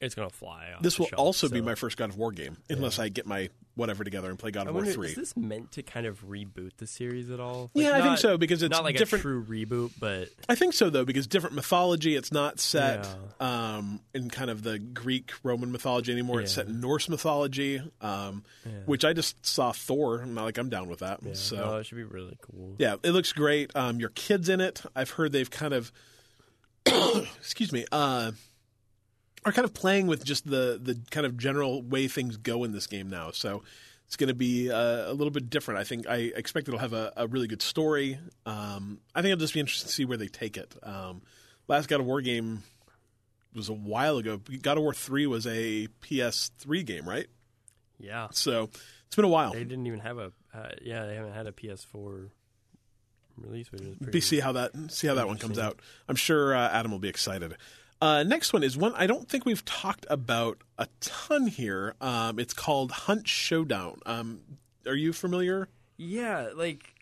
it's 0.00 0.14
gonna 0.14 0.30
fly. 0.30 0.72
Off 0.76 0.82
this 0.82 0.96
the 0.96 1.02
will 1.02 1.08
shelf, 1.08 1.18
also 1.18 1.48
be 1.48 1.60
my 1.60 1.74
first 1.74 1.96
God 1.96 2.10
of 2.10 2.16
War 2.16 2.32
game, 2.32 2.56
unless 2.68 2.98
I 2.98 3.08
get 3.08 3.26
my 3.26 3.48
whatever 3.76 4.04
together 4.04 4.30
and 4.30 4.38
play 4.38 4.50
God 4.50 4.66
I 4.66 4.70
of 4.70 4.74
War 4.74 4.82
wonder, 4.84 4.92
three. 4.94 5.08
is 5.08 5.14
this 5.16 5.36
meant 5.36 5.72
to 5.72 5.82
kind 5.82 6.06
of 6.06 6.24
reboot 6.26 6.70
the 6.78 6.86
series 6.86 7.30
at 7.30 7.40
all? 7.40 7.70
Yeah, 7.74 7.92
I 7.96 8.00
think 8.02 8.18
so, 8.18 8.38
because 8.38 8.62
it's 8.62 8.70
not 8.72 8.84
like 8.84 8.96
different- 8.96 9.20
a 9.20 9.22
true 9.22 9.44
reboot, 9.44 9.92
but 10.00 10.28
I 10.48 10.54
think 10.54 10.72
so 10.74 10.88
though, 10.90 11.04
because 11.04 11.26
different 11.26 11.54
mythology. 11.56 12.14
It's 12.16 12.32
not 12.32 12.58
set 12.58 13.06
Yeah. 13.40 13.76
um, 13.76 14.00
in 14.14 14.30
kind 14.30 14.50
of 14.50 14.62
the 14.62 14.78
Greek 14.78 15.32
Roman 15.42 15.72
mythology 15.72 16.10
anymore. 16.12 16.40
It's 16.40 16.52
set 16.52 16.66
in 16.68 16.80
Norse 16.80 17.08
mythology, 17.10 17.82
um, 18.00 18.44
which 18.86 19.04
I 19.04 19.12
just 19.12 19.44
saw 19.44 19.72
Thor. 19.72 20.20
I'm 20.22 20.32
not 20.34 20.44
like 20.44 20.56
I'm 20.58 20.70
down 20.70 20.88
with 20.88 21.00
that. 21.00 21.20
yeah, 21.22 21.34
so 21.34 21.56
no, 21.56 21.76
it 21.76 21.84
should 21.86 21.96
be 21.96 22.04
really 22.04 22.38
cool. 22.40 22.76
yeah, 22.78 22.96
it 23.02 23.10
looks 23.10 23.32
great. 23.32 23.74
Um, 23.76 24.00
your 24.00 24.10
kids 24.10 24.48
in 24.48 24.60
it. 24.62 24.82
I've 24.94 25.10
heard 25.10 25.32
they've 25.32 25.50
kind 25.50 25.74
of, 25.74 25.92
excuse 27.38 27.72
me, 27.72 27.84
uh, 27.92 28.32
are 29.46 29.52
kind 29.52 29.64
of 29.64 29.72
playing 29.72 30.06
with 30.08 30.24
just 30.24 30.44
the 30.46 30.78
the 30.82 31.00
kind 31.10 31.24
of 31.24 31.38
general 31.38 31.82
way 31.82 32.08
things 32.08 32.36
go 32.36 32.64
in 32.64 32.72
this 32.72 32.86
game 32.86 33.08
now. 33.08 33.30
So 33.30 33.62
it's 34.06 34.16
going 34.16 34.28
to 34.28 34.34
be 34.34 34.70
uh, 34.70 35.10
a 35.10 35.14
little 35.14 35.30
bit 35.30 35.48
different. 35.50 35.80
I 35.80 35.84
think 35.84 36.06
I 36.06 36.16
expect 36.36 36.68
it'll 36.68 36.78
have 36.80 36.92
a, 36.92 37.12
a 37.16 37.26
really 37.26 37.46
good 37.48 37.62
story. 37.62 38.18
Um, 38.44 39.00
I 39.14 39.22
think 39.22 39.32
it'll 39.32 39.40
just 39.40 39.54
be 39.54 39.60
interesting 39.60 39.88
to 39.88 39.92
see 39.94 40.04
where 40.04 40.16
they 40.18 40.28
take 40.28 40.56
it. 40.56 40.74
Um, 40.82 41.22
last 41.68 41.88
God 41.88 42.00
of 42.00 42.06
War 42.06 42.20
game 42.20 42.62
was 43.54 43.68
a 43.68 43.72
while 43.72 44.18
ago. 44.18 44.40
God 44.62 44.76
of 44.76 44.82
War 44.82 44.92
three 44.92 45.26
was 45.26 45.46
a 45.46 45.88
PS3 46.02 46.84
game, 46.84 47.08
right? 47.08 47.26
Yeah, 47.98 48.28
So 48.32 48.68
it's 49.06 49.16
been 49.16 49.24
a 49.24 49.28
while. 49.28 49.52
they 49.54 49.64
didn't 49.64 49.86
even 49.86 50.00
have 50.00 50.18
a. 50.18 50.32
Uh, 50.52 50.68
yeah, 50.82 51.06
they 51.06 51.14
haven't 51.14 51.32
had 51.32 51.46
a 51.46 51.52
PS4 51.52 52.28
release, 53.38 53.72
which 53.72 53.80
is 53.80 53.96
pretty. 53.96 54.12
Be 54.12 54.20
see 54.20 54.40
how 54.40 54.52
that 54.52 54.72
see 54.88 55.06
how 55.06 55.14
that 55.14 55.26
one 55.26 55.38
comes 55.38 55.58
out. 55.58 55.80
I'm 56.08 56.16
sure 56.16 56.54
uh, 56.54 56.68
Adam 56.68 56.92
will 56.92 56.98
be 56.98 57.08
excited. 57.08 57.56
Uh, 58.00 58.22
next 58.22 58.52
one 58.52 58.62
is 58.62 58.76
one 58.76 58.92
I 58.94 59.06
don't 59.06 59.28
think 59.28 59.46
we've 59.46 59.64
talked 59.64 60.06
about 60.10 60.58
a 60.78 60.86
ton 61.00 61.46
here. 61.46 61.94
Um, 62.00 62.38
it's 62.38 62.52
called 62.52 62.90
Hunt 62.92 63.26
Showdown. 63.26 64.00
Um, 64.04 64.40
are 64.86 64.94
you 64.94 65.12
familiar? 65.12 65.68
Yeah, 65.96 66.50
like 66.54 66.94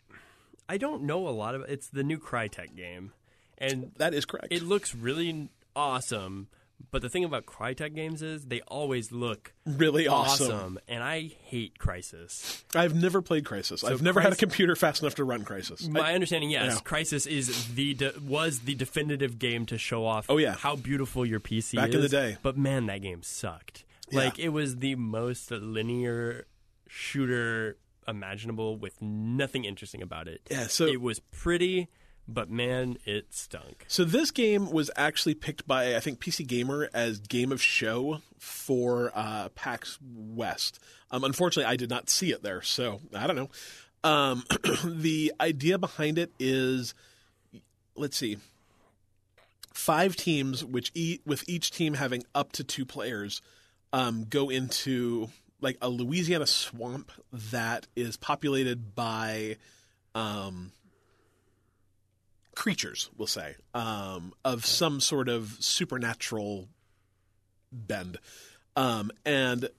I 0.69 0.77
don't 0.77 1.03
know 1.03 1.27
a 1.27 1.29
lot 1.31 1.53
of 1.55 1.63
it's 1.63 1.87
the 1.89 2.03
new 2.03 2.17
Crytek 2.17 2.75
game, 2.75 3.11
and 3.57 3.91
That 3.97 4.13
is 4.13 4.25
correct. 4.25 4.47
it 4.51 4.63
looks 4.63 4.95
really 4.95 5.49
awesome. 5.75 6.47
But 6.91 7.01
the 7.01 7.09
thing 7.09 7.23
about 7.23 7.45
Crytek 7.45 7.93
games 7.95 8.21
is 8.21 8.45
they 8.45 8.61
always 8.61 9.11
look 9.11 9.53
really 9.65 10.07
awesome. 10.07 10.51
awesome, 10.51 10.79
and 10.87 11.03
I 11.03 11.31
hate 11.43 11.77
Crysis. 11.79 12.63
I've 12.73 12.95
never 12.95 13.21
played 13.21 13.43
Crysis. 13.43 13.83
I've 13.89 14.01
never 14.01 14.19
had 14.21 14.33
a 14.33 14.35
computer 14.35 14.75
fast 14.75 15.01
enough 15.01 15.15
to 15.15 15.23
run 15.23 15.43
Crysis. 15.43 15.87
My 15.89 16.11
I- 16.11 16.13
understanding, 16.13 16.49
yes, 16.49 16.75
yeah. 16.75 16.79
Crysis 16.81 17.27
is 17.27 17.73
the 17.75 17.93
de- 17.95 18.13
was 18.25 18.59
the 18.61 18.75
definitive 18.75 19.39
game 19.39 19.65
to 19.67 19.77
show 19.77 20.05
off. 20.05 20.25
Oh, 20.29 20.37
yeah. 20.37 20.55
how 20.55 20.75
beautiful 20.75 21.25
your 21.25 21.39
PC 21.39 21.55
is. 21.57 21.71
Back 21.73 21.89
is. 21.89 21.95
in 21.95 22.01
the 22.01 22.09
day. 22.09 22.37
But 22.41 22.57
man, 22.57 22.85
that 22.87 23.01
game 23.01 23.23
sucked. 23.23 23.83
Yeah. 24.09 24.19
Like 24.19 24.39
it 24.39 24.49
was 24.49 24.77
the 24.77 24.95
most 24.95 25.51
linear 25.51 26.45
shooter 26.87 27.77
imaginable 28.07 28.77
with 28.77 29.01
nothing 29.01 29.65
interesting 29.65 30.01
about 30.01 30.27
it. 30.27 30.41
Yeah, 30.49 30.67
so- 30.67 30.85
it 30.85 31.01
was 31.01 31.19
pretty, 31.19 31.89
but 32.27 32.49
man, 32.49 32.97
it 33.05 33.33
stunk. 33.33 33.85
So 33.87 34.03
this 34.03 34.31
game 34.31 34.71
was 34.71 34.89
actually 34.95 35.35
picked 35.35 35.67
by 35.67 35.95
I 35.95 35.99
think 35.99 36.19
PC 36.19 36.45
Gamer 36.47 36.89
as 36.93 37.19
game 37.19 37.51
of 37.51 37.61
show 37.61 38.21
for 38.39 39.11
uh, 39.13 39.49
PAX 39.49 39.99
West. 40.01 40.79
Um, 41.11 41.23
unfortunately, 41.23 41.71
I 41.71 41.75
did 41.75 41.89
not 41.89 42.09
see 42.09 42.31
it 42.31 42.41
there, 42.41 42.61
so 42.61 42.99
I 43.13 43.27
don't 43.27 43.35
know. 43.35 43.49
Um, 44.03 44.43
the 44.85 45.33
idea 45.39 45.77
behind 45.77 46.17
it 46.17 46.31
is, 46.39 46.93
let's 47.95 48.17
see, 48.17 48.37
five 49.73 50.15
teams, 50.15 50.63
which 50.63 50.91
e- 50.93 51.19
with 51.25 51.43
each 51.47 51.71
team 51.71 51.93
having 51.93 52.23
up 52.33 52.51
to 52.53 52.63
two 52.63 52.85
players, 52.85 53.41
um, 53.93 54.25
go 54.29 54.49
into 54.49 55.29
like 55.61 55.77
a 55.81 55.89
Louisiana 55.89 56.47
swamp 56.47 57.11
that 57.31 57.87
is 57.95 58.17
populated 58.17 58.95
by. 58.95 59.57
Um, 60.13 60.71
creatures, 62.55 63.09
we'll 63.17 63.27
say, 63.27 63.55
um, 63.73 64.33
of 64.43 64.65
some 64.65 64.99
sort 64.99 65.29
of 65.29 65.57
supernatural 65.59 66.67
bend. 67.71 68.17
Um, 68.75 69.11
and 69.25 69.69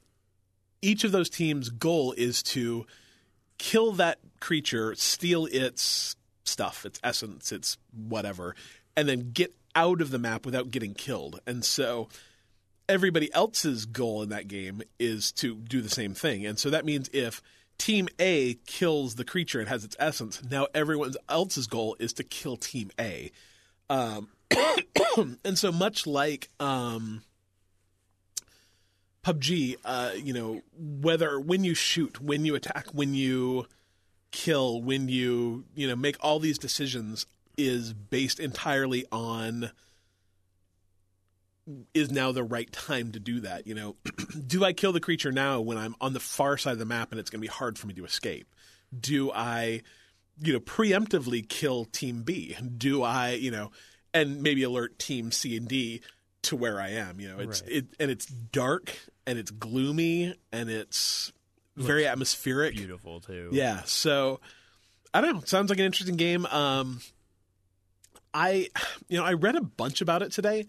each 0.83 1.05
of 1.05 1.12
those 1.12 1.31
teams' 1.31 1.70
goal 1.70 2.12
is 2.16 2.43
to 2.45 2.87
kill 3.59 3.93
that 3.93 4.18
creature, 4.41 4.95
steal 4.95 5.47
its 5.47 6.16
stuff, 6.45 6.85
its 6.85 7.01
essence, 7.03 7.53
its 7.53 7.79
whatever, 7.93 8.55
and 8.97 9.09
then 9.09 9.31
get 9.33 9.55
out 9.74 10.01
of 10.01 10.11
the 10.11 10.18
map 10.18 10.47
without 10.47 10.70
getting 10.70 10.95
killed. 10.95 11.41
And 11.47 11.64
so 11.64 12.09
everybody 12.89 13.33
else's 13.35 13.85
goal 13.87 14.22
in 14.22 14.29
that 14.31 14.49
game 14.49 14.83
is 14.99 15.33
to 15.33 15.57
do 15.57 15.81
the 15.81 15.89
same 15.89 16.14
thing. 16.14 16.47
And 16.47 16.59
so 16.59 16.70
that 16.70 16.85
means 16.85 17.11
if 17.12 17.43
Team 17.79 18.09
A 18.18 18.55
kills 18.66 19.14
the 19.16 19.24
creature 19.24 19.61
and 19.61 19.68
has 19.68 19.85
its 19.85 19.97
essence, 19.99 20.43
now 20.51 20.66
everyone 20.74 21.12
else's 21.29 21.66
goal 21.66 21.97
is 21.99 22.12
to 22.14 22.24
kill 22.24 22.57
Team 22.57 22.91
A. 22.99 23.31
Um, 23.89 24.29
and 25.45 25.59
so 25.59 25.70
much 25.70 26.07
like 26.07 26.49
um, 26.59 27.22
PUBG, 29.24 29.77
uh, 29.85 30.12
you 30.16 30.33
know, 30.33 30.62
whether 30.79 31.39
when 31.39 31.64
you 31.64 31.74
shoot, 31.74 32.20
when 32.20 32.45
you 32.45 32.55
attack, 32.55 32.87
when 32.93 33.14
you 33.14 33.66
kill, 34.31 34.81
when 34.81 35.09
you 35.09 35.64
you 35.74 35.89
know 35.89 35.97
make 35.97 36.16
all 36.20 36.39
these 36.39 36.59
decisions 36.59 37.27
is 37.57 37.93
based 37.93 38.39
entirely 38.39 39.05
on 39.11 39.70
is 41.95 42.11
now 42.11 42.33
the 42.33 42.45
right 42.45 42.71
time 42.71 43.12
to 43.12 43.21
do 43.21 43.41
that. 43.41 43.67
You 43.67 43.75
know, 43.75 43.97
do 44.47 44.64
I 44.64 44.73
kill 44.73 44.93
the 44.93 45.01
creature 45.01 45.33
now 45.33 45.61
when 45.61 45.77
I'm 45.79 45.95
on 46.01 46.12
the 46.12 46.21
far 46.21 46.57
side 46.59 46.73
of 46.75 46.79
the 46.79 46.85
map 46.85 47.11
and 47.11 47.19
it's 47.21 47.31
going 47.31 47.41
to 47.41 47.47
be 47.47 47.53
hard 47.53 47.79
for 47.79 47.87
me 47.87 47.95
to 47.95 48.05
escape? 48.05 48.47
Do 48.99 49.33
I, 49.33 49.83
you 50.41 50.53
know, 50.53 50.61
preemptively 50.61 51.47
kill 51.49 51.85
Team 51.87 52.23
B? 52.23 52.57
Do 52.77 53.03
I, 53.03 53.31
you 53.33 53.51
know, 53.51 53.73
and 54.14 54.43
maybe 54.43 54.62
alert 54.62 54.99
Team 54.99 55.33
C 55.33 55.57
and 55.57 55.67
D 55.67 56.03
to 56.43 56.55
where 56.57 56.81
I 56.81 56.91
am? 56.91 57.19
You 57.21 57.29
know, 57.29 57.39
it's 57.41 57.62
Right. 57.62 57.73
it 57.73 57.87
and 57.99 58.11
it's 58.11 58.27
dark 58.27 58.97
and 59.27 59.39
it's 59.39 59.51
gloomy 59.51 60.35
and 60.53 60.71
it's 60.71 61.33
very 61.77 62.07
atmospheric. 62.07 62.77
Beautiful 62.77 63.21
too. 63.21 63.51
Yeah. 63.53 63.83
So 63.85 64.41
I 65.12 65.21
don't 65.21 65.35
know. 65.35 65.43
Sounds 65.45 65.69
like 65.69 65.79
an 65.81 65.85
interesting 65.85 66.17
game. 66.17 66.47
Um, 66.47 67.01
I, 68.33 68.69
you 69.09 69.19
know, 69.19 69.25
I 69.25 69.33
read 69.33 69.57
a 69.57 69.62
bunch 69.62 70.01
about 70.01 70.23
it 70.23 70.31
today, 70.33 70.67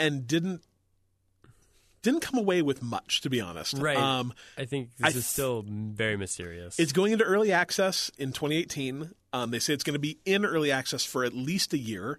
and 0.00 0.26
didn't 0.26 0.62
didn't 2.02 2.20
come 2.20 2.38
away 2.38 2.62
with 2.62 2.82
much, 2.82 3.20
to 3.20 3.30
be 3.30 3.40
honest. 3.40 3.74
Right. 3.74 3.96
Um, 3.96 4.32
I 4.56 4.64
think 4.64 4.90
I 5.02 5.06
this 5.06 5.14
th- 5.14 5.16
is 5.16 5.26
still 5.26 5.64
very 5.66 6.16
mysterious. 6.16 6.78
it's 6.78 6.92
going 6.92 7.12
into 7.12 7.24
early 7.24 7.52
access 7.52 8.10
in 8.18 8.32
2018. 8.32 9.10
Um, 9.32 9.50
they 9.50 9.58
say 9.58 9.74
it's 9.74 9.84
going 9.84 9.94
to 9.94 10.00
be 10.00 10.18
in 10.24 10.44
early 10.44 10.72
access 10.72 11.04
for 11.04 11.24
at 11.24 11.34
least 11.34 11.72
a 11.72 11.78
year. 11.78 12.18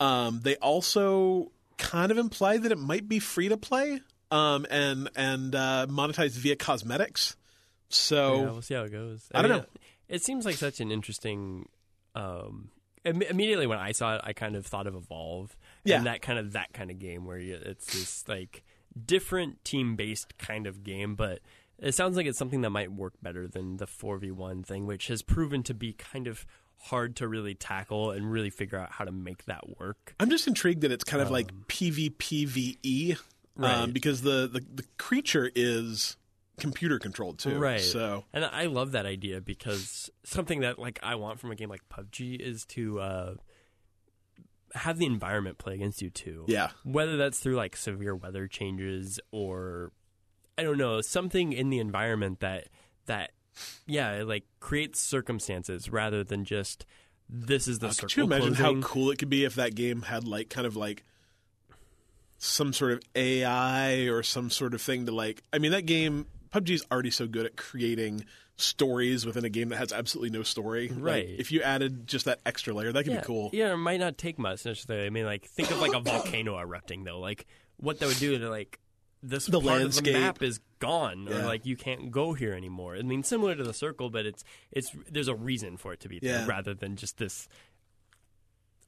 Um, 0.00 0.40
they 0.42 0.56
also 0.56 1.50
kind 1.76 2.10
of 2.10 2.18
imply 2.18 2.58
that 2.58 2.72
it 2.72 2.78
might 2.78 3.08
be 3.08 3.18
free 3.18 3.48
to 3.48 3.56
play 3.56 4.00
um, 4.30 4.66
and 4.70 5.10
and 5.16 5.54
uh, 5.54 5.86
monetized 5.88 6.36
via 6.38 6.56
cosmetics. 6.56 7.36
So 7.88 8.36
yeah, 8.36 8.44
we'll 8.44 8.62
see 8.62 8.74
how 8.74 8.84
it 8.84 8.92
goes. 8.92 9.26
I 9.34 9.42
don't 9.42 9.50
mean, 9.50 9.60
know. 9.60 9.66
It 10.08 10.22
seems 10.22 10.46
like 10.46 10.56
such 10.56 10.80
an 10.80 10.90
interesting. 10.90 11.68
Um, 12.14 12.70
im- 13.04 13.22
immediately 13.22 13.66
when 13.66 13.78
I 13.78 13.92
saw 13.92 14.16
it, 14.16 14.20
I 14.24 14.32
kind 14.32 14.56
of 14.56 14.66
thought 14.66 14.86
of 14.86 14.94
Evolve. 14.94 15.56
Yeah. 15.88 15.96
and 15.98 16.06
that 16.06 16.22
kind 16.22 16.38
of 16.38 16.52
that 16.52 16.72
kind 16.72 16.90
of 16.90 16.98
game 16.98 17.24
where 17.24 17.38
you, 17.38 17.58
it's 17.60 17.86
this 17.86 18.28
like 18.28 18.62
different 19.06 19.64
team 19.64 19.96
based 19.96 20.36
kind 20.38 20.66
of 20.66 20.82
game, 20.84 21.14
but 21.14 21.40
it 21.78 21.94
sounds 21.94 22.16
like 22.16 22.26
it's 22.26 22.38
something 22.38 22.62
that 22.62 22.70
might 22.70 22.92
work 22.92 23.14
better 23.22 23.46
than 23.46 23.76
the 23.76 23.86
four 23.86 24.18
v 24.18 24.30
one 24.30 24.62
thing, 24.62 24.86
which 24.86 25.08
has 25.08 25.22
proven 25.22 25.62
to 25.64 25.74
be 25.74 25.92
kind 25.92 26.26
of 26.26 26.46
hard 26.82 27.16
to 27.16 27.28
really 27.28 27.54
tackle 27.54 28.10
and 28.10 28.30
really 28.30 28.50
figure 28.50 28.78
out 28.78 28.92
how 28.92 29.04
to 29.04 29.12
make 29.12 29.44
that 29.46 29.78
work. 29.78 30.14
I'm 30.20 30.30
just 30.30 30.46
intrigued 30.46 30.82
that 30.82 30.92
it's 30.92 31.04
kind 31.04 31.22
of 31.22 31.30
like 31.30 31.52
PvPvE, 31.68 33.18
um, 33.58 33.92
because 33.92 34.22
the, 34.22 34.48
the 34.52 34.64
the 34.74 34.84
creature 34.96 35.50
is 35.54 36.16
computer 36.58 36.98
controlled 36.98 37.38
too. 37.38 37.58
Right. 37.58 37.80
So 37.80 38.24
And 38.32 38.44
I 38.44 38.66
love 38.66 38.92
that 38.92 39.06
idea 39.06 39.40
because 39.40 40.10
something 40.24 40.60
that 40.60 40.78
like 40.78 40.98
I 41.02 41.14
want 41.14 41.38
from 41.40 41.50
a 41.50 41.54
game 41.54 41.68
like 41.68 41.88
PUBG 41.88 42.40
is 42.40 42.64
to 42.66 43.00
uh, 43.00 43.34
have 44.78 44.98
the 44.98 45.06
environment 45.06 45.58
play 45.58 45.74
against 45.74 46.00
you 46.02 46.10
too. 46.10 46.44
Yeah. 46.48 46.70
Whether 46.84 47.16
that's 47.16 47.38
through 47.38 47.56
like 47.56 47.76
severe 47.76 48.14
weather 48.16 48.46
changes 48.46 49.20
or 49.30 49.92
I 50.56 50.62
don't 50.62 50.78
know, 50.78 51.00
something 51.00 51.52
in 51.52 51.70
the 51.70 51.78
environment 51.78 52.40
that 52.40 52.68
that 53.06 53.32
yeah, 53.86 54.12
it, 54.20 54.26
like 54.28 54.44
creates 54.60 55.00
circumstances 55.00 55.90
rather 55.90 56.22
than 56.24 56.44
just 56.44 56.86
this 57.28 57.68
is 57.68 57.78
the 57.80 57.88
Uh, 57.88 57.90
circle 57.90 58.08
Could 58.08 58.16
you 58.16 58.24
imagine 58.24 58.54
closing. 58.54 58.82
how 58.82 58.88
cool 58.88 59.10
it 59.10 59.18
could 59.18 59.28
be 59.30 59.44
if 59.44 59.54
that 59.56 59.74
game 59.74 60.02
had 60.02 60.24
like 60.24 60.48
kind 60.48 60.66
of 60.66 60.76
like 60.76 61.04
some 62.38 62.72
sort 62.72 62.92
of 62.92 63.00
AI 63.16 64.06
or 64.08 64.22
some 64.22 64.50
sort 64.50 64.74
of 64.74 64.80
thing 64.80 65.06
to 65.06 65.12
like? 65.12 65.42
I 65.52 65.58
mean, 65.58 65.72
that 65.72 65.86
game 65.86 66.26
PUBG 66.52 66.70
is 66.70 66.84
already 66.90 67.10
so 67.10 67.26
good 67.26 67.46
at 67.46 67.56
creating 67.56 68.24
stories 68.58 69.24
within 69.24 69.44
a 69.44 69.48
game 69.48 69.70
that 69.70 69.76
has 69.78 69.92
absolutely 69.92 70.36
no 70.36 70.42
story. 70.42 70.88
Like, 70.88 70.98
Right. 71.02 71.28
if 71.38 71.50
you 71.52 71.62
added 71.62 72.06
just 72.06 72.26
that 72.26 72.40
extra 72.44 72.74
layer, 72.74 72.92
that 72.92 73.04
could 73.04 73.12
yeah, 73.14 73.20
be 73.20 73.26
cool. 73.26 73.50
Yeah, 73.52 73.72
it 73.72 73.76
might 73.76 74.00
not 74.00 74.18
take 74.18 74.38
much 74.38 74.64
necessarily. 74.66 75.06
I 75.06 75.10
mean, 75.10 75.24
like 75.24 75.46
think 75.46 75.70
of 75.70 75.80
like 75.80 75.94
a 75.94 76.00
volcano 76.00 76.58
erupting 76.60 77.04
though. 77.04 77.20
Like 77.20 77.46
what 77.78 78.00
that 78.00 78.06
would 78.08 78.18
do 78.18 78.36
to 78.38 78.50
like 78.50 78.78
this 79.22 79.46
The 79.46 79.60
part 79.60 79.80
landscape. 79.80 80.14
of 80.14 80.20
the 80.20 80.26
map 80.26 80.42
is 80.42 80.60
gone, 80.80 81.26
Yeah. 81.28 81.38
or 81.42 81.44
like 81.46 81.66
you 81.66 81.76
can't 81.76 82.10
go 82.10 82.34
here 82.34 82.52
anymore. 82.54 82.94
I 82.96 83.02
mean, 83.02 83.22
similar 83.24 83.54
to 83.56 83.64
the 83.64 83.74
circle, 83.74 84.10
but 84.10 84.26
it's 84.26 84.44
it's 84.72 84.90
there's 85.10 85.28
a 85.28 85.34
reason 85.34 85.76
for 85.76 85.92
it 85.92 86.00
to 86.00 86.08
be 86.08 86.18
there 86.20 86.40
Yeah. 86.40 86.46
rather 86.46 86.74
than 86.74 86.96
just 86.96 87.18
this 87.18 87.48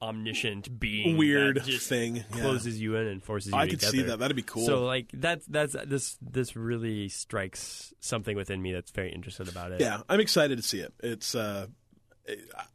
omniscient 0.03 0.79
being 0.81 1.17
Weird 1.17 1.57
that 1.57 1.65
just 1.65 1.89
thing. 1.89 2.17
Yeah. 2.17 2.41
closes 2.41 2.81
you 2.81 2.97
in 2.97 3.07
and 3.07 3.23
forces 3.23 3.53
you. 3.53 3.59
I 3.59 3.69
could 3.69 3.83
see 3.83 4.03
that. 4.03 4.19
That'd 4.19 4.37
be 4.37 4.43
cool. 4.43 4.65
So 4.67 4.85
like 4.85 5.11
that's 5.13 5.45
that's 5.47 5.77
this 5.87 6.17
this 6.23 6.57
really 6.57 7.09
strikes 7.09 7.93
something 8.01 8.37
within 8.37 8.61
me 8.63 8.73
that's 8.73 8.91
very 8.91 9.11
interested 9.13 9.49
about 9.49 9.73
it. 9.73 9.81
Yeah, 9.81 10.01
I'm 10.09 10.21
excited 10.21 10.57
to 10.57 10.63
see 10.63 10.81
it. 10.81 10.93
It's 11.01 11.35
uh, 11.35 11.67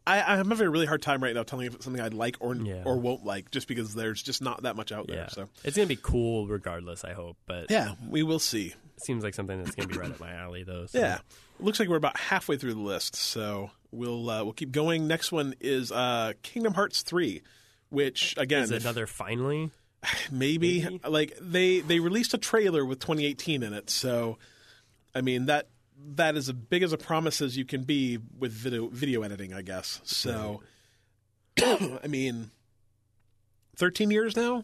I, 0.05 0.21
I'm 0.21 0.49
having 0.49 0.67
a 0.67 0.69
really 0.69 0.85
hard 0.85 1.01
time 1.01 1.23
right 1.23 1.33
now 1.33 1.43
telling 1.43 1.65
if 1.67 1.75
it's 1.75 1.85
something 1.85 2.01
I'd 2.01 2.13
like 2.13 2.37
or 2.39 2.55
Yeah. 2.55 2.81
or 2.85 2.97
won't 2.97 3.25
like, 3.25 3.51
just 3.51 3.67
because 3.67 3.93
there's 3.93 4.21
just 4.21 4.41
not 4.41 4.63
that 4.63 4.75
much 4.75 4.91
out 4.91 5.07
there. 5.07 5.17
yeah. 5.17 5.27
So 5.29 5.47
It's 5.63 5.77
gonna 5.77 5.87
be 5.87 5.95
cool 6.01 6.47
regardless. 6.47 7.03
I 7.05 7.13
hope, 7.13 7.37
but 7.45 7.71
yeah, 7.71 7.93
we 8.09 8.23
will 8.23 8.39
see. 8.39 8.73
seems 8.97 9.23
like 9.23 9.33
something 9.33 9.61
that's 9.63 9.75
gonna 9.75 9.87
be 9.87 9.97
right 9.97 10.11
up 10.11 10.19
my 10.19 10.33
alley 10.33 10.63
though. 10.63 10.85
So. 10.87 10.99
Yeah, 10.99 11.19
looks 11.59 11.79
like 11.79 11.89
we're 11.89 11.95
about 11.95 12.17
halfway 12.19 12.57
through 12.57 12.73
the 12.73 12.79
list, 12.81 13.15
so 13.15 13.71
we'll 13.95 14.29
uh, 14.29 14.43
we'll 14.43 14.53
keep 14.53 14.71
going. 14.71 15.07
Next 15.07 15.31
one 15.31 15.55
is 15.59 15.91
uh, 15.91 16.33
Kingdom 16.43 16.73
Hearts 16.73 17.01
three, 17.01 17.41
which 17.89 18.35
again 18.37 18.63
Is 18.63 18.71
another 18.71 19.07
finally? 19.07 19.71
maybe, 20.31 20.83
maybe? 20.83 20.99
like 21.07 21.37
they 21.41 21.79
they 21.79 21.99
released 21.99 22.33
a 22.33 22.37
trailer 22.37 22.85
with 22.85 22.99
2018 22.99 23.63
in 23.63 23.73
it, 23.73 23.89
so 23.89 24.37
I 25.13 25.21
mean 25.21 25.45
that 25.47 25.67
that 26.15 26.35
is 26.35 26.49
as 26.49 26.53
big 26.53 26.83
as 26.83 26.93
a 26.93 26.97
promise 26.97 27.41
as 27.41 27.57
you 27.57 27.65
can 27.65 27.83
be 27.83 28.19
with 28.37 28.51
video 28.51 28.87
video 28.87 29.21
editing, 29.23 29.53
I 29.53 29.61
guess. 29.61 30.01
So 30.03 30.61
I 31.61 32.07
mean, 32.07 32.51
13 33.77 34.11
years 34.11 34.35
now. 34.35 34.63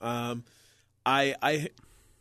Wow. 0.00 0.30
Um, 0.30 0.44
I 1.04 1.34
I 1.42 1.68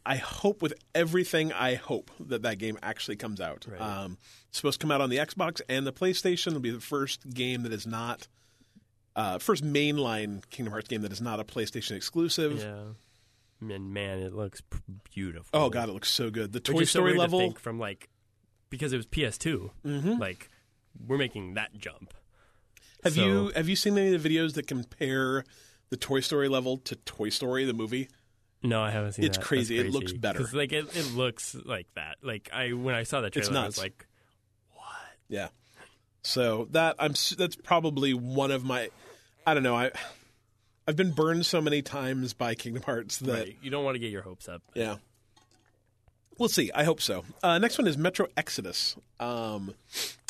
I 0.05 0.15
hope 0.17 0.61
with 0.61 0.73
everything 0.93 1.51
I 1.51 1.75
hope 1.75 2.11
that 2.19 2.43
that 2.43 2.57
game 2.59 2.77
actually 2.83 3.15
comes 3.15 3.41
out. 3.41 3.65
Right. 3.67 3.81
Um, 3.81 4.17
it's 4.49 4.57
supposed 4.57 4.79
to 4.79 4.83
come 4.83 4.91
out 4.91 5.01
on 5.01 5.09
the 5.09 5.17
Xbox 5.17 5.61
and 5.67 5.85
the 5.87 5.91
PlayStation. 5.93 6.47
It'll 6.47 6.59
be 6.59 6.69
the 6.69 6.79
first 6.79 7.29
game 7.31 7.63
that 7.63 7.73
is 7.73 7.87
not 7.87 8.27
uh, 9.15 9.39
first 9.39 9.63
mainline 9.63 10.47
Kingdom 10.49 10.71
Hearts 10.73 10.87
game 10.87 11.01
that 11.01 11.11
is 11.11 11.21
not 11.21 11.39
a 11.39 11.43
PlayStation 11.43 11.91
exclusive. 11.95 12.59
Yeah. 12.59 12.83
And 13.67 13.93
man, 13.93 14.19
it 14.19 14.33
looks 14.33 14.61
beautiful. 15.13 15.47
Oh 15.53 15.69
god, 15.69 15.89
it 15.89 15.93
looks 15.93 16.11
so 16.11 16.29
good. 16.29 16.51
The 16.53 16.59
Toy 16.59 16.81
is 16.81 16.91
so 16.91 16.99
Story 16.99 17.11
weird 17.11 17.15
to 17.15 17.21
level. 17.21 17.39
think 17.39 17.59
from 17.59 17.79
like 17.79 18.09
because 18.69 18.93
it 18.93 18.97
was 18.97 19.05
PS2. 19.07 19.71
Mhm. 19.85 20.19
Like 20.19 20.49
we're 21.07 21.17
making 21.17 21.55
that 21.55 21.75
jump. 21.77 22.13
Have 23.03 23.13
So- 23.13 23.25
you 23.25 23.51
have 23.55 23.67
you 23.69 23.75
seen 23.75 23.97
any 23.97 24.13
of 24.13 24.21
the 24.21 24.29
videos 24.29 24.53
that 24.53 24.67
compare 24.67 25.45
the 25.89 25.97
Toy 25.97 26.19
Story 26.19 26.47
level 26.49 26.77
to 26.79 26.95
Toy 26.97 27.29
Story 27.29 27.65
the 27.65 27.73
movie? 27.73 28.09
No, 28.63 28.81
I 28.81 28.89
haven't 28.91 29.13
seen 29.13 29.25
It's 29.25 29.37
that. 29.37 29.45
Crazy. 29.45 29.77
It 29.77 29.91
looks 29.91 30.11
better. 30.13 30.39
'Cause, 30.39 30.53
Like 30.53 30.71
it, 30.73 30.95
it 30.95 31.11
looks 31.13 31.55
like 31.65 31.87
that. 31.95 32.17
Like 32.23 32.49
I 32.51 32.73
when 32.73 32.95
I 32.95 33.03
saw 33.03 33.21
the 33.21 33.27
It's 33.27 33.47
trailer, 33.47 33.61
I 33.61 33.65
was 33.65 33.77
nuts. 33.77 33.77
like, 33.77 34.07
Yeah. 35.27 35.49
So 36.23 36.67
that 36.71 36.95
I'm 36.99 37.11
s- 37.11 37.35
that's 37.37 37.55
probably 37.55 38.13
one 38.13 38.51
of 38.51 38.63
my 38.65 38.89
I 39.45 39.53
don't 39.53 39.63
know 39.63 39.75
I 39.75 39.91
I've 40.87 40.95
been 40.95 41.11
burned 41.11 41.45
so 41.45 41.61
many 41.61 41.81
times 41.81 42.33
by 42.33 42.55
Kingdom 42.55 42.83
Hearts 42.83 43.17
that 43.19 43.31
right. 43.33 43.57
you 43.61 43.69
don't 43.71 43.83
want 43.83 43.95
to 43.95 43.99
get 43.99 44.11
your 44.11 44.21
hopes 44.23 44.47
up. 44.47 44.61
yeah. 44.73 44.97
We'll 46.37 46.49
see. 46.49 46.69
I 46.73 46.83
hope 46.83 46.99
so. 47.01 47.23
Uh, 47.41 47.57
next 47.59 47.77
one 47.77 47.87
is 47.87 47.97
Metro 47.97 48.27
Exodus. 48.35 48.97
Um, 49.21 49.73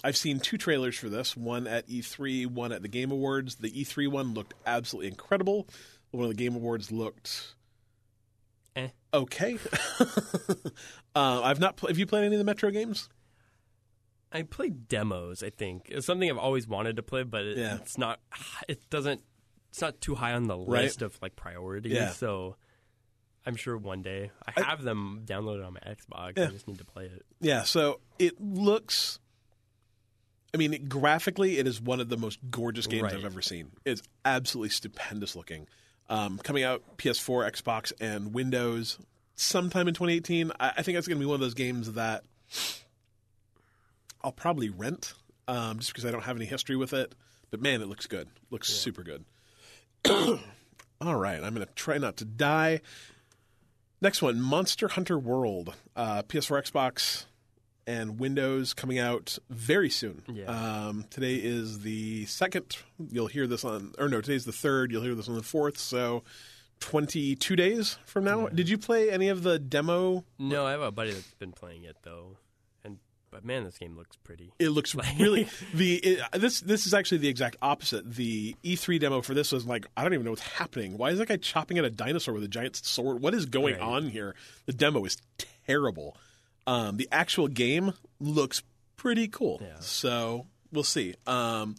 I've 0.04 0.16
seen 0.16 0.40
two 0.40 0.56
trailers 0.58 0.96
for 0.96 1.10
this. 1.10 1.36
One 1.36 1.66
at 1.66 1.88
E3, 1.90 2.46
one 2.46 2.72
at 2.72 2.84
the 2.84 2.88
Game 2.88 3.10
Awards. 3.12 3.56
The 3.56 3.72
E3 3.72 4.08
one 4.10 4.36
looked 4.36 4.54
absolutely 4.68 5.08
incredible. 5.08 5.68
The 6.12 6.18
one 6.18 6.26
of 6.26 6.38
the 6.38 6.44
Game 6.44 6.54
Awards 6.56 6.92
looked 6.92 7.55
Eh. 8.76 8.90
okay. 9.14 9.58
uh, 11.16 11.42
I've 11.44 11.60
not. 11.60 11.78
Pl- 11.78 11.90
have 11.90 11.98
you 11.98 12.06
played 12.06 12.26
any 12.26 12.36
of 12.36 12.40
the 12.40 12.46
Metro 12.46 12.70
games? 12.72 13.10
I 14.32 14.42
played 14.44 14.88
demos. 14.90 15.44
I 15.44 15.50
think 15.50 15.88
it's 15.90 16.06
something 16.06 16.30
I've 16.30 16.38
always 16.38 16.68
wanted 16.68 16.98
to 16.98 17.04
play, 17.04 17.24
but 17.24 17.44
it, 17.46 17.58
Yeah. 17.58 17.76
it's 17.76 17.98
not. 17.98 18.20
It 18.68 18.90
doesn't. 18.90 19.22
It's 19.70 19.82
not 19.82 20.02
too 20.02 20.16
high 20.16 20.34
on 20.34 20.44
the 20.48 20.58
Right. 20.58 20.84
list 20.84 21.02
of 21.02 21.18
like 21.22 21.36
priorities. 21.36 21.94
Yeah. 21.94 22.10
So 22.12 22.56
I'm 23.46 23.56
sure 23.56 23.78
one 23.78 24.02
day 24.02 24.32
I 24.46 24.62
have 24.62 24.82
them 24.84 25.22
downloaded 25.26 25.66
on 25.66 25.74
my 25.74 25.80
Xbox. 25.82 26.38
Yeah. 26.38 26.46
I 26.46 26.52
just 26.52 26.68
need 26.68 26.80
to 26.80 26.86
play 26.86 27.06
it. 27.06 27.26
Yeah, 27.40 27.64
so 27.64 28.02
it 28.20 28.40
looks. 28.42 29.20
I 30.54 30.58
mean, 30.58 30.74
it- 30.74 30.88
graphically, 30.90 31.58
it 31.60 31.68
is 31.68 31.80
one 31.82 32.00
of 32.00 32.10
the 32.10 32.18
most 32.18 32.40
gorgeous 32.50 32.88
games 32.88 33.04
Right. 33.04 33.14
I've 33.14 33.26
ever 33.26 33.42
seen. 33.42 33.72
It's 33.86 34.02
absolutely 34.24 34.70
stupendous 34.70 35.36
looking. 35.36 35.68
Um, 36.08 36.38
coming 36.38 36.64
out 36.64 36.84
PS4, 36.98 37.52
Xbox, 37.52 37.92
and 38.00 38.34
Windows 38.34 39.00
sometime 39.36 39.88
in 39.88 39.94
2018. 39.94 40.52
I, 40.60 40.74
I 40.78 40.82
think 40.82 40.96
that's 40.96 41.08
going 41.08 41.18
to 41.18 41.24
be 41.24 41.26
one 41.26 41.36
of 41.36 41.42
those 41.42 41.54
games 41.56 41.94
that 41.94 42.24
I'll 44.22 44.32
probably 44.32 44.70
rent 44.70 45.14
um, 45.48 45.80
just 45.80 45.92
because 45.92 46.06
I 46.06 46.12
don't 46.12 46.24
have 46.24 46.36
any 46.36 46.46
history 46.46 46.76
with 46.76 46.94
it. 46.94 47.14
But 47.52 47.62
man, 47.62 47.82
it 47.82 47.88
looks 47.88 48.08
good. 48.08 48.28
Looks 48.50 48.70
super 48.70 49.04
good. 49.04 49.26
All 51.02 51.16
right, 51.16 51.44
I'm 51.44 51.54
going 51.54 51.66
to 51.66 51.74
try 51.74 51.98
not 51.98 52.18
to 52.18 52.26
die. 52.26 52.82
Next 54.02 54.22
one, 54.22 54.42
Monster 54.42 54.88
Hunter 54.88 55.18
World, 55.18 55.74
uh, 55.96 56.22
PS4, 56.24 56.72
Xbox, 56.72 57.26
and 57.88 58.20
Windows 58.20 58.74
coming 58.74 58.98
out 59.00 59.38
very 59.50 59.90
soon. 59.90 60.24
Yeah. 60.32 60.46
Um, 60.46 61.06
today 61.10 61.36
is 61.36 61.80
the 61.82 62.26
second. 62.26 62.78
You'll 63.12 63.28
hear 63.28 63.48
this 63.48 63.64
on, 63.64 63.94
or 64.00 64.10
no, 64.10 64.22
today's 64.22 64.46
the 64.46 64.52
third. 64.52 64.92
You'll 64.92 65.04
hear 65.04 65.16
this 65.16 65.30
on 65.30 65.36
the 65.36 65.44
fourth. 65.44 65.78
So, 65.78 66.24
22 66.80 67.56
days 67.56 67.98
from 68.06 68.24
now. 68.26 68.48
Did 68.48 68.70
you 68.70 68.78
play 68.78 69.10
any 69.10 69.30
of 69.30 69.44
the 69.44 69.58
demo? 69.60 70.26
No, 70.38 70.66
I 70.66 70.72
have 70.72 70.82
a 70.82 70.92
buddy 70.92 71.12
that's 71.12 71.34
been 71.36 71.52
playing 71.54 71.84
it 71.84 71.96
though, 72.04 72.38
and 72.84 72.98
but 73.32 73.46
man, 73.46 73.64
this 73.64 73.78
game 73.78 73.96
looks 73.96 74.18
pretty. 74.18 74.52
It 74.60 74.70
looks 74.70 74.94
really 75.20 75.48
the 75.74 75.96
it, 75.96 76.20
this 76.34 76.60
this 76.62 76.86
is 76.86 76.94
actually 76.94 77.20
the 77.20 77.28
exact 77.30 77.56
opposite. 77.62 78.16
The 78.16 78.56
E3 78.64 79.00
demo 79.00 79.22
for 79.22 79.34
this 79.34 79.52
was 79.52 79.66
like 79.66 79.86
I 79.96 80.04
don't 80.04 80.14
even 80.14 80.26
know 80.26 80.32
what's 80.32 80.42
happening. 80.44 80.98
Why 80.98 81.12
is 81.12 81.20
that 81.20 81.28
guy 81.28 81.38
chopping 81.38 81.78
at 81.78 81.86
a 81.86 81.90
dinosaur 81.90 82.34
with 82.34 82.44
a 82.44 82.48
giant 82.50 82.76
sword? 82.76 83.22
What 83.22 83.34
is 83.34 83.46
going 83.46 83.76
Right. 83.76 83.82
on 83.82 84.10
here? 84.10 84.36
The 84.66 84.74
demo 84.74 85.06
is 85.06 85.18
terrible. 85.66 86.18
Um, 86.68 86.98
the 86.98 87.08
actual 87.12 87.48
game 87.48 87.94
looks 88.20 88.64
pretty 88.98 89.28
cool. 89.28 89.60
Yeah. 89.62 89.80
So 89.80 90.48
we'll 90.72 90.84
see. 90.84 91.16
Um, 91.28 91.76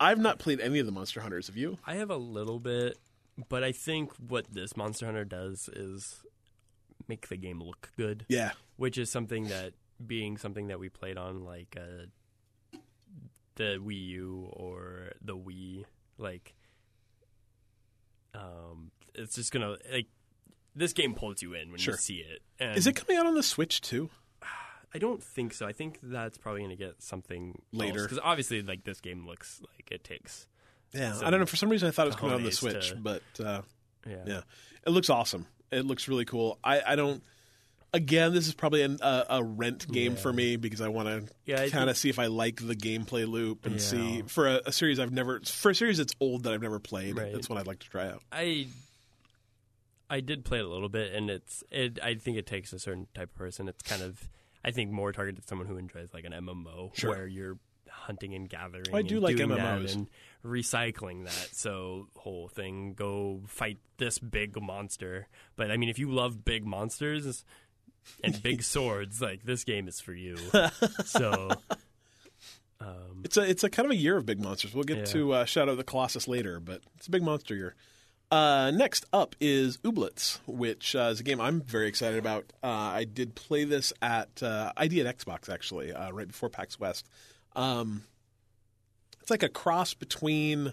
I've 0.00 0.18
not 0.18 0.38
played 0.38 0.60
any 0.60 0.78
of 0.80 0.86
the 0.86 0.92
Monster 0.92 1.20
Hunters. 1.20 1.46
Have 1.46 1.56
you? 1.56 1.78
I 1.86 1.94
have 1.94 2.10
a 2.10 2.16
little 2.16 2.58
bit, 2.58 2.98
but 3.48 3.62
I 3.62 3.72
think 3.72 4.12
what 4.16 4.46
this 4.52 4.76
Monster 4.76 5.06
Hunter 5.06 5.24
does 5.24 5.68
is 5.72 6.22
make 7.06 7.28
the 7.28 7.36
game 7.36 7.62
look 7.62 7.90
good, 7.96 8.26
Yeah. 8.28 8.52
which 8.76 8.98
is 8.98 9.10
something 9.10 9.48
that 9.48 9.74
being 10.04 10.36
something 10.36 10.66
that 10.66 10.80
we 10.80 10.88
played 10.88 11.16
on 11.16 11.44
like 11.44 11.76
uh, 11.80 12.78
the 13.54 13.78
Wii 13.80 14.06
U 14.08 14.48
or 14.52 15.12
the 15.22 15.36
Wii, 15.36 15.84
like 16.18 16.54
um, 18.34 18.90
it's 19.14 19.36
just 19.36 19.52
gonna 19.52 19.76
like 19.92 20.06
this 20.74 20.92
game 20.92 21.14
pulls 21.14 21.40
you 21.42 21.54
in 21.54 21.70
when 21.70 21.78
Sure. 21.78 21.94
you 21.94 21.98
see 21.98 22.16
it. 22.16 22.42
And 22.58 22.76
Is 22.76 22.86
it 22.86 22.96
coming 22.96 23.16
out 23.16 23.26
on 23.26 23.34
the 23.34 23.42
Switch 23.44 23.80
too? 23.80 24.10
I 24.94 24.98
don't 24.98 25.22
think 25.22 25.52
so. 25.54 25.66
I 25.66 25.72
think 25.72 25.98
that's 26.02 26.38
probably 26.38 26.60
going 26.60 26.70
to 26.70 26.76
get 26.76 27.02
something 27.02 27.60
Later. 27.72 28.02
because 28.02 28.20
obviously, 28.22 28.62
like 28.62 28.84
this 28.84 29.00
game 29.00 29.26
looks 29.26 29.60
like 29.76 29.90
it 29.90 30.04
takes. 30.04 30.46
Yeah. 30.92 31.12
Some 31.14 31.26
I 31.26 31.30
don't 31.30 31.40
know. 31.40 31.46
For 31.46 31.56
some 31.56 31.68
reason, 31.68 31.88
I 31.88 31.90
thought 31.90 32.06
it 32.06 32.10
was 32.10 32.16
coming 32.16 32.32
out 32.34 32.36
on 32.36 32.42
the 32.44 32.50
cojones 32.50 32.54
Switch, 32.54 32.88
to- 32.90 32.96
but. 32.96 33.22
Uh, 33.44 33.62
Yeah, 34.06 34.16
Yeah, 34.26 34.40
it 34.86 34.90
looks 34.90 35.10
awesome. 35.10 35.46
It 35.72 35.84
looks 35.86 36.06
really 36.08 36.24
cool. 36.24 36.58
I, 36.62 36.80
I 36.86 36.94
don't. 36.96 37.22
Again, 37.92 38.34
this 38.34 38.48
is 38.48 38.54
probably 38.54 38.82
an, 38.82 38.98
a, 39.02 39.24
a 39.30 39.42
rent 39.44 39.90
game 39.90 40.16
for 40.16 40.32
me 40.32 40.56
because 40.56 40.80
I 40.80 40.88
want 40.88 41.08
to 41.08 41.32
Yeah, 41.46 41.60
I 41.62 41.70
kind 41.70 41.88
of 41.88 41.96
think- 41.96 42.02
see 42.02 42.08
if 42.10 42.18
I 42.18 42.26
like 42.26 42.56
the 42.64 42.74
gameplay 42.76 43.26
loop 43.28 43.66
and 43.66 43.74
Yeah. 43.76 43.80
see 43.80 44.22
for 44.26 44.48
a, 44.48 44.60
a 44.66 44.72
series 44.72 44.98
I've 45.00 45.12
never 45.12 45.40
for 45.40 45.70
a 45.70 45.74
series 45.74 45.98
that's 45.98 46.14
old 46.20 46.42
that 46.44 46.52
I've 46.52 46.62
never 46.62 46.78
played. 46.80 47.16
Right. 47.16 47.32
That's 47.32 47.48
what 47.48 47.58
I'd 47.58 47.66
like 47.66 47.78
to 47.80 47.88
try 47.90 48.08
out. 48.08 48.22
I 48.32 48.66
I 50.10 50.20
did 50.20 50.44
play 50.44 50.58
it 50.58 50.64
a 50.64 50.68
little 50.68 50.88
bit, 50.88 51.12
and 51.14 51.30
it's 51.30 51.64
it. 51.70 51.98
I 52.02 52.14
think 52.14 52.36
it 52.36 52.46
takes 52.46 52.72
a 52.72 52.78
certain 52.78 53.06
type 53.14 53.30
of 53.30 53.34
person. 53.36 53.68
It's 53.68 53.82
kind 53.82 54.02
of 54.02 54.28
I 54.64 54.70
think 54.70 54.90
more 54.90 55.12
targeted 55.12 55.42
to 55.42 55.46
someone 55.48 55.66
who 55.66 55.76
enjoys 55.76 56.08
like 56.14 56.24
an 56.24 56.32
MMO 56.32 56.96
Sure. 56.96 57.10
where 57.10 57.26
you're 57.26 57.58
hunting 57.88 58.34
and 58.34 58.48
gathering. 58.48 58.86
I 58.94 59.02
do 59.02 59.16
and 59.16 59.22
like 59.24 59.36
MMOs. 59.36 59.94
and 59.94 60.08
recycling 60.44 61.24
that. 61.24 61.50
So 61.52 62.08
whole 62.16 62.48
thing, 62.48 62.94
go 62.94 63.42
fight 63.46 63.78
this 63.98 64.18
big 64.18 64.60
monster. 64.60 65.28
But 65.56 65.70
I 65.70 65.76
mean, 65.76 65.88
if 65.90 65.98
you 65.98 66.10
love 66.10 66.44
big 66.44 66.64
monsters 66.66 67.44
and 68.22 68.42
big 68.42 68.62
swords, 68.74 69.20
like 69.20 69.42
this 69.44 69.64
game 69.64 69.86
is 69.88 70.00
for 70.00 70.14
you. 70.14 70.36
so 71.04 71.50
um, 72.80 73.20
It's 73.24 73.36
a 73.36 73.42
it's 73.48 73.64
a 73.64 73.70
kind 73.70 73.86
of 73.86 73.92
a 73.92 73.96
year 73.96 74.16
of 74.16 74.26
big 74.26 74.40
monsters. 74.40 74.74
We'll 74.74 74.84
get 74.84 74.98
Yeah. 74.98 75.04
to 75.04 75.32
uh, 75.32 75.44
Shadow 75.44 75.72
of 75.72 75.78
the 75.78 75.84
Colossus 75.84 76.26
later, 76.28 76.60
but 76.60 76.80
it's 76.96 77.06
a 77.06 77.10
big 77.10 77.22
monster 77.22 77.54
year. 77.54 77.74
Uh, 78.34 78.72
next 78.72 79.06
up 79.12 79.36
is 79.40 79.76
Ooblets, 79.84 80.40
which 80.44 80.96
uh, 80.96 81.10
is 81.12 81.20
a 81.20 81.22
game 81.22 81.40
I'm 81.40 81.60
very 81.60 81.86
excited 81.86 82.18
about. 82.18 82.52
Uh, 82.64 82.66
I 82.66 83.04
did 83.04 83.36
play 83.36 83.62
this 83.62 83.92
at 84.02 84.42
uh, 84.42 84.72
ID 84.76 85.06
at 85.06 85.18
Xbox 85.18 85.48
actually, 85.48 85.92
uh, 85.92 86.10
right 86.10 86.26
before 86.26 86.48
PAX 86.48 86.80
West. 86.80 87.08
Um, 87.54 88.02
it's 89.20 89.30
like 89.30 89.44
a 89.44 89.48
cross 89.48 89.94
between 89.94 90.72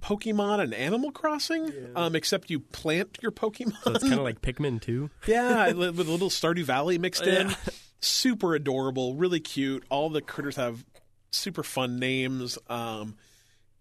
Pokemon 0.00 0.60
and 0.60 0.72
Animal 0.72 1.12
Crossing, 1.12 1.70
um, 1.94 2.16
except 2.16 2.48
you 2.48 2.60
plant 2.60 3.18
your 3.20 3.30
Pokemon. 3.30 3.82
so 3.82 3.92
it's 3.92 4.02
kind 4.02 4.14
of 4.14 4.24
like 4.24 4.40
Pikmin 4.40 4.80
too. 4.80 5.10
Yeah, 5.26 5.72
with 5.72 5.98
a 5.98 6.10
little 6.10 6.30
Stardew 6.30 6.64
Valley 6.64 6.96
mixed 6.96 7.26
in. 7.26 7.50
Yeah. 7.50 7.54
Super 8.00 8.54
adorable, 8.54 9.16
really 9.16 9.38
cute. 9.38 9.84
All 9.90 10.08
the 10.08 10.22
critters 10.22 10.56
have 10.56 10.82
super 11.30 11.62
fun 11.62 11.98
names. 11.98 12.56
Um, 12.70 13.16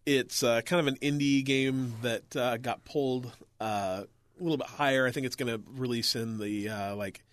it's 0.06 0.43
uh, 0.43 0.62
kind 0.62 0.80
of 0.80 0.88
an 0.88 0.99
indie 0.99 1.43
game 1.43 1.93
that 2.02 2.36
uh, 2.36 2.58
got 2.58 2.84
pulled 2.86 3.32
uh, 3.60 4.04
a 4.04 4.43
little 4.43 4.58
bit 4.58 4.68
higher. 4.68 5.06
I 5.06 5.12
think 5.12 5.26
it's 5.26 5.36
going 5.36 5.52
to 5.52 5.62
release 5.76 6.16
in 6.16 6.39
the 6.39 6.70
uh, 6.70 6.95
like 6.95 7.24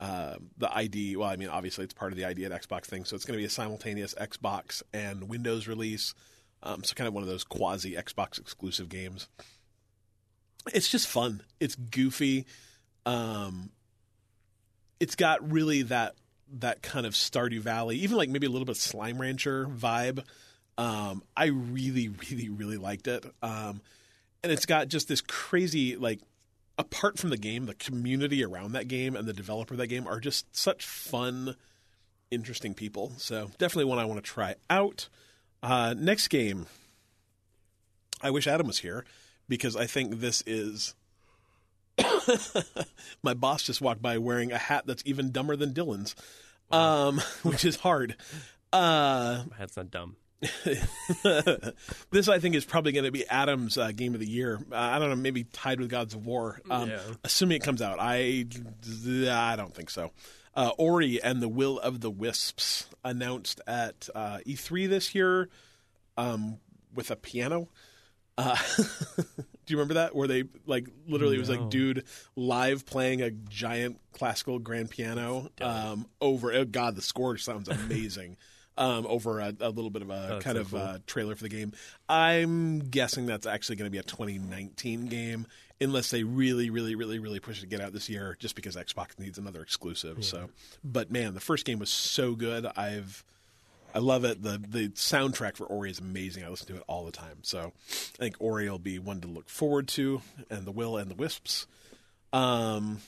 uh, 0.00 0.36
the 0.58 0.74
ID. 0.74 1.16
Well, 1.16 1.28
I 1.28 1.36
mean, 1.36 1.48
obviously 1.48 1.84
it's 1.84 1.94
part 1.94 2.12
of 2.12 2.18
the 2.18 2.24
ID 2.24 2.44
at 2.44 2.52
Xbox 2.52 2.84
thing, 2.84 3.04
so 3.04 3.16
it's 3.16 3.24
going 3.24 3.36
to 3.36 3.40
be 3.40 3.46
a 3.46 3.50
simultaneous 3.50 4.14
Xbox 4.14 4.82
and 4.92 5.28
Windows 5.28 5.66
release. 5.66 6.14
Um, 6.62 6.82
so 6.84 6.94
kind 6.94 7.08
of 7.08 7.14
one 7.14 7.22
of 7.22 7.28
those 7.28 7.44
quasi 7.44 7.92
Xbox 7.92 8.38
exclusive 8.38 8.88
games. 8.88 9.28
It's 10.74 10.88
just 10.88 11.08
fun. 11.08 11.42
It's 11.60 11.76
goofy. 11.76 12.46
Um, 13.06 13.70
it's 15.00 15.14
got 15.14 15.50
really 15.50 15.82
that 15.82 16.14
that 16.60 16.82
kind 16.82 17.06
of 17.06 17.12
Stardew 17.12 17.60
Valley, 17.60 17.96
even 17.98 18.16
like 18.16 18.28
maybe 18.28 18.46
a 18.46 18.50
little 18.50 18.64
bit 18.64 18.76
of 18.76 18.82
Slime 18.82 19.20
Rancher 19.20 19.66
vibe. 19.66 20.24
Um, 20.78 21.22
I 21.36 21.46
really, 21.46 22.08
really, 22.08 22.48
really 22.48 22.78
liked 22.78 23.06
it. 23.06 23.26
Um, 23.42 23.82
and 24.42 24.52
it's 24.52 24.64
got 24.64 24.88
just 24.88 25.08
this 25.08 25.20
crazy 25.20 25.96
like 25.96 26.20
apart 26.78 27.18
from 27.18 27.30
the 27.30 27.36
game, 27.36 27.66
the 27.66 27.74
community 27.74 28.44
around 28.44 28.72
that 28.72 28.88
game 28.88 29.16
and 29.16 29.26
the 29.26 29.32
developer 29.32 29.74
of 29.74 29.78
that 29.78 29.88
game 29.88 30.06
are 30.06 30.20
just 30.20 30.56
such 30.56 30.86
fun, 30.86 31.56
interesting 32.30 32.72
people. 32.72 33.12
So 33.18 33.50
definitely 33.58 33.86
one 33.86 33.98
I 33.98 34.04
want 34.04 34.24
to 34.24 34.30
try 34.30 34.54
out. 34.70 35.08
Uh, 35.62 35.94
next 35.98 36.28
game, 36.28 36.66
I 38.22 38.30
wish 38.30 38.46
Adam 38.46 38.68
was 38.68 38.78
here 38.78 39.04
because 39.48 39.76
I 39.76 39.86
think 39.86 40.20
this 40.20 40.42
is. 40.46 40.94
My 43.24 43.34
boss 43.34 43.64
just 43.64 43.80
walked 43.80 44.00
by 44.00 44.18
wearing 44.18 44.52
a 44.52 44.58
hat 44.58 44.84
that's 44.86 45.02
even 45.04 45.32
dumber 45.32 45.56
than 45.56 45.74
Dylan's, 45.74 46.14
um, 46.70 47.20
which 47.42 47.64
is 47.64 47.76
hard. 47.76 48.14
Uh, 48.72 49.42
That's 49.58 49.76
not 49.76 49.90
dumb. 49.90 50.14
this 52.10 52.28
I 52.28 52.38
think 52.38 52.54
is 52.54 52.64
probably 52.64 52.92
going 52.92 53.04
to 53.04 53.10
be 53.10 53.26
Adam's 53.28 53.76
uh, 53.76 53.90
game 53.92 54.14
of 54.14 54.20
the 54.20 54.28
year. 54.28 54.60
Uh, 54.70 54.76
I 54.76 54.98
don't 54.98 55.10
know, 55.10 55.16
maybe 55.16 55.44
tied 55.44 55.80
with 55.80 55.90
Gods 55.90 56.14
of 56.14 56.26
War. 56.26 56.60
Um, 56.70 56.90
Yeah. 56.90 57.00
Assuming 57.24 57.56
it 57.56 57.64
comes 57.64 57.82
out, 57.82 57.98
I 58.00 58.46
I 59.28 59.56
don't 59.56 59.74
think 59.74 59.90
so. 59.90 60.12
Uh, 60.54 60.70
Ori 60.78 61.22
and 61.22 61.40
the 61.40 61.48
Will 61.48 61.78
of 61.78 62.00
the 62.00 62.10
Wisps 62.10 62.88
announced 63.04 63.60
at 63.66 64.08
uh, 64.14 64.38
E3 64.46 64.88
this 64.88 65.14
year 65.14 65.48
um, 66.16 66.58
with 66.94 67.10
a 67.10 67.16
piano. 67.16 67.68
Uh, 68.36 68.56
do 69.16 69.24
you 69.66 69.76
remember 69.76 69.94
that? 69.94 70.14
Where 70.14 70.28
they 70.28 70.44
like 70.66 70.88
literally 71.08 71.36
it 71.36 71.40
was 71.40 71.50
like 71.50 71.68
dude 71.70 72.04
live 72.36 72.86
playing 72.86 73.22
a 73.22 73.30
giant 73.30 74.00
classical 74.12 74.58
grand 74.60 74.90
piano 74.90 75.50
um, 75.60 76.06
over. 76.20 76.52
Oh 76.52 76.64
God, 76.64 76.94
the 76.94 77.02
score 77.02 77.36
sounds 77.36 77.68
amazing. 77.68 78.36
Um, 78.78 79.06
over 79.08 79.40
a, 79.40 79.52
a 79.60 79.70
little 79.70 79.90
bit 79.90 80.02
of 80.02 80.10
a 80.10 80.26
that's 80.30 80.44
kind 80.44 80.56
so 80.56 80.60
of 80.62 80.70
cool. 80.70 80.80
uh, 80.80 80.98
trailer 81.06 81.34
for 81.34 81.42
the 81.42 81.48
game. 81.48 81.72
I'm 82.08 82.78
guessing 82.78 83.26
that's 83.26 83.46
actually 83.46 83.76
going 83.76 83.90
to 83.90 83.92
be 83.92 83.98
a 83.98 84.02
2019 84.02 85.06
game, 85.06 85.46
unless 85.80 86.10
they 86.10 86.22
really, 86.22 86.70
really, 86.70 86.94
really, 86.94 87.18
really 87.18 87.40
push 87.40 87.58
it 87.58 87.62
to 87.62 87.66
get 87.66 87.80
out 87.80 87.92
this 87.92 88.08
year, 88.08 88.36
just 88.38 88.54
because 88.54 88.76
Xbox 88.76 89.18
needs 89.18 89.36
another 89.36 89.60
exclusive. 89.62 90.24
So, 90.24 90.48
but 90.84 91.10
man, 91.10 91.34
the 91.34 91.40
first 91.40 91.66
game 91.66 91.80
was 91.80 91.90
so 91.90 92.34
good. 92.34 92.66
I've 92.76 93.24
I 93.94 93.98
love 93.98 94.24
it. 94.24 94.42
the 94.42 94.58
The 94.58 94.88
soundtrack 94.90 95.56
for 95.56 95.66
Ori 95.66 95.90
is 95.90 95.98
amazing. 95.98 96.44
I 96.44 96.48
listen 96.48 96.68
to 96.68 96.76
it 96.76 96.84
all 96.86 97.04
the 97.04 97.12
time. 97.12 97.38
So, 97.42 97.72
I 97.90 98.18
think 98.18 98.36
Ori 98.38 98.70
will 98.70 98.78
be 98.78 98.98
one 99.00 99.20
to 99.22 99.28
look 99.28 99.48
forward 99.48 99.88
to, 99.88 100.22
and 100.48 100.64
the 100.64 100.72
Will 100.72 100.96
and 100.96 101.10
the 101.10 101.16
Wisps. 101.16 101.66
Um, 102.32 103.00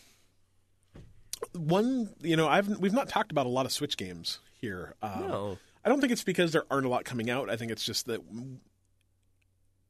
one, 1.52 2.10
you 2.22 2.36
know, 2.36 2.48
I've 2.48 2.66
we've 2.78 2.92
not 2.92 3.08
talked 3.08 3.30
about 3.30 3.46
a 3.46 3.50
lot 3.50 3.66
of 3.66 3.72
Switch 3.72 3.96
games 3.96 4.40
here. 4.60 4.94
Um, 5.02 5.20
No. 5.28 5.58
I 5.84 5.88
don't 5.88 6.00
think 6.00 6.12
it's 6.12 6.24
because 6.24 6.52
there 6.52 6.64
aren't 6.70 6.84
a 6.86 6.90
lot 6.90 7.04
coming 7.04 7.30
out. 7.30 7.48
I 7.48 7.56
think 7.56 7.72
it's 7.72 7.84
just 7.84 8.06
that 8.06 8.20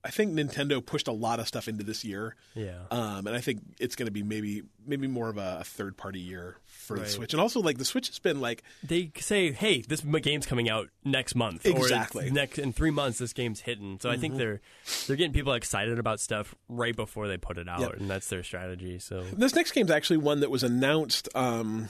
I 0.02 0.08
think 0.10 0.32
Nintendo 0.32 0.84
pushed 0.84 1.08
a 1.08 1.12
lot 1.12 1.40
of 1.40 1.46
stuff 1.48 1.68
into 1.68 1.84
this 1.84 2.06
year, 2.06 2.34
Yeah. 2.54 2.78
um, 2.90 3.26
and 3.26 3.36
I 3.36 3.40
think 3.42 3.60
it's 3.78 3.96
going 3.96 4.06
to 4.06 4.10
be 4.12 4.22
maybe 4.22 4.62
maybe 4.86 5.06
more 5.06 5.28
of 5.28 5.36
a, 5.36 5.58
a 5.60 5.64
third 5.64 5.98
party 5.98 6.20
year 6.20 6.56
for 6.64 6.98
the 6.98 7.06
Switch. 7.06 7.34
And 7.34 7.40
also, 7.40 7.60
like 7.60 7.76
the 7.76 7.84
Switch 7.84 8.06
has 8.06 8.18
been 8.18 8.40
like 8.40 8.62
they 8.82 9.12
say, 9.18 9.52
"Hey, 9.52 9.82
this 9.82 10.00
game's 10.00 10.46
coming 10.46 10.70
out 10.70 10.88
next 11.04 11.34
month, 11.34 11.66
Exactly. 11.66 12.26
Mm-hmm. 12.26 12.34
next 12.34 12.58
in 12.58 12.72
three 12.72 12.90
months, 12.90 13.18
this 13.18 13.34
game's 13.34 13.60
hitting." 13.60 13.98
So 14.00 14.08
I 14.08 14.16
think 14.16 14.36
they're 14.38 14.62
they're 15.06 15.16
getting 15.16 15.34
people 15.34 15.52
excited 15.52 15.98
about 15.98 16.18
stuff 16.18 16.54
right 16.66 16.96
before 16.96 17.28
they 17.28 17.36
put 17.36 17.58
it 17.58 17.68
out, 17.68 17.80
Yep. 17.80 17.96
and 17.98 18.08
that's 18.08 18.28
their 18.30 18.42
strategy. 18.42 19.00
So 19.00 19.22
this 19.36 19.54
next 19.54 19.72
game's 19.72 19.90
actually 19.90 20.16
one 20.18 20.40
that 20.40 20.50
was 20.50 20.62
announced 20.62 21.28
um, 21.34 21.88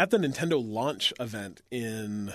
at 0.00 0.08
the 0.10 0.16
Nintendo 0.16 0.62
launch 0.64 1.12
event 1.20 1.60
in. 1.70 2.32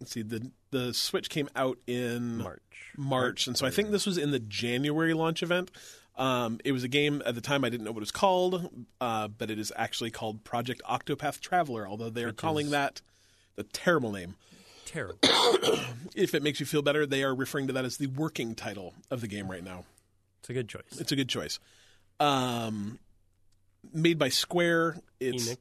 Let's 0.00 0.12
see 0.12 0.22
the 0.22 0.50
the 0.72 0.92
Switch 0.92 1.30
came 1.30 1.48
out 1.54 1.78
in 1.86 2.38
March, 2.38 2.60
March, 2.96 3.46
and 3.46 3.56
so 3.56 3.64
I 3.66 3.70
think 3.70 3.90
this 3.90 4.04
was 4.06 4.18
in 4.18 4.32
the 4.32 4.40
January 4.40 5.14
launch 5.14 5.42
event. 5.42 5.70
Um, 6.16 6.58
it 6.64 6.72
was 6.72 6.82
a 6.84 6.88
game 6.88 7.22
at 7.24 7.34
the 7.36 7.40
time 7.40 7.64
I 7.64 7.68
didn't 7.70 7.84
know 7.84 7.92
what 7.92 7.98
it 7.98 8.00
was 8.00 8.10
called, 8.10 8.70
uh, 9.00 9.28
but 9.28 9.50
it 9.50 9.58
is 9.58 9.72
actually 9.76 10.10
called 10.10 10.42
Project 10.44 10.82
Octopath 10.88 11.40
Traveler. 11.40 11.86
Although 11.86 12.10
they 12.10 12.24
are 12.24 12.28
Which 12.28 12.36
calling 12.36 12.66
is- 12.66 12.72
that 12.72 13.00
the 13.54 13.62
terrible 13.62 14.10
name. 14.12 14.34
terrible. 14.84 15.18
If 16.14 16.34
it 16.34 16.42
makes 16.42 16.58
you 16.60 16.66
feel 16.66 16.82
better, 16.82 17.06
they 17.06 17.22
are 17.22 17.34
referring 17.34 17.68
to 17.68 17.72
that 17.74 17.84
as 17.86 17.96
the 17.96 18.08
working 18.08 18.54
title 18.54 18.92
of 19.10 19.20
the 19.22 19.28
game 19.28 19.48
right 19.50 19.64
now. 19.64 19.84
It's 20.40 20.50
a 20.50 20.52
good 20.52 20.68
choice. 20.68 20.98
It's 20.98 21.12
a 21.12 21.16
good 21.16 21.28
choice. 21.28 21.58
Um, 22.20 22.98
made 23.94 24.18
by 24.18 24.28
Square. 24.28 24.98
It's 25.20 25.48
Enix. 25.48 25.56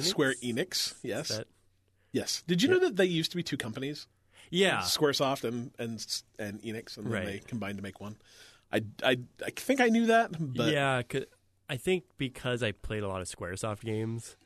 Square 0.00 0.34
Enix. 0.42 0.94
Yes, 1.02 1.28
That- 1.28 1.48
yes. 2.12 2.42
Did 2.46 2.62
you 2.62 2.68
know 2.68 2.78
that 2.80 2.96
they 2.96 3.06
used 3.06 3.30
to 3.32 3.36
be 3.36 3.42
two 3.42 3.56
companies? 3.56 4.06
yeah, 4.50 4.80
SquareSoft 4.80 5.44
and 5.44 5.70
and 5.78 6.04
and 6.38 6.60
Enix, 6.62 6.96
and 6.96 7.06
then 7.06 7.12
Right. 7.12 7.26
they 7.26 7.38
combined 7.40 7.78
to 7.78 7.82
make 7.82 8.00
one. 8.00 8.16
I, 8.72 8.82
I, 9.02 9.18
I 9.44 9.50
think 9.50 9.80
I 9.80 9.88
knew 9.88 10.06
that, 10.06 10.30
but 10.38 10.72
yeah. 10.72 11.02
I 11.68 11.76
think 11.76 12.04
because 12.18 12.62
I 12.62 12.72
played 12.72 13.02
a 13.02 13.08
lot 13.08 13.20
of 13.22 13.28
SquareSoft 13.28 13.80
games 13.80 14.36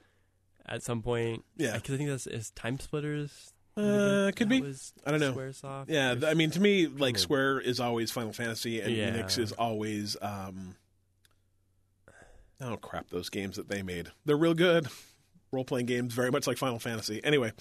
at 0.64 0.82
some 0.82 1.02
point. 1.02 1.44
Yeah. 1.56 1.74
because 1.76 1.94
I 1.94 1.98
think 1.98 2.10
that's 2.10 2.26
is 2.26 2.50
Time 2.52 2.78
Splitters. 2.78 3.52
Uh, 3.76 4.30
could 4.34 4.48
be. 4.48 4.64
I 5.04 5.10
don't 5.10 5.20
know. 5.20 5.32
SquareSoft. 5.32 5.86
yeah. 5.88 6.14
I 6.26 6.34
mean, 6.34 6.50
to 6.52 6.60
me, 6.60 6.86
like. 6.86 7.18
Square 7.18 7.60
is 7.60 7.78
always 7.80 8.10
Final 8.10 8.32
Fantasy, 8.32 8.80
and 8.80 8.94
Yeah. 8.94 9.10
Enix 9.10 9.38
is 9.38 9.52
always. 9.52 10.16
Um, 10.22 10.76
oh 12.60 12.76
crap! 12.76 13.10
Those 13.10 13.28
games 13.28 13.56
that 13.56 13.68
they 13.68 13.82
made, 13.82 14.08
they're 14.24 14.36
real 14.36 14.54
good. 14.54 14.88
Role 15.56 15.64
playing 15.64 15.86
games, 15.86 16.14
very 16.14 16.30
much 16.30 16.46
like 16.46 16.58
Final 16.58 16.78
Fantasy. 16.78 17.20
Anyway, 17.24 17.52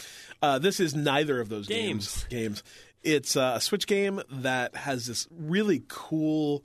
uh, 0.42 0.60
this 0.60 0.80
is 0.80 0.94
neither 0.94 1.42
of 1.42 1.50
those 1.50 1.68
games. 1.68 2.26
Games. 2.30 2.62
It's 3.02 3.36
uh, 3.36 3.54
a 3.56 3.62
Switch 3.62 3.88
game 3.88 4.22
that 4.30 4.76
has 4.76 5.08
this 5.08 5.28
really 5.32 5.84
cool 5.88 6.64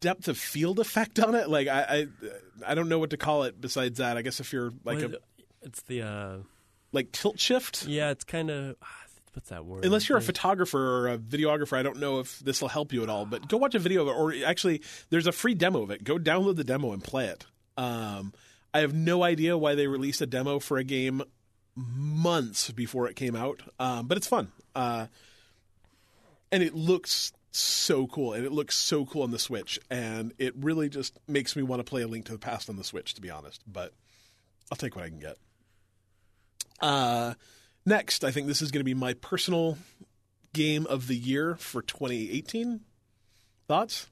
depth 0.00 0.28
of 0.28 0.38
field 0.38 0.78
effect 0.78 1.18
on 1.18 1.34
it. 1.34 1.48
Like 1.48 1.68
I, 1.68 2.06
I, 2.64 2.72
I 2.72 2.74
don't 2.74 2.88
know 2.88 2.98
what 2.98 3.10
to 3.10 3.16
call 3.16 3.44
it 3.44 3.60
besides 3.60 3.98
that. 3.98 4.16
I 4.16 4.22
guess 4.22 4.40
if 4.40 4.52
you're 4.52 4.72
like 4.84 4.98
What 4.98 5.14
a 5.14 5.20
it's 5.62 5.82
the 5.82 6.02
uh, 6.02 6.36
like 6.92 7.12
tilt 7.12 7.38
shift. 7.38 7.86
yeah. 7.86 8.10
It's 8.10 8.24
kind 8.24 8.50
of 8.50 8.76
what's 9.34 9.50
that 9.50 9.64
word? 9.64 9.84
Unless 9.84 10.08
you're 10.08 10.18
a 10.18 10.22
photographer 10.22 10.78
or 10.78 11.08
a 11.08 11.18
videographer, 11.18 11.76
I 11.76 11.82
don't 11.82 11.98
know 11.98 12.20
if 12.20 12.38
this 12.40 12.60
will 12.60 12.68
help 12.68 12.92
you 12.92 13.02
at 13.02 13.10
all. 13.10 13.26
But 13.26 13.48
go 13.48 13.56
watch 13.56 13.74
a 13.74 13.78
video 13.78 14.02
of 14.02 14.08
it, 14.08 14.12
or 14.12 14.34
actually, 14.48 14.82
there's 15.10 15.26
a 15.26 15.32
free 15.32 15.54
demo 15.54 15.82
of 15.82 15.90
it. 15.90 16.02
Go 16.04 16.16
download 16.18 16.56
the 16.56 16.64
demo 16.64 16.92
and 16.92 17.02
play 17.02 17.26
it. 17.26 17.44
Um, 17.76 18.32
I 18.72 18.80
have 18.80 18.94
no 18.94 19.22
idea 19.22 19.58
why 19.58 19.74
they 19.74 19.86
released 19.86 20.20
a 20.20 20.26
demo 20.26 20.58
for 20.58 20.78
a 20.78 20.84
game 20.84 21.22
months 21.74 22.70
before 22.70 23.08
it 23.08 23.16
came 23.16 23.34
out, 23.34 23.62
um, 23.78 24.06
but 24.06 24.16
it's 24.16 24.26
fun. 24.26 24.52
Uh, 24.74 25.06
and 26.52 26.62
it 26.62 26.74
looks 26.74 27.32
so 27.52 28.06
cool, 28.06 28.32
and 28.32 28.44
it 28.44 28.52
looks 28.52 28.76
so 28.76 29.04
cool 29.04 29.22
on 29.22 29.30
the 29.30 29.38
Switch, 29.38 29.78
and 29.90 30.32
it 30.38 30.54
really 30.56 30.88
just 30.88 31.18
makes 31.26 31.56
me 31.56 31.62
want 31.62 31.80
to 31.80 31.84
play 31.84 32.02
A 32.02 32.06
Link 32.06 32.26
to 32.26 32.32
the 32.32 32.38
Past 32.38 32.68
on 32.68 32.76
the 32.76 32.84
Switch, 32.84 33.14
to 33.14 33.20
be 33.20 33.30
honest. 33.30 33.62
But 33.66 33.92
I'll 34.70 34.76
take 34.76 34.94
what 34.94 35.04
I 35.04 35.08
can 35.08 35.18
get. 35.18 35.36
Uh, 36.80 37.34
Next, 37.86 38.24
I 38.24 38.30
think 38.30 38.46
this 38.46 38.60
is 38.60 38.70
going 38.70 38.80
to 38.80 38.84
be 38.84 38.94
my 38.94 39.14
personal 39.14 39.78
game 40.52 40.86
of 40.86 41.06
the 41.06 41.16
year 41.16 41.56
for 41.56 41.82
2018. 41.82 42.80
Thoughts? 43.66 44.06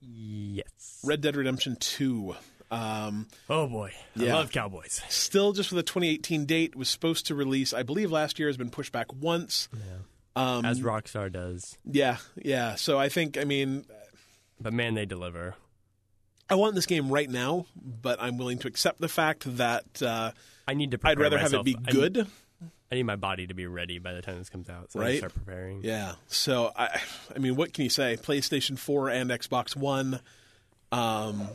Yes. 0.00 1.00
Red 1.04 1.22
Dead 1.22 1.36
Redemption 1.36 1.76
2. 1.80 2.34
Um, 2.72 3.28
Oh 3.50 3.66
boy, 3.68 3.92
I 4.18 4.22
Yeah. 4.24 4.34
love 4.34 4.50
Cowboys. 4.50 5.02
still 5.08 5.52
just 5.52 5.68
for 5.68 5.74
the 5.74 5.82
2018 5.82 6.46
date. 6.46 6.74
Was 6.74 6.88
supposed 6.88 7.26
to 7.26 7.34
release, 7.34 7.72
I 7.74 7.82
believe, 7.82 8.10
last 8.10 8.38
year. 8.38 8.48
Has 8.48 8.56
been 8.56 8.70
pushed 8.70 8.92
back 8.92 9.12
once. 9.12 9.68
Um, 10.34 10.64
As 10.64 10.80
Rockstar 10.80 11.30
does, 11.30 11.76
yeah, 11.84 12.16
yeah. 12.36 12.74
So 12.76 12.98
I 12.98 13.10
think, 13.10 13.36
I 13.36 13.44
mean, 13.44 13.84
but 14.58 14.72
man, 14.72 14.94
they 14.94 15.04
deliver. 15.04 15.54
I 16.48 16.54
want 16.54 16.74
this 16.74 16.86
game 16.86 17.10
right 17.10 17.28
now, 17.28 17.66
but 17.76 18.20
I'm 18.22 18.38
willing 18.38 18.58
to 18.60 18.68
accept 18.68 19.00
the 19.00 19.08
fact 19.08 19.56
that 19.58 20.00
uh, 20.02 20.32
I 20.66 20.72
need 20.74 20.90
to. 20.92 21.00
I'd 21.04 21.18
rather 21.20 21.36
have 21.38 21.52
it 21.52 21.58
myself. 21.58 21.64
be 21.66 21.76
I- 21.86 21.90
good. 21.92 22.26
I 22.90 22.94
need 22.94 23.04
my 23.04 23.16
body 23.16 23.46
to 23.46 23.54
be 23.54 23.66
ready 23.66 23.98
by 23.98 24.12
the 24.12 24.20
time 24.22 24.38
this 24.38 24.50
comes 24.50 24.68
out, 24.68 24.92
so 24.92 25.00
I 25.00 25.02
Right? 25.02 25.18
start 25.18 25.32
preparing. 25.34 25.82
Yeah. 25.82 26.14
So 26.28 26.72
I, 26.76 27.00
I 27.34 27.38
mean, 27.38 27.56
what 27.56 27.72
can 27.72 27.84
you 27.84 27.90
say? 27.90 28.16
PlayStation 28.18 28.78
4 28.78 29.08
and 29.10 29.30
Xbox 29.30 29.74
One. 29.76 30.20
Um, 30.90 31.48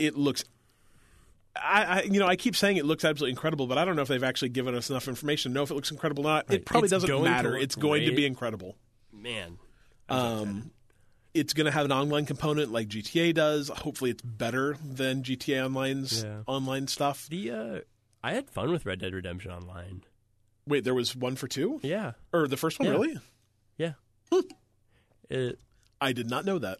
it 0.00 0.16
looks. 0.16 0.44
I, 1.56 1.82
I, 1.84 2.02
you 2.02 2.20
know, 2.20 2.26
I 2.26 2.36
keep 2.36 2.54
saying 2.56 2.76
it 2.76 2.84
looks 2.84 3.04
absolutely 3.04 3.32
incredible, 3.32 3.66
but 3.66 3.76
I 3.76 3.84
don't 3.84 3.96
know 3.96 4.02
if 4.02 4.08
they've 4.08 4.22
actually 4.22 4.50
given 4.50 4.74
us 4.74 4.88
enough 4.88 5.08
information 5.08 5.50
to 5.50 5.54
know 5.54 5.62
if 5.62 5.70
it 5.70 5.74
looks 5.74 5.90
incredible 5.90 6.24
or 6.26 6.30
not. 6.30 6.48
Right. 6.48 6.58
It 6.60 6.64
probably 6.66 6.86
It's 6.86 6.92
doesn't 7.04 7.22
matter. 7.24 7.56
It's 7.56 7.74
going 7.74 8.06
to 8.06 8.14
be 8.14 8.24
incredible. 8.24 8.76
Man, 9.12 9.58
I'm 10.08 10.18
so 10.18 10.32
excited. 10.42 10.48
Um, 10.50 10.70
it's 11.34 11.52
going 11.52 11.64
to 11.66 11.70
have 11.70 11.84
an 11.84 11.92
online 11.92 12.24
component 12.26 12.72
like 12.72 12.88
GTA 12.88 13.34
does. 13.34 13.68
Hopefully, 13.68 14.10
it's 14.10 14.22
better 14.22 14.76
than 14.84 15.22
GTA 15.22 15.64
Online's 15.66 16.22
Yeah. 16.24 16.42
online 16.46 16.86
stuff. 16.88 17.26
the 17.28 17.50
uh, 17.50 17.80
I 18.22 18.32
had 18.32 18.48
fun 18.50 18.70
with 18.70 18.86
Red 18.86 19.00
Dead 19.00 19.12
Redemption 19.14 19.50
Online. 19.50 20.02
Wait, 20.66 20.84
there 20.84 20.94
was 20.94 21.16
one 21.16 21.36
for 21.36 21.48
two, 21.48 21.80
Yeah, 21.82 22.12
or 22.32 22.46
the 22.46 22.56
first 22.56 22.78
one? 22.78 22.86
Yeah. 22.88 22.92
Really? 22.94 23.18
yeah. 23.76 23.92
it, 25.30 25.58
I 26.00 26.12
did 26.12 26.28
not 26.30 26.44
know 26.44 26.58
that. 26.58 26.78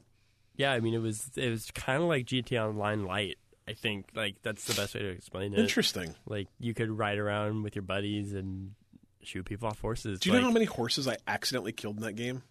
Yeah, 0.61 0.73
I 0.73 0.81
mean, 0.81 0.93
it 0.93 1.01
was 1.01 1.31
it 1.37 1.49
was 1.49 1.70
kind 1.70 2.03
of 2.03 2.09
like 2.11 2.27
GTA 2.27 2.69
Online 2.69 3.07
Light. 3.07 3.39
I 3.66 3.73
think 3.73 4.11
like 4.15 4.43
that's 4.43 4.65
the 4.65 4.74
best 4.74 4.95
way 4.95 5.01
to 5.01 5.09
explain 5.09 5.55
it. 5.55 5.59
Interesting. 5.59 6.15
Like 6.27 6.49
you 6.59 6.74
could 6.74 6.91
ride 6.91 7.16
around 7.16 7.62
with 7.62 7.74
your 7.74 7.82
buddies 7.82 8.35
and 8.35 8.73
shoot 9.23 9.47
people 9.47 9.69
off 9.69 9.81
horses. 9.81 10.20
Do 10.20 10.28
you 10.28 10.35
like, 10.35 10.43
know 10.43 10.49
how 10.49 10.53
many 10.53 10.66
horses 10.66 11.09
I 11.09 11.16
accidentally 11.27 11.73
killed 11.73 11.97
in 11.97 12.03
that 12.03 12.12
game? 12.12 12.43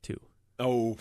Two. 0.00 0.18
Oh, 0.58 0.96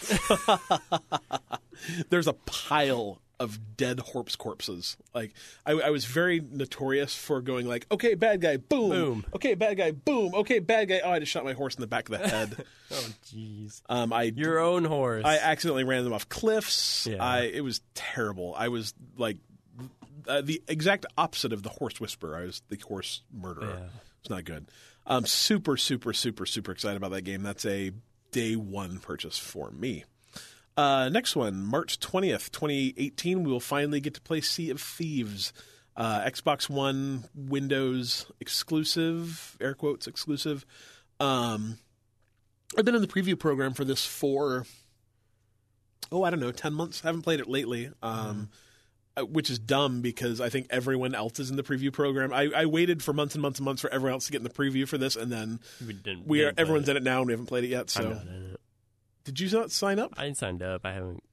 there's 2.09 2.27
a 2.27 2.33
pile 2.33 3.21
of 3.41 3.75
dead 3.77 3.99
horse 3.99 4.35
corpses. 4.35 4.97
Like 5.13 5.33
I, 5.65 5.71
I 5.73 5.89
was 5.89 6.05
very 6.05 6.39
notorious 6.39 7.15
for 7.15 7.41
going 7.41 7.67
like, 7.67 7.85
okay, 7.91 8.13
bad 8.15 8.41
guy, 8.41 8.57
boom, 8.57 8.89
Boom. 8.89 9.25
okay, 9.35 9.55
bad 9.55 9.77
guy, 9.77 9.91
boom, 9.91 10.33
okay, 10.35 10.59
bad 10.59 10.87
guy. 10.89 11.01
Oh, 11.03 11.11
I 11.11 11.19
just 11.19 11.31
shot 11.31 11.43
my 11.43 11.53
horse 11.53 11.75
in 11.75 11.81
the 11.81 11.87
back 11.87 12.09
of 12.09 12.19
the 12.19 12.27
head. 12.27 12.65
Oh, 12.93 13.07
jeez. 13.33 13.81
um, 13.87 14.11
I 14.11 14.23
Your 14.35 14.59
own 14.59 14.83
horse. 14.83 15.23
I 15.23 15.37
accidentally 15.37 15.85
ran 15.85 16.03
them 16.03 16.11
off 16.11 16.27
cliffs. 16.27 17.07
Yeah. 17.09 17.23
I 17.23 17.43
it 17.43 17.63
was 17.63 17.79
terrible. 17.93 18.53
I 18.57 18.67
was 18.67 18.93
like 19.15 19.37
uh, 20.27 20.41
the 20.41 20.61
exact 20.67 21.05
opposite 21.17 21.53
of 21.53 21.63
the 21.63 21.69
horse 21.69 22.01
whisperer. 22.01 22.35
I 22.35 22.43
was 22.43 22.61
the 22.67 22.75
horse 22.85 23.21
murderer. 23.33 23.77
Yeah. 23.79 23.87
It's 24.19 24.29
not 24.29 24.43
good. 24.43 24.65
Um, 25.07 25.25
super, 25.25 25.77
super, 25.77 26.11
super, 26.11 26.45
super 26.45 26.73
excited 26.73 26.97
about 26.97 27.11
that 27.11 27.21
game. 27.21 27.43
That's 27.43 27.65
a 27.65 27.91
day 28.31 28.55
one 28.57 28.99
purchase 28.99 29.37
for 29.37 29.71
me. 29.71 30.03
Uh, 30.77 31.09
next 31.09 31.35
one, 31.35 31.63
March 31.63 31.99
20th, 31.99 32.51
2018, 32.51 33.43
we 33.43 33.51
will 33.51 33.59
finally 33.59 33.99
get 33.99 34.13
to 34.13 34.21
play 34.21 34.41
Sea 34.41 34.69
of 34.69 34.81
Thieves. 34.81 35.53
Uh, 35.95 36.21
Xbox 36.21 36.69
One, 36.69 37.25
Windows 37.35 38.31
exclusive, 38.39 39.57
air 39.59 39.73
quotes 39.73 40.07
exclusive. 40.07 40.65
Um, 41.19 41.77
I've 42.77 42.85
been 42.85 42.95
in 42.95 43.01
the 43.01 43.07
preview 43.07 43.37
program 43.37 43.73
for 43.73 43.83
this 43.83 44.05
for, 44.05 44.65
oh, 46.11 46.23
I 46.23 46.29
don't 46.29 46.39
know, 46.39 46.51
10 46.51 46.73
months. 46.73 47.01
I 47.03 47.09
haven't 47.09 47.23
played 47.23 47.41
it 47.41 47.49
lately. 47.49 47.91
Um, 48.01 48.49
uh, 49.17 49.25
which 49.25 49.49
is 49.49 49.59
dumb 49.59 50.01
because 50.01 50.39
I 50.39 50.47
think 50.47 50.67
everyone 50.69 51.13
else 51.13 51.37
is 51.37 51.49
in 51.49 51.57
the 51.57 51.63
preview 51.63 51.91
program. 51.91 52.31
I, 52.31 52.49
I 52.55 52.65
waited 52.65 53.03
for 53.03 53.11
months 53.11 53.35
and 53.35 53.41
months 53.41 53.59
and 53.59 53.65
months 53.65 53.81
for 53.81 53.91
everyone 53.91 54.13
else 54.13 54.27
to 54.27 54.31
get 54.31 54.37
in 54.37 54.45
the 54.45 54.49
preview 54.49 54.87
for 54.87 54.97
this, 54.97 55.17
and 55.17 55.29
then 55.29 55.59
we 55.85 55.91
didn't. 55.91 56.25
we 56.25 56.39
are 56.39 56.45
didn't 56.45 56.55
play 56.55 56.61
everyone's 56.61 56.87
it. 56.87 56.91
in 56.91 56.97
it 56.97 57.03
now, 57.03 57.17
and 57.17 57.27
we 57.27 57.33
haven't 57.33 57.47
played 57.47 57.65
it 57.65 57.69
yet. 57.71 57.89
So, 57.89 58.03
not 58.03 58.21
in 58.21 58.51
it. 58.53 58.60
Did 59.23 59.39
you 59.39 59.49
not 59.51 59.71
sign 59.71 59.99
up? 59.99 60.13
I 60.17 60.25
didn't 60.25 60.37
sign 60.37 60.61
up. 60.61 60.85
I 60.85 60.93
haven't. 60.93 61.23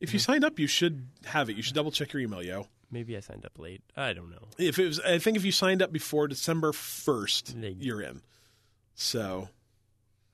If 0.00 0.12
you 0.12 0.18
signed 0.18 0.44
up, 0.44 0.58
you 0.58 0.66
should 0.66 1.06
have 1.26 1.48
it. 1.48 1.56
You 1.56 1.62
should 1.62 1.74
double 1.74 1.90
check 1.92 2.12
your 2.12 2.20
email, 2.22 2.42
yo. 2.42 2.66
Maybe 2.90 3.16
I 3.16 3.20
signed 3.20 3.46
up 3.46 3.58
late. 3.58 3.82
I 3.96 4.12
don't 4.12 4.30
know. 4.30 4.48
If 4.58 4.78
it 4.78 4.86
was, 4.86 5.00
I 5.00 5.18
think 5.18 5.36
if 5.36 5.44
you 5.44 5.52
signed 5.52 5.80
up 5.80 5.92
before 5.92 6.28
December 6.28 6.72
first, 6.72 7.58
They- 7.60 7.70
you're 7.78 8.02
in. 8.02 8.20
So 8.94 9.48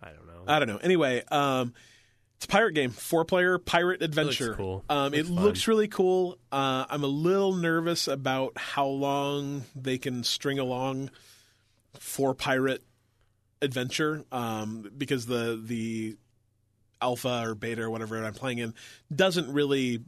I 0.02 0.09
don't 0.10 0.26
know. 0.26 0.44
I 0.47 0.59
don't 0.59 0.68
know. 0.68 0.78
Anyway, 0.78 1.22
um, 1.30 1.72
it's 2.36 2.47
a 2.47 2.48
pirate 2.48 2.72
game, 2.72 2.90
four 2.90 3.24
player 3.24 3.59
pirate 3.59 4.02
adventure. 4.02 4.55
cool. 4.55 4.85
Um, 4.89 5.12
it 5.14 5.18
Looks 5.18 5.28
fun. 5.28 5.44
looks 5.44 5.68
really 5.68 5.89
cool. 5.89 6.39
Uh, 6.51 6.86
I'm 6.89 7.05
a 7.05 7.09
little 7.09 7.52
nervous 7.55 8.09
about 8.09 8.56
how 8.56 8.86
long 8.86 9.64
they 9.76 9.98
can 9.98 10.24
string 10.24 10.59
along 10.59 11.10
four 11.98 12.35
pirate 12.35 12.82
adventure 13.62 14.24
um, 14.32 14.90
because 14.97 15.26
the 15.26 15.60
the 15.62 16.16
alpha 17.01 17.43
or 17.45 17.55
beta 17.55 17.83
or 17.83 17.91
whatever 17.91 18.23
I'm 18.25 18.35
playing 18.35 18.59
in 18.59 18.75
doesn't 19.15 19.53
really 19.53 20.01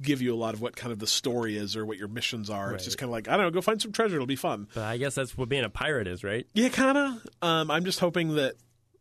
give 0.00 0.22
you 0.22 0.32
a 0.32 0.36
lot 0.36 0.54
of 0.54 0.60
what 0.60 0.76
kind 0.76 0.92
of 0.92 0.98
the 1.00 1.06
story 1.06 1.56
is 1.56 1.76
or 1.76 1.84
what 1.84 1.98
your 1.98 2.06
missions 2.08 2.48
are. 2.50 2.72
It's 2.72 2.84
just 2.84 2.98
kind 2.98 3.08
of 3.08 3.12
like 3.12 3.28
I 3.28 3.36
don't 3.36 3.46
know, 3.46 3.50
go 3.50 3.60
find 3.60 3.82
some 3.82 3.92
treasure. 3.92 4.14
It'll 4.16 4.26
be 4.26 4.36
fun. 4.36 4.68
but 4.74 4.84
I 4.84 4.96
guess 4.96 5.14
that's 5.14 5.36
what 5.36 5.48
being 5.48 5.64
a 5.64 5.70
pirate 5.70 6.06
is, 6.06 6.22
right? 6.22 6.46
Yeah, 6.54 6.68
kind 6.68 6.96
of. 6.96 7.26
Um, 7.42 7.70
I'm 7.70 7.84
just 7.84 8.00
hoping 8.00 8.36
that 8.36 8.54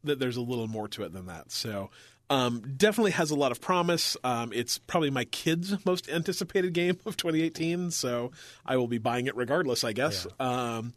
that 0.03 0.19
there's 0.19 0.38
a 0.38 0.41
little 0.41 0.68
more 0.68 0.88
to 0.89 1.03
it 1.03 1.14
than 1.14 1.27
that. 1.27 1.51
So, 1.51 1.89
um, 2.30 2.73
definitely 2.77 3.11
has 3.11 3.30
a 3.31 3.35
lot 3.35 3.51
of 3.51 3.61
promise. 3.61 4.18
Um, 4.23 4.51
it's 4.53 4.77
probably 4.77 5.09
my 5.11 5.26
kids' 5.26 5.73
most 5.85 6.09
anticipated 6.09 6.73
game 6.73 6.97
of 7.05 7.15
2018, 7.18 7.91
so 7.91 8.31
I 8.65 8.77
will 8.77 8.88
be 8.88 8.97
buying 8.97 9.27
it 9.27 9.35
regardless. 9.35 9.84
I 9.84 9.93
guess. 9.93 10.26
Um, 10.39 10.93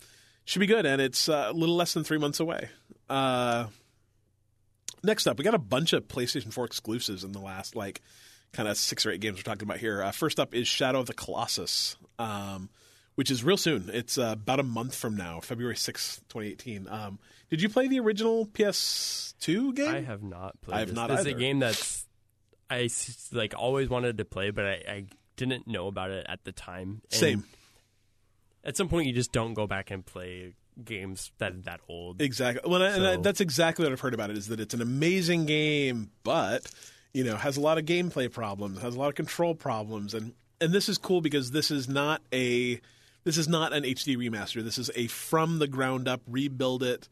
should 0.47 0.61
be 0.61 0.67
good, 0.67 0.87
and 0.87 1.01
it's 1.03 1.29
uh, 1.29 1.49
a 1.51 1.53
little 1.53 1.77
less 1.77 1.93
than 1.93 2.05
three 2.05 2.19
months 2.19 2.41
away. 2.41 2.71
Uh, 3.09 3.67
next 5.03 5.27
up, 5.27 5.39
we 5.39 5.45
got 5.45 5.55
a 5.55 5.59
bunch 5.59 5.93
of 5.93 6.09
PlayStation 6.09 6.53
4 6.53 6.65
exclusives 6.65 7.25
in 7.25 7.33
the 7.33 7.41
last 7.41 7.77
like 7.77 8.01
kind 8.53 8.69
of 8.69 8.77
six 8.77 9.07
or 9.07 9.11
eight 9.11 9.21
games 9.21 9.39
we're 9.39 9.43
talking 9.43 9.63
about 9.63 9.79
here. 9.79 10.03
Uh, 10.03 10.11
first 10.11 10.41
up 10.41 10.55
is 10.55 10.67
Shadow 10.67 11.01
of 11.01 11.07
the 11.07 11.15
Colossus. 11.15 11.97
Um, 12.19 12.69
which 13.15 13.31
is 13.31 13.45
real 13.45 13.59
soon. 13.59 13.91
It's 13.93 14.17
uh, 14.17 14.31
about 14.33 14.61
a 14.61 14.63
month 14.63 14.95
from 14.95 15.15
now, 15.15 15.41
February 15.41 15.77
sixth, 15.77 16.21
2018. 16.31 16.89
Um, 16.89 17.19
did 17.51 17.61
you 17.61 17.69
play 17.69 17.87
the 17.87 18.01
original 18.01 18.47
PS2 18.47 19.75
game? 19.75 19.95
I 19.95 20.01
have 20.01 20.23
not 20.23 20.59
played. 20.63 20.75
I 20.75 20.79
have 20.79 20.89
this. 20.89 20.97
not 20.97 21.09
This 21.11 21.21
is 21.21 21.27
a 21.27 21.33
game 21.35 21.59
that's 21.59 22.07
I 22.71 22.89
like 23.33 23.55
always 23.55 23.89
wanted 23.91 24.19
to 24.19 24.25
play, 24.25 24.51
but 24.51 24.65
I, 24.65 24.83
I 24.89 25.05
didn't 25.37 25.67
know 25.67 25.89
about 25.89 26.11
it 26.11 26.25
at 26.29 26.45
the 26.45 26.53
time. 26.53 27.03
And 27.11 27.21
Same. 27.21 27.45
At 28.65 28.77
some 28.77 28.89
point, 28.89 29.07
you 29.07 29.13
just 29.13 29.33
don't 29.33 29.55
go 29.55 29.67
back 29.67 29.91
and 29.91 30.05
play 30.05 30.55
games 30.85 31.33
that 31.39 31.65
that 31.65 31.81
old. 31.89 32.21
Exactly. 32.21 32.69
Well, 32.71 32.83
and 32.83 33.07
I, 33.07 33.17
that's 33.17 33.41
exactly 33.41 33.85
what 33.85 33.93
I've 33.93 34.01
heard 34.01 34.15
about 34.15 34.31
it. 34.31 34.37
Is 34.37 34.49
that 34.49 34.61
it's 34.61 34.75
an 34.75 34.83
amazing 34.83 35.47
game, 35.47 36.11
but 36.23 36.71
you 37.13 37.25
know 37.25 37.37
has 37.37 37.57
a 37.57 37.61
lot 37.61 37.79
of 37.79 37.85
gameplay 37.85 38.31
problems, 38.31 38.81
has 38.81 38.95
a 38.95 38.99
lot 38.99 39.09
of 39.09 39.15
control 39.15 39.55
problems, 39.55 40.15
and 40.15 40.33
and 40.61 40.73
this 40.73 40.89
is 40.89 40.99
cool 40.99 41.21
because 41.21 41.51
this 41.51 41.71
is 41.71 41.89
not 41.89 42.23
a 42.33 42.81
this 43.25 43.37
is 43.37 43.49
not 43.49 43.73
an 43.73 43.85
HD 43.85 44.17
remaster. 44.17 44.63
This 44.63 44.79
is 44.79 44.91
a 44.95 45.07
from 45.09 45.59
the 45.59 45.69
ground 45.69 46.09
up 46.09 46.21
rebuild 46.27 46.83
it 46.83 47.09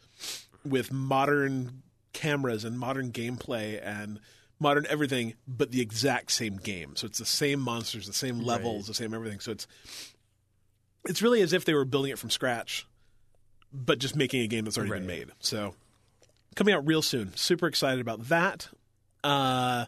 with 0.65 0.93
modern 0.93 1.83
cameras 2.13 2.65
and 2.65 2.79
modern 2.79 3.13
gameplay 3.13 3.81
and 3.83 4.21
modern 4.61 4.87
everything, 4.89 5.35
but 5.47 5.71
the 5.71 5.81
exact 5.81 6.33
same 6.33 6.57
game. 6.57 6.97
So 6.97 7.07
it's 7.07 7.19
the 7.19 7.27
same 7.27 7.61
monsters, 7.61 8.07
the 8.07 8.13
same 8.13 8.41
levels, 8.41 8.87
the 8.87 8.95
same 8.95 9.15
everything. 9.15 9.41
So 9.41 9.53
it's 9.53 9.67
it's 11.05 11.23
really 11.23 11.43
as 11.43 11.53
if 11.53 11.65
they 11.65 11.75
were 11.75 11.85
building 11.85 12.11
it 12.13 12.19
from 12.19 12.31
scratch, 12.31 12.87
but 13.73 13.99
just 13.99 14.17
making 14.17 14.41
a 14.43 14.47
game 14.47 14.65
that's 14.65 14.79
already 14.79 14.93
been 14.93 15.07
made. 15.07 15.29
So 15.41 15.75
coming 16.55 16.75
out 16.75 16.87
real 16.87 17.03
soon. 17.03 17.35
Super 17.37 17.67
excited 17.67 18.01
about 18.01 18.29
that. 18.29 18.69
Uh, 19.25 19.87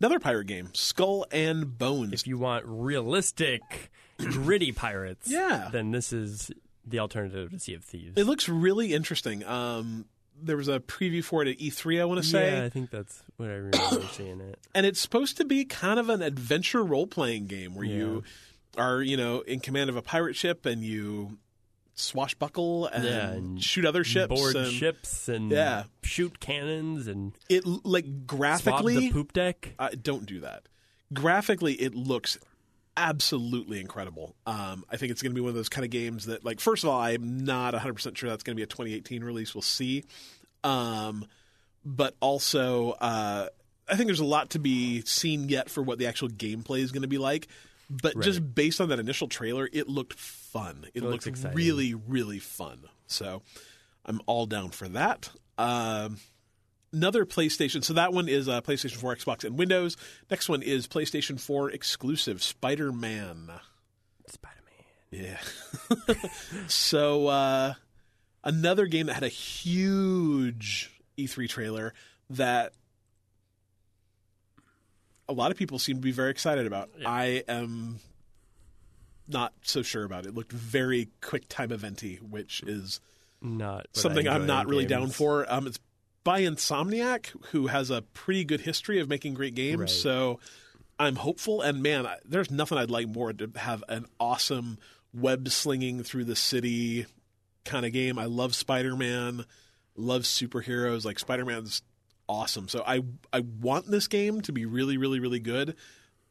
another 0.00 0.18
pirate 0.18 0.46
game, 0.46 0.70
Skull 0.74 1.26
and 1.30 1.76
Bones. 1.78 2.12
If 2.12 2.26
you 2.26 2.38
want 2.38 2.64
realistic, 2.66 3.90
gritty 4.18 4.72
pirates, 4.72 5.30
Yeah. 5.30 5.68
then 5.72 5.90
this 5.90 6.12
is 6.12 6.50
the 6.86 6.98
alternative 7.00 7.50
to 7.50 7.58
Sea 7.58 7.74
of 7.74 7.84
Thieves. 7.84 8.16
it 8.16 8.24
looks 8.24 8.48
really 8.48 8.94
interesting. 8.94 9.44
Um, 9.44 10.06
there 10.40 10.56
was 10.56 10.68
a 10.68 10.80
preview 10.80 11.24
for 11.24 11.42
it 11.42 11.48
at 11.48 11.58
E3, 11.58 12.00
I 12.00 12.04
want 12.04 12.22
to 12.22 12.26
say. 12.28 12.58
Yeah, 12.58 12.64
I 12.64 12.68
think 12.68 12.90
that's 12.90 13.22
what 13.38 13.48
I 13.48 13.54
remember 13.54 14.02
seeing 14.12 14.40
it. 14.40 14.58
and 14.74 14.84
it's 14.86 15.00
supposed 15.00 15.36
to 15.38 15.44
be 15.44 15.64
kind 15.64 15.98
of 15.98 16.08
an 16.10 16.22
adventure 16.22 16.84
role 16.84 17.06
playing 17.06 17.46
game 17.46 17.74
where 17.74 17.86
you 17.86 18.22
are, 18.76 19.00
you 19.02 19.16
know, 19.16 19.40
in 19.40 19.60
command 19.60 19.88
of 19.90 19.96
a 19.96 20.02
pirate 20.02 20.36
ship 20.36 20.64
and 20.66 20.82
you 20.84 21.38
swashbuckle 21.96 22.86
and, 22.86 23.04
Yeah, 23.04 23.30
and 23.32 23.62
shoot 23.62 23.84
other 23.84 24.04
ships. 24.04 24.28
Board 24.28 24.54
and 24.54 24.72
ships 24.72 25.28
and 25.28 25.50
Yeah. 25.50 25.84
shoot 26.02 26.38
cannons 26.38 27.06
and 27.08 27.32
It 27.48 27.64
like 27.66 28.26
graphically, 28.26 29.08
the 29.08 29.12
poop 29.12 29.32
deck. 29.32 29.74
uh, 29.78 29.88
don't 30.00 30.26
do 30.26 30.40
that. 30.40 30.62
Graphically, 31.12 31.74
it 31.74 31.94
looks 31.94 32.38
absolutely 32.96 33.80
incredible. 33.80 34.34
Um, 34.46 34.84
I 34.90 34.96
think 34.96 35.12
it's 35.12 35.22
going 35.22 35.32
to 35.32 35.34
be 35.34 35.40
one 35.40 35.50
of 35.50 35.54
those 35.54 35.68
kind 35.68 35.84
of 35.84 35.90
games 35.90 36.26
that, 36.26 36.44
like, 36.44 36.60
first 36.60 36.82
of 36.84 36.90
all, 36.90 37.00
I'm 37.00 37.44
not 37.44 37.74
100 37.74 37.94
percent 37.94 38.16
sure 38.18 38.30
that's 38.30 38.42
going 38.42 38.54
to 38.54 38.58
be 38.58 38.62
a 38.62 38.66
2018 38.66 39.22
release. 39.24 39.54
We'll 39.54 39.62
see. 39.62 40.04
Um, 40.64 41.26
but 41.84 42.14
also, 42.20 42.92
uh, 42.92 43.48
I 43.88 43.96
think 43.96 44.08
there's 44.08 44.20
a 44.20 44.24
lot 44.24 44.50
to 44.50 44.58
be 44.58 45.02
seen 45.02 45.48
yet 45.48 45.70
for 45.70 45.82
what 45.82 45.98
the 45.98 46.06
actual 46.06 46.28
gameplay 46.28 46.80
is 46.80 46.90
going 46.92 47.02
to 47.02 47.08
be 47.08 47.18
like. 47.18 47.48
But 47.88 48.20
just 48.20 48.54
based 48.54 48.80
on 48.80 48.88
that 48.88 48.98
initial 48.98 49.28
trailer, 49.28 49.68
it 49.72 49.88
looked 49.88 50.14
fun. 50.58 50.86
It, 50.94 51.02
looks 51.02 51.26
looked 51.26 51.26
exciting. 51.26 51.56
really, 51.56 51.94
really 51.94 52.38
fun. 52.38 52.84
So 53.06 53.42
I'm 54.04 54.20
all 54.26 54.46
down 54.46 54.70
for 54.70 54.88
that. 54.88 55.30
Um, 55.58 56.18
another 56.92 57.24
PlayStation. 57.24 57.84
So 57.84 57.94
that 57.94 58.12
one 58.12 58.28
is 58.28 58.48
uh, 58.48 58.60
PlayStation 58.60 58.96
4, 58.96 59.16
Xbox, 59.16 59.44
and 59.44 59.58
Windows. 59.58 59.96
Next 60.30 60.48
one 60.48 60.62
is 60.62 60.86
PlayStation 60.86 61.40
4 61.40 61.70
exclusive 61.70 62.42
Spider 62.42 62.92
Man. 62.92 63.50
Spider 64.28 64.60
Man. 65.12 65.38
Yeah. 66.08 66.18
so 66.66 67.26
uh, 67.28 67.74
another 68.44 68.86
game 68.86 69.06
that 69.06 69.14
had 69.14 69.22
a 69.22 69.28
huge 69.28 70.90
E3 71.18 71.48
trailer 71.48 71.94
that 72.30 72.72
a 75.28 75.32
lot 75.32 75.50
of 75.50 75.56
people 75.56 75.78
seem 75.78 75.96
to 75.96 76.02
be 76.02 76.12
very 76.12 76.30
excited 76.30 76.66
about. 76.66 76.90
I 77.04 77.42
am 77.48 77.98
not 79.28 79.52
so 79.62 79.82
sure 79.82 80.04
about 80.04 80.24
it. 80.26 80.30
It 80.30 80.34
looked 80.34 80.52
very 80.52 81.08
quick 81.20 81.48
time 81.48 81.72
eventy, 81.72 82.16
which 82.16 82.62
is 82.62 83.00
Not 83.40 83.86
something 83.92 84.26
I'm 84.28 84.46
not 84.46 84.66
really 84.66 84.86
down 84.86 85.08
for. 85.10 85.46
Um, 85.52 85.66
it's 85.66 85.78
by 86.24 86.42
Insomniac, 86.42 87.26
who 87.52 87.68
has 87.68 87.90
a 87.90 88.02
pretty 88.02 88.44
good 88.44 88.60
history 88.62 88.98
of 89.00 89.08
making 89.08 89.34
great 89.34 89.54
games. 89.54 89.80
Right. 89.80 89.90
So 89.90 90.40
I'm 90.98 91.16
hopeful. 91.16 91.60
And 91.62 91.82
man, 91.82 92.06
I- 92.06 92.18
there's 92.24 92.50
nothing 92.50 92.78
I'd 92.78 92.90
like 92.90 93.08
more 93.08 93.32
to 93.32 93.50
have 93.56 93.84
an 93.88 94.06
awesome 94.18 94.78
web 95.14 95.48
slinging 95.48 96.02
through 96.02 96.24
the 96.24 96.36
city 96.36 97.06
kind 97.64 97.86
of 97.86 97.92
game. 97.92 98.18
I 98.18 98.24
love 98.24 98.54
Spider 98.54 98.96
Man, 98.96 99.44
love 99.96 100.22
superheroes. 100.22 101.04
Like 101.04 101.18
Spider 101.18 101.44
Man's 101.44 101.82
awesome. 102.28 102.68
So 102.68 102.82
I 102.86 103.02
I 103.32 103.40
want 103.40 103.88
this 103.90 104.08
game 104.08 104.40
to 104.42 104.52
be 104.52 104.66
really 104.66 104.96
really 104.98 105.20
really 105.20 105.40
good. 105.40 105.76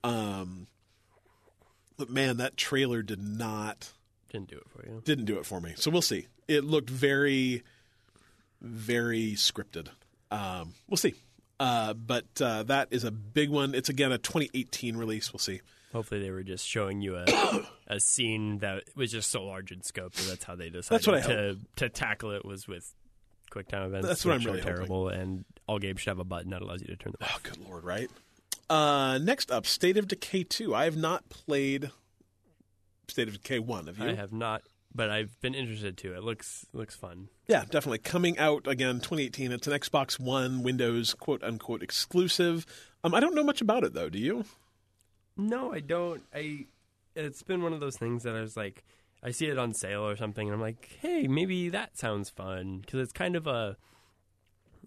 Um, 0.03 0.67
but 1.97 2.09
man, 2.09 2.38
that 2.38 2.57
trailer 2.57 3.01
did 3.01 3.22
not 3.22 3.91
Didn't 4.31 4.49
do 4.49 4.57
it 4.57 4.67
for 4.69 4.85
you. 4.88 5.01
didn't 5.05 5.26
do 5.26 5.38
it 5.38 5.45
for 5.45 5.59
me. 5.61 5.73
So 5.76 5.89
we'll 5.91 6.01
see. 6.01 6.27
It 6.47 6.63
looked 6.63 6.89
very, 6.89 7.63
very 8.61 9.34
scripted. 9.34 9.89
Um, 10.31 10.73
we'll 10.88 10.97
see. 10.97 11.13
Uh, 11.59 11.93
but 11.93 12.26
uh, 12.41 12.63
that 12.63 12.89
is 12.91 13.03
a 13.03 13.11
big 13.11 13.49
one. 13.49 13.73
It's 13.76 13.89
again 13.89 14.11
a 14.11 14.17
2018 14.17 14.97
release. 14.97 15.31
We'll 15.31 15.39
see. 15.39 15.61
Hopefully, 15.93 16.22
they 16.22 16.30
were 16.31 16.43
just 16.43 16.67
showing 16.67 17.01
you 17.01 17.15
a 17.15 17.26
a 17.88 17.99
scene 18.01 18.57
that 18.59 18.84
was 18.95 19.11
just 19.11 19.31
so 19.31 19.45
large 19.45 19.72
in 19.72 19.81
scope 19.81 20.13
that 20.13 20.27
that's 20.27 20.43
how 20.43 20.55
they 20.55 20.69
decided 20.69 20.89
That's 20.89 21.07
what 21.07 21.17
I 21.17 21.22
to 21.22 21.57
to 21.77 21.89
tackle 21.89 22.31
it 22.31 22.43
was 22.43 22.67
with 22.67 22.93
QuickTime 23.51 23.85
events. 23.85 24.07
That's 24.07 24.26
what 24.26 24.34
I'm 24.35 24.41
really 24.43 24.59
hoping. 24.59 24.76
terrible. 24.76 25.07
And 25.07 25.45
all 25.67 25.80
games 25.80 26.01
should 26.01 26.09
have 26.09 26.19
a 26.19 26.26
button 26.26 26.51
that 26.51 26.61
allows 26.61 26.81
you 26.81 26.88
to 26.88 26.97
turn 26.97 27.13
them 27.17 27.30
Oh, 27.34 27.39
good 27.43 27.57
lord, 27.65 27.85
right? 27.85 28.09
Uh, 28.70 29.20
next 29.22 29.52
up, 29.52 29.66
State 29.66 29.98
of 29.98 30.08
Decay 30.08 30.44
2. 30.44 30.74
I 30.74 30.86
have 30.86 30.98
not 30.98 31.30
played 31.30 31.92
State 33.08 33.28
of 33.28 33.36
Decay 33.36 33.60
1. 33.60 33.88
Have 33.88 34.00
you? 34.00 34.10
I 34.10 34.16
have 34.16 34.34
not, 34.34 34.64
but 34.94 35.10
I've 35.10 35.40
been 35.42 35.54
interested 35.54 35.98
too. 35.98 36.14
It 36.14 36.24
looks 36.24 36.66
looks 36.74 36.96
fun. 36.96 37.30
Yeah, 37.48 37.66
definitely. 37.66 38.00
Coming 38.00 38.38
out 38.40 38.68
again 38.68 38.96
2018. 38.96 39.52
It's 39.52 39.68
an 39.68 39.74
Xbox 39.74 40.20
One, 40.20 40.64
Windows 40.64 41.14
quote 41.14 41.44
unquote 41.44 41.84
exclusive. 41.84 42.66
Um, 43.04 43.14
I 43.14 43.20
don't 43.20 43.36
know 43.36 43.44
much 43.44 43.62
about 43.62 43.84
it 43.84 43.94
though. 43.94 44.10
Do 44.10 44.18
you? 44.18 44.46
No, 45.38 45.72
I 45.74 45.80
don't. 45.80 46.24
I. 46.34 46.66
It's 47.16 47.44
been 47.44 47.62
one 47.62 47.72
of 47.74 47.80
those 47.80 47.98
things 47.98 48.24
that 48.24 48.36
I 48.36 48.42
was 48.42 48.58
like, 48.58 48.84
I 49.24 49.32
see 49.32 49.46
it 49.48 49.58
on 49.58 49.74
sale 49.74 50.06
or 50.06 50.16
something, 50.18 50.48
and 50.48 50.54
I'm 50.56 50.62
like, 50.62 50.98
hey, 51.02 51.28
maybe 51.28 51.70
that 51.70 51.98
sounds 51.98 52.30
fun 52.30 52.80
because 52.80 53.00
it's 53.02 53.14
kind 53.14 53.36
of 53.36 53.48
a. 53.48 53.78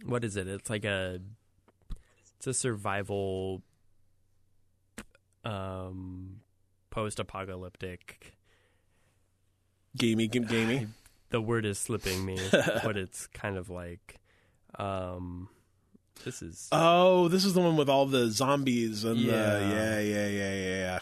What 0.05 0.25
is 0.25 0.37
it? 0.37 0.49
It's 0.49 0.69
like 0.71 0.85
a. 0.85 1.21
It's 2.37 2.47
a 2.47 2.55
survival. 2.55 3.63
Um, 5.49 6.41
post-apocalyptic. 6.91 8.35
Gamey, 9.97 10.29
game, 10.29 10.45
gamey. 10.45 10.87
The 11.31 11.43
word 11.43 11.67
is 11.67 11.79
slipping 11.79 12.25
me, 12.25 12.39
but 12.83 12.97
it's 12.97 13.27
kind 13.27 13.59
of 13.59 13.69
like. 13.69 14.17
Um, 14.79 15.51
this 16.25 16.41
is. 16.41 16.69
Oh, 16.73 17.29
this 17.29 17.45
is 17.45 17.53
the 17.53 17.61
one 17.61 17.77
with 17.77 17.91
all 17.91 18.07
the 18.07 18.31
zombies 18.31 19.05
and 19.05 19.19
Yeah. 19.19 19.59
the 19.59 19.67
yeah, 19.67 20.01
yeah, 20.01 20.27
yeah, 20.29 20.55
yeah, 20.55 20.77
yeah. 20.79 20.99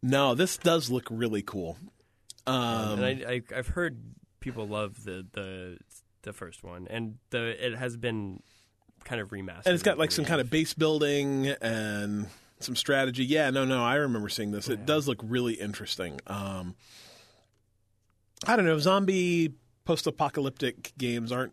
No, 0.00 0.36
this 0.36 0.58
does 0.58 0.92
look 0.92 1.08
really 1.10 1.42
cool. 1.42 1.76
Um, 2.46 3.02
and 3.02 3.24
I, 3.26 3.32
I 3.32 3.42
I've 3.56 3.66
heard 3.66 3.98
people 4.38 4.68
love 4.68 5.02
the 5.02 5.26
the 5.32 5.78
the 6.22 6.32
first 6.32 6.62
one, 6.62 6.86
and 6.88 7.18
the 7.30 7.66
it 7.66 7.74
has 7.76 7.96
been 7.96 8.40
kind 9.02 9.20
of 9.20 9.30
remastered. 9.30 9.66
and 9.66 9.74
it's 9.74 9.82
got 9.82 9.98
like 9.98 10.12
some 10.12 10.24
kind 10.24 10.40
of 10.40 10.48
base 10.50 10.72
building 10.72 11.48
and 11.60 12.28
some 12.60 12.76
strategy. 12.76 13.24
Yeah, 13.24 13.50
no, 13.50 13.64
no, 13.64 13.82
I 13.84 13.96
remember 13.96 14.28
seeing 14.28 14.50
this. 14.50 14.68
It 14.68 14.86
does 14.86 15.06
look 15.08 15.18
really 15.22 15.54
interesting. 15.54 16.20
Um, 16.26 16.74
I 18.46 18.56
don't 18.56 18.64
know, 18.66 18.78
zombie 18.78 19.54
post-apocalyptic 19.84 20.92
games 20.98 21.32
aren't 21.32 21.52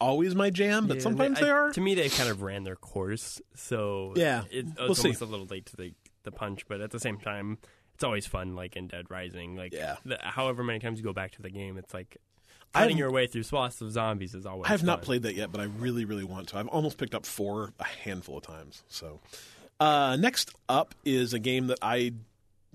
always 0.00 0.34
my 0.34 0.50
jam, 0.50 0.86
but 0.86 0.98
Yeah, 0.98 1.02
sometimes 1.02 1.38
I- 1.38 1.44
they 1.44 1.50
are. 1.50 1.72
To 1.72 1.80
me, 1.80 1.94
they 1.94 2.08
kind 2.08 2.28
of 2.30 2.42
ran 2.42 2.64
their 2.64 2.76
course, 2.76 3.40
so 3.54 4.12
Yeah, 4.16 4.44
it, 4.50 4.66
it's 4.66 4.78
we'll 4.78 4.94
see. 4.94 5.10
a 5.10 5.24
little 5.24 5.46
late 5.46 5.66
to 5.66 5.76
the 5.76 5.92
the 6.22 6.30
punch. 6.30 6.68
But 6.68 6.82
at 6.82 6.90
the 6.90 7.00
same 7.00 7.18
time, 7.18 7.56
it's 7.94 8.04
always 8.04 8.26
fun, 8.26 8.54
like 8.54 8.76
in 8.76 8.88
Dead 8.88 9.06
Rising. 9.10 9.56
Like, 9.56 9.72
Yeah. 9.72 9.96
the, 10.04 10.18
however 10.20 10.62
many 10.62 10.78
times 10.78 10.98
you 10.98 11.04
go 11.04 11.14
back 11.14 11.32
to 11.32 11.42
the 11.42 11.48
game, 11.48 11.78
it's 11.78 11.94
like 11.94 12.18
fighting 12.74 12.98
your 12.98 13.10
way 13.10 13.26
through 13.26 13.42
swaths 13.44 13.80
of 13.80 13.90
zombies 13.90 14.34
is 14.34 14.44
always. 14.44 14.66
I 14.66 14.72
have 14.72 14.84
not 14.84 15.00
played 15.00 15.22
that 15.22 15.34
yet, 15.34 15.50
but 15.50 15.62
I 15.62 15.64
really, 15.64 16.04
really 16.04 16.24
want 16.24 16.48
to. 16.48 16.58
I've 16.58 16.68
almost 16.68 16.98
picked 16.98 17.14
up 17.14 17.24
four 17.24 17.72
a 17.80 17.84
handful 17.84 18.36
of 18.36 18.42
times. 18.44 18.84
So, 18.88 19.20
uh, 19.80 20.16
next 20.16 20.54
up 20.68 20.94
is 21.04 21.32
a 21.32 21.38
game 21.38 21.68
that 21.68 21.78
I, 21.82 22.12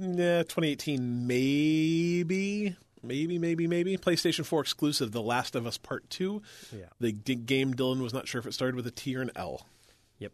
eh, 0.02 0.44
2018, 0.44 1.28
maybe, 1.28 2.76
maybe, 3.04 3.38
maybe, 3.40 3.68
maybe 3.68 3.98
PlayStation 3.98 4.44
4 4.46 4.62
exclusive, 4.62 5.12
The 5.12 5.22
Last 5.22 5.56
of 5.56 5.66
Us 5.68 5.78
Part 5.78 6.10
Two. 6.10 6.42
Yeah. 6.76 6.86
The 7.00 7.12
d- 7.12 7.36
game 7.36 7.74
Dylan 7.76 8.02
was 8.02 8.14
not 8.14 8.28
sure 8.28 8.40
if 8.40 8.48
it 8.48 8.54
started 8.54 8.76
with 8.76 8.88
a 8.88 8.92
T 8.92 9.16
or 9.16 9.22
an 9.22 9.32
L. 9.36 9.66
Yep. 10.20 10.32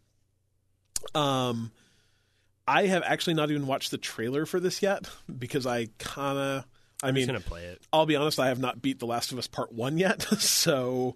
Um, 1.14 1.72
I 2.68 2.88
have 2.88 3.03
actually 3.06 3.34
not 3.34 3.52
even 3.52 3.68
watched 3.68 3.91
the 3.91 3.98
trailer 3.98 4.45
for 4.45 4.60
this 4.60 4.81
yet 4.81 5.10
because 5.39 5.65
I 5.65 5.88
kind 5.98 6.38
of. 6.38 6.65
I 7.03 7.07
I'm 7.07 7.15
mean, 7.15 7.26
gonna 7.26 7.39
play 7.39 7.65
it. 7.65 7.81
I'll 7.91 8.06
be 8.06 8.15
honest, 8.15 8.39
I 8.39 8.48
have 8.49 8.60
not 8.60 8.81
beat 8.81 8.99
The 8.99 9.07
Last 9.07 9.31
of 9.31 9.39
Us 9.39 9.48
Part 9.48 9.72
1 9.73 9.98
yet, 9.98 10.22
so 10.39 11.15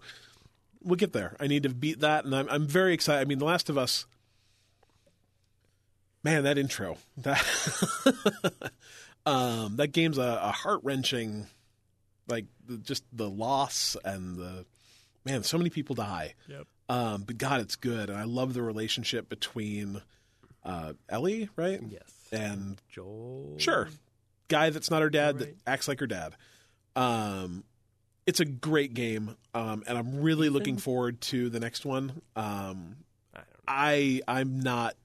we'll 0.83 0.95
get 0.95 1.13
there. 1.13 1.35
I 1.39 1.47
need 1.47 1.63
to 1.63 1.69
beat 1.69 1.99
that, 2.01 2.25
and 2.25 2.35
I'm, 2.35 2.49
I'm 2.49 2.67
very 2.67 2.93
excited. 2.93 3.21
I 3.21 3.25
mean, 3.25 3.37
The 3.39 3.45
Last 3.45 3.69
of 3.69 3.77
Us, 3.77 4.05
man, 6.25 6.43
that 6.43 6.57
intro, 6.57 6.97
that, 7.17 7.41
um, 9.27 9.77
that 9.77 9.91
game's 9.93 10.17
a, 10.17 10.39
a 10.41 10.51
heart 10.51 10.79
wrenching, 10.83 11.45
like, 12.27 12.45
the, 12.67 12.77
just 12.77 13.03
the 13.13 13.29
loss 13.29 13.95
and 14.03 14.35
the, 14.35 14.65
man, 15.23 15.43
so 15.43 15.57
many 15.59 15.69
people 15.69 15.93
die. 15.95 16.33
Yep. 16.47 16.65
Um, 16.89 17.23
but 17.23 17.37
God, 17.37 17.61
it's 17.61 17.75
good, 17.75 18.09
and 18.09 18.17
I 18.17 18.23
love 18.23 18.55
the 18.55 18.63
relationship 18.63 19.29
between 19.29 20.01
uh, 20.63 20.93
Ellie, 21.07 21.47
right? 21.55 21.79
Yes. 21.87 22.01
And 22.31 22.81
Joel. 22.89 23.55
Sure. 23.59 23.87
Guy 24.47 24.71
that's 24.71 24.89
not 24.89 25.03
her 25.03 25.09
dad 25.11 25.39
Right. 25.39 25.49
that 25.49 25.55
acts 25.71 25.87
like 25.87 25.99
her 25.99 26.07
dad. 26.07 26.35
Um, 26.95 27.63
it's 28.25 28.39
a 28.39 28.45
great 28.45 28.95
game, 28.95 29.35
um, 29.53 29.83
and 29.87 29.95
I'm 29.95 30.21
really 30.21 30.49
looking 30.49 30.77
forward 30.77 31.21
to 31.21 31.49
the 31.51 31.59
next 31.59 31.85
one. 31.85 32.21
Um, 32.35 32.95
I 33.33 33.37
don't 33.37 33.47
know. 33.47 33.63
I 33.67 34.21
I'm 34.27 34.59
not 34.61 34.95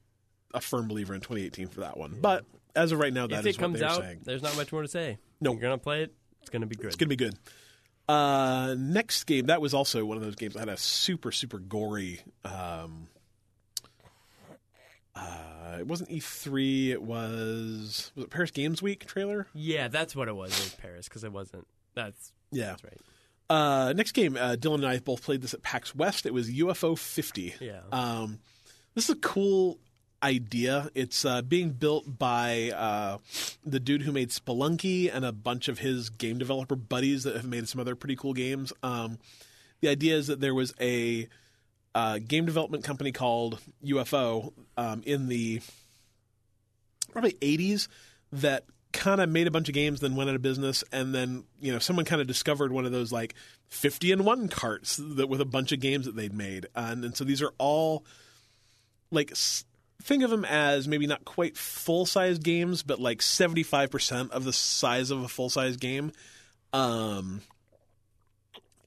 a 0.55 0.60
firm 0.60 0.89
believer 0.89 1.14
in 1.14 1.20
2018 1.20 1.68
for 1.68 1.81
that 1.81 1.97
one, 1.97 2.18
but 2.20 2.44
as 2.77 2.93
of 2.93 2.98
right 2.98 3.12
now, 3.12 3.27
that 3.27 3.40
If 3.40 3.47
is 3.47 3.56
it 3.56 3.60
what 3.60 3.66
comes 3.66 3.81
they're 3.81 3.89
out, 3.89 4.01
saying. 4.01 4.20
there's 4.24 4.43
not 4.43 4.56
much 4.56 4.72
more 4.72 4.82
to 4.82 4.89
say. 4.89 5.18
No. 5.40 5.52
You're 5.52 5.60
gonna 5.60 5.78
play 5.78 6.02
it. 6.05 6.14
It's 6.40 6.51
gonna 6.51 6.66
be 6.66 6.77
good. 6.77 6.86
It's 6.86 6.97
gonna 6.97 7.09
be 7.09 7.16
good. 7.16 7.35
Uh, 8.09 8.74
next 8.78 9.24
game 9.24 9.47
that 9.47 9.60
was 9.60 9.72
also 9.74 10.05
one 10.05 10.16
of 10.16 10.22
those 10.22 10.35
games 10.35 10.55
that 10.55 10.60
had 10.60 10.68
a 10.68 10.77
super 10.77 11.31
super 11.32 11.59
gory. 11.59 12.20
Um, 12.44 13.09
uh, 15.14 15.77
it 15.78 15.86
wasn't 15.86 16.10
E3. 16.10 16.89
It 16.90 17.02
was 17.02 18.12
was 18.14 18.24
it 18.24 18.31
Paris 18.31 18.51
Games 18.51 18.81
Week 18.82 19.05
trailer? 19.06 19.47
Yeah, 19.55 19.89
that's 19.89 20.14
what 20.16 20.28
it 20.28 20.35
was. 20.36 20.51
It 20.52 20.64
was 20.64 20.74
Paris 20.74 21.09
because 21.09 21.24
it 21.24 21.32
wasn't. 21.32 21.66
That's 21.94 22.32
Yeah. 22.51 22.66
that's 22.70 22.85
right. 22.85 22.98
Uh, 23.48 23.93
next 23.94 24.12
game, 24.12 24.36
uh, 24.36 24.55
Dylan 24.56 24.77
and 24.77 24.86
I 24.86 24.98
both 25.01 25.22
played 25.24 25.43
this 25.43 25.55
at 25.55 25.62
PAX 25.62 25.93
West. 25.94 26.24
It 26.24 26.32
was 26.32 26.48
UFO 26.51 26.97
50. 26.97 27.55
Yeah. 27.60 27.81
Um, 27.90 28.39
this 28.94 29.05
is 29.05 29.10
a 29.10 29.18
cool 29.18 29.78
idea. 30.23 30.91
It's 30.95 31.25
uh, 31.25 31.43
being 31.43 31.71
built 31.71 32.19
by 32.19 32.71
uh, 32.71 33.19
the 33.65 33.81
dude 33.81 34.03
who 34.03 34.13
made 34.13 34.31
Spelunky 34.31 35.15
and 35.15 35.25
a 35.25 35.33
bunch 35.33 35.69
of 35.69 35.79
his 35.79 36.11
game 36.11 36.39
developer 36.39 36.77
buddies 36.77 37.25
that 37.25 37.37
have 37.37 37.45
made 37.45 37.69
some 37.69 37.81
other 37.81 37.95
pretty 37.95 38.17
cool 38.17 38.35
games. 38.35 38.73
Um, 38.83 39.19
the 39.81 39.89
idea 39.89 40.17
is 40.17 40.27
that 40.27 40.41
there 40.41 40.55
was 40.55 40.75
a 40.81 41.29
uh, 41.95 42.19
game 42.19 42.47
development 42.47 42.85
company 42.85 43.13
called 43.13 43.59
UFO 43.85 44.53
um, 44.77 45.03
in 45.07 45.29
the 45.29 45.61
probably 47.13 47.33
80s 47.33 47.89
that 48.33 48.65
kind 48.93 49.21
of 49.21 49.29
made 49.29 49.47
a 49.47 49.51
bunch 49.51 49.69
of 49.69 49.75
games, 49.75 50.01
then 50.01 50.17
went 50.17 50.31
out 50.31 50.37
of 50.37 50.43
business, 50.43 50.83
and 50.93 51.15
then 51.15 51.45
you 51.61 51.73
know 51.73 51.79
someone 51.79 52.05
kind 52.05 52.21
of 52.21 52.27
discovered 52.27 52.73
one 52.73 52.85
of 52.85 52.93
those 52.93 53.13
like 53.13 53.35
fifty 53.69 54.13
and 54.13 54.25
one 54.25 54.49
carts 54.49 54.97
that 55.01 55.29
with 55.29 55.41
a 55.41 55.45
bunch 55.45 55.73
of 55.73 55.81
games 55.81 56.07
that 56.07 56.17
they'd 56.17 56.35
made, 56.35 56.67
and, 56.75 57.05
and 57.05 57.17
so 57.17 57.25
these 57.25 57.43
are 57.43 57.53
all 57.59 58.05
like 59.11 59.33
think 60.02 60.22
of 60.22 60.31
them 60.31 60.44
as 60.44 60.86
maybe 60.89 61.06
not 61.06 61.24
quite 61.24 61.56
full 61.56 62.06
size 62.06 62.39
games, 62.39 62.82
but 62.82 63.01
like 63.01 63.22
seventy 63.22 63.62
five 63.62 63.90
percent 63.90 64.32
of 64.32 64.44
the 64.44 64.52
size 64.52 65.10
of 65.10 65.22
a 65.22 65.28
full 65.28 65.48
size 65.51 65.77
game. 65.77 66.12
Um, 66.72 67.43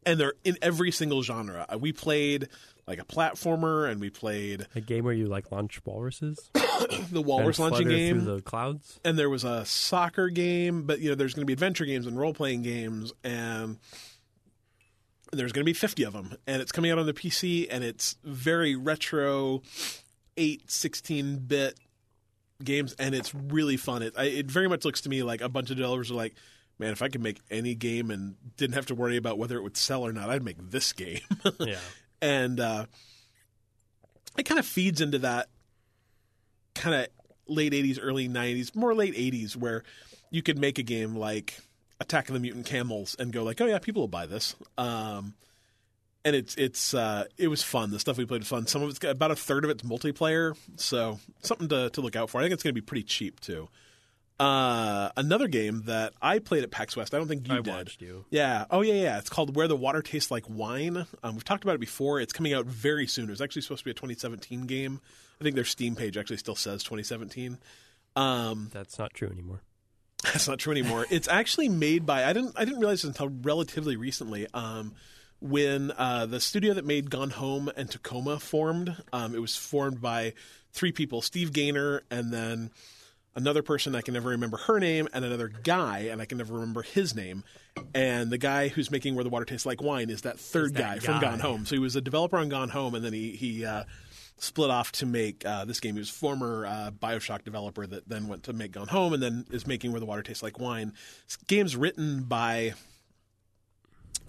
and 0.05 0.19
they're 0.19 0.33
in 0.43 0.57
every 0.61 0.91
single 0.91 1.21
genre. 1.23 1.65
Uh, 1.69 1.77
We 1.77 1.91
played 1.93 2.49
like 2.87 2.99
a 2.99 3.05
platformer, 3.05 3.89
and 3.89 4.01
we 4.01 4.09
played 4.09 4.67
A 4.75 4.81
game 4.81 5.05
where 5.05 5.13
you 5.13 5.27
like 5.27 5.51
launch 5.51 5.79
walruses, 5.85 6.49
the 6.53 7.21
Walrus 7.21 7.57
launching 7.59 7.87
game, 7.87 8.21
through 8.21 8.35
the 8.35 8.41
clouds. 8.41 8.99
and 9.05 9.17
there 9.17 9.29
was 9.29 9.43
a 9.45 9.65
soccer 9.65 10.27
game. 10.29 10.83
But 10.83 10.99
you 10.99 11.09
know, 11.09 11.15
there's 11.15 11.33
going 11.33 11.43
to 11.43 11.45
be 11.45 11.53
adventure 11.53 11.85
games 11.85 12.05
and 12.07 12.17
role 12.19 12.33
playing 12.33 12.63
games, 12.63 13.13
and 13.23 13.77
there's 15.31 15.51
going 15.53 15.63
to 15.63 15.69
be 15.69 15.73
50 15.73 16.03
of 16.03 16.13
them, 16.13 16.35
and 16.45 16.61
it's 16.61 16.71
coming 16.73 16.91
out 16.91 16.99
on 16.99 17.05
the 17.05 17.13
PC, 17.13 17.67
and 17.71 17.83
it's 17.83 18.17
very 18.23 18.75
retro, 18.75 19.61
8, 20.37 20.69
16 20.69 21.37
bit 21.37 21.79
games, 22.63 22.95
and 22.99 23.13
it's 23.13 23.33
really 23.33 23.77
fun. 23.77 24.01
It 24.01 24.13
I, 24.17 24.25
it 24.25 24.51
very 24.51 24.67
much 24.67 24.85
looks 24.85 25.01
to 25.01 25.09
me 25.09 25.23
like 25.23 25.41
a 25.41 25.49
bunch 25.49 25.69
of 25.69 25.77
developers 25.77 26.11
are 26.11 26.15
like. 26.15 26.35
Man, 26.79 26.91
if 26.91 27.03
I 27.03 27.07
could 27.07 27.21
make 27.21 27.39
any 27.51 27.75
game 27.75 28.09
and 28.09 28.35
didn't 28.57 28.73
have 28.73 28.87
to 28.87 28.95
worry 28.95 29.15
about 29.15 29.37
whether 29.37 29.55
it 29.57 29.61
would 29.61 29.77
sell 29.77 30.01
or 30.01 30.11
not, 30.11 30.31
I'd 30.31 30.43
make 30.43 30.57
this 30.71 30.91
game. 30.91 31.19
Yeah, 31.59 31.77
and 32.19 32.59
uh, 32.59 32.85
it 34.37 34.43
kind 34.43 34.59
of 34.59 34.65
feeds 34.65 35.01
into 35.01 35.19
that 35.19 35.49
kind 36.73 36.95
of 36.95 37.07
late 37.47 37.73
80s 37.73 37.99
early 38.01 38.27
90s 38.27 38.75
more 38.75 38.95
late 38.95 39.13
80s 39.13 39.55
where 39.55 39.83
you 40.31 40.41
could 40.41 40.57
make 40.57 40.79
a 40.79 40.83
game 40.83 41.15
like 41.15 41.59
attack 41.99 42.29
of 42.29 42.33
the 42.33 42.39
mutant 42.39 42.65
camels 42.65 43.15
and 43.19 43.31
go 43.31 43.43
like 43.43 43.59
oh 43.61 43.65
yeah 43.65 43.79
people 43.79 44.01
will 44.01 44.07
buy 44.07 44.25
this 44.25 44.55
um, 44.77 45.33
and 46.25 46.35
it's 46.35 46.55
it's 46.55 46.93
uh, 46.93 47.25
it 47.37 47.47
was 47.47 47.61
fun 47.63 47.91
the 47.91 47.99
stuff 47.99 48.17
we 48.17 48.25
played 48.25 48.41
was 48.41 48.47
fun 48.47 48.67
some 48.67 48.81
of 48.81 48.89
it's 48.89 48.99
got 48.99 49.11
about 49.11 49.31
a 49.31 49.35
third 49.35 49.63
of 49.63 49.69
it's 49.69 49.83
multiplayer 49.83 50.55
so 50.77 51.19
something 51.41 51.67
to, 51.69 51.89
to 51.91 52.01
look 52.01 52.15
out 52.15 52.29
for 52.29 52.39
i 52.39 52.43
think 52.43 52.53
it's 52.53 52.63
going 52.63 52.73
to 52.73 52.81
be 52.81 52.85
pretty 52.85 53.03
cheap 53.03 53.39
too 53.39 53.67
uh, 54.39 55.09
another 55.15 55.47
game 55.47 55.83
that 55.85 56.11
I 56.21 56.39
played 56.39 56.63
at 56.63 56.71
PAX 56.71 56.97
West, 56.97 57.13
I 57.13 57.17
don't 57.17 57.27
think 57.27 57.47
you 57.47 57.53
I 57.53 57.61
did. 57.61 57.67
watched 57.73 58.01
you. 58.01 58.25
Yeah. 58.31 58.65
Oh, 58.71 58.81
yeah, 58.81 58.95
yeah. 58.95 59.17
It's 59.19 59.29
called 59.29 59.55
Where 59.55 59.67
the 59.67 59.75
Water 59.75 60.01
Tastes 60.01 60.31
Like 60.31 60.49
Wine. 60.49 61.05
Um, 61.21 61.35
we've 61.35 61.43
talked 61.43 61.63
about 61.63 61.75
it 61.75 61.79
before. 61.79 62.19
It's 62.19 62.33
coming 62.33 62.51
out 62.51 62.65
very 62.65 63.05
soon. 63.05 63.25
It 63.25 63.29
was 63.29 63.41
actually 63.41 63.61
supposed 63.61 63.81
to 63.81 63.85
be 63.85 63.91
a 63.91 63.93
2017 63.93 64.61
game. 64.65 64.99
I 65.39 65.43
think 65.43 65.55
their 65.55 65.63
Steam 65.63 65.95
page 65.95 66.17
actually 66.17 66.37
still 66.37 66.55
says 66.55 66.81
2017. 66.83 67.59
Um, 68.15 68.69
That's 68.73 68.97
not 68.97 69.13
true 69.13 69.29
anymore. 69.29 69.61
that's 70.23 70.47
not 70.47 70.57
true 70.57 70.71
anymore. 70.71 71.05
it's 71.09 71.27
actually 71.27 71.67
made 71.69 72.05
by 72.05 72.23
I 72.23 72.31
didn't 72.33 72.53
I 72.57 72.63
didn't 72.63 72.79
realize 72.79 73.01
this 73.01 73.09
until 73.09 73.29
relatively 73.41 73.97
recently. 73.97 74.47
Um, 74.53 74.93
when 75.43 75.91
uh, 75.91 76.25
the 76.25 76.39
studio 76.39 76.73
that 76.73 76.85
made 76.85 77.09
Gone 77.09 77.31
Home 77.31 77.69
and 77.75 77.91
Tacoma 77.91 78.39
formed, 78.39 78.95
um, 79.11 79.35
it 79.35 79.39
was 79.39 79.57
formed 79.57 80.01
by 80.01 80.33
three 80.71 80.93
people: 80.93 81.21
Steve 81.21 81.51
Gaynor, 81.51 82.03
and 82.09 82.31
then 82.31 82.71
another 83.35 83.61
person 83.61 83.93
I 83.93 84.01
can 84.01 84.13
never 84.13 84.29
remember 84.29 84.57
her 84.57 84.79
name, 84.79 85.09
and 85.13 85.25
another 85.25 85.49
guy, 85.49 86.07
and 86.11 86.21
I 86.21 86.25
can 86.25 86.37
never 86.37 86.53
remember 86.53 86.81
his 86.81 87.13
name. 87.13 87.43
And 87.93 88.31
the 88.31 88.37
guy 88.37 88.69
who's 88.69 88.89
making 88.89 89.15
Where 89.15 89.23
the 89.25 89.29
Water 89.29 89.45
Tastes 89.45 89.65
Like 89.65 89.81
Wine 89.81 90.09
is 90.09 90.21
that 90.21 90.39
third 90.39 90.75
that 90.75 90.79
guy, 90.79 90.99
from. 90.99 91.19
Gone 91.19 91.39
Home. 91.39 91.65
So 91.65 91.75
he 91.75 91.79
was 91.79 91.97
a 91.97 92.01
developer 92.01 92.37
on 92.37 92.47
Gone 92.47 92.69
Home, 92.69 92.95
and 92.95 93.03
then 93.03 93.13
he 93.13 93.31
he. 93.31 93.65
Uh, 93.65 93.83
Split 94.37 94.71
off 94.71 94.91
to 94.93 95.05
make 95.05 95.45
uh, 95.45 95.63
this 95.63 95.79
game. 95.79 95.93
He 95.93 95.99
was 95.99 96.09
a 96.09 96.13
former 96.13 96.65
uh, 96.65 96.91
Bioshock 96.91 97.45
developer 97.45 97.85
that 97.85 98.09
then 98.09 98.27
went 98.27 98.43
to 98.43 98.51
make 98.51 98.71
Gone 98.71 98.87
Home 98.87 99.13
and 99.13 99.23
then 99.23 99.45
is 99.51 99.67
making 99.67 99.91
Where 99.91 100.01
the 100.01 100.07
Water 100.07 100.23
Tastes 100.23 100.43
Like 100.43 100.59
Wine. 100.59 100.91
This 101.27 101.37
game's 101.47 101.77
written 101.77 102.23
by 102.23 102.73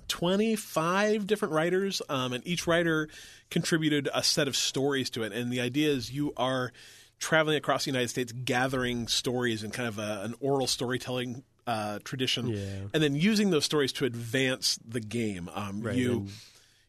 25 0.08 1.26
different 1.26 1.54
writers, 1.54 2.02
um, 2.08 2.32
and 2.32 2.46
each 2.46 2.66
writer 2.66 3.08
contributed 3.50 4.08
a 4.14 4.22
set 4.22 4.48
of 4.48 4.56
stories 4.56 5.10
to 5.10 5.22
it. 5.22 5.32
And 5.32 5.52
the 5.52 5.60
idea 5.60 5.88
is 5.90 6.10
you 6.12 6.32
are 6.36 6.72
traveling 7.18 7.56
across 7.56 7.84
the 7.84 7.90
United 7.90 8.08
States, 8.08 8.32
gathering 8.32 9.08
stories 9.08 9.62
in 9.62 9.70
kind 9.70 9.88
of 9.88 9.98
a, 9.98 10.22
an 10.24 10.34
oral 10.40 10.66
storytelling 10.66 11.42
uh, 11.66 11.98
tradition, 12.04 12.48
Yeah. 12.48 12.88
and 12.92 13.02
then 13.02 13.14
using 13.14 13.50
those 13.50 13.64
stories 13.64 13.92
to 13.94 14.04
advance 14.04 14.78
the 14.86 15.00
game. 15.00 15.48
Um, 15.54 15.80
Right, 15.80 15.96
you 15.96 16.12
and- 16.12 16.30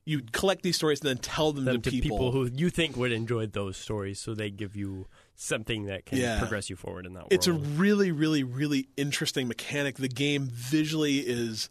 you 0.08 0.22
collect 0.34 0.62
these 0.62 0.76
stories 0.76 1.00
and 1.02 1.10
then 1.10 1.18
tell 1.18 1.52
them, 1.52 1.66
Them 1.66 1.82
to 1.82 1.90
to 1.90 2.00
people 2.02 2.32
who 2.32 2.48
you 2.54 2.70
think 2.70 2.96
would 2.96 3.12
enjoy 3.12 3.48
those 3.48 3.76
stories, 3.76 4.20
so 4.20 4.36
they 4.36 4.52
give 4.52 4.76
you 4.76 5.08
something 5.34 5.86
that 5.86 6.06
can 6.06 6.20
Yeah. 6.20 6.38
progress 6.40 6.70
you 6.70 6.76
forward 6.76 7.08
in 7.08 7.14
that 7.14 7.26
It's 7.32 7.48
a 7.48 7.54
really, 7.54 8.12
really, 8.12 8.44
really 8.44 8.88
interesting 8.98 9.48
mechanic. 9.48 9.96
The 9.96 10.08
game 10.08 10.48
visually 10.48 11.20
is 11.20 11.70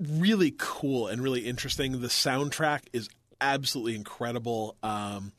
really 0.00 0.54
cool 0.56 1.08
and 1.08 1.22
really 1.22 1.40
interesting. 1.46 2.00
The 2.00 2.08
soundtrack 2.08 2.82
is 2.92 3.08
absolutely 3.40 3.94
incredible. 3.94 4.76
Um, 4.82 5.32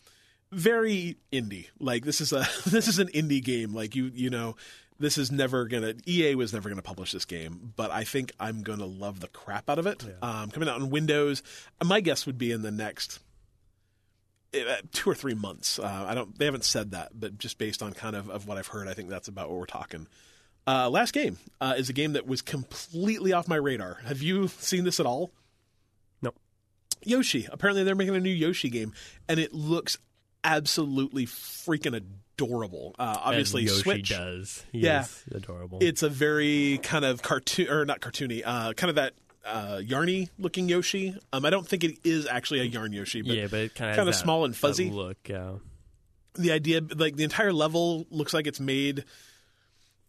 very 0.51 1.17
indie. 1.31 1.67
Like 1.79 2.05
this 2.05 2.21
is 2.21 2.31
a 2.33 2.39
this 2.65 2.88
is 2.88 2.99
an 2.99 3.07
indie 3.09 3.43
game. 3.43 3.73
Like 3.73 3.95
you 3.95 4.11
you 4.13 4.29
know 4.29 4.55
this 4.99 5.17
is 5.17 5.31
never 5.31 5.65
gonna 5.65 5.95
EA 6.05 6.35
was 6.35 6.53
never 6.53 6.69
gonna 6.69 6.81
publish 6.81 7.11
this 7.11 7.25
game, 7.25 7.73
but 7.75 7.91
I 7.91 8.03
think 8.03 8.31
I'm 8.39 8.61
gonna 8.61 8.85
love 8.85 9.19
the 9.19 9.27
crap 9.27 9.69
out 9.69 9.79
of 9.79 9.88
it. 9.88 10.03
Um, 10.21 10.51
coming 10.51 10.69
out 10.69 10.81
on 10.81 10.89
Windows, 10.89 11.43
my 11.83 12.01
guess 12.01 12.25
would 12.25 12.38
be 12.38 12.51
in 12.51 12.61
the 12.61 12.71
next 12.71 13.19
uh, 14.53 14.75
two 14.91 15.09
or 15.09 15.15
three 15.15 15.33
months. 15.33 15.79
Uh, 15.79 16.05
I 16.07 16.13
don't. 16.13 16.38
They 16.38 16.45
haven't 16.45 16.65
said 16.65 16.91
that, 16.91 17.11
but 17.17 17.38
just 17.38 17.57
based 17.57 17.81
on 17.81 17.93
kind 17.93 18.15
of, 18.15 18.29
of 18.29 18.47
what 18.47 18.57
I've 18.57 18.67
heard, 18.67 18.88
I 18.88 18.93
think 18.93 19.09
that's 19.09 19.27
about 19.27 19.49
what 19.49 19.59
we're 19.59 19.65
talking. 19.65 20.07
Uh, 20.67 20.89
last 20.89 21.13
game 21.13 21.38
uh, 21.59 21.73
is 21.77 21.89
a 21.89 21.93
game 21.93 22.13
that 22.13 22.27
was 22.27 22.41
completely 22.41 23.33
off 23.33 23.47
my 23.47 23.55
radar. 23.55 23.97
Have 24.05 24.21
you 24.21 24.47
seen 24.47 24.83
this 24.83 24.99
at 24.99 25.05
all? 25.05 25.31
No. 26.21 26.31
Yoshi. 27.03 27.47
Apparently, 27.51 27.83
they're 27.83 27.95
making 27.95 28.15
a 28.15 28.19
new 28.19 28.29
Yoshi 28.33 28.69
game, 28.69 28.93
and 29.27 29.39
it 29.39 29.53
looks 29.53 29.97
absolutely 30.43 31.25
freaking 31.25 31.95
adorable. 31.95 32.95
Uh, 32.99 33.17
obviously, 33.23 33.61
and 33.61 33.69
Yoshi 33.69 33.81
Switch. 33.81 34.09
does. 34.09 34.63
He 34.71 34.79
Yeah. 34.79 35.05
adorable. 35.33 35.79
It's 35.81 36.03
a 36.03 36.09
very 36.09 36.79
kind 36.83 37.05
of 37.05 37.21
cartoon, 37.21 37.67
or 37.69 37.85
not 37.85 37.99
cartoony, 38.01 38.43
uh, 38.45 38.73
kind 38.73 38.89
of 38.89 38.95
that 38.95 39.13
uh, 39.43 39.77
yarny 39.83 40.29
looking 40.38 40.69
Yoshi. 40.69 41.15
Um, 41.33 41.43
I 41.45 41.49
don't 41.49 41.67
think 41.67 41.83
it 41.83 41.97
is 42.03 42.27
actually 42.27 42.59
a 42.59 42.63
yarn 42.65 42.93
Yoshi, 42.93 43.23
but 43.23 43.35
yeah, 43.35 43.47
but 43.49 43.59
it 43.59 43.75
kind 43.75 43.97
of 43.99 44.13
small 44.15 44.45
and 44.45 44.55
fuzzy. 44.55 44.91
look. 44.91 45.17
Yeah. 45.27 45.53
the 46.35 46.51
idea 46.51 46.81
like 46.95 47.15
the 47.15 47.23
entire 47.23 47.51
level 47.51 48.05
looks 48.11 48.33
like 48.35 48.45
it's 48.47 48.59
made 48.59 49.03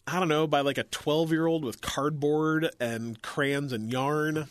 i 0.07 0.19
don't 0.19 0.29
know 0.29 0.47
by 0.47 0.61
like 0.61 0.79
a 0.79 0.85
12 0.85 1.31
year 1.33 1.47
old 1.47 1.65
with 1.65 1.81
cardboard 1.81 2.69
and 2.81 3.21
crayons 3.23 3.73
and 3.73 3.93
yarn 3.93 4.49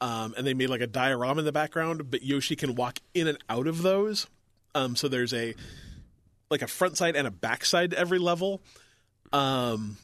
um, 0.00 0.34
and 0.36 0.44
they 0.46 0.54
made 0.54 0.68
like 0.68 0.80
a 0.80 0.86
diorama 0.86 1.38
in 1.40 1.44
the 1.44 1.52
background 1.52 2.10
but 2.10 2.22
yoshi 2.22 2.56
can 2.56 2.74
walk 2.74 2.98
in 3.14 3.28
and 3.28 3.38
out 3.48 3.66
of 3.66 3.82
those 3.82 4.26
um, 4.74 4.96
so 4.96 5.08
there's 5.08 5.32
a 5.34 5.54
like 6.50 6.62
a 6.62 6.66
front 6.66 6.96
side 6.96 7.14
and 7.16 7.26
a 7.26 7.30
back 7.30 7.64
side 7.64 7.90
to 7.92 7.98
every 7.98 8.18
level 8.18 8.60
um, 9.32 9.96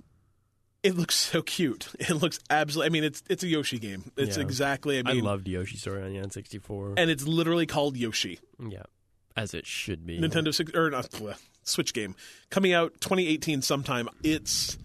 it 0.82 0.96
looks 0.96 1.14
so 1.16 1.42
cute 1.42 1.88
it 1.98 2.10
looks 2.10 2.38
absolutely 2.50 2.86
i 2.86 2.90
mean 2.90 3.04
it's 3.04 3.22
it's 3.28 3.42
a 3.42 3.48
yoshi 3.48 3.78
game 3.78 4.10
it's 4.16 4.36
Yeah. 4.36 4.42
exactly 4.42 4.98
i 4.98 5.02
mean, 5.02 5.18
I 5.18 5.20
loved 5.28 5.48
Yoshi 5.48 5.76
Story 5.76 6.02
on 6.02 6.12
the 6.12 6.18
N64. 6.20 6.94
and 6.96 7.10
it's 7.10 7.26
literally 7.26 7.66
called 7.66 7.96
yoshi 7.96 8.38
yeah, 8.70 8.82
as 9.36 9.54
it 9.54 9.66
should 9.66 10.04
be. 10.06 10.18
Nintendo 10.18 10.54
six 10.54 10.72
or 10.74 10.90
not 10.90 11.10
Switch 11.68 11.92
game 11.94 12.14
coming 12.50 12.72
out 12.72 12.92
2018 13.00 13.62
sometime. 13.62 14.08
It's 14.22 14.78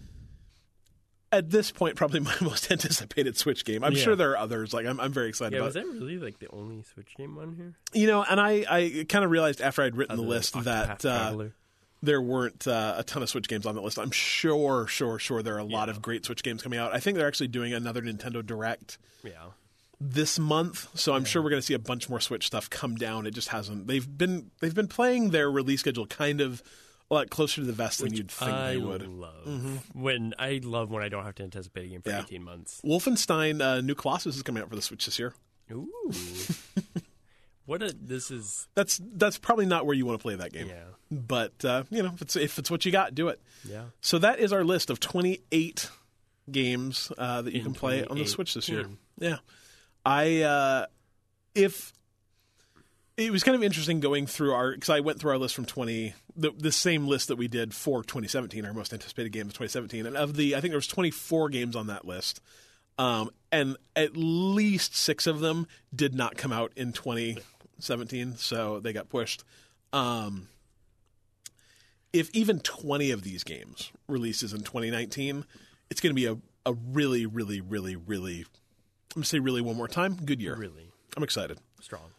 at 1.31 1.49
this 1.49 1.71
point 1.71 1.95
probably 1.95 2.19
my 2.21 2.35
most 2.41 2.71
anticipated 2.71 3.37
Switch 3.37 3.65
game. 3.65 3.83
I'm 3.83 3.93
Yeah. 3.93 4.03
sure 4.03 4.15
there 4.15 4.31
are 4.31 4.37
others. 4.37 4.73
Like 4.73 4.85
I'm, 4.85 4.99
I'm 4.99 5.11
very 5.11 5.29
excited 5.29 5.53
Yeah, 5.53 5.59
about. 5.59 5.65
was 5.67 5.73
that 5.75 5.85
really 5.87 6.17
like 6.17 6.39
the 6.39 6.49
only 6.49 6.83
Switch 6.83 7.15
game 7.17 7.37
on 7.37 7.55
here? 7.55 7.73
You 7.93 8.07
know, 8.07 8.23
and 8.23 8.39
I, 8.39 8.65
I 8.69 9.05
kind 9.09 9.25
of 9.25 9.31
realized 9.31 9.61
after 9.61 9.81
I'd 9.81 9.95
written 9.95 10.15
the 10.15 10.21
Other 10.23 10.29
than 10.29 10.37
list 10.37 10.63
that 10.63 11.05
uh, 11.05 11.45
there 12.03 12.21
weren't 12.21 12.67
uh, 12.67 12.95
a 12.97 13.03
ton 13.03 13.23
of 13.23 13.29
Switch 13.29 13.47
games 13.47 13.65
on 13.65 13.75
the 13.75 13.81
list. 13.81 13.97
I'm 13.97 14.11
sure, 14.11 14.85
sure, 14.87 15.17
sure 15.17 15.41
there 15.41 15.55
are 15.55 15.59
a 15.59 15.63
lot 15.63 15.89
of 15.89 16.01
great 16.01 16.25
Switch 16.25 16.43
games 16.43 16.61
coming 16.61 16.77
out. 16.77 16.93
I 16.93 16.99
think 16.99 17.17
they're 17.17 17.27
actually 17.27 17.47
doing 17.47 17.73
another 17.73 18.01
Nintendo 18.01 18.45
Direct 18.45 18.97
yeah, 19.23 19.31
this 20.11 20.37
month, 20.39 20.87
so 20.99 21.13
I'm 21.13 21.23
sure 21.25 21.41
we're 21.41 21.49
going 21.51 21.61
to 21.61 21.65
see 21.65 21.73
a 21.73 21.79
bunch 21.79 22.09
more 22.09 22.19
Switch 22.19 22.47
stuff 22.47 22.69
come 22.69 22.95
down. 22.95 23.25
It 23.25 23.31
just 23.31 23.49
hasn't. 23.49 23.87
They've 23.87 24.05
been 24.17 24.51
they've 24.59 24.75
been 24.75 24.87
playing 24.87 25.29
their 25.31 25.49
release 25.49 25.79
schedule 25.79 26.05
kind 26.07 26.41
of 26.41 26.61
a 27.11 27.13
lot 27.13 27.29
closer 27.29 27.61
to 27.61 27.67
the 27.67 27.73
vest 27.73 27.99
than 28.01 28.13
you'd 28.13 28.31
think 28.31 28.51
I 28.51 28.71
they 28.73 28.77
would. 28.77 29.07
love 29.07 29.85
when 29.93 30.33
I 30.39 30.59
love 30.63 30.89
when 30.89 31.03
I 31.03 31.09
don't 31.09 31.23
have 31.25 31.35
to 31.35 31.43
anticipate 31.43 31.85
a 31.85 31.87
game 31.89 32.01
for 32.01 32.09
Yeah. 32.09 32.21
eighteen 32.21 32.43
months. 32.43 32.81
Wolfenstein 32.83 33.61
uh, 33.61 33.81
New 33.81 33.95
Colossus 33.95 34.35
is 34.35 34.43
coming 34.43 34.61
out 34.63 34.69
for 34.69 34.75
the 34.75 34.81
Switch 34.81 35.05
this 35.05 35.19
year. 35.19 35.33
Ooh, 35.71 35.87
what 37.65 37.81
a 37.81 37.93
this 37.99 38.29
is. 38.31 38.67
That's 38.75 38.99
that's 39.15 39.37
probably 39.37 39.65
not 39.65 39.85
where 39.85 39.95
you 39.95 40.05
want 40.05 40.19
to 40.19 40.23
play 40.23 40.35
that 40.35 40.51
game. 40.51 40.67
Yeah, 40.67 40.83
But 41.11 41.63
uh, 41.63 41.83
you 41.89 42.03
know, 42.03 42.11
if 42.13 42.21
it's 42.21 42.35
if 42.35 42.59
it's 42.59 42.69
what 42.71 42.85
you 42.85 42.91
got, 42.91 43.15
do 43.15 43.29
it. 43.29 43.39
yeah. 43.67 43.83
So 44.01 44.17
that 44.19 44.39
is 44.39 44.51
our 44.51 44.63
list 44.63 44.89
of 44.89 44.99
28 44.99 45.89
games 46.51 47.11
uh, 47.17 47.41
that 47.41 47.53
you 47.53 47.59
In 47.59 47.65
can 47.65 47.73
play 47.73 48.03
on 48.05 48.17
the 48.17 48.25
Switch 48.25 48.53
this 48.53 48.67
year. 48.67 48.83
2018. 48.83 49.29
Yeah, 49.31 49.37
I 50.05 50.41
uh, 50.41 50.85
if 51.55 51.93
it 53.15 53.31
was 53.31 53.43
kind 53.43 53.55
of 53.55 53.63
interesting 53.63 53.99
going 53.99 54.25
through 54.25 54.53
our 54.53 54.71
because 54.73 54.89
I 54.89 54.99
went 54.99 55.19
through 55.19 55.31
our 55.31 55.37
list 55.37 55.55
from 55.55 55.65
20 55.65 56.13
the, 56.35 56.51
the 56.51 56.71
same 56.71 57.07
list 57.07 57.27
that 57.27 57.35
we 57.35 57.47
did 57.47 57.73
for 57.73 58.03
2017 58.03 58.65
our 58.65 58.73
most 58.73 58.93
anticipated 58.93 59.31
game 59.31 59.47
of 59.47 59.53
2017 59.53 60.05
and 60.05 60.17
of 60.17 60.35
the 60.35 60.55
I 60.55 60.61
think 60.61 60.71
there 60.71 60.77
was 60.77 60.87
24 60.87 61.49
games 61.49 61.75
on 61.75 61.87
that 61.87 62.05
list 62.05 62.41
um, 62.97 63.31
and 63.51 63.77
at 63.95 64.15
least 64.15 64.95
six 64.95 65.25
of 65.25 65.39
them 65.39 65.67
did 65.95 66.13
not 66.13 66.37
come 66.37 66.51
out 66.51 66.71
in 66.75 66.93
2017 66.93 68.37
so 68.37 68.79
they 68.79 68.93
got 68.93 69.09
pushed. 69.09 69.43
Um, 69.91 70.47
if 72.11 72.29
even 72.33 72.59
20 72.59 73.11
of 73.11 73.23
these 73.23 73.43
games 73.43 73.91
releases 74.07 74.53
in 74.53 74.59
2019 74.59 75.45
it's 75.89 76.01
going 76.01 76.11
to 76.11 76.15
be 76.15 76.25
a, 76.25 76.37
a 76.65 76.73
really 76.73 77.25
really 77.25 77.61
really 77.61 77.95
really 77.95 78.45
I'm 79.13 79.19
going 79.19 79.23
to 79.23 79.29
say 79.29 79.39
really 79.39 79.61
one 79.61 79.77
more 79.77 79.87
time 79.87 80.15
good 80.25 80.41
year 80.41 80.55
Really 80.55 80.89
I'm 81.15 81.23
excited 81.23 81.59
strong. 81.81 82.09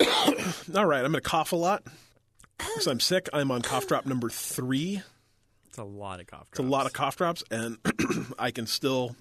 all 0.00 0.86
right, 0.86 1.04
I'm 1.04 1.12
going 1.12 1.12
to 1.12 1.20
cough 1.20 1.52
a 1.52 1.56
lot 1.56 1.82
because 2.56 2.86
I'm 2.86 3.00
sick. 3.00 3.28
I'm 3.34 3.50
on 3.50 3.60
cough 3.60 3.86
drop 3.86 4.06
number 4.06 4.30
three. 4.30 5.02
It's 5.68 5.76
a 5.76 5.84
lot 5.84 6.20
of 6.20 6.26
cough. 6.26 6.50
Drops. 6.50 6.50
It's 6.52 6.58
a 6.60 6.62
lot 6.62 6.86
of 6.86 6.92
cough 6.94 7.16
drops, 7.16 7.44
and 7.50 7.76
I 8.38 8.50
can 8.50 8.66
still 8.66 9.14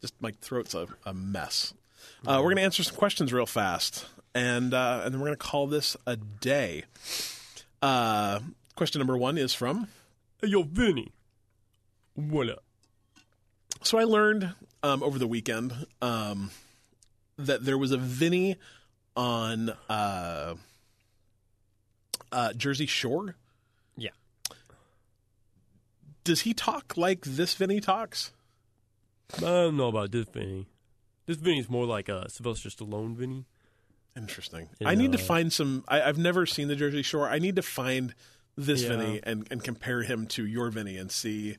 just 0.00 0.14
my 0.20 0.32
throat's 0.40 0.74
a, 0.74 0.88
a 1.04 1.14
mess. 1.14 1.74
Uh, 2.26 2.38
we're 2.38 2.50
going 2.50 2.56
to 2.56 2.62
answer 2.62 2.82
some 2.82 2.96
questions 2.96 3.32
real 3.32 3.46
fast, 3.46 4.06
and 4.34 4.74
uh, 4.74 5.02
and 5.04 5.14
then 5.14 5.20
we're 5.20 5.28
going 5.28 5.38
to 5.38 5.46
call 5.46 5.66
this 5.68 5.96
a 6.06 6.16
day. 6.16 6.84
Uh, 7.80 8.40
question 8.74 8.98
number 8.98 9.16
one 9.16 9.38
is 9.38 9.54
from. 9.54 9.88
Hey, 10.40 10.48
yo, 10.48 10.62
Vinny. 10.62 11.12
What 12.14 12.48
up? 12.48 12.65
So 13.82 13.98
I 13.98 14.04
learned 14.04 14.52
um, 14.82 15.02
over 15.02 15.18
the 15.18 15.26
weekend 15.26 15.72
um, 16.02 16.50
that 17.38 17.64
there 17.64 17.78
was 17.78 17.92
a 17.92 17.98
Vinny 17.98 18.56
on 19.16 19.70
uh, 19.88 20.54
uh, 22.32 22.52
Jersey 22.54 22.86
Shore. 22.86 23.36
Yeah. 23.96 24.10
Does 26.24 26.40
he 26.40 26.54
talk 26.54 26.96
like 26.96 27.22
this 27.22 27.54
Vinny 27.54 27.80
talks? 27.80 28.32
I 29.36 29.40
don't 29.40 29.76
know 29.76 29.88
about 29.88 30.12
this 30.12 30.26
Vinny. 30.28 30.66
This 31.26 31.36
Vinny's 31.36 31.68
more 31.68 31.86
like 31.86 32.08
a 32.08 32.28
Sylvester 32.28 32.68
Stallone 32.68 33.14
Vinny. 33.16 33.44
Interesting. 34.16 34.68
In, 34.80 34.86
I 34.86 34.94
need 34.94 35.12
to 35.12 35.18
uh, 35.18 35.22
find 35.22 35.52
some. 35.52 35.84
I, 35.88 36.02
I've 36.02 36.18
never 36.18 36.46
seen 36.46 36.68
the 36.68 36.76
Jersey 36.76 37.02
Shore. 37.02 37.28
I 37.28 37.38
need 37.38 37.56
to 37.56 37.62
find 37.62 38.14
this 38.56 38.82
Yeah. 38.82 38.90
Vinny 38.90 39.20
and, 39.22 39.46
and 39.50 39.62
compare 39.62 40.02
him 40.02 40.26
to 40.28 40.46
your 40.46 40.70
Vinny 40.70 40.96
and 40.96 41.10
see 41.12 41.56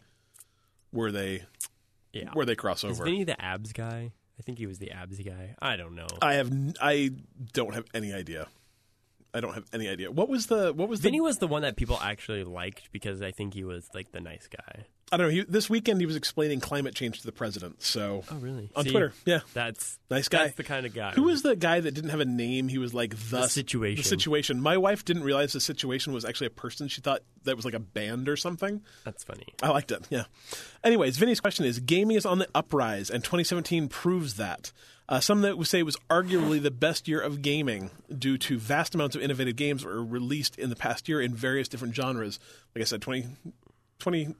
where 0.91 1.11
they 1.11 1.43
Yeah. 2.23 2.31
where 2.33 2.45
they 2.45 2.55
cross 2.55 2.83
Is 2.83 2.91
over. 2.91 3.05
Vinny 3.05 3.23
the 3.23 3.39
abs 3.41 3.73
guy? 3.73 4.11
I 4.39 4.43
think 4.43 4.57
he 4.59 4.67
was 4.67 4.77
the 4.79 4.91
abs 4.91 5.19
guy. 5.19 5.55
I 5.61 5.75
don't 5.77 5.95
know. 5.95 6.07
I 6.21 6.35
have. 6.35 6.51
n- 6.51 6.75
I 6.81 7.11
don't 7.53 7.73
have 7.73 7.85
any 7.93 8.13
idea. 8.13 8.47
I 9.33 9.39
don't 9.39 9.53
have 9.53 9.65
any 9.73 9.87
idea. 9.87 10.11
What 10.11 10.29
was 10.29 10.47
the 10.47 10.73
what 10.73 10.89
was 10.89 11.01
the 11.01 11.09
Vinny 11.09 11.21
was 11.21 11.37
the 11.37 11.47
one 11.47 11.61
that 11.63 11.75
people 11.75 11.99
actually 12.01 12.43
liked 12.43 12.89
because 12.91 13.21
I 13.21 13.31
think 13.31 13.53
he 13.53 13.63
was 13.63 13.87
like 13.93 14.11
the 14.11 14.21
nice 14.21 14.47
guy. 14.47 14.85
I 15.11 15.15
don't 15.17 15.27
know. 15.27 15.31
He, 15.33 15.41
this 15.43 15.69
weekend 15.69 16.01
he 16.01 16.05
was 16.05 16.17
explaining 16.17 16.59
climate 16.59 16.93
change 16.93 17.21
to 17.21 17.25
the 17.25 17.31
president. 17.31 17.81
So 17.81 18.23
Oh, 18.29 18.35
really? 18.37 18.69
on 18.75 18.83
See, 18.83 18.91
Twitter, 18.91 19.13
yeah, 19.25 19.39
That's 19.53 19.97
nice 20.11 20.27
guy. 20.27 20.43
That's 20.45 20.57
the 20.57 20.63
kind 20.65 20.85
of 20.85 20.93
guy. 20.93 21.11
Who 21.11 21.23
was 21.23 21.43
the 21.43 21.55
guy 21.55 21.79
that 21.79 21.91
didn't 21.93 22.09
have 22.09 22.19
a 22.19 22.25
name? 22.25 22.67
He 22.67 22.77
was 22.77 22.93
like 22.93 23.11
the, 23.11 23.37
The 23.37 23.47
Situation. 23.47 24.03
The 24.03 24.07
situation. 24.09 24.61
My 24.61 24.75
wife 24.75 25.05
didn't 25.05 25.23
realize 25.23 25.53
the 25.53 25.61
situation 25.61 26.11
was 26.11 26.25
actually 26.25 26.47
a 26.47 26.51
person. 26.51 26.89
She 26.89 26.99
thought 26.99 27.21
that 27.45 27.55
was 27.55 27.63
like 27.63 27.73
a 27.73 27.79
band 27.79 28.27
or 28.27 28.35
something. 28.35 28.81
That's 29.05 29.23
funny. 29.23 29.45
I 29.63 29.69
liked 29.69 29.91
it. 29.91 30.05
Yeah. 30.09 30.25
Anyways, 30.83 31.17
Vinny's 31.17 31.39
question 31.39 31.63
is: 31.65 31.79
Gaming 31.79 32.17
is 32.17 32.25
on 32.25 32.39
the 32.39 32.47
uprise, 32.53 33.09
and 33.09 33.23
2017 33.23 33.87
proves 33.87 34.33
that. 34.35 34.73
Uh, 35.09 35.21
some 35.21 35.39
that 35.39 35.57
would 35.57 35.67
say 35.67 35.79
it 35.79 35.83
was 35.83 35.95
arguably 36.09 36.61
the 36.61 36.69
best 36.69 37.07
year 37.07 37.21
of 37.21 37.41
gaming 37.41 37.91
due 38.13 38.37
to 38.37 38.57
vast 38.59 38.93
amounts 38.93 39.15
of 39.15 39.21
innovative 39.21 39.55
games 39.55 39.85
were 39.85 40.03
released 40.03 40.59
in 40.59 40.69
the 40.69 40.75
past 40.75 41.07
year 41.07 41.21
in 41.21 41.33
various 41.33 41.69
different 41.69 41.95
genres. 41.95 42.39
Like 42.75 42.81
I 42.81 42.85
said, 42.85 43.01
20, 43.01 43.25
20 43.99 44.35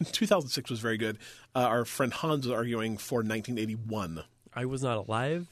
2006 0.12 0.70
was 0.70 0.80
very 0.80 0.96
good. 0.98 1.18
Uh, 1.54 1.60
our 1.60 1.84
friend 1.84 2.12
Hans 2.12 2.46
was 2.46 2.52
arguing 2.54 2.96
for 2.96 3.16
1981. 3.18 4.24
I 4.54 4.64
was 4.66 4.82
not 4.82 4.96
alive, 4.98 5.48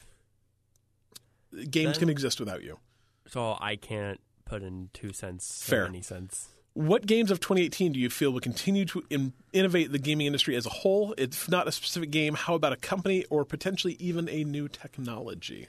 Games 1.69 1.93
Then- 1.93 1.99
can 1.99 2.09
exist 2.09 2.39
without 2.39 2.63
you. 2.63 2.79
so 3.27 3.57
I 3.59 3.75
can't 3.75 4.19
put 4.45 4.63
in 4.63 4.89
two 4.93 5.11
cents 5.13 5.63
Fair. 5.65 5.85
any 5.87 6.01
sense. 6.01 6.49
What 6.73 7.05
games 7.05 7.31
of 7.31 7.41
2018 7.41 7.91
do 7.91 7.99
you 7.99 8.09
feel 8.09 8.31
will 8.31 8.39
continue 8.39 8.85
to 8.85 9.03
in- 9.09 9.33
innovate 9.51 9.91
the 9.91 9.99
gaming 9.99 10.27
industry 10.27 10.55
as 10.55 10.65
a 10.65 10.69
whole? 10.69 11.13
If 11.17 11.49
not 11.49 11.67
a 11.67 11.71
specific 11.73 12.11
game, 12.11 12.33
how 12.35 12.55
about 12.55 12.71
a 12.71 12.77
company 12.77 13.25
or 13.29 13.43
potentially 13.43 13.97
even 13.99 14.29
a 14.29 14.45
new 14.45 14.69
technology? 14.69 15.67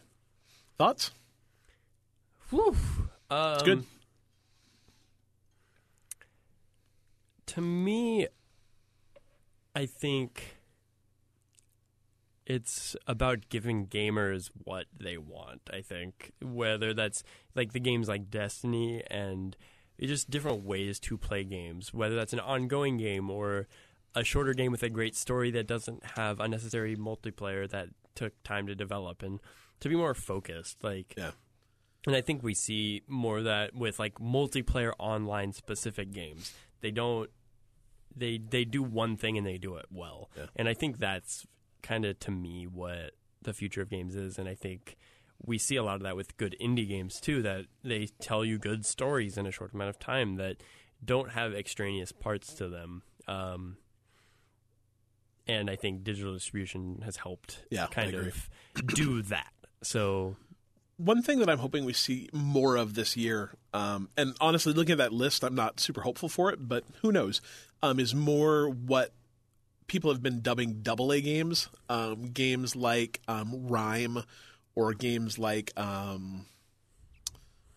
Thoughts? 0.79 1.11
Whew. 2.51 2.77
Um, 3.31 3.55
It's 3.55 3.63
good. 3.65 3.85
To 7.47 7.61
me, 7.61 8.29
I 9.75 9.87
think 9.87 10.57
it's 12.45 12.97
about 13.07 13.49
giving 13.49 13.87
gamers 13.87 14.51
what 14.65 14.87
they 14.99 15.17
want. 15.17 15.63
I 15.73 15.81
think 15.81 16.33
whether 16.43 16.93
that's 16.93 17.23
like 17.55 17.73
the 17.73 17.81
games 17.81 18.09
like 18.09 18.31
Destiny 18.31 19.03
and 19.11 19.57
just 20.01 20.29
different 20.31 20.65
ways 20.65 20.99
to 21.01 21.17
play 21.17 21.45
games, 21.45 21.95
whether 21.95 22.17
that's 22.17 22.33
an 22.33 22.41
ongoing 22.41 22.97
game 22.97 23.31
or 23.31 23.69
a 24.15 24.25
shorter 24.25 24.53
game 24.55 24.73
with 24.73 24.83
a 24.83 24.91
great 24.91 25.15
story 25.17 25.51
that 25.53 25.67
doesn't 25.67 26.05
have 26.17 26.41
unnecessary 26.41 26.97
multiplayer 26.97 27.71
that 27.71 27.89
took 28.15 28.33
time 28.43 28.67
to 28.67 28.75
develop 28.75 29.23
and 29.23 29.41
to 29.81 29.89
be 29.89 29.95
more 29.97 30.15
focused. 30.15 30.83
Like 30.83 31.15
Yeah. 31.17 31.31
and 32.07 32.17
I 32.17 32.21
think 32.21 32.43
we 32.43 32.55
see 32.55 33.03
more 33.07 33.39
of 33.39 33.45
that 33.45 33.75
with 33.75 33.99
like 33.99 34.15
multiplayer 34.17 34.93
online 34.99 35.53
specific 35.53 36.11
games. 36.11 36.53
They 36.81 36.91
don't 36.91 37.31
they 38.17 38.39
they 38.39 38.65
do 38.65 38.83
one 38.83 39.17
thing 39.17 39.37
and 39.39 39.47
they 39.47 39.59
do 39.59 39.77
it 39.77 39.87
well. 39.91 40.31
Yeah. 40.37 40.47
And 40.57 40.69
I 40.69 40.75
think 40.75 40.99
that's 40.99 41.47
kind 41.83 42.05
of 42.05 42.19
to 42.21 42.31
me 42.31 42.67
what 42.67 43.13
the 43.43 43.53
future 43.53 43.83
of 43.83 43.91
games 43.91 44.15
is 44.15 44.39
and 44.39 44.49
I 44.49 44.55
think 44.55 44.97
we 45.45 45.59
see 45.59 45.75
a 45.75 45.83
lot 45.83 45.97
of 45.97 46.03
that 46.03 46.15
with 46.15 46.37
good 46.37 46.55
indie 46.61 46.87
games 46.89 47.21
too 47.21 47.43
that 47.43 47.65
they 47.83 48.07
tell 48.21 48.45
you 48.45 48.59
good 48.59 48.87
stories 48.87 49.37
in 49.37 49.47
a 49.47 49.51
short 49.51 49.75
amount 49.75 49.91
of 49.91 49.99
time 49.99 50.37
that 50.37 50.59
don't 51.05 51.31
have 51.33 51.53
extraneous 51.53 52.13
parts 52.13 52.55
to 52.55 52.69
them. 52.69 53.03
Um, 53.27 53.77
and 55.49 55.69
I 55.69 55.75
think 55.77 56.05
digital 56.05 56.33
distribution 56.35 57.03
has 57.05 57.17
helped 57.17 57.65
Yeah, 57.71 57.87
kind 57.87 58.15
of 58.15 58.49
do 58.95 59.23
that. 59.23 59.53
So 59.83 60.37
One 60.97 61.23
thing 61.23 61.41
that 61.41 61.51
I'm 61.51 61.59
hoping 61.59 61.85
we 61.85 61.93
see 61.93 62.29
more 62.33 62.77
of 62.77 62.95
this 62.95 63.17
year, 63.17 63.51
um, 63.75 64.09
and 64.17 64.37
honestly, 64.41 64.73
looking 64.73 64.93
at 64.93 64.99
that 64.99 65.13
list, 65.13 65.43
I'm 65.43 65.57
not 65.57 65.81
super 65.81 66.03
hopeful 66.03 66.29
for 66.29 66.53
it, 66.53 66.69
but 66.69 66.85
who 67.01 67.11
knows, 67.11 67.41
um, 67.83 67.99
is 67.99 68.15
more 68.15 68.69
what 68.69 69.13
people 69.87 70.11
have 70.13 70.23
been 70.23 70.41
dubbing 70.41 70.81
double 70.83 71.13
A 71.13 71.21
games. 71.21 71.69
Um, 71.89 72.27
games 72.27 72.77
like 72.77 73.21
um, 73.29 73.69
Rhyme 73.69 74.23
or 74.75 74.95
games 74.95 75.39
like, 75.39 75.73
um, 75.77 76.47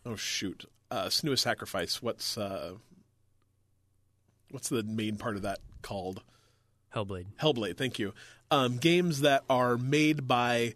oh, 0.05 0.15
shoot, 0.15 0.65
uh, 0.91 1.05
Senua's 1.05 1.41
Sacrifice. 1.41 2.01
What's, 2.01 2.37
uh, 2.37 2.73
what's 4.51 4.69
the 4.69 4.83
main 4.83 5.17
part 5.17 5.35
of 5.35 5.41
that 5.41 5.59
called? 5.81 6.21
Hellblade. 6.95 7.25
Hellblade, 7.41 7.77
thank 7.77 7.99
you. 7.99 8.13
Um, 8.49 8.77
games 8.77 9.21
that 9.21 9.43
are 9.49 9.77
made 9.77 10.27
by 10.27 10.75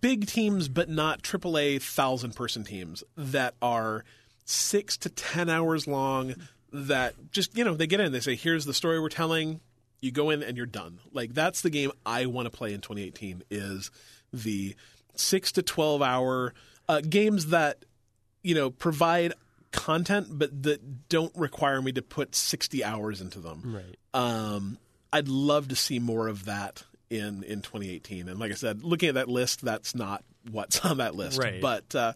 big 0.00 0.26
teams, 0.26 0.68
but 0.68 0.88
not 0.88 1.22
AAA 1.22 1.80
thousand 1.80 2.34
person 2.34 2.64
teams 2.64 3.04
that 3.16 3.54
are 3.62 4.04
six 4.44 4.96
to 4.98 5.08
ten 5.08 5.48
hours 5.48 5.86
long. 5.86 6.34
That 6.72 7.14
just 7.30 7.56
you 7.56 7.64
know 7.64 7.74
they 7.74 7.86
get 7.86 8.00
in, 8.00 8.12
they 8.12 8.20
say, 8.20 8.34
"Here's 8.34 8.64
the 8.64 8.74
story 8.74 9.00
we're 9.00 9.08
telling." 9.08 9.60
You 10.00 10.12
go 10.12 10.30
in 10.30 10.44
and 10.44 10.56
you're 10.56 10.66
done. 10.66 11.00
Like 11.12 11.34
that's 11.34 11.60
the 11.62 11.70
game 11.70 11.90
I 12.06 12.26
want 12.26 12.46
to 12.46 12.56
play 12.56 12.72
in 12.72 12.80
2018. 12.80 13.42
Is 13.50 13.90
the 14.32 14.76
six 15.16 15.50
to 15.52 15.62
twelve 15.62 16.02
hour 16.02 16.54
uh, 16.88 17.00
games 17.00 17.46
that 17.46 17.84
you 18.42 18.54
know 18.54 18.70
provide 18.70 19.32
content, 19.70 20.26
but 20.30 20.62
that 20.62 21.08
don't 21.08 21.34
require 21.36 21.80
me 21.82 21.92
to 21.92 22.02
put 22.02 22.34
60 22.34 22.82
hours 22.84 23.20
into 23.20 23.38
them. 23.40 23.62
Right. 23.64 23.96
Um, 24.14 24.78
I'd 25.12 25.28
love 25.28 25.68
to 25.68 25.76
see 25.76 25.98
more 25.98 26.28
of 26.28 26.46
that 26.46 26.84
in 27.10 27.42
in 27.44 27.62
2018. 27.62 28.28
And 28.28 28.38
like 28.38 28.50
I 28.50 28.54
said, 28.54 28.82
looking 28.82 29.08
at 29.08 29.14
that 29.14 29.28
list, 29.28 29.64
that's 29.64 29.94
not 29.94 30.24
what's 30.50 30.80
on 30.84 30.98
that 30.98 31.14
list. 31.14 31.38
Right. 31.38 31.60
But 31.60 31.94
uh, 31.94 32.12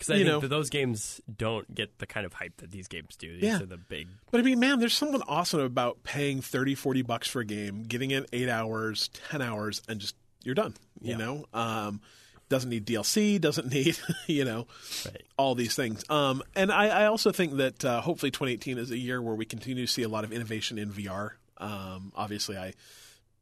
Because 0.00 0.10
I 0.10 0.16
you 0.16 0.24
think 0.24 0.42
know, 0.42 0.48
those 0.48 0.70
games 0.70 1.20
don't 1.36 1.72
get 1.74 1.98
the 1.98 2.06
kind 2.06 2.26
of 2.26 2.32
hype 2.32 2.56
that 2.58 2.70
these 2.70 2.88
games 2.88 3.16
do. 3.16 3.32
These 3.34 3.42
Yeah. 3.44 3.62
are 3.62 3.66
the 3.66 3.76
big. 3.76 4.08
but 4.30 4.40
I 4.40 4.42
mean, 4.42 4.58
man, 4.60 4.78
there's 4.80 4.94
something 4.94 5.22
awesome 5.28 5.60
about 5.60 6.02
paying 6.02 6.40
30, 6.40 6.74
40 6.74 7.02
bucks 7.02 7.28
for 7.28 7.40
a 7.40 7.44
game, 7.44 7.84
getting 7.84 8.10
in 8.10 8.26
eight 8.32 8.48
hours, 8.48 9.08
10 9.30 9.42
hours, 9.42 9.82
and 9.88 10.00
just 10.00 10.14
you're 10.42 10.54
done. 10.54 10.74
You 11.00 11.10
Yeah. 11.12 11.16
know, 11.18 11.44
um, 11.52 12.00
doesn't 12.48 12.70
need 12.70 12.84
DLC, 12.86 13.38
doesn't 13.40 13.68
need 13.72 13.96
you 14.26 14.44
know 14.44 14.66
Right. 15.04 15.22
all 15.36 15.54
these 15.54 15.74
things. 15.76 16.02
Um, 16.10 16.42
and 16.56 16.72
I, 16.72 17.02
I 17.02 17.06
also 17.06 17.30
think 17.30 17.56
that 17.58 17.84
uh, 17.84 18.00
hopefully 18.00 18.30
2018 18.30 18.78
is 18.78 18.90
a 18.90 18.98
year 18.98 19.22
where 19.22 19.34
we 19.34 19.44
continue 19.44 19.86
to 19.86 19.92
see 19.92 20.02
a 20.02 20.08
lot 20.08 20.24
of 20.24 20.32
innovation 20.32 20.78
in 20.78 20.90
VR. 20.90 21.32
Um, 21.58 22.10
obviously, 22.16 22.56
I 22.56 22.72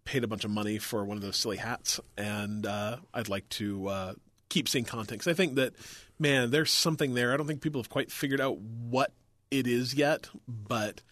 paid 0.05 0.25
a 0.25 0.27
bunch 0.27 0.45
of 0.45 0.51
money 0.51 0.79
for 0.79 1.05
one 1.05 1.17
of 1.17 1.23
those 1.23 1.37
silly 1.37 1.57
hats, 1.59 2.01
and 2.17 2.67
uh, 2.67 2.97
I'd 3.15 3.29
like 3.29 3.49
to 3.51 3.87
uh, 3.89 4.15
keep 4.49 4.69
seeing 4.69 4.85
content 4.85 5.21
because 5.21 5.29
I 5.29 5.35
think 5.35 5.55
that 5.55 5.73
man, 6.19 6.51
there's 6.51 6.71
something 6.71 7.15
there. 7.15 7.33
I 7.33 7.37
don't 7.37 7.47
think 7.47 7.61
people 7.61 7.81
have 7.81 7.89
quite 7.89 8.11
figured 8.11 8.41
out 8.41 8.59
what 8.59 9.13
it 9.51 9.67
is 9.67 9.95
yet, 9.95 10.29
but 10.47 11.03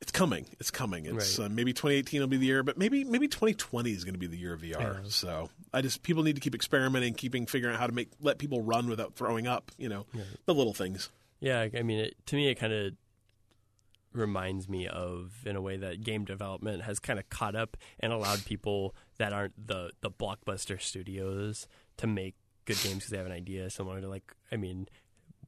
it's 0.00 0.12
coming. 0.12 0.46
It's 0.58 0.70
coming. 0.70 1.06
It's 1.06 1.38
Right. 1.38 1.46
uh, 1.46 1.48
maybe 1.48 1.72
2018 1.72 2.20
will 2.20 2.26
be 2.28 2.36
the 2.38 2.46
year, 2.46 2.62
but 2.62 2.78
maybe 2.78 3.04
maybe 3.04 3.28
2020 3.28 3.90
is 3.92 4.04
going 4.04 4.14
to 4.14 4.18
be 4.18 4.26
the 4.26 4.36
year 4.38 4.52
of 4.54 4.62
VR. 4.62 5.10
So 5.10 5.50
I 5.74 5.82
just 5.82 6.02
people 6.02 6.22
need 6.22 6.36
to 6.36 6.40
keep 6.40 6.54
experimenting, 6.54 7.14
keeping 7.14 7.46
figuring 7.46 7.74
out 7.74 7.80
how 7.80 7.86
to 7.86 7.92
make 7.92 8.08
let 8.20 8.38
people 8.38 8.62
run 8.62 8.88
without 8.88 9.14
throwing 9.14 9.46
up. 9.46 9.72
You 9.78 9.88
know, 9.88 10.06
the 10.46 10.54
little 10.54 10.74
things. 10.74 11.10
Yeah, 11.40 11.68
I 11.74 11.82
mean, 11.82 12.00
it, 12.00 12.14
to 12.26 12.36
me, 12.36 12.48
it 12.48 12.56
kind 12.56 12.72
of 12.72 12.92
reminds 14.12 14.68
me 14.68 14.86
of, 14.88 15.32
in 15.46 15.56
a 15.56 15.60
way, 15.60 15.76
that 15.76 16.02
game 16.02 16.24
development 16.24 16.82
has 16.82 16.98
kind 16.98 17.18
of 17.18 17.30
caught 17.30 17.54
up 17.54 17.76
and 18.00 18.12
allowed 18.12 18.44
people 18.44 18.94
that 19.18 19.32
aren't 19.32 19.66
the 19.66 19.90
the 20.00 20.10
blockbuster 20.10 20.80
studios 20.80 21.66
to 21.98 22.06
make 22.06 22.34
good 22.64 22.78
games 22.82 22.96
because 22.96 23.10
they 23.10 23.16
have 23.16 23.26
an 23.26 23.32
idea, 23.32 23.68
similar 23.70 24.00
to 24.00 24.08
like, 24.08 24.34
I 24.52 24.56
mean, 24.56 24.88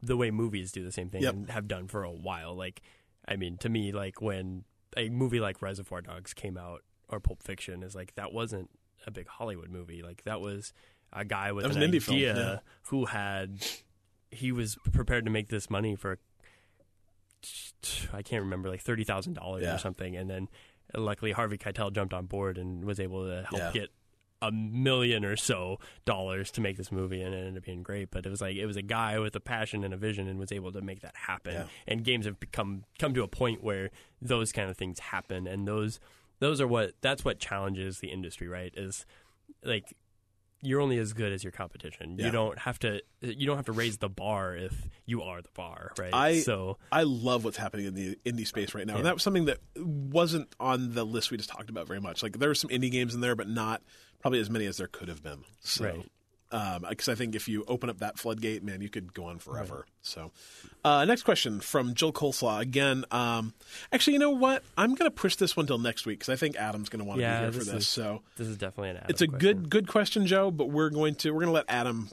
the 0.02 0.16
way 0.16 0.30
movies 0.30 0.72
do 0.72 0.82
the 0.84 0.93
same 0.93 1.09
thing 1.10 1.22
Yep. 1.22 1.34
and 1.34 1.51
have 1.51 1.68
done 1.68 1.86
for 1.89 2.02
a 2.02 2.10
while. 2.10 2.55
Like, 2.56 2.82
I 3.26 3.36
mean, 3.36 3.56
to 3.59 3.68
me, 3.68 3.93
like 3.93 4.20
when 4.20 4.64
a 4.97 5.09
movie 5.09 5.40
like 5.40 5.62
Reservoir 5.62 6.01
Dogs 6.01 6.34
came 6.34 6.56
out 6.59 6.82
or 7.09 7.20
Pulp 7.20 7.43
Fiction 7.43 7.82
is 7.82 7.94
like 7.94 8.14
that 8.16 8.32
wasn't 8.32 8.68
a 9.06 9.10
big 9.10 9.28
Hollywood 9.28 9.70
movie. 9.70 10.02
Like 10.02 10.22
that 10.24 10.40
was 10.40 10.72
a 11.12 11.24
guy 11.24 11.52
with 11.52 11.64
an, 11.66 11.80
an 11.80 11.90
indie 11.93 12.02
film, 12.02 12.18
yeah. 12.18 12.59
who 12.84 13.05
had 13.06 13.64
he 14.30 14.51
was 14.51 14.76
prepared 14.93 15.24
to 15.26 15.30
make 15.30 15.48
this 15.48 15.68
money 15.70 15.94
for 15.94 16.18
I 18.12 18.22
can't 18.22 18.43
remember 18.44 18.68
like 18.68 18.80
thirty 18.80 19.05
thousand 19.05 19.34
dollars 19.34 19.64
or 19.64 19.78
something, 19.78 20.16
and 20.16 20.30
then 20.30 20.48
luckily 20.97 21.32
Harvey 21.32 21.59
Keitel 21.59 21.93
jumped 21.93 22.14
on 22.14 22.26
board 22.26 22.59
and 22.59 22.84
was 22.84 23.01
able 23.01 23.26
to 23.26 23.43
help 23.48 23.60
Yeah. 23.60 23.70
get 23.72 23.90
a 24.43 24.51
million 24.52 25.24
or 25.24 25.36
so 25.36 25.78
dollars 26.05 26.51
to 26.51 26.60
make 26.60 26.77
this 26.77 26.93
movie, 26.93 27.23
and 27.23 27.32
it 27.35 27.39
ended 27.39 27.56
up 27.59 27.64
being 27.64 27.82
great. 27.82 28.10
But 28.10 28.27
it 28.27 28.28
was 28.28 28.43
like 28.43 28.56
it 28.56 28.66
was 28.66 28.77
a 28.77 28.82
guy 28.82 29.19
with 29.19 29.35
a 29.36 29.40
passion 29.40 29.85
and 29.85 29.94
a 29.94 29.97
vision, 29.97 30.28
and 30.28 30.39
was 30.39 30.52
able 30.52 30.73
to 30.73 30.82
make 30.82 31.01
that 31.01 31.16
happen. 31.16 31.55
Yeah. 31.55 31.64
And 31.86 32.05
games 32.05 32.27
have 32.27 32.39
become 32.40 32.85
come 32.98 33.14
to 33.14 33.23
a 33.23 33.28
point 33.28 33.62
where 33.62 33.90
those 34.20 34.52
kind 34.52 34.69
of 34.69 34.77
things 34.77 34.98
happen, 34.98 35.47
and 35.47 35.66
those 35.66 36.01
those 36.40 36.60
are 36.60 36.66
what 36.66 36.94
that's 37.01 37.24
what 37.24 37.39
challenges 37.39 38.01
the 38.01 38.09
industry, 38.09 38.48
right? 38.48 38.74
Is 38.77 39.06
like 39.64 39.94
you're 40.62 40.80
only 40.80 40.97
as 40.98 41.12
good 41.12 41.32
as 41.32 41.43
your 41.44 41.51
competition. 41.51 42.16
Yeah. 42.18 42.26
You 42.26 42.30
don't 42.32 42.59
have 42.59 42.78
to 42.80 43.02
you 43.20 43.47
don't 43.47 43.56
have 43.56 43.66
to 43.66 43.72
raise 43.72 43.98
the 43.98 44.09
bar 44.09 44.56
if 44.56 44.72
you 45.06 45.22
are 45.22 45.43
the 45.43 45.48
bar, 45.55 45.93
right? 45.98 46.14
I- 46.14 46.40
so 46.40 46.78
I 46.90 47.02
love 47.02 47.44
what's 47.44 47.56
happening 47.56 47.86
in 47.86 47.94
the 47.94 48.16
indie 48.24 48.47
space 48.47 48.74
right 48.74 48.86
now, 48.86 48.97
and 48.97 49.05
that 49.06 49.14
was 49.14 49.22
something 49.22 49.47
that 49.47 49.59
wasn't 49.76 50.55
on 50.60 50.94
the 50.94 51.05
list 51.05 51.30
we 51.30 51.36
just 51.36 51.51
talked 51.51 51.68
about 51.70 51.86
very 51.86 52.01
much. 52.01 52.22
Like 52.22 52.39
there 52.39 52.48
were 52.48 52.55
some 52.55 52.70
indie 52.70 52.90
games 52.90 53.14
in 53.14 53.20
there, 53.20 53.34
but 53.36 53.48
not 53.48 53.82
probably 54.20 54.39
as 54.40 54.48
many 54.51 54.66
as 54.66 54.76
there 54.76 54.86
could 54.86 55.09
have 55.09 55.22
been. 55.22 55.44
So, 55.60 55.84
Right. 55.84 56.09
Because 56.89 57.09
I 57.09 57.15
think 57.15 57.35
if 57.35 57.49
you 57.49 57.65
open 57.66 57.89
up 57.91 57.99
that 57.99 58.19
floodgate, 58.19 58.62
man, 58.62 58.81
you 58.83 58.89
could 58.89 59.12
go 59.15 59.24
on 59.24 59.39
forever. 59.39 59.87
So, 60.03 60.31
uh, 60.85 61.05
next 61.07 61.23
question 61.23 61.61
from 61.61 61.95
Jill 61.95 62.12
Coleslaw 62.12 62.61
again. 62.61 63.05
Um, 63.11 63.55
actually, 63.93 64.12
you 64.15 64.19
know 64.19 64.31
what? 64.31 64.62
I'm 64.77 64.95
going 64.95 65.11
to 65.11 65.15
push 65.15 65.37
this 65.37 65.57
one 65.57 65.66
till 65.66 65.79
next 65.79 66.05
week 66.07 66.19
because 66.19 66.29
I 66.33 66.37
think 66.37 66.57
Adam's 66.57 66.89
going 66.89 67.01
to 67.01 67.05
want 67.07 67.19
to 67.19 67.23
Yeah, 67.23 67.39
be 67.39 67.43
here 67.45 67.53
for 67.53 67.59
this 67.59 67.66
this. 67.69 67.83
is- 67.83 67.89
so 67.89 68.23
this 68.37 68.47
is 68.49 68.57
definitely 68.59 68.91
an 68.91 68.97
Adam 68.99 69.11
it's 69.11 69.23
a 69.23 69.27
question. 69.29 69.41
good 69.59 69.70
good 69.70 69.89
question, 69.89 70.27
Joe. 70.27 70.51
But 70.51 70.70
we're 70.70 70.91
going 70.91 71.15
to 71.16 71.31
we're 71.31 71.41
going 71.41 71.49
to 71.49 71.53
let 71.55 71.65
Adam 71.69 72.11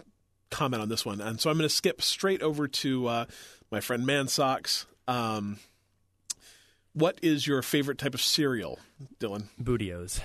comment 0.52 0.82
on 0.82 0.90
this 0.90 1.06
one, 1.06 1.20
and 1.22 1.40
so 1.40 1.49
I'm 1.49 1.57
going 1.57 1.68
to 1.70 1.76
skip 1.76 2.02
straight 2.02 2.41
over 2.41 2.68
to 2.68 3.07
uh, 3.07 3.26
my 3.72 3.82
friend 3.82 4.06
Man 4.06 4.28
Socks. 4.28 4.86
Um, 5.07 5.57
what 6.94 7.20
is 7.22 7.45
your 7.45 7.61
favorite 7.61 7.98
type 7.98 8.14
of 8.14 8.22
cereal, 8.22 8.80
Dylan? 9.20 9.45
Booty-O's. 9.60 10.22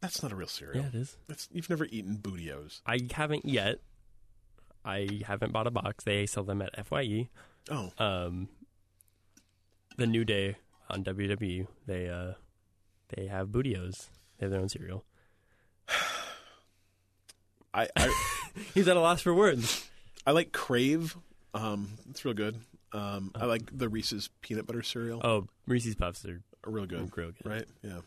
That's 0.00 0.22
not 0.22 0.32
a 0.32 0.36
real 0.36 0.46
cereal. 0.48 0.82
Yeah, 0.82 0.88
it 0.88 0.94
is. 0.94 1.16
That's, 1.28 1.48
you've 1.52 1.68
never 1.68 1.86
eaten 1.86 2.16
Booty-O's. 2.16 2.82
I 2.86 3.00
haven't 3.12 3.44
yet. 3.44 3.80
I 4.84 5.20
haven't 5.26 5.52
bought 5.52 5.66
a 5.66 5.70
box. 5.72 6.04
They 6.04 6.24
sell 6.26 6.44
them 6.44 6.62
at 6.62 6.86
Fye. 6.86 7.28
Oh, 7.70 7.92
Um, 7.98 8.48
the 9.96 10.06
New 10.06 10.24
Day 10.24 10.56
on 10.88 11.02
WWE. 11.04 11.66
They 11.86 12.08
uh, 12.08 12.34
they 13.14 13.26
have 13.26 13.50
Booty-O's. 13.52 14.08
They 14.38 14.46
have 14.46 14.52
their 14.52 14.60
own 14.60 14.68
cereal. 14.68 15.04
I, 17.74 17.88
I 17.96 18.14
He's 18.74 18.88
at 18.88 18.96
a 18.96 19.00
loss 19.00 19.20
for 19.20 19.34
words. 19.34 19.88
I 20.26 20.30
like 20.32 20.52
Krave. 20.52 21.16
Um, 21.54 21.90
it's 22.10 22.24
real 22.24 22.34
good. 22.34 22.56
Um, 22.92 23.32
I 23.34 23.44
like 23.44 23.76
the 23.76 23.88
Reese's 23.88 24.30
peanut 24.40 24.66
butter 24.66 24.82
cereal. 24.82 25.20
Oh, 25.22 25.46
Reese's 25.66 25.94
Puffs 25.94 26.24
are 26.24 26.40
real 26.66 26.86
good, 26.86 27.10
real 27.16 27.32
good. 27.32 27.34
right? 27.44 27.64
Yeah. 27.82 28.00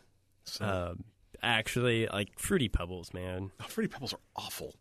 So, 0.44 0.64
Um, 0.64 1.04
actually, 1.42 2.06
like 2.06 2.38
Fruity 2.38 2.68
Pebbles, 2.68 3.12
man. 3.14 3.50
oh, 3.60 3.64
Fruity 3.64 3.88
Pebbles 3.92 4.12
are 4.12 4.20
awful. 4.36 4.74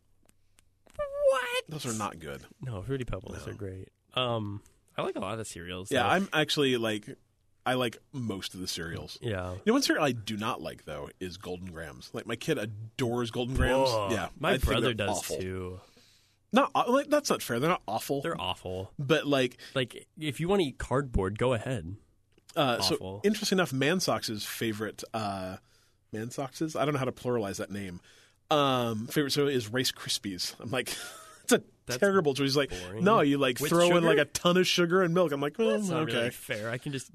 What? 0.95 1.63
Those 1.69 1.85
are 1.85 1.97
not 1.97 2.19
good. 2.19 2.41
No, 2.61 2.81
Fruity 2.81 3.05
Pebbles 3.05 3.47
are 3.47 3.53
great. 3.53 3.89
Um, 4.15 4.61
I 4.97 5.01
like 5.03 5.15
a 5.15 5.19
lot 5.19 5.39
of 5.39 5.47
cereals. 5.47 5.91
Yeah, 5.91 6.03
though. 6.03 6.09
I'm 6.09 6.29
actually 6.33 6.75
like, 6.77 7.05
I 7.65 7.75
like 7.75 7.97
most 8.11 8.53
of 8.53 8.59
the 8.59 8.67
cereals. 8.67 9.17
Yeah. 9.21 9.51
You 9.51 9.59
know, 9.67 9.73
one 9.73 9.81
cereal 9.81 10.03
I 10.03 10.11
do 10.11 10.35
not 10.35 10.61
like 10.61 10.83
though 10.85 11.09
is 11.19 11.37
Golden 11.37 11.71
Grahams. 11.71 12.09
Like 12.13 12.25
my 12.27 12.35
kid 12.35 12.57
adores 12.57 13.31
Golden 13.31 13.55
Grahams. 13.55 13.89
Yeah, 14.11 14.27
my 14.37 14.53
I 14.53 14.57
brother 14.57 14.93
does 14.93 15.09
awful. 15.19 15.37
too. 15.37 15.79
Not 16.51 16.71
like 16.89 17.07
that's 17.09 17.29
not 17.29 17.41
fair. 17.41 17.59
They're 17.59 17.69
not 17.69 17.83
awful. 17.87 18.21
They're 18.21 18.39
awful. 18.39 18.91
but 18.99 19.25
like, 19.25 19.57
Like, 19.73 20.07
if 20.19 20.41
you 20.41 20.49
want 20.49 20.61
to 20.61 20.67
eat 20.67 20.77
cardboard, 20.77 21.37
go 21.39 21.53
ahead. 21.53 21.95
uh, 22.57 22.81
so 22.81 23.21
interesting 23.23 23.57
enough, 23.57 23.71
Mansox's 23.71 24.43
favorite 24.45 25.01
uh, 25.13 25.55
Mansox's. 26.13 26.75
I 26.75 26.85
don't 26.85 26.93
know 26.93 26.99
how 26.99 27.05
to 27.05 27.11
pluralize 27.11 27.57
that 27.57 27.71
name. 27.71 28.01
Um, 28.49 29.07
favorite 29.07 29.31
cereal 29.31 29.53
is 29.55 29.69
Rice 29.69 29.91
Krispies. 29.91 30.55
I'm 30.59 30.71
like, 30.71 30.89
it's 31.43 31.53
a 31.53 31.63
That's 31.85 31.99
terrible 31.99 32.33
choice. 32.33 32.45
He's 32.47 32.57
like, 32.57 32.69
boring. 32.69 33.03
no, 33.03 33.21
you 33.21 33.37
like 33.37 33.59
With 33.59 33.69
throw 33.69 33.95
in 33.95 34.03
like 34.03 34.17
a 34.17 34.25
ton 34.25 34.57
of 34.57 34.67
sugar 34.67 35.01
and 35.03 35.13
milk. 35.13 35.31
I'm 35.31 35.39
like, 35.41 35.57
well, 35.57 35.77
That's 35.77 35.89
not 35.89 36.03
okay. 36.03 36.13
really 36.15 36.29
fair. 36.31 36.69
I 36.69 36.77
can 36.77 36.91
just 36.91 37.09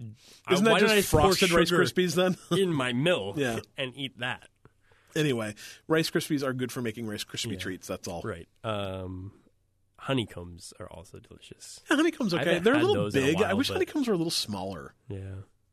Isn't 0.51 0.67
uh, 0.67 0.75
that 0.79 0.85
I 0.91 0.97
just 0.97 1.09
frosted 1.11 1.53
Rice 1.53 1.69
sugar 1.69 1.83
Krispies 1.85 2.15
then? 2.15 2.37
in 2.59 2.73
my 2.73 2.93
milk 2.95 3.37
Yeah. 3.37 3.61
and 3.77 3.93
eat 3.97 4.19
that? 4.21 4.49
anyway, 5.15 5.55
Rice 5.89 6.11
Krispies 6.11 6.43
are 6.43 6.53
good 6.53 6.71
for 6.73 6.81
making 6.83 7.07
Rice 7.07 7.25
Krispie 7.25 7.59
treats. 7.59 7.87
That's 7.87 8.07
all. 8.09 8.23
Right. 8.23 8.47
Um, 8.65 9.33
honeycombs 9.99 10.73
are 10.79 10.87
also 10.91 11.19
delicious. 11.19 11.81
Yeah, 11.91 11.97
honeycomb's 11.97 12.33
I 12.35 12.41
okay. 12.43 12.59
They're 12.61 12.75
a 12.75 12.83
little 12.83 13.07
in 13.07 13.17
a 13.17 13.27
big. 13.27 13.43
I 13.43 13.55
wish 13.55 13.69
honeycombs 13.69 14.09
were 14.09 14.15
a 14.15 14.17
little 14.19 14.31
smaller. 14.31 14.95
Yeah. 15.09 15.19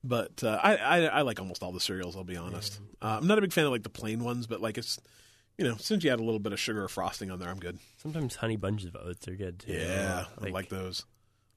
But 0.03 0.43
uh, 0.43 0.59
I, 0.61 0.75
I 0.77 0.97
I 1.05 1.21
like 1.21 1.39
almost 1.39 1.63
all 1.63 1.71
the 1.71 1.80
cereals. 1.80 2.15
I'll 2.17 2.23
be 2.25 2.35
honest. 2.35 2.80
Uh, 3.01 3.17
I'm 3.21 3.27
not 3.27 3.38
a 3.38 3.41
big 3.41 3.53
fan 3.53 3.65
of 3.65 3.71
like 3.71 3.84
the 3.84 3.89
plain 3.89 4.23
ones, 4.23 4.47
but 4.47 4.59
like 4.59 4.77
it's 4.77 4.99
you 5.57 5.65
know 5.65 5.77
since 5.77 6.03
you 6.03 6.11
add 6.11 6.19
a 6.19 6.23
little 6.23 6.39
bit 6.39 6.51
of 6.51 6.59
sugar 6.59 6.84
or 6.84 6.89
frosting 6.89 7.31
on 7.31 7.39
there, 7.39 7.49
I'm 7.49 7.59
good. 7.59 7.80
Sometimes 7.97 8.35
honey 8.35 8.57
bunches 8.57 8.88
of 8.88 8.95
oats 8.97 9.27
are 9.27 9.35
good 9.35 9.59
too. 9.59 9.71
Yeah, 9.73 10.25
I 10.41 10.49
like 10.49 10.69
those. 10.69 11.05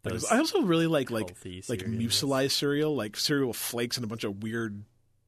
Like 0.05 0.13
those 0.15 0.27
I 0.31 0.39
also 0.39 0.63
really 0.63 0.87
like 0.87 1.11
like 1.11 1.35
like 1.69 1.81
mucilized 1.87 2.53
cereal, 2.53 2.95
like 2.95 3.17
cereal 3.17 3.49
with 3.49 3.57
flakes 3.57 3.97
and 3.97 4.05
a 4.05 4.09
bunch 4.09 4.23
of 4.23 4.43
weird 4.43 4.85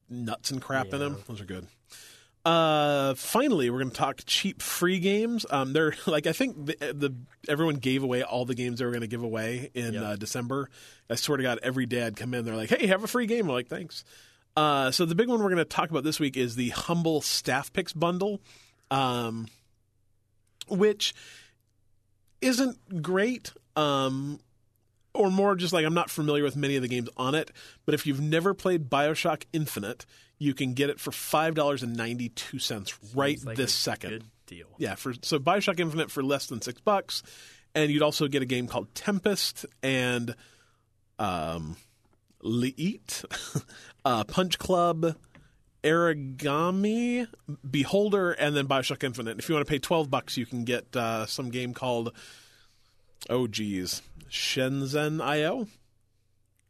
nuts 0.08 0.52
and 0.52 0.62
crap 0.62 0.92
in 0.92 1.00
them. 1.00 1.16
Those 1.26 1.40
are 1.40 1.44
good. 1.44 1.66
Uh, 2.44 3.15
finally, 3.15 3.69
we're 3.69 3.78
going 3.81 3.90
to 3.90 3.97
talk 3.97 4.20
cheap 4.24 4.62
free 4.62 4.98
games. 5.01 5.44
Um, 5.51 5.73
they're 5.73 5.94
like 6.06 6.27
I 6.27 6.32
think 6.32 6.66
the, 6.66 6.77
the 6.94 7.15
everyone 7.48 7.74
gave 7.77 8.02
away 8.02 8.23
all 8.23 8.44
the 8.44 8.55
games 8.55 8.78
they 8.78 8.85
were 8.85 8.90
going 8.90 9.02
to 9.02 9.06
give 9.06 9.23
away 9.23 9.70
in 9.74 9.94
Yeah. 9.94 10.02
uh, 10.02 10.16
December. 10.16 10.70
I 11.10 11.16
swear 11.16 11.36
to 11.36 11.43
God, 11.43 11.59
every 11.62 11.86
day 11.86 12.05
I'd 12.06 12.16
come 12.16 12.32
in, 12.35 12.44
they're 12.44 12.56
like, 12.56 12.70
"Hey, 12.70 12.86
have 12.86 13.05
a 13.05 13.09
free 13.09 13.27
game." 13.27 13.47
I'm 13.47 13.52
like, 13.52 13.69
"Thanks." 13.69 14.05
Uh, 14.56 14.90
so 14.90 15.05
the 15.05 15.15
big 15.15 15.28
one 15.28 15.39
we're 15.40 15.47
going 15.51 15.59
to 15.59 15.65
talk 15.65 15.90
about 15.90 16.05
this 16.05 16.19
week 16.19 16.36
is 16.36 16.56
the 16.56 16.70
Humble 16.70 17.20
Staff 17.20 17.73
Picks 17.73 17.93
bundle, 17.93 18.40
um, 18.90 19.47
which 20.69 21.15
isn't 22.40 23.02
great. 23.02 23.52
Um, 23.77 24.40
or 25.18 25.30
more 25.30 25.56
just 25.56 25.72
like 25.72 25.84
I'm 25.84 25.94
not 25.94 26.10
familiar 26.10 26.42
with 26.42 26.56
many 26.56 26.76
of 26.76 26.82
the 26.82 26.88
games 26.88 27.08
on 27.16 27.34
it, 27.34 27.50
but 27.84 27.94
if 27.94 28.06
you've 28.06 28.20
never 28.20 28.54
played 28.54 28.88
BioShock 28.88 29.44
Infinite, 29.52 30.06
you 30.38 30.54
can 30.54 30.74
get 30.74 30.88
it 30.88 31.00
for 31.00 31.10
five 31.10 31.54
dollars 31.54 31.82
and 31.82 31.96
ninety 31.96 32.30
two 32.30 32.58
cents 32.58 32.96
right 33.14 33.38
like 33.44 33.56
this 33.56 33.74
second. 33.74 34.24
Deal. 34.46 34.66
Yeah, 34.78 34.94
for 34.94 35.12
so 35.22 35.38
BioShock 35.38 35.78
Infinite 35.78 36.10
for 36.10 36.22
less 36.22 36.46
than 36.46 36.62
six 36.62 36.80
bucks, 36.80 37.22
and 37.74 37.90
you'd 37.90 38.02
also 38.02 38.28
get 38.28 38.40
a 38.42 38.46
game 38.46 38.66
called 38.66 38.94
Tempest 38.94 39.66
and 39.82 40.34
um, 41.18 41.76
Leet, 42.40 43.24
uh, 44.04 44.24
Punch 44.24 44.58
Club, 44.58 45.16
Origami, 45.84 47.26
Beholder, 47.68 48.32
and 48.32 48.56
then 48.56 48.66
BioShock 48.66 49.04
Infinite. 49.04 49.38
If 49.38 49.48
you 49.48 49.54
want 49.54 49.66
to 49.66 49.70
pay 49.70 49.78
twelve 49.78 50.08
bucks, 50.08 50.36
you 50.36 50.46
can 50.46 50.64
get 50.64 50.96
uh, 50.96 51.26
some 51.26 51.50
game 51.50 51.74
called 51.74 52.14
oh 53.28 53.46
geez, 53.46 54.00
Shenzhen 54.30 55.22
IO. 55.22 55.66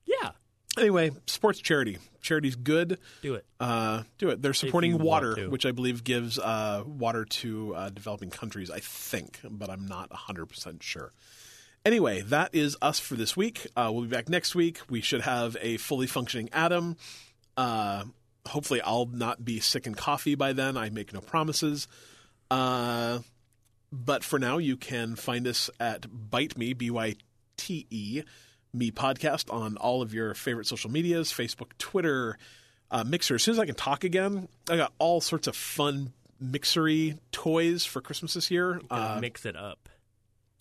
Yeah. 0.05 0.31
Anyway, 0.77 1.11
sports 1.27 1.59
charity. 1.61 1.99
Charity's 2.21 2.57
good. 2.57 2.99
Do 3.23 3.35
it. 3.35 3.47
Uh, 3.59 4.03
do 4.19 4.29
it. 4.31 4.43
They're 4.43 4.55
supporting 4.55 4.99
water, 4.99 5.49
which 5.49 5.67
I 5.67 5.73
believe 5.73 6.05
gives 6.05 6.39
uh, 6.39 6.83
water 6.87 7.25
to 7.25 7.75
uh, 7.75 7.91
developing 7.91 8.31
countries. 8.31 8.71
I 8.71 8.81
think, 8.81 9.41
but 9.49 9.71
I'm 9.71 9.87
not 9.87 10.11
100 10.11 10.47
percent 10.47 10.83
sure. 10.83 11.13
Anyway, 11.85 12.21
that 12.23 12.55
is 12.55 12.77
us 12.83 12.99
for 12.99 13.15
this 13.15 13.37
week. 13.37 13.67
Uh, 13.77 13.91
we'll 13.93 14.03
be 14.03 14.09
back 14.09 14.29
next 14.29 14.55
week. 14.55 14.81
We 14.91 15.01
should 15.01 15.23
have 15.23 15.57
a 15.61 15.77
fully 15.79 16.07
functioning 16.07 16.51
Adam. 16.53 16.97
Uh, 17.57 18.05
hopefully, 18.47 18.81
I'll 18.83 19.07
not 19.07 19.45
be 19.45 19.61
sick 19.61 19.87
and 19.87 19.97
coffee 19.97 20.35
by 20.35 20.53
then. 20.53 20.77
I 20.77 20.91
make 20.91 21.13
no 21.13 21.21
promises. 21.21 21.89
Uh, 22.51 23.21
but 23.91 24.23
for 24.23 24.39
now, 24.39 24.59
you 24.59 24.77
can 24.77 25.17
find 25.17 25.47
us 25.47 25.71
at 25.81 26.03
Byte 26.03 26.57
Me, 26.59 26.73
B 26.75 26.91
Y 26.91 27.17
T 27.59 27.87
E, 27.91 28.23
Me 28.73 28.91
Podcast 28.91 29.53
on 29.53 29.77
all 29.77 30.01
of 30.01 30.15
your 30.15 30.33
favorite 30.33 30.67
social 30.67 30.91
medias 30.91 31.31
Facebook, 31.31 31.77
Twitter, 31.77 32.39
uh, 32.91 33.05
Mixer. 33.05 33.35
As 33.35 33.43
soon 33.43 33.53
as 33.53 33.59
I 33.59 33.67
can 33.67 33.75
talk 33.75 34.05
again, 34.05 34.49
I 34.71 34.79
got 34.79 34.95
all 34.99 35.21
sorts 35.21 35.47
of 35.47 35.55
fun 35.55 36.15
mixery 36.43 37.19
toys 37.33 37.85
for 37.85 38.01
Christmas 38.01 38.35
this 38.35 38.51
year. 38.51 38.81
Uh, 38.91 39.19
mix 39.21 39.45
it 39.45 39.57
up. 39.57 39.91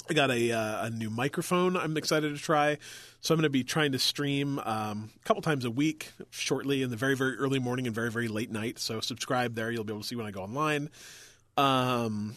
I 0.10 0.14
got 0.14 0.32
a 0.32 0.52
uh, 0.52 0.86
a 0.86 0.90
new 0.90 1.10
microphone. 1.10 1.76
I'm 1.76 1.98
excited 1.98 2.34
to 2.36 2.41
try. 2.41 2.78
So 3.19 3.34
I'm 3.34 3.40
going 3.40 3.44
to 3.44 3.49
be 3.49 3.64
trying 3.64 3.91
to 3.91 3.99
stream 3.99 4.57
um, 4.60 5.10
a 5.15 5.26
couple 5.26 5.41
times 5.41 5.65
a 5.65 5.72
week, 5.72 6.14
shortly 6.30 6.82
in 6.82 6.90
the 6.90 6.95
very 6.95 7.15
very 7.15 7.36
early 7.36 7.60
morning 7.60 7.88
and 7.88 7.95
very 7.95 8.10
very 8.10 8.28
late 8.28 8.52
night. 8.52 8.80
So 8.80 9.02
subscribe 9.02 9.56
there. 9.56 9.69
You'll 9.69 9.84
be 9.84 9.94
able 9.94 10.02
to 10.02 10.07
see 10.07 10.15
when 10.15 10.26
I 10.26 10.32
go 10.32 10.41
online. 10.41 10.90
Um, 11.57 12.36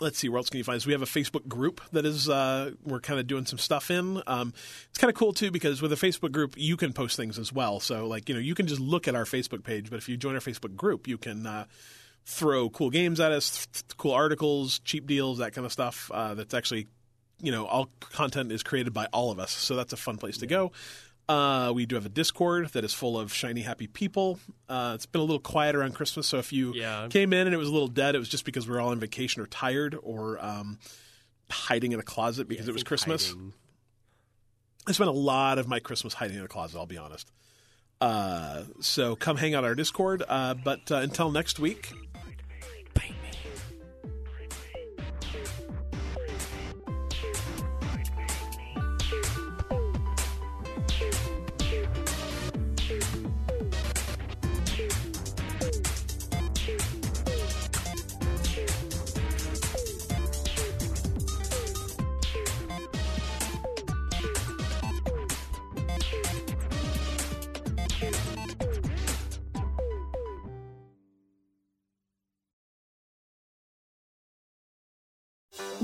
let's 0.00 0.18
see 0.18 0.28
where 0.28 0.38
else 0.38 0.50
can 0.50 0.58
you 0.58 0.64
find 0.64 0.76
us. 0.76 0.86
We 0.86 0.92
have 0.92 1.02
a 1.02 1.06
Facebook 1.06 1.48
group 1.48 1.80
that 1.92 2.04
is 2.04 2.28
uh, 2.28 2.72
we're 2.84 3.00
kind 3.00 3.18
of 3.18 3.26
doing 3.26 3.46
some 3.46 3.58
stuff 3.58 3.90
in. 3.90 4.22
Um, 4.26 4.52
it's 4.90 4.98
kind 4.98 5.10
of 5.10 5.16
cool 5.16 5.32
too 5.32 5.50
because 5.50 5.82
with 5.82 5.92
a 5.92 5.96
Facebook 5.96 6.32
group 6.32 6.54
you 6.56 6.76
can 6.76 6.92
post 6.92 7.16
things 7.16 7.38
as 7.38 7.52
well. 7.52 7.80
So 7.80 8.06
like 8.06 8.28
you 8.28 8.34
know 8.34 8.40
you 8.40 8.54
can 8.54 8.66
just 8.66 8.80
look 8.80 9.08
at 9.08 9.14
our 9.14 9.24
Facebook 9.24 9.64
page, 9.64 9.90
but 9.90 9.96
if 9.96 10.08
you 10.08 10.16
join 10.16 10.34
our 10.34 10.40
Facebook 10.40 10.76
group, 10.76 11.06
you 11.08 11.18
can. 11.18 11.46
Uh, 11.46 11.64
throw 12.30 12.68
cool 12.68 12.90
games 12.90 13.20
at 13.20 13.32
us, 13.32 13.50
th- 13.50 13.72
th- 13.72 13.96
cool 13.96 14.12
articles, 14.12 14.80
cheap 14.80 15.06
deals, 15.06 15.38
that 15.38 15.54
kind 15.54 15.64
of 15.64 15.72
stuff. 15.72 16.10
Uh, 16.12 16.34
that's 16.34 16.52
actually, 16.52 16.86
you 17.40 17.50
know, 17.50 17.64
all 17.64 17.88
content 18.00 18.52
is 18.52 18.62
created 18.62 18.92
by 18.92 19.06
all 19.14 19.30
of 19.30 19.38
us, 19.38 19.50
so 19.50 19.74
that's 19.74 19.94
a 19.94 19.96
fun 19.96 20.18
place 20.18 20.36
to 20.36 20.46
go. 20.46 20.70
Uh, 21.28 21.72
we 21.74 21.84
do 21.84 21.94
have 21.94 22.06
a 22.06 22.10
Discord 22.10 22.68
that 22.72 22.84
is 22.84 22.94
full 22.94 23.18
of 23.18 23.32
shiny, 23.34 23.60
happy 23.60 23.86
people. 23.86 24.38
Uh, 24.68 24.92
it's 24.94 25.04
been 25.04 25.20
a 25.20 25.24
little 25.24 25.38
quiet 25.40 25.74
around 25.76 25.94
Christmas, 25.94 26.26
so 26.26 26.38
if 26.38 26.52
you 26.54 26.72
Yeah. 26.74 27.08
came 27.10 27.32
in 27.34 27.46
and 27.46 27.52
it 27.54 27.58
was 27.58 27.68
a 27.68 27.72
little 27.72 27.88
dead, 27.88 28.14
it 28.14 28.18
was 28.18 28.28
just 28.30 28.46
because 28.46 28.66
we 28.66 28.72
were 28.72 28.80
all 28.80 28.88
on 28.90 28.98
vacation 28.98 29.42
or 29.42 29.46
tired 29.46 29.94
or 30.02 30.42
um, 30.42 30.78
hiding 31.50 31.92
in 31.92 32.00
a 32.00 32.02
closet 32.02 32.48
because 32.48 32.66
Yeah, 32.66 32.70
it 32.70 32.74
was 32.74 32.82
Christmas. 32.82 33.28
hiding- 33.28 33.52
I 34.86 34.92
spent 34.92 35.08
a 35.10 35.12
lot 35.12 35.58
of 35.58 35.68
my 35.68 35.80
Christmas 35.80 36.14
hiding 36.14 36.38
in 36.38 36.44
a 36.44 36.48
closet. 36.48 36.78
I'll 36.78 36.86
be 36.86 36.96
honest. 36.96 37.30
Uh, 38.00 38.62
so 38.80 39.14
come 39.16 39.36
hang 39.36 39.54
out 39.54 39.64
our 39.64 39.74
Discord. 39.74 40.22
Uh, 40.26 40.54
but 40.54 40.90
uh, 40.90 40.96
until 40.96 41.30
next 41.30 41.58
week, 41.58 41.92